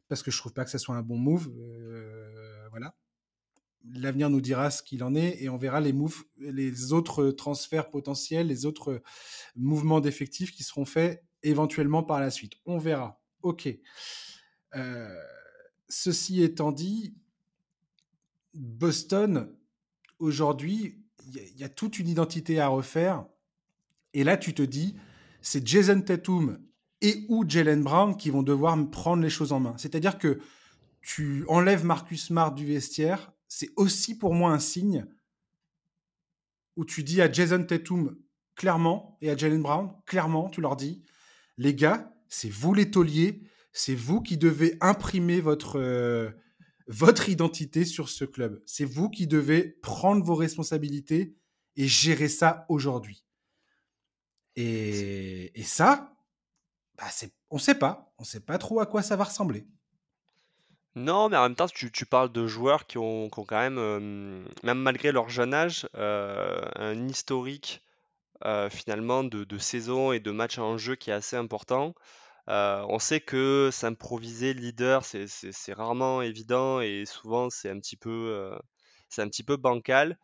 parce 0.08 0.22
que 0.22 0.30
je 0.30 0.38
trouve 0.38 0.54
pas 0.54 0.66
que 0.66 0.70
ça 0.70 0.78
soit 0.78 0.96
un 0.96 1.02
bon 1.02 1.18
move. 1.18 1.50
voilà 2.70 2.94
l'avenir 3.94 4.30
nous 4.30 4.42
dira 4.42 4.70
ce 4.70 4.84
qu'il 4.84 5.04
en 5.04 5.16
est 5.16 5.42
et 5.42 5.50
on 5.50 5.58
verra 5.58 5.80
les, 5.80 5.94
les 6.38 6.94
autres 6.94 7.32
transferts 7.32 7.90
potentiels, 7.90 8.48
les 8.48 8.66
autres 8.66 9.02
mouvements 9.56 10.02
d'effectifs 10.02 10.52
qui 10.52 10.64
seront 10.64 10.86
faits 10.86 11.24
éventuellement 11.44 12.04
par 12.04 12.20
la 12.20 12.30
suite. 12.30 12.54
On 12.66 12.78
verra. 12.78 13.22
Ok. 13.42 13.70
Euh, 14.76 15.24
ceci 15.88 16.42
étant 16.42 16.72
dit, 16.72 17.16
Boston, 18.54 19.56
aujourd'hui, 20.20 21.04
il 21.26 21.60
y, 21.60 21.64
a 21.64 21.70
toute 21.70 22.00
une 22.00 22.08
identité 22.08 22.60
à 22.60 22.68
refaire. 22.68 23.26
Et 24.14 24.24
là, 24.24 24.38
tu 24.38 24.54
te 24.54 24.62
dis, 24.62 24.96
c'est 25.42 25.66
Jason 25.68 26.02
Tatum 26.02 26.60
et 27.02 27.26
ou 27.28 27.48
Jalen 27.48 27.84
Brown 27.84 28.16
qui 28.16 28.30
vont 28.30 28.44
devoir 28.44 28.78
prendre 28.90 29.22
les 29.22 29.30
choses 29.30 29.52
en 29.52 29.60
main. 29.60 29.76
C'est-à-dire 29.78 30.18
que 30.18 30.40
tu 31.02 31.46
enlèves 31.48 31.86
Marcus 31.86 32.28
Smart 32.28 32.54
du 32.54 32.66
vestiaire, 32.66 33.34
c'est 33.48 33.70
aussi 33.76 34.18
pour 34.18 34.34
moi 34.34 34.52
un 34.52 34.60
signe 34.60 35.06
où 36.76 36.86
tu 36.86 37.04
dis 37.04 37.22
à 37.22 37.32
Jason 37.32 37.64
Tatum 37.64 38.18
clairement 38.56 39.18
et 39.22 39.30
à 39.30 39.38
Jalen 39.38 39.62
Brown 39.62 39.91
clairement, 40.06 40.50
tu 40.50 40.62
leur 40.62 40.76
dis, 40.76 41.04
les 41.58 41.74
gars, 41.74 42.14
c'est 42.28 42.50
vous 42.50 42.74
les 42.74 42.91
tauliers, 42.91 43.41
c'est 43.72 43.95
vous 43.95 44.22
qui 44.22 44.38
devez 44.38 44.78
imprimer 44.82 45.39
votre, 45.41 45.80
euh, 45.80 46.30
votre 46.88 47.30
identité 47.30 47.86
sur 47.86 48.10
ce 48.10 48.26
club. 48.26 48.62
C'est 48.66 48.86
vous 48.86 49.10
qui 49.10 49.28
devez 49.28 49.78
prendre 49.82 50.24
vos 50.24 50.36
responsabilités 50.36 51.36
et 51.76 51.88
gérer 51.88 52.30
ça 52.30 52.66
aujourd'hui. 52.70 53.24
Et, 54.56 55.52
ça, 55.64 56.18
bah 56.98 57.06
on 57.52 57.58
ne 57.58 57.62
sait 57.62 57.76
pas. 57.76 58.12
On 58.18 58.24
ne 58.24 58.28
sait 58.28 58.39
pas 58.39 58.58
trop 58.58 58.80
à 58.80 58.88
quoi 58.88 59.04
ça 59.04 59.16
va 59.16 59.26
ressembler. 59.26 59.68
Non, 60.98 61.30
mais 61.30 61.38
en 61.38 61.43
même 61.43 61.56
temps, 61.56 61.68
tu, 61.68 62.06
parles 62.08 62.32
de 62.32 62.48
joueurs 62.48 62.88
qui 62.88 62.98
ont, 62.98 63.30
quand 63.30 63.52
même, 63.52 63.78
euh, 63.78 64.43
même 64.64 64.80
malgré 64.80 65.12
leur 65.12 65.30
jeune 65.30 65.54
âge, 65.54 65.88
euh, 65.95 66.60
un 66.76 67.08
historique 67.08 67.84
euh, 68.45 68.70
finalement 68.70 69.24
de, 69.24 69.58
saison 69.60 70.12
et 70.12 70.20
de 70.20 70.32
matchs 70.32 70.58
en 70.58 70.78
jeu 70.80 70.95
qui 70.95 71.12
est 71.12 71.14
assez 71.14 71.36
important. 71.36 71.93
on 72.48 73.00
sait 73.00 73.22
que 73.22 73.70
s'improviser 73.72 74.56
leader, 74.56 75.06
c'est 75.06 75.74
rarement 75.74 76.24
évident 76.24 76.82
et 76.82 77.06
souvent 77.06 77.50
c'est 77.52 77.72
c'est 79.10 79.22
un 79.22 79.30
petit 79.30 79.43
peu 79.43 79.58
bancal. 79.58 80.18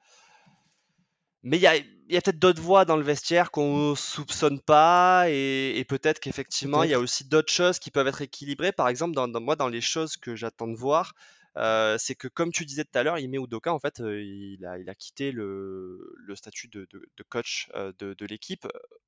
Mais 1.43 1.57
il 1.57 1.61
y 1.61 1.67
a, 1.67 1.73
peut-être 2.21 2.39
d'autres 2.39 2.61
voix 2.61 2.85
dans 2.85 2.95
le 2.95 3.03
vestiaire 3.03 3.51
qu'on 3.51 3.95
soupçonne 3.95 4.61
pas 4.61 5.25
et, 5.29 5.85
peut-être 5.87 6.19
qu'effectivement 6.19 6.83
il 6.83 6.89
y 6.89 6.93
a 6.93 6.99
aussi 6.99 7.25
d'autres 7.25 7.51
choses 7.51 7.79
qui 7.79 7.91
peuvent 7.91 8.07
être 8.07 8.21
équilibrées. 8.21 8.71
Par 8.71 8.87
exemple, 8.87 9.13
dans, 9.13 9.27
moi, 9.41 9.55
dans 9.55 9.67
les 9.67 9.81
choses 9.81 10.15
que 10.15 10.35
j'attends 10.35 10.67
de 10.67 10.75
voir, 10.75 11.13
euh, 11.57 11.97
c'est 11.99 12.15
que 12.15 12.27
comme 12.27 12.51
tu 12.51 12.65
disais 12.65 12.83
tout 12.83 12.97
à 12.97 13.03
l'heure, 13.03 13.19
Ime 13.19 13.35
Udoka, 13.35 13.73
en 13.73 13.79
fait, 13.79 13.99
euh, 13.99 14.21
il, 14.21 14.65
a, 14.65 14.79
il, 14.79 14.89
a, 14.89 14.95
quitté 14.95 15.31
le, 15.31 16.15
le 16.25 16.35
statut 16.35 16.67
de, 16.67 16.87
de, 16.91 17.23
coach 17.29 17.69
euh, 17.75 17.91
de, 17.99 18.15
de 18.15 18.25
l'équipe 18.25 18.67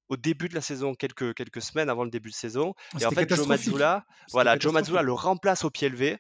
au 0.10 0.18
début 0.18 0.48
de 0.48 0.54
la 0.54 0.62
saison, 0.62 0.94
quelques, 0.94 1.34
quelques 1.34 1.62
semaines 1.62 1.90
avant 1.90 2.04
le 2.04 2.12
début 2.12 2.30
de 2.30 2.36
saison. 2.36 2.76
Et 3.00 3.06
en 3.06 3.12
fait, 3.12 3.28
Joe 3.34 3.48
Mazzulla, 3.48 4.06
voilà, 4.32 4.60
Joe 4.60 4.74
Mazzulla 4.74 5.02
le 5.02 5.14
remplace 5.14 5.64
au 5.64 5.72
pied 5.72 5.90
levé. 5.90 6.18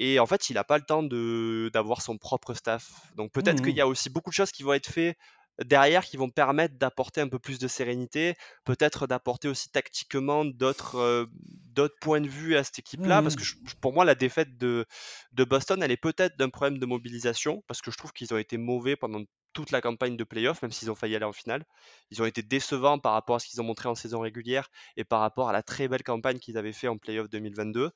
Et 0.00 0.20
en 0.20 0.26
fait, 0.26 0.48
il 0.48 0.54
n'a 0.54 0.62
pas 0.62 0.78
le 0.78 0.84
temps 0.84 1.02
d'avoir 1.02 2.02
son 2.02 2.18
propre 2.18 2.54
staff. 2.54 2.88
Donc 3.16 3.32
peut-être 3.32 3.60
mmh, 3.60 3.64
qu'il 3.64 3.74
mmh. 3.74 3.78
y 3.78 3.80
a 3.80 3.88
aussi 3.88 4.10
beaucoup 4.10 4.30
de 4.30 4.34
choses 4.34 4.52
qui 4.52 4.62
vont 4.62 4.74
être 4.74 4.88
faites 4.88 5.16
derrière 5.64 6.04
qui 6.04 6.16
vont 6.16 6.30
permettre 6.30 6.76
d'apporter 6.76 7.20
un 7.20 7.28
peu 7.28 7.38
plus 7.38 7.58
de 7.58 7.68
sérénité, 7.68 8.34
peut-être 8.64 9.06
d'apporter 9.06 9.48
aussi 9.48 9.70
tactiquement 9.70 10.44
d'autres 10.44 10.96
euh, 10.96 11.26
d'autres 11.74 11.98
points 12.00 12.20
de 12.20 12.28
vue 12.28 12.56
à 12.56 12.64
cette 12.64 12.78
équipe-là, 12.80 13.22
parce 13.22 13.36
que 13.36 13.42
mmh. 13.42 13.74
pour 13.80 13.92
moi 13.92 14.04
la 14.04 14.14
défaite 14.14 14.58
de, 14.58 14.86
de 15.32 15.44
Boston, 15.44 15.82
elle 15.82 15.92
est 15.92 15.96
peut-être 15.96 16.36
d'un 16.36 16.48
problème 16.48 16.78
de 16.78 16.86
mobilisation, 16.86 17.62
parce 17.66 17.82
que 17.82 17.90
je 17.90 17.96
trouve 17.96 18.12
qu'ils 18.12 18.34
ont 18.34 18.38
été 18.38 18.56
mauvais 18.56 18.96
pendant 18.96 19.22
toute 19.58 19.72
la 19.72 19.80
campagne 19.80 20.16
de 20.16 20.22
playoff, 20.22 20.62
même 20.62 20.70
s'ils 20.70 20.88
ont 20.88 20.94
failli 20.94 21.16
aller 21.16 21.24
en 21.24 21.32
finale. 21.32 21.64
Ils 22.12 22.22
ont 22.22 22.26
été 22.26 22.42
décevants 22.42 23.00
par 23.00 23.12
rapport 23.14 23.34
à 23.34 23.38
ce 23.40 23.48
qu'ils 23.48 23.60
ont 23.60 23.64
montré 23.64 23.88
en 23.88 23.96
saison 23.96 24.20
régulière 24.20 24.70
et 24.96 25.02
par 25.02 25.18
rapport 25.18 25.48
à 25.48 25.52
la 25.52 25.64
très 25.64 25.88
belle 25.88 26.04
campagne 26.04 26.38
qu'ils 26.38 26.56
avaient 26.56 26.72
fait 26.72 26.86
en 26.86 26.96
playoff 26.96 27.28
2022. 27.28 27.90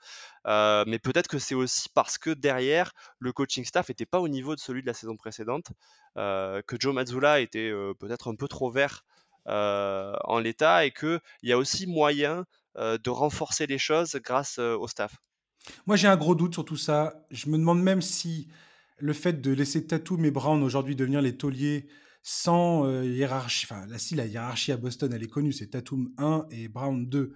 Euh, 0.49 0.85
mais 0.89 0.99
peut-être 0.99 1.29
que 1.29 1.39
c'est 1.39 1.55
aussi 1.55 1.89
parce 1.95 2.19
que 2.19 2.31
derrière, 2.31 2.91
le 3.21 3.33
coaching 3.33 3.65
staff 3.65 3.91
n'était 3.91 4.07
pas 4.07 4.19
au 4.19 4.27
niveau 4.27 4.57
de 4.57 4.61
celui 4.61 4.83
de 4.83 4.89
la 4.89 4.93
saison 4.93 5.17
précédente, 5.17 5.67
euh, 6.17 6.63
que 6.67 6.75
Joe 6.81 6.93
Mazzulla 6.93 7.39
était 7.39 7.71
euh, 7.71 7.95
peut-être 7.95 8.29
un 8.29 8.35
peu 8.35 8.49
trop 8.49 8.69
vert 8.69 9.05
en 9.47 10.41
l'état 10.41 10.85
et 10.85 10.91
qu'il 10.91 11.21
y 11.45 11.53
a 11.53 11.59
aussi 11.59 11.87
moyen 11.87 12.45
de 12.77 13.11
renforcer 13.11 13.69
les 13.69 13.79
choses 13.79 14.17
grâce 14.17 14.59
au 14.59 14.89
staff. 14.89 15.15
Moi, 15.87 15.95
j'ai 15.95 16.09
un 16.09 16.17
gros 16.17 16.35
doute 16.35 16.55
sur 16.55 16.65
tout 16.65 16.77
ça. 16.77 17.25
Je 17.31 17.49
me 17.49 17.57
demande 17.59 17.83
même 17.83 18.03
si 18.03 18.49
le 19.03 19.13
fait 19.13 19.41
de 19.41 19.51
laisser 19.51 19.85
Tatum 19.85 20.25
et 20.25 20.31
Brown 20.31 20.63
aujourd'hui 20.63 20.95
devenir 20.95 21.21
les 21.21 21.37
tauliers 21.37 21.89
sans 22.23 22.87
euh, 22.87 23.05
hiérarchie, 23.05 23.67
enfin, 23.69 23.85
là, 23.87 23.99
si 23.99 24.15
la 24.15 24.27
hiérarchie 24.27 24.71
à 24.71 24.77
Boston, 24.77 25.13
elle 25.13 25.25
est 25.25 25.29
connue, 25.29 25.53
c'est 25.53 25.67
Tatum 25.67 26.13
1 26.19 26.47
et 26.53 26.69
Brown 26.69 27.09
2. 27.09 27.35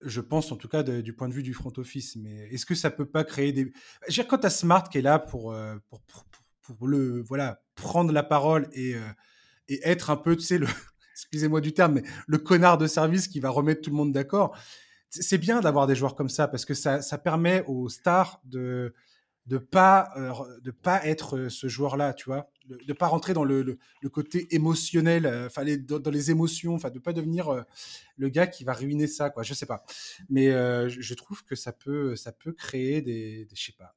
Je 0.00 0.20
pense 0.20 0.52
en 0.52 0.56
tout 0.56 0.68
cas 0.68 0.84
du 0.84 1.12
point 1.12 1.28
de 1.28 1.34
vue 1.34 1.42
du 1.42 1.54
front 1.54 1.72
office. 1.76 2.14
Mais 2.14 2.48
est-ce 2.52 2.66
que 2.66 2.76
ça 2.76 2.92
peut 2.92 3.04
pas 3.04 3.24
créer 3.24 3.52
des. 3.52 3.62
Je 4.02 4.06
veux 4.06 4.12
dire, 4.12 4.28
quand 4.28 4.44
as 4.44 4.50
Smart 4.50 4.88
qui 4.88 4.98
est 4.98 5.02
là 5.02 5.18
pour, 5.18 5.52
euh, 5.52 5.74
pour, 5.88 6.00
pour, 6.62 6.86
le, 6.86 7.20
voilà, 7.20 7.64
prendre 7.74 8.12
la 8.12 8.22
parole 8.22 8.68
et, 8.72 8.94
euh, 8.94 9.00
et 9.66 9.80
être 9.82 10.10
un 10.10 10.16
peu, 10.16 10.36
tu 10.36 10.44
sais, 10.44 10.58
le. 10.58 10.68
Excusez-moi 11.14 11.60
du 11.60 11.72
terme, 11.72 12.00
le 12.28 12.38
connard 12.38 12.78
de 12.78 12.86
service 12.86 13.26
qui 13.26 13.40
va 13.40 13.50
remettre 13.50 13.80
tout 13.80 13.90
le 13.90 13.96
monde 13.96 14.12
d'accord. 14.12 14.56
C'est 15.10 15.38
bien 15.38 15.60
d'avoir 15.60 15.88
des 15.88 15.96
joueurs 15.96 16.14
comme 16.14 16.28
ça 16.28 16.46
parce 16.46 16.64
que 16.64 16.74
ça, 16.74 17.02
ça 17.02 17.18
permet 17.18 17.64
aux 17.66 17.88
stars 17.88 18.40
de, 18.44 18.94
de 19.48 19.56
pas 19.56 20.12
euh, 20.16 20.60
de 20.60 20.70
pas 20.70 21.04
être 21.06 21.36
euh, 21.36 21.48
ce 21.48 21.68
joueur-là, 21.68 22.12
tu 22.12 22.26
vois, 22.26 22.50
de, 22.66 22.78
ne 22.86 22.92
pas 22.92 23.06
rentrer 23.06 23.32
dans 23.32 23.44
le, 23.44 23.62
le, 23.62 24.08
côté 24.10 24.54
émotionnel, 24.54 25.24
euh, 25.24 25.46
enfin 25.46 25.64
dans, 25.64 26.10
les 26.10 26.30
émotions, 26.30 26.74
enfin 26.74 26.90
de 26.90 26.98
pas 26.98 27.14
devenir 27.14 27.64
le 28.16 28.28
gars 28.28 28.46
qui 28.46 28.64
va 28.64 28.74
ruiner 28.74 29.06
ça, 29.06 29.30
quoi. 29.30 29.42
Je 29.42 29.54
sais 29.54 29.66
pas, 29.66 29.84
mais 30.28 30.50
je, 30.88 31.14
trouve 31.14 31.44
que 31.44 31.56
ça 31.56 31.72
peut 31.72 32.14
ça 32.14 32.30
peut 32.30 32.52
créer 32.52 33.00
des, 33.00 33.46
des 33.46 33.56
je 33.56 33.64
sais 33.64 33.72
pas. 33.72 33.96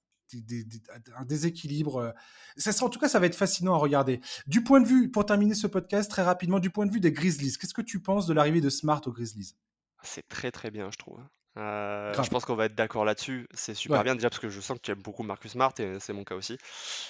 un 1.18 1.26
déséquilibre. 1.26 2.14
Ça 2.56 2.72
en 2.86 2.90
tout 2.90 3.00
cas, 3.00 3.10
ça 3.10 3.20
va 3.20 3.26
être 3.26 3.36
fascinant 3.36 3.74
à 3.74 3.78
regarder. 3.78 4.22
Du 4.48 4.64
point 4.64 4.80
de 4.80 4.88
vue, 4.88 5.12
pour 5.12 5.26
terminer 5.26 5.54
ce 5.54 5.68
podcast 5.68 6.10
très 6.10 6.24
rapidement, 6.24 6.60
du 6.60 6.70
point 6.70 6.86
de 6.86 6.92
vue 6.92 7.02
des 7.02 7.12
Grizzlies, 7.12 7.58
qu'est-ce 7.60 7.74
que 7.74 7.82
tu 7.82 8.02
penses 8.02 8.26
de 8.26 8.34
l'arrivée 8.34 8.62
de 8.62 8.70
Smart 8.70 9.02
aux 9.06 9.12
Grizzlies? 9.12 9.56
C'est 10.04 10.28
très 10.30 10.52
très 10.52 10.72
bien, 10.72 10.90
je 10.92 10.98
trouve. 10.98 11.20
Euh, 11.58 12.14
je 12.14 12.30
pense 12.30 12.46
qu'on 12.46 12.56
va 12.56 12.66
être 12.66 12.76
d'accord 12.76 13.04
là-dessus. 13.04 13.48
C'est 13.54 13.74
super 13.74 14.04
bien 14.04 14.16
déjà 14.16 14.30
parce 14.30 14.40
que 14.40 14.50
je 14.50 14.62
sens 14.62 14.78
que 14.78 14.84
tu 14.84 14.92
aimes 14.92 15.02
beaucoup 15.02 15.24
Marcus 15.24 15.52
Smart 15.52 15.74
et 15.80 16.00
c'est 16.00 16.14
mon 16.14 16.24
cas 16.24 16.36
aussi. 16.36 16.58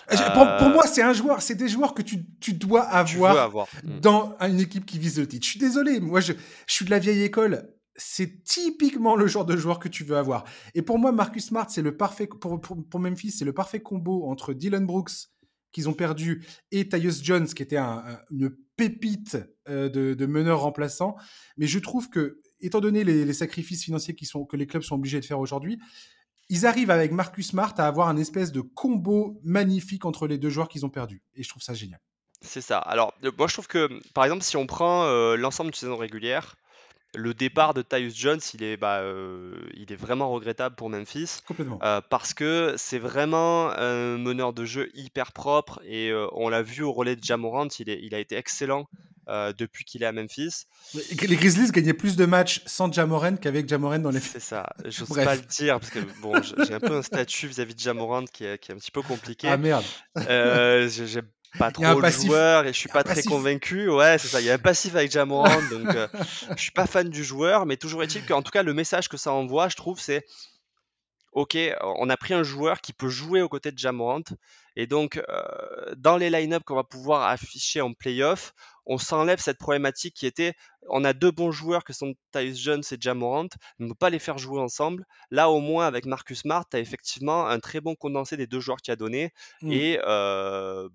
Pour, 0.10 0.70
moi, 0.70 0.88
c'est 0.88 1.04
un 1.04 1.14
joueur, 1.14 1.42
c'est 1.42 1.56
des 1.56 1.70
joueurs 1.70 1.94
que 1.94 2.02
tu, 2.02 2.26
tu 2.40 2.54
dois 2.54 2.82
avoir, 2.82 3.68
mm. 3.84 4.00
dans 4.00 4.36
une 4.42 4.60
équipe 4.60 4.86
qui 4.86 4.98
vise 4.98 5.20
le 5.20 5.28
titre. 5.28 5.46
Je 5.46 5.52
suis 5.52 5.60
désolé, 5.60 6.00
moi 6.00 6.22
je, 6.22 6.34
je 6.68 6.74
suis 6.74 6.86
de 6.86 6.90
la 6.90 7.00
vieille 7.00 7.22
école. 7.22 7.70
C'est 7.96 8.44
typiquement 8.44 9.16
le 9.16 9.28
genre 9.28 9.46
de 9.46 9.56
joueur 9.56 9.78
que 9.78 9.90
tu 9.90 10.04
veux 10.04 10.18
avoir. 10.18 10.46
Et 10.74 10.82
pour 10.82 10.98
moi, 10.98 11.12
Marcus 11.12 11.48
Smart, 11.48 11.70
c'est 11.70 11.84
le 11.84 11.96
parfait 11.96 12.26
pour, 12.26 12.60
pour, 12.60 13.00
Memphis, 13.00 13.32
c'est 13.32 13.46
le 13.46 13.54
parfait 13.54 13.82
combo 13.82 14.26
entre 14.28 14.54
Dylan 14.54 14.86
Brooks 14.86 15.12
qu'ils 15.72 15.88
ont 15.88 15.94
perdu 15.94 16.46
et 16.72 16.90
Tyus 16.90 17.24
Jones 17.24 17.48
qui 17.48 17.64
était 17.64 17.78
un, 17.78 18.04
une 18.32 18.50
pépite 18.76 19.38
euh, 19.70 19.88
de, 19.88 20.16
de 20.16 20.26
meneur 20.26 20.62
remplaçant. 20.62 21.16
Mais 21.58 21.68
je 21.68 21.80
trouve 21.80 22.10
que 22.10 22.42
étant 22.62 22.80
donné 22.80 23.04
les, 23.04 23.34
sacrifices 23.34 23.84
financiers 23.84 24.16
qui 24.16 24.26
sont, 24.26 24.46
que 24.46 24.58
les 24.58 24.68
clubs 24.68 24.84
sont 24.84 24.96
obligés 24.96 25.20
de 25.20 25.26
faire 25.26 25.40
aujourd'hui, 25.40 25.80
ils 26.50 26.66
arrivent 26.66 26.92
avec 26.92 27.12
Marcus 27.12 27.48
Smart 27.50 27.74
à 27.78 27.88
avoir 27.88 28.10
un 28.10 28.18
espèce 28.18 28.52
de 28.52 28.62
combo 28.62 29.40
magnifique 29.44 30.06
entre 30.06 30.28
les 30.28 30.38
deux 30.38 30.50
joueurs 30.50 30.68
qu'ils 30.68 30.86
ont 30.86 30.90
perdus. 30.90 31.22
Et 31.36 31.44
je 31.44 31.50
trouve 31.50 31.64
ça 31.64 31.74
génial. 31.74 32.00
C'est 32.42 32.62
ça. 32.62 32.78
Alors, 32.80 33.14
moi, 33.38 33.48
je 33.48 33.54
trouve 33.54 33.68
que, 33.68 33.88
par 34.14 34.26
exemple, 34.26 34.44
si 34.44 34.58
on 34.58 34.66
prend 34.66 35.06
euh, 35.06 35.36
l'ensemble 35.38 35.72
de 35.72 35.76
saison 35.76 35.96
régulière, 35.96 36.56
le 37.14 37.34
départ 37.34 37.74
de 37.74 37.82
Tyus 37.82 38.16
Jones, 38.18 38.40
il 38.54 38.64
est, 38.64 38.78
bah, 38.78 39.00
euh, 39.00 39.56
il 39.76 39.92
est 39.94 39.96
vraiment 39.98 40.32
regrettable 40.32 40.76
pour 40.76 40.90
Memphis. 40.90 41.40
Complètement. 41.48 41.80
Euh, 41.84 42.02
parce 42.10 42.34
que 42.34 42.74
c'est 42.78 43.00
vraiment 43.00 43.70
un 43.70 44.18
meneur 44.18 44.54
de 44.54 44.66
jeu 44.66 44.90
hyper 44.94 45.32
propre 45.32 45.82
et 45.86 46.12
on 46.34 46.50
l'a 46.50 46.64
vu 46.64 46.84
au 46.84 46.92
relais 46.92 47.16
de 47.16 47.24
Jamorant, 47.24 47.68
il, 47.80 47.90
il 47.90 48.16
a 48.16 48.20
été 48.20 48.36
excellent 48.36 48.88
euh, 49.28 49.54
depuis 49.56 49.86
qu'il 49.86 50.04
est 50.04 50.06
à 50.06 50.12
Memphis. 50.12 50.66
Les 50.94 51.36
Grizzlies 51.36 51.72
gagnaient 51.72 51.94
plus 51.94 52.16
de 52.16 52.26
matchs 52.26 52.62
sans 52.66 52.92
Jamoran 52.92 53.36
qu'avec 53.36 53.68
Jamoran 53.68 54.00
dans 54.00 54.12
les. 54.12 54.20
C'est 54.20 54.40
ça. 54.40 54.68
Je 54.86 55.02
n'ose 55.02 55.24
pas 55.24 55.36
le 55.36 55.42
dire 55.42 55.80
parce 55.80 55.92
que 55.92 56.00
bon, 56.22 56.34
j'ai 56.42 56.74
un 56.74 56.80
peu 56.80 56.96
un 56.96 57.02
statut 57.02 57.48
vis-à-vis 57.48 57.76
de 57.76 57.80
Jamoran 57.80 58.26
qui 58.26 58.46
est, 58.46 58.58
qui 58.58 58.72
est, 58.72 58.76
un 58.76 58.78
petit 58.78 58.92
peu 58.92 59.02
compliqué. 59.02 59.48
Ah 59.48 59.58
merde. 59.58 59.86
Euh, 60.18 60.90
j'ai 60.90 61.22
pas 61.58 61.72
trop 61.72 62.00
le 62.00 62.10
joueur 62.10 62.66
et 62.66 62.74
je 62.74 62.78
suis 62.78 62.90
pas 62.90 63.04
très 63.04 63.24
convaincu. 63.24 63.90
Ouais, 63.90 64.18
c'est 64.18 64.28
ça. 64.28 64.42
Il 64.42 64.48
y 64.48 64.50
a 64.50 64.56
un 64.56 64.60
passif 64.60 64.96
avec 64.96 65.12
Jamorant, 65.12 65.62
donc 65.70 65.96
euh, 65.96 66.08
je 66.56 66.62
suis 66.62 66.72
pas 66.72 66.88
fan 66.88 67.10
du 67.10 67.24
joueur, 67.24 67.66
mais 67.66 67.78
toujours 67.78 68.04
est-il 68.04 68.26
qu'en 68.26 68.42
tout 68.42 68.52
cas 68.52 68.64
le 68.64 68.74
message 68.74 69.10
que 69.10 69.18
ça 69.18 69.32
envoie, 69.32 69.70
je 69.70 69.76
trouve, 69.76 70.00
c'est 70.00 70.26
ok, 71.34 71.58
on 71.82 72.10
a 72.10 72.18
pris 72.18 72.34
un 72.34 72.44
joueur 72.44 72.82
qui 72.82 72.94
peut 72.94 73.10
jouer 73.10 73.42
aux 73.42 73.50
côtés 73.50 73.72
de 73.72 73.78
Jamorant. 73.78 74.24
Et 74.76 74.88
donc, 74.88 75.22
dans 75.98 76.18
les 76.18 76.30
line-up 76.30 76.64
qu'on 76.64 76.76
va 76.76 76.84
pouvoir 76.84 77.28
afficher 77.28 77.82
en 77.82 77.94
playoff, 77.94 78.54
on 78.86 78.98
s'enlève 78.98 79.40
cette 79.40 79.58
problématique 79.58 80.16
qui 80.16 80.26
était 80.26 80.54
on 80.90 81.04
a 81.04 81.14
deux 81.14 81.32
bons 81.32 81.52
joueurs 81.52 81.84
que 81.84 81.94
sont 81.94 82.14
Tyus 82.32 82.58
Jones 82.58 82.84
et 82.92 82.98
Jamorant, 83.00 83.48
on 83.80 83.84
ne 83.84 83.90
peut 83.90 83.96
pas 83.96 84.10
les 84.10 84.20
faire 84.20 84.38
jouer 84.38 84.60
ensemble. 84.60 85.06
Là, 85.30 85.50
au 85.50 85.60
moins, 85.60 85.86
avec 85.86 86.06
Marcus 86.06 86.40
Smart, 86.40 86.66
tu 86.70 86.78
as 86.78 86.80
effectivement 86.80 87.48
un 87.48 87.60
très 87.60 87.82
bon 87.82 87.96
condensé 87.96 88.38
des 88.38 88.48
deux 88.48 88.60
joueurs 88.60 88.78
qu'il 88.78 88.92
a 88.92 88.96
donné. 88.96 89.32
Mmh. 89.62 89.72
Et 89.72 90.00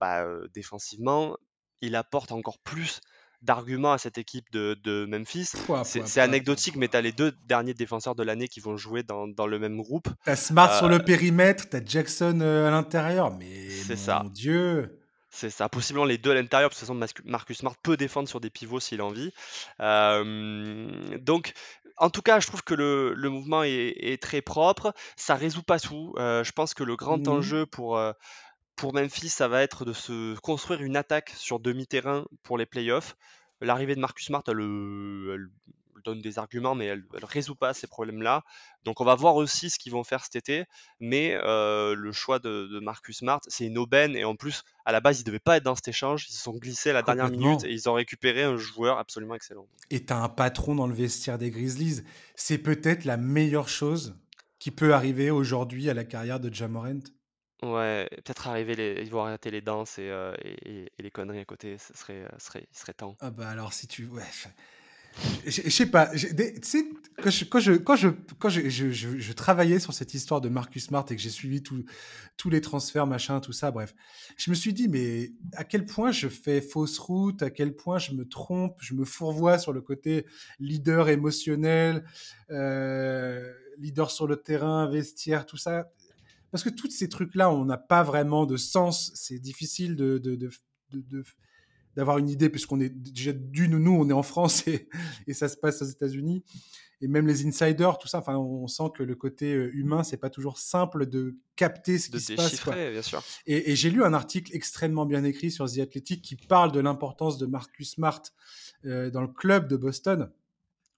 bah, 0.00 0.26
défensivement, 0.52 1.36
il 1.80 1.94
apporte 1.94 2.32
encore 2.32 2.58
plus 2.58 3.00
d'arguments 3.46 3.92
à 3.92 3.98
cette 3.98 4.18
équipe 4.18 4.50
de, 4.52 5.06
Memphis. 5.08 5.52
C'est 5.84 6.20
anecdotique, 6.20 6.76
mais 6.76 6.88
tu 6.88 6.96
as 6.96 7.00
les 7.00 7.12
deux 7.12 7.32
derniers 7.46 7.74
défenseurs 7.74 8.14
de 8.14 8.22
l'année 8.22 8.48
qui 8.48 8.60
vont 8.60 8.76
jouer 8.76 9.02
dans, 9.02 9.46
le 9.46 9.58
même 9.58 9.78
groupe. 9.78 10.08
Tu 10.24 10.30
as 10.30 10.36
Smart 10.36 10.76
sur 10.76 10.88
le 10.88 10.96
euh, 10.96 10.98
périmètre, 10.98 11.68
tu 11.70 11.76
as 11.76 11.84
Jackson 11.84 12.40
euh, 12.42 12.68
à 12.68 12.70
l'intérieur, 12.70 13.32
mais 13.32 13.68
mon 13.88 13.96
ça. 13.96 14.24
Dieu 14.32 15.00
c'est 15.30 15.50
ça, 15.50 15.68
possiblement 15.68 16.06
les 16.06 16.16
deux 16.16 16.30
à 16.30 16.34
l'intérieur, 16.34 16.70
parce 16.70 17.12
que 17.12 17.22
Marcus 17.26 17.58
Smart 17.58 17.74
peut 17.82 17.98
défendre 17.98 18.26
sur 18.26 18.40
des 18.40 18.48
pivots 18.48 18.80
s'il 18.80 19.02
a 19.02 19.04
envie. 19.04 19.32
Euh, 19.80 21.18
donc, 21.18 21.52
en 21.98 22.08
tout 22.08 22.22
cas, 22.22 22.40
je 22.40 22.46
trouve 22.46 22.62
que 22.62 22.72
le, 22.72 23.28
mouvement 23.28 23.62
est, 23.62 24.22
très 24.22 24.40
propre. 24.40 24.94
Ça 25.16 25.34
résout 25.34 25.62
pas 25.62 25.78
tout. 25.78 26.14
je 26.16 26.50
pense 26.52 26.72
que 26.72 26.84
le 26.84 26.96
grand 26.96 27.18
mmh 27.18 27.28
enjeu 27.28 27.66
pour, 27.66 28.00
pour 28.76 28.94
Memphis, 28.94 29.30
ça 29.30 29.48
va 29.48 29.62
être 29.62 29.84
de 29.84 29.92
se 29.92 30.38
construire 30.40 30.82
une 30.82 30.96
attaque 30.96 31.32
sur 31.36 31.58
demi-terrain 31.58 32.24
pour 32.42 32.56
les 32.56 32.66
playoffs. 32.66 33.16
L'arrivée 33.60 33.94
de 33.94 34.00
Marcus 34.00 34.26
Smart, 34.26 34.42
elle, 34.48 35.48
donne 36.04 36.20
des 36.20 36.38
arguments, 36.38 36.74
mais 36.74 36.86
elle 36.86 37.04
ne 37.20 37.26
résout 37.26 37.56
pas 37.56 37.74
ces 37.74 37.86
problèmes-là. 37.86 38.44
Donc 38.84 39.00
on 39.00 39.04
va 39.04 39.14
voir 39.14 39.34
aussi 39.34 39.70
ce 39.70 39.78
qu'ils 39.78 39.92
vont 39.92 40.04
faire 40.04 40.22
cet 40.22 40.36
été. 40.36 40.64
Mais 41.00 41.36
euh, 41.42 41.94
le 41.94 42.12
choix 42.12 42.38
de, 42.38 42.78
Marcus 42.80 43.18
Smart, 43.18 43.40
c'est 43.48 43.66
une 43.66 43.76
aubaine. 43.76 44.14
Et 44.14 44.24
en 44.24 44.36
plus, 44.36 44.62
à 44.84 44.92
la 44.92 45.00
base, 45.00 45.18
ils 45.18 45.22
ne 45.22 45.26
devaient 45.26 45.38
pas 45.38 45.56
être 45.56 45.64
dans 45.64 45.74
cet 45.74 45.88
échange. 45.88 46.26
Ils 46.28 46.32
se 46.32 46.42
sont 46.42 46.56
glissés 46.56 46.90
à 46.90 46.92
la 46.92 47.02
dernière 47.02 47.30
minute 47.30 47.64
et 47.64 47.72
ils 47.72 47.88
ont 47.88 47.94
récupéré 47.94 48.44
un 48.44 48.56
joueur 48.56 48.98
absolument 48.98 49.34
excellent. 49.34 49.66
Et 49.90 50.04
tu 50.04 50.12
as 50.12 50.22
un 50.22 50.28
patron 50.28 50.74
dans 50.74 50.86
le 50.86 50.94
vestiaire 50.94 51.38
des 51.38 51.50
Grizzlies. 51.50 52.02
C'est 52.36 52.58
peut-être 52.58 53.04
la 53.04 53.16
meilleure 53.16 53.68
chose 53.68 54.16
qui 54.58 54.70
peut 54.70 54.94
arriver 54.94 55.30
aujourd'hui 55.30 55.90
à 55.90 55.94
la 55.94 56.04
carrière 56.04 56.40
de 56.40 56.52
Jamorant. 56.52 57.00
Ouais, 57.62 58.06
peut-être 58.16 58.48
arriver 58.48 58.74
les 58.74 59.02
ils 59.02 59.10
vont 59.10 59.24
arrêter 59.24 59.50
les 59.50 59.62
danses 59.62 59.98
et 59.98 60.10
euh, 60.10 60.34
les 60.98 61.10
conneries 61.10 61.40
à 61.40 61.44
côté, 61.44 61.78
ce 61.78 61.96
serait, 61.96 62.24
euh, 62.24 62.38
serait 62.38 62.68
serait 62.72 62.92
temps. 62.92 63.16
Ah 63.20 63.30
bah, 63.30 63.48
alors 63.48 63.72
si 63.72 63.86
tu 63.86 64.06
ouais, 64.06 64.22
je 65.46 65.70
sais 65.70 65.86
pas, 65.86 66.08
tu 66.08 66.28
sais, 66.62 66.88
quand 67.22 67.30
je, 67.30 67.44
quand 67.44 67.60
je, 67.60 67.72
quand 67.72 67.96
je, 67.96 68.08
quand 68.38 68.48
je, 68.50 68.68
je, 68.68 69.32
travaillais 69.32 69.78
sur 69.78 69.94
cette 69.94 70.12
histoire 70.12 70.40
de 70.40 70.48
Marcus 70.48 70.86
Smart 70.86 71.06
et 71.10 71.16
que 71.16 71.22
j'ai 71.22 71.30
suivi 71.30 71.62
tous 71.62 72.50
les 72.50 72.60
transferts, 72.60 73.06
machin, 73.06 73.40
tout 73.40 73.52
ça, 73.52 73.70
bref, 73.70 73.94
je 74.36 74.50
me 74.50 74.54
suis 74.54 74.74
dit, 74.74 74.88
mais 74.88 75.32
à 75.54 75.64
quel 75.64 75.86
point 75.86 76.12
je 76.12 76.28
fais 76.28 76.60
fausse 76.60 76.98
route, 76.98 77.42
à 77.42 77.50
quel 77.50 77.74
point 77.74 77.98
je 77.98 78.12
me 78.12 78.28
trompe, 78.28 78.76
je 78.80 78.92
me 78.92 79.04
fourvoie 79.04 79.58
sur 79.58 79.72
le 79.72 79.80
côté 79.80 80.26
leader 80.60 81.08
émotionnel, 81.08 82.04
euh, 82.50 83.52
leader 83.78 84.10
sur 84.10 84.26
le 84.26 84.36
terrain, 84.36 84.86
vestiaire, 84.86 85.46
tout 85.46 85.56
ça 85.56 85.90
parce 86.56 86.64
que 86.64 86.70
tous 86.70 86.90
ces 86.90 87.10
trucs-là, 87.10 87.50
on 87.50 87.66
n'a 87.66 87.76
pas 87.76 88.02
vraiment 88.02 88.46
de 88.46 88.56
sens. 88.56 89.12
C'est 89.14 89.38
difficile 89.38 89.94
de, 89.94 90.16
d'avoir 91.94 92.16
une 92.16 92.30
idée 92.30 92.48
puisqu'on 92.48 92.80
est 92.80 92.88
déjà 92.88 93.32
d'une 93.34 93.76
nous 93.76 93.92
on 93.92 94.08
est 94.08 94.14
en 94.14 94.22
France 94.22 94.66
et, 94.66 94.88
et 95.26 95.34
ça 95.34 95.50
se 95.50 95.58
passe 95.58 95.82
aux 95.82 95.86
États-Unis 95.86 96.44
et 97.02 97.08
même 97.08 97.26
les 97.26 97.46
insiders 97.46 97.98
tout 97.98 98.08
ça 98.08 98.18
enfin 98.18 98.36
on 98.36 98.66
sent 98.68 98.90
que 98.94 99.02
le 99.02 99.14
côté 99.14 99.52
euh, 99.52 99.70
humain 99.74 100.02
c'est 100.02 100.16
pas 100.16 100.30
toujours 100.30 100.58
simple 100.58 101.06
de 101.06 101.36
capter 101.56 101.98
ce 101.98 102.10
qui 102.10 102.20
se 102.20 102.34
passe 102.34 102.64
Bien 102.64 103.02
sûr. 103.02 103.22
et, 103.46 103.74
j'ai 103.76 103.90
lu 103.90 104.02
un 104.02 104.14
article 104.14 104.54
extrêmement 104.54 105.04
bien 105.04 105.24
écrit 105.24 105.50
sur 105.50 105.70
The 105.70 105.80
Athletic 105.80 106.22
qui 106.22 106.36
parle 106.36 106.72
de 106.72 106.80
l'importance 106.80 107.36
de 107.36 107.46
Marcus 107.46 107.92
Smart 107.92 108.22
euh, 108.84 109.10
dans 109.10 109.22
le 109.22 109.28
club 109.28 109.68
de 109.68 109.76
Boston 109.76 110.30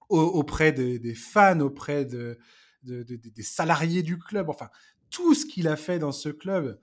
auprès 0.09 0.73
des 0.73 1.15
fans 1.15 1.61
auprès 1.61 2.05
de, 2.05 2.39
des 2.83 3.43
salariés 3.43 4.03
du 4.03 4.19
club 4.19 4.49
enfin 4.51 4.71
tout 5.11 5.35
ce 5.35 5.47
qu'il 5.47 5.69
a 5.69 5.77
fait 5.77 5.99
dans 5.99 6.13
ce 6.13 6.29
club. 6.29 6.79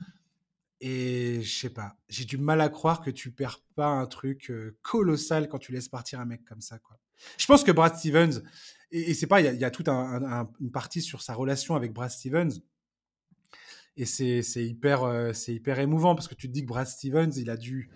Et 0.82 1.42
je 1.42 1.60
sais 1.60 1.70
pas, 1.70 1.98
j'ai 2.10 2.26
du 2.26 2.38
mal 2.38 2.62
à 2.62 2.70
croire 2.70 3.02
que 3.02 3.10
tu 3.10 3.32
perds 3.32 3.62
pas 3.76 3.88
un 3.88 4.06
truc 4.06 4.52
euh, 4.52 4.78
colossal 4.82 5.48
quand 5.48 5.58
tu 5.58 5.72
laisses 5.72 5.88
partir 5.88 6.20
un 6.20 6.26
mec 6.26 6.44
comme 6.46 6.62
ça. 6.62 6.80
Quoi. 6.80 7.00
Je 7.38 7.46
pense 7.46 7.64
que 7.64 7.72
Brad 7.72 7.96
Stevens, 7.96 8.44
et, 8.92 9.14
c'est 9.14 9.28
pas, 9.28 9.42
il 9.42 9.60
y, 9.60 9.64
a, 9.64 9.72
toute 9.72 9.88
une 9.88 10.72
partie 10.72 11.02
sur 11.02 11.22
sa 11.22 11.34
relation 11.34 11.76
avec 11.76 11.94
Brad 11.94 12.12
Stevens. 12.12 12.62
Et 13.98 14.06
c'est 14.06 14.44
hyper, 14.58 15.04
euh, 15.04 15.34
c'est 15.34 15.54
hyper 15.54 15.80
émouvant 15.80 16.16
parce 16.16 16.28
que 16.28 16.36
tu 16.36 16.48
te 16.48 16.54
dis 16.54 16.62
que 16.62 16.68
Brad 16.68 16.88
Stevens, 16.88 17.32
il 17.38 17.50
a 17.50 17.58
dû 17.58 17.90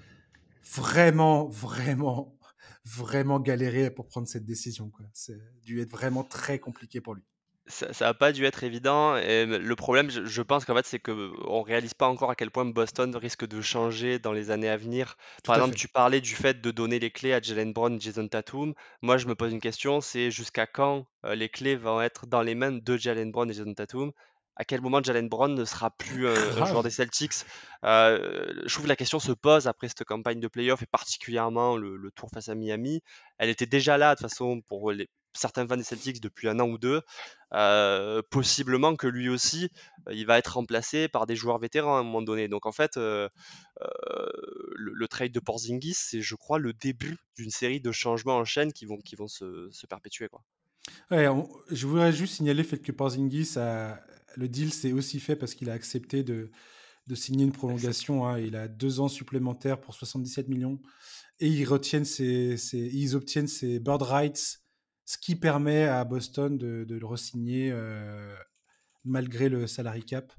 vraiment, 0.64 1.48
vraiment, 1.48 2.38
vraiment 2.86 3.40
galérer 3.40 3.92
pour 3.92 4.08
prendre 4.08 4.28
cette 4.28 4.46
décision. 4.46 4.92
C'est 5.14 5.38
dû 5.62 5.82
être 5.82 5.92
vraiment 5.92 6.24
très 6.24 6.60
compliqué 6.60 7.02
pour 7.02 7.14
lui 7.16 7.24
ça, 7.70 7.94
ça 7.94 8.08
a 8.08 8.14
pas 8.14 8.32
dû 8.32 8.46
être 8.46 8.64
évident. 8.64 9.16
Et 9.16 9.46
le 9.46 9.76
problème, 9.76 10.10
je, 10.10 10.42
pense 10.42 10.66
qu'en 10.66 10.76
fait, 10.76 10.86
c'est 10.86 11.00
qu'on 11.00 11.62
réalise 11.62 11.94
pas 11.94 12.08
encore 12.08 12.32
à 12.32 12.36
quel 12.36 12.52
point 12.52 12.66
Boston 12.66 13.16
risque 13.16 13.48
de 13.48 13.62
changer 13.62 14.20
dans 14.20 14.34
les 14.34 14.52
années 14.52 14.70
à 14.70 14.76
venir. 14.76 15.16
Par 15.44 15.56
exemple, 15.56 15.76
tu 15.76 15.88
parlais 15.88 16.20
du 16.20 16.36
fait 16.36 16.62
de 16.62 16.72
donner 16.72 17.00
les 17.00 17.12
clés 17.12 17.34
à 17.34 17.42
Jalen 17.42 17.72
Brown 17.72 17.96
et 17.96 18.00
Jason 18.00 18.28
Tatum. 18.28 18.74
Moi, 19.02 19.18
je 19.18 19.28
me 19.28 19.36
pose 19.36 19.52
une 19.52 19.62
question, 19.62 20.02
c'est 20.02 20.32
jusqu'à 20.32 20.68
quand 20.68 21.06
euh, 21.26 21.36
les 21.36 21.50
clés 21.50 21.76
vont 21.76 22.02
être 22.02 22.26
dans 22.26 22.42
les 22.42 22.56
mains 22.56 22.72
de 22.72 22.98
Jalen 22.98 23.32
Brown 23.32 23.50
et 23.50 23.54
Jason 23.54 23.74
Tatum? 23.74 24.12
À 24.56 24.66
quel 24.66 24.82
moment 24.82 25.02
Jalen 25.02 25.30
Brown 25.30 25.56
ne 25.56 25.64
sera 25.64 25.90
plus 25.90 26.28
un, 26.28 26.66
joueur 26.66 26.84
des 26.84 26.90
Celtics? 26.90 27.46
Euh, 27.86 28.52
Je 28.66 28.74
trouve 28.74 28.84
que 28.84 28.90
la 28.90 28.98
question 28.98 29.18
se 29.20 29.32
pose 29.32 29.68
après 29.68 29.88
cette 29.88 30.04
campagne 30.04 30.42
de 30.42 30.50
playoff 30.50 30.82
et 30.82 30.86
particulièrement 30.86 31.78
le, 31.78 31.96
le, 31.96 32.12
tour 32.12 32.30
face 32.34 32.50
à 32.50 32.56
Miami. 32.56 33.02
Elle 33.38 33.50
était 33.50 33.68
déjà 33.68 33.98
là 33.98 34.16
de 34.16 34.20
toute 34.20 34.30
façon 34.30 34.60
pour 34.68 34.92
les, 34.92 35.08
certains 35.34 35.68
fans 35.68 35.78
des 35.78 35.84
Celtics 35.84 36.22
depuis 36.22 36.48
un 36.48 36.60
an 36.60 36.68
ou 36.68 36.78
deux, 36.78 37.02
euh, 37.54 38.22
possiblement 38.30 38.96
que 38.96 39.08
lui 39.08 39.30
aussi, 39.30 39.70
il 40.12 40.26
va 40.26 40.38
être 40.38 40.56
remplacé 40.56 41.08
par 41.08 41.26
des 41.26 41.36
joueurs 41.36 41.60
vétérans 41.60 41.98
à 41.98 42.00
un 42.00 42.04
moment 42.04 42.22
donné. 42.22 42.48
Donc 42.48 42.66
en 42.66 42.72
fait, 42.72 42.98
euh, 42.98 43.30
le, 44.76 45.08
trade 45.08 45.32
de 45.32 45.40
Porzingis, 45.40 45.96
c'est 45.96 46.22
je 46.22 46.36
crois 46.36 46.60
le 46.60 46.74
début 46.74 47.18
d'une 47.36 47.52
série 47.52 47.80
de 47.80 47.92
changements 47.92 48.38
en 48.38 48.46
chaîne 48.46 48.74
qui 48.74 48.86
vont, 48.86 48.98
qui 48.98 49.16
vont 49.16 49.28
se, 49.28 49.70
perpétuer. 49.88 50.30
Quoi. 50.30 50.44
je 51.12 51.88
voudrais 51.88 52.14
juste 52.14 52.36
signaler 52.36 52.64
le 52.64 52.68
fait 52.68 52.80
que 52.80 52.92
Porzingis, 52.92 53.58
a, 53.58 54.00
le 54.36 54.48
deal 54.48 54.74
s'est 54.74 54.94
aussi 54.94 55.20
fait 55.20 55.36
parce 55.36 55.56
qu'il 55.56 55.70
a 55.70 55.74
accepté 55.74 56.24
de, 56.24 56.52
de 57.08 57.16
signer 57.16 57.46
une 57.46 57.52
prolongation. 57.52 58.28
Hein. 58.28 58.40
il 58.40 58.56
a 58.56 58.68
deux 58.68 59.00
ans 59.00 59.08
supplémentaires 59.08 59.82
pour 59.82 59.96
77 59.96 60.48
millions 60.48 60.80
et 61.40 61.48
ils, 61.48 61.66
retiennent 61.66 62.06
ses, 62.06 62.56
ils 62.74 63.16
obtiennent 63.16 63.48
ses 63.48 63.80
bird 63.80 64.02
rights 64.02 64.59
ce 65.10 65.18
qui 65.18 65.36
permet 65.36 65.86
à 65.86 66.03
Boston 66.03 66.55
de, 66.55 66.86
le 66.88 67.03
re-signer 67.03 67.72
euh, 67.74 68.36
malgré 69.03 69.49
le 69.49 69.66
salary 69.66 70.05
cap. 70.05 70.32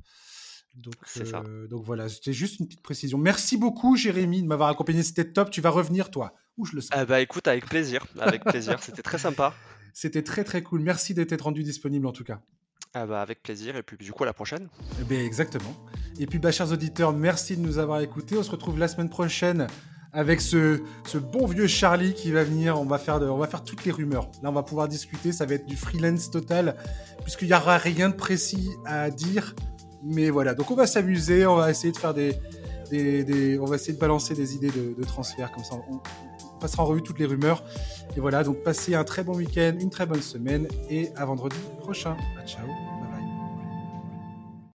Donc, 0.77 0.95
euh, 1.17 1.67
donc 1.67 1.85
voilà, 1.85 2.09
c'était 2.09 2.33
juste 2.33 2.61
une 2.61 2.69
petite 2.69 2.83
précision. 2.83 3.19
Merci 3.19 3.57
beaucoup, 3.57 3.97
Jérémy, 3.97 4.43
de 4.43 4.47
m'avoir 4.47 4.69
accompagné. 4.69 5.03
C'était 5.03 5.33
top. 5.33 5.51
Tu 5.51 5.61
vas 5.61 5.71
revenir, 5.71 6.13
toi. 6.13 6.35
Où 6.57 6.65
je 6.67 6.77
le 6.77 6.83
sens. 6.83 6.91
Ah 6.93 7.05
bah 7.05 7.21
écoute, 7.21 7.49
avec 7.49 7.67
plaisir. 7.67 8.07
Avec 8.21 8.45
plaisir. 8.45 8.79
C'était 8.83 9.03
très 9.03 9.19
sympa. 9.19 9.55
C'était 9.93 10.23
très 10.23 10.45
très 10.45 10.63
cool. 10.63 10.83
Merci 10.83 11.15
d'être 11.15 11.43
rendu 11.43 11.65
disponible 11.65 12.07
en 12.07 12.13
tout 12.13 12.23
cas. 12.23 12.41
Ah 12.95 13.07
bah 13.07 13.23
avec 13.23 13.43
plaisir. 13.43 13.75
Et 13.75 13.83
puis 13.83 13.97
du 13.97 14.13
coup, 14.13 14.23
à 14.23 14.27
la 14.27 14.35
prochaine. 14.35 14.69
Eh 15.01 15.05
ben, 15.05 15.19
exactement. 15.19 15.75
Et 16.21 16.27
puis, 16.27 16.39
bah, 16.39 16.53
chers 16.53 16.71
auditeurs, 16.71 17.13
merci 17.13 17.57
de 17.57 17.63
nous 17.63 17.79
avoir 17.79 18.03
écoutés. 18.03 18.39
On 18.39 18.45
se 18.45 18.53
retrouve 18.53 18.79
la 18.79 18.87
semaine 18.87 19.11
prochaine 19.11 19.67
avec 20.13 20.41
ce, 20.41 20.81
bon 21.33 21.47
vieux 21.47 21.67
Charlie 21.67 22.15
qui 22.15 22.33
va 22.33 22.45
venir. 22.45 22.81
On 22.81 22.85
va, 22.85 22.99
faire 22.99 23.19
toutes 23.65 23.85
les 23.85 23.93
rumeurs. 23.93 24.29
Là, 24.43 24.51
on 24.51 24.53
va 24.53 24.63
pouvoir 24.63 24.89
discuter. 24.89 25.33
Ça 25.33 25.47
va 25.47 25.55
être 25.55 25.67
du 25.67 25.77
freelance 25.77 26.31
total, 26.31 26.77
puisqu'il 27.23 27.49
n'y 27.49 27.55
aura 27.55 27.79
rien 27.79 28.09
de 28.09 28.15
précis 28.15 28.71
à 28.85 29.11
dire. 29.11 29.55
Mais 30.03 30.31
voilà, 30.31 30.55
donc 30.55 30.71
on 30.71 30.75
va 30.75 30.87
s'amuser. 30.87 31.47
On 31.47 31.57
va 31.57 31.71
essayer 31.71 31.93
de 31.93 31.99
faire 31.99 32.15
des, 32.15 33.59
On 33.61 33.65
va 33.65 33.77
essayer 33.77 33.95
de 33.95 34.01
balancer 34.01 34.35
des 34.35 34.55
idées 34.55 34.71
de, 34.71 35.05
transfert. 35.05 35.53
Comme 35.53 35.65
ça, 35.65 35.77
on, 35.89 36.01
passera 36.59 36.83
en 36.83 36.87
revue 36.87 37.03
toutes 37.03 37.19
les 37.19 37.27
rumeurs. 37.27 37.65
Et 38.17 38.21
voilà, 38.21 38.45
donc 38.45 38.63
passez 38.63 38.95
un 38.95 39.05
très 39.05 39.23
bon 39.23 39.35
week-end, 39.35 39.77
une 39.81 39.91
très 39.91 40.07
bonne 40.07 40.23
semaine. 40.23 40.67
Et 40.91 41.11
à 41.17 41.25
vendredi 41.25 41.57
prochain. 41.81 42.17
ciao. 42.47 42.67